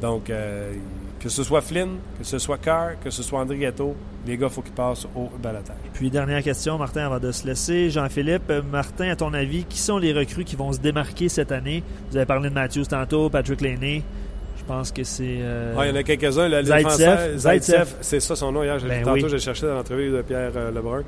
Donc, 0.00 0.28
euh, 0.30 0.72
que 1.20 1.28
ce 1.28 1.44
soit 1.44 1.60
Flynn, 1.60 1.98
que 2.18 2.24
ce 2.24 2.38
soit 2.38 2.56
Carr, 2.58 2.92
que 3.04 3.10
ce 3.10 3.22
soit 3.22 3.40
Andrigato, 3.40 3.94
les 4.26 4.36
gars, 4.38 4.46
il 4.48 4.52
faut 4.52 4.62
qu'ils 4.62 4.72
passent 4.72 5.06
au 5.14 5.28
balotage. 5.42 5.76
Puis 5.92 6.10
dernière 6.10 6.42
question, 6.42 6.78
Martin, 6.78 7.04
avant 7.06 7.18
de 7.20 7.30
se 7.30 7.46
laisser. 7.46 7.90
Jean-Philippe, 7.90 8.50
euh, 8.50 8.62
Martin, 8.62 9.10
à 9.10 9.16
ton 9.16 9.32
avis, 9.34 9.64
qui 9.64 9.78
sont 9.78 9.98
les 9.98 10.12
recrues 10.14 10.44
qui 10.44 10.56
vont 10.56 10.72
se 10.72 10.78
démarquer 10.80 11.28
cette 11.28 11.52
année? 11.52 11.82
Vous 12.10 12.16
avez 12.16 12.26
parlé 12.26 12.48
de 12.48 12.54
Matthews 12.54 12.84
tantôt, 12.88 13.28
Patrick 13.28 13.60
Laney. 13.60 14.02
Je 14.58 14.64
pense 14.64 14.92
que 14.92 15.04
c'est... 15.04 15.38
euh, 15.40 15.74
Ouais, 15.76 15.88
il 15.88 15.90
y 15.90 15.92
en 15.92 15.96
a 15.96 16.02
quelques-uns. 16.02 16.48
Zaitsev. 17.36 17.94
c'est 18.00 18.20
ça 18.20 18.36
son 18.36 18.52
nom. 18.52 18.62
Hier, 18.62 18.78
j'ai- 18.78 18.88
Ben 18.88 19.02
tantôt, 19.04 19.24
oui. 19.24 19.30
j'ai 19.30 19.38
cherché 19.38 19.66
dans 19.66 19.74
l'entrevue 19.74 20.10
de 20.10 20.22
Pierre 20.22 20.52
euh, 20.56 20.70
Lebrun. 20.70 21.02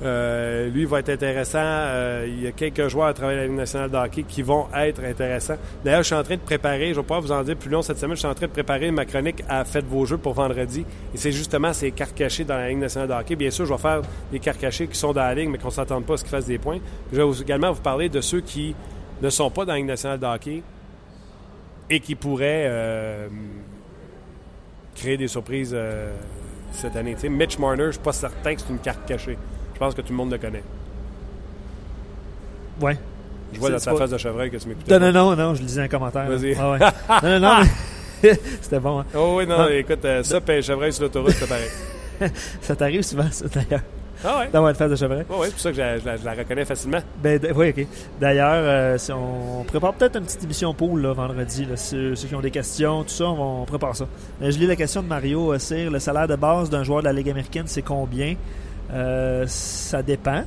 Euh, 0.00 0.68
lui 0.68 0.84
va 0.84 1.00
être 1.00 1.08
intéressant. 1.08 1.58
Euh, 1.60 2.26
il 2.28 2.42
y 2.42 2.46
a 2.46 2.52
quelques 2.52 2.86
joueurs 2.88 3.08
à 3.08 3.14
travers 3.14 3.36
la 3.36 3.46
Ligue 3.46 3.56
nationale 3.56 3.90
de 3.90 4.20
qui 4.22 4.42
vont 4.42 4.66
être 4.74 5.02
intéressants. 5.02 5.56
D'ailleurs, 5.84 6.02
je 6.02 6.06
suis 6.06 6.14
en 6.14 6.22
train 6.22 6.36
de 6.36 6.40
préparer, 6.40 6.88
je 6.88 6.90
ne 6.90 7.00
vais 7.00 7.02
pas 7.02 7.18
vous 7.18 7.32
en 7.32 7.42
dire 7.42 7.56
plus 7.56 7.70
long 7.70 7.82
cette 7.82 7.98
semaine, 7.98 8.14
je 8.14 8.20
suis 8.20 8.28
en 8.28 8.34
train 8.34 8.46
de 8.46 8.52
préparer 8.52 8.90
ma 8.92 9.04
chronique 9.04 9.42
à 9.48 9.64
Faites 9.64 9.86
vos 9.86 10.06
jeux 10.06 10.18
pour 10.18 10.34
vendredi. 10.34 10.84
Et 11.14 11.16
c'est 11.16 11.32
justement 11.32 11.72
ces 11.72 11.90
cartes 11.90 12.14
cachées 12.14 12.44
dans 12.44 12.56
la 12.56 12.68
Ligue 12.68 12.78
nationale 12.78 13.08
de. 13.08 13.34
Bien 13.34 13.50
sûr, 13.50 13.66
je 13.66 13.72
vais 13.72 13.78
faire 13.78 14.02
des 14.30 14.38
cartes 14.38 14.60
cachées 14.60 14.86
qui 14.86 14.96
sont 14.96 15.12
dans 15.12 15.22
la 15.22 15.34
Ligue, 15.34 15.50
mais 15.50 15.58
qu'on 15.58 15.68
ne 15.68 15.72
s'attende 15.72 16.04
pas 16.04 16.14
à 16.14 16.16
ce 16.16 16.22
qu'ils 16.22 16.30
fassent 16.30 16.46
des 16.46 16.58
points. 16.58 16.78
Je 17.12 17.20
vais 17.20 17.40
également 17.40 17.72
vous 17.72 17.82
parler 17.82 18.08
de 18.08 18.20
ceux 18.20 18.40
qui 18.40 18.76
ne 19.20 19.30
sont 19.30 19.50
pas 19.50 19.64
dans 19.64 19.72
la 19.72 19.78
Ligue 19.78 19.86
nationale 19.86 20.20
de 20.20 20.62
et 21.90 22.00
qui 22.00 22.14
pourraient... 22.14 22.66
euh, 22.68 23.28
créer 24.94 25.16
des 25.16 25.28
surprises 25.28 25.76
cette 26.72 26.96
année. 26.96 27.16
Mitch 27.30 27.58
Marner, 27.58 27.84
je 27.84 27.86
ne 27.86 27.92
suis 27.92 28.02
pas 28.02 28.12
certain 28.12 28.54
que 28.54 28.60
c'est 28.60 28.70
une 28.70 28.80
carte 28.80 29.06
cachée. 29.06 29.38
Je 29.78 29.84
pense 29.84 29.94
que 29.94 30.00
tout 30.00 30.10
le 30.10 30.16
monde 30.16 30.32
le 30.32 30.38
connaît. 30.38 30.64
Ouais. 32.80 32.98
Je 33.52 33.60
vois 33.60 33.70
dans 33.70 33.78
ta 33.78 33.92
pas- 33.92 33.96
face 33.98 34.10
de 34.10 34.18
chevreuil 34.18 34.50
que 34.50 34.56
tu 34.56 34.68
m'écoutais. 34.68 34.98
Non, 34.98 35.12
non, 35.12 35.30
non, 35.30 35.36
non, 35.36 35.54
je 35.54 35.62
lisais 35.62 35.82
un 35.82 35.88
commentaire. 35.88 36.26
Vas-y. 36.28 36.56
Ah 36.58 36.70
ouais. 36.72 36.78
non, 37.22 37.40
non, 37.40 37.40
non, 37.40 37.54
mais 38.22 38.34
c'était 38.60 38.80
bon. 38.80 38.98
hein. 39.00 39.04
Oh 39.14 39.34
oui, 39.38 39.46
non, 39.46 39.56
Ah. 39.68 39.72
écoute, 39.72 40.04
euh, 40.04 40.22
ça, 40.24 40.40
puis 40.40 40.60
chevreuil 40.62 40.92
sur 40.92 41.04
l'autoroute, 41.04 41.30
c'est 41.38 41.48
pareil. 41.48 41.68
Ça 42.60 42.74
t'arrive 42.74 43.02
souvent, 43.02 43.30
ça, 43.30 43.46
d'ailleurs, 43.46 43.82
Ah 44.24 44.40
ouais? 44.40 44.48
d'avoir 44.52 44.70
une 44.70 44.74
face 44.76 44.90
de 44.90 44.96
chevreuil. 44.96 45.24
Ouais, 45.30 45.36
ouais, 45.36 45.46
c'est 45.46 45.52
pour 45.52 45.60
ça 45.60 45.70
que 45.70 45.76
je 45.76 45.80
la, 45.80 45.98
je 45.98 46.04
la- 46.04 46.16
je 46.16 46.24
la 46.24 46.32
reconnais 46.34 46.64
facilement. 46.64 46.98
Ben, 47.22 47.40
oui, 47.54 47.68
OK. 47.70 47.86
D'ailleurs, 48.20 48.54
euh, 48.56 48.98
si 48.98 49.12
on, 49.12 49.60
on 49.60 49.62
prépare 49.64 49.94
peut-être 49.94 50.16
une 50.18 50.24
petite 50.24 50.42
émission 50.42 50.74
pool 50.74 51.00
là, 51.02 51.12
vendredi. 51.12 51.64
Là, 51.64 51.76
ceux, 51.76 52.16
ceux 52.16 52.26
qui 52.26 52.34
ont 52.34 52.40
des 52.40 52.50
questions, 52.50 53.04
tout 53.04 53.10
ça, 53.10 53.26
on, 53.28 53.64
prépare 53.64 53.94
ça. 53.94 54.06
Mais 54.40 54.50
je 54.50 54.58
lis 54.58 54.66
la 54.66 54.74
question 54.74 55.00
de 55.02 55.06
Mario 55.06 55.52
euh, 55.52 55.58
Cyr. 55.60 55.90
Le 55.92 56.00
salaire 56.00 56.26
de 56.26 56.34
base 56.34 56.68
d'un 56.70 56.82
joueur 56.82 57.00
de 57.00 57.04
la 57.04 57.12
Ligue 57.12 57.30
américaine, 57.30 57.64
c'est 57.68 57.82
combien? 57.82 58.34
Euh, 58.92 59.44
Ça 59.46 60.02
dépend 60.02 60.44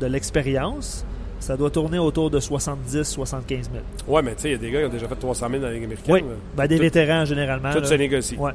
de 0.00 0.06
l'expérience. 0.06 1.04
Ça 1.40 1.56
doit 1.56 1.70
tourner 1.70 1.98
autour 1.98 2.30
de 2.30 2.40
70-75 2.40 3.46
000. 3.48 3.62
Ouais, 4.08 4.22
mais 4.22 4.34
tu 4.34 4.42
sais, 4.42 4.48
il 4.48 4.52
y 4.52 4.54
a 4.54 4.58
des 4.58 4.70
gars 4.70 4.80
qui 4.80 4.86
ont 4.86 4.90
déjà 4.90 5.08
fait 5.08 5.14
300 5.16 5.46
000 5.50 5.60
dans 5.60 5.68
la 5.68 5.74
Ligue 5.74 5.84
américaine. 5.84 6.14
Oui, 6.14 6.22
ben, 6.56 6.66
des 6.66 6.76
Tout- 6.76 6.82
vétérans 6.82 7.24
généralement. 7.26 7.70
Tout 7.72 7.80
là. 7.80 7.86
se 7.86 7.94
négocie. 7.94 8.36
Ouais. 8.36 8.52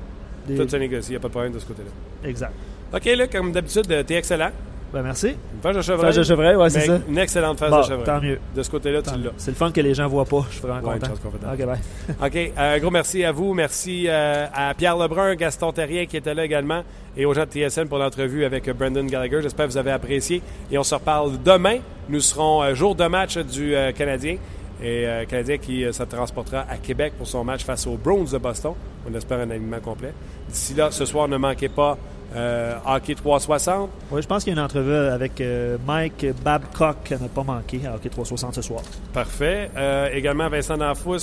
Des- 0.48 0.56
Tout 0.56 0.68
se 0.68 0.76
négocie, 0.78 1.10
il 1.10 1.12
n'y 1.12 1.18
a 1.18 1.20
pas 1.20 1.28
de 1.28 1.34
problème 1.34 1.54
de 1.54 1.60
ce 1.60 1.66
côté-là. 1.66 1.90
Exact. 2.28 2.54
OK, 2.92 3.06
là, 3.06 3.28
comme 3.28 3.52
d'habitude, 3.52 3.92
euh, 3.92 4.02
t'es 4.04 4.16
excellent. 4.16 4.50
Ben, 4.92 5.04
merci. 5.04 5.28
Une 5.28 5.62
face 5.62 5.76
de 5.76 5.82
chevreuil. 5.84 6.06
Face 6.08 6.16
de 6.16 6.24
chevreuil, 6.24 6.56
ouais, 6.56 6.70
c'est 6.72 6.82
ça. 6.82 7.00
Une 7.08 7.18
excellente 7.20 7.60
Bon, 7.60 7.78
de 7.78 7.84
chevreuil. 7.84 8.06
tant 8.06 8.20
mieux. 8.22 8.40
De 8.56 8.64
ce 8.64 8.70
côté-là, 8.72 9.02
tu 9.04 9.12
l'as. 9.12 9.30
C'est 9.38 9.52
le 9.52 9.56
fun 9.56 9.72
que 9.72 9.82
les 9.82 9.94
gens 9.94 10.08
voient 10.08 10.26
pas. 10.26 10.46
Je 10.50 10.54
suis 10.58 10.62
vraiment 10.68 10.88
Ouais, 10.90 10.98
content. 11.00 11.14
OK, 11.54 11.66
bye. 11.66 11.80
OK. 12.28 12.36
euh, 12.58 12.76
Un 12.76 12.80
gros 12.80 12.90
merci 12.90 13.24
à 13.24 13.32
vous. 13.32 13.54
Merci 13.54 14.06
euh, 14.08 14.48
à 14.52 14.74
Pierre 14.74 14.98
Lebrun, 14.98 15.36
Gaston 15.36 15.72
Terrien 15.72 16.06
qui 16.08 16.18
était 16.18 16.34
là 16.34 16.44
également 16.44 16.82
et 17.16 17.26
aux 17.26 17.34
gens 17.34 17.46
de 17.46 17.52
TSN 17.52 17.88
pour 17.88 17.98
l'entrevue 18.00 18.46
avec 18.46 18.68
Brendan 18.72 19.06
Gallagher. 19.06 19.42
J'espère 19.44 19.68
que 19.68 19.72
vous 19.72 19.78
avez 19.78 19.92
apprécié. 19.92 20.42
Et 20.72 20.78
on 20.80 20.84
se 20.84 20.96
reparle 20.96 21.34
demain. 21.44 21.78
Nous 22.08 22.22
serons 22.22 22.64
euh, 22.64 22.74
jour 22.74 22.96
de 22.96 23.06
match 23.06 23.38
du 23.38 23.76
euh, 23.76 23.92
Canadien. 23.92 24.38
Et 24.82 25.06
Canadien 25.28 25.58
qui 25.58 25.86
se 25.92 26.04
transportera 26.04 26.60
à 26.70 26.78
Québec 26.78 27.12
pour 27.18 27.28
son 27.28 27.44
match 27.44 27.66
face 27.66 27.86
aux 27.86 27.98
Browns 27.98 28.30
de 28.32 28.38
Boston. 28.38 28.72
On 29.06 29.14
espère 29.14 29.40
un 29.40 29.50
alignement 29.50 29.82
complet. 29.82 30.14
D'ici 30.48 30.74
là, 30.74 30.88
ce 30.90 31.04
soir, 31.04 31.28
ne 31.28 31.36
manquez 31.36 31.68
pas 31.68 31.98
euh, 32.36 32.76
Hockey 32.86 33.16
360. 33.16 33.90
Oui, 34.12 34.22
je 34.22 34.28
pense 34.28 34.44
qu'il 34.44 34.54
y 34.54 34.56
a 34.56 34.60
une 34.60 34.66
entrevue 34.66 34.94
avec 34.94 35.42
euh, 35.42 35.78
Mike 35.86 36.28
Babcock 36.44 36.98
qui 37.04 37.14
n'a 37.14 37.28
pas 37.28 37.44
manqué 37.44 37.82
à 37.88 37.96
Hockey 37.96 38.10
360 38.10 38.56
ce 38.56 38.62
soir. 38.62 38.82
Parfait. 39.14 39.72
Euh, 39.76 40.10
également 40.14 40.50
Vincent 40.50 40.78
Danfous, 40.78 41.20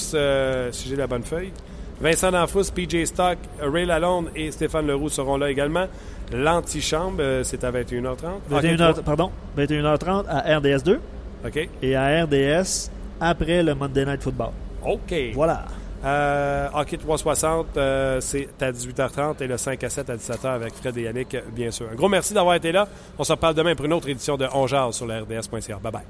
si 0.73 0.89
j'ai 0.89 0.97
la 0.97 1.07
bonne 1.07 1.23
feuille. 1.23 1.53
Vincent 2.01 2.31
Danfous, 2.31 2.65
PJ 2.75 3.05
Stock, 3.05 3.39
Ray 3.61 3.87
Lalonde 3.87 4.31
et 4.35 4.51
Stéphane 4.51 4.87
Leroux 4.87 5.09
seront 5.09 5.39
là 5.39 5.51
également. 5.51 5.87
L'antichambre, 6.33 7.23
c'est 7.43 7.65
à 7.65 7.71
21h30. 7.71 8.17
Hockey 8.51 8.75
21h, 8.75 9.03
pardon, 9.03 9.31
21h30 9.57 10.25
à 10.29 10.59
RDS2 10.59 10.99
OK. 11.47 11.69
et 11.83 11.97
à 11.97 12.25
RDS 12.25 12.91
après 13.21 13.63
le 13.63 13.75
Monday 13.75 14.05
Night 14.05 14.23
Football. 14.23 14.51
OK. 14.85 15.15
Voilà. 15.35 15.65
Euh, 16.07 16.69
hockey 16.73 16.99
360, 16.99 17.77
euh, 17.77 18.21
c'est 18.21 18.49
à 18.63 18.71
18h30 18.71 19.43
et 19.43 19.49
le 19.49 19.57
5 19.57 19.83
à 19.83 19.91
7 19.91 20.11
à 20.11 20.17
17h 20.17 20.47
avec 20.47 20.75
Fred 20.75 20.97
et 20.97 21.03
Yannick, 21.03 21.37
bien 21.53 21.73
sûr. 21.73 21.89
Un 21.91 21.97
gros 21.97 22.09
merci 22.09 22.33
d'avoir 22.33 22.55
été 22.55 22.71
là. 22.71 22.87
On 23.19 23.25
se 23.25 23.33
reparle 23.33 23.55
demain 23.55 23.75
pour 23.75 23.87
une 23.87 23.93
autre 23.93 24.09
édition 24.09 24.37
de 24.37 24.47
On 24.55 24.67
sur 24.93 25.07
la 25.07 25.21
RDS.ca. 25.21 25.79
Bye 25.83 25.93
bye. 25.93 26.03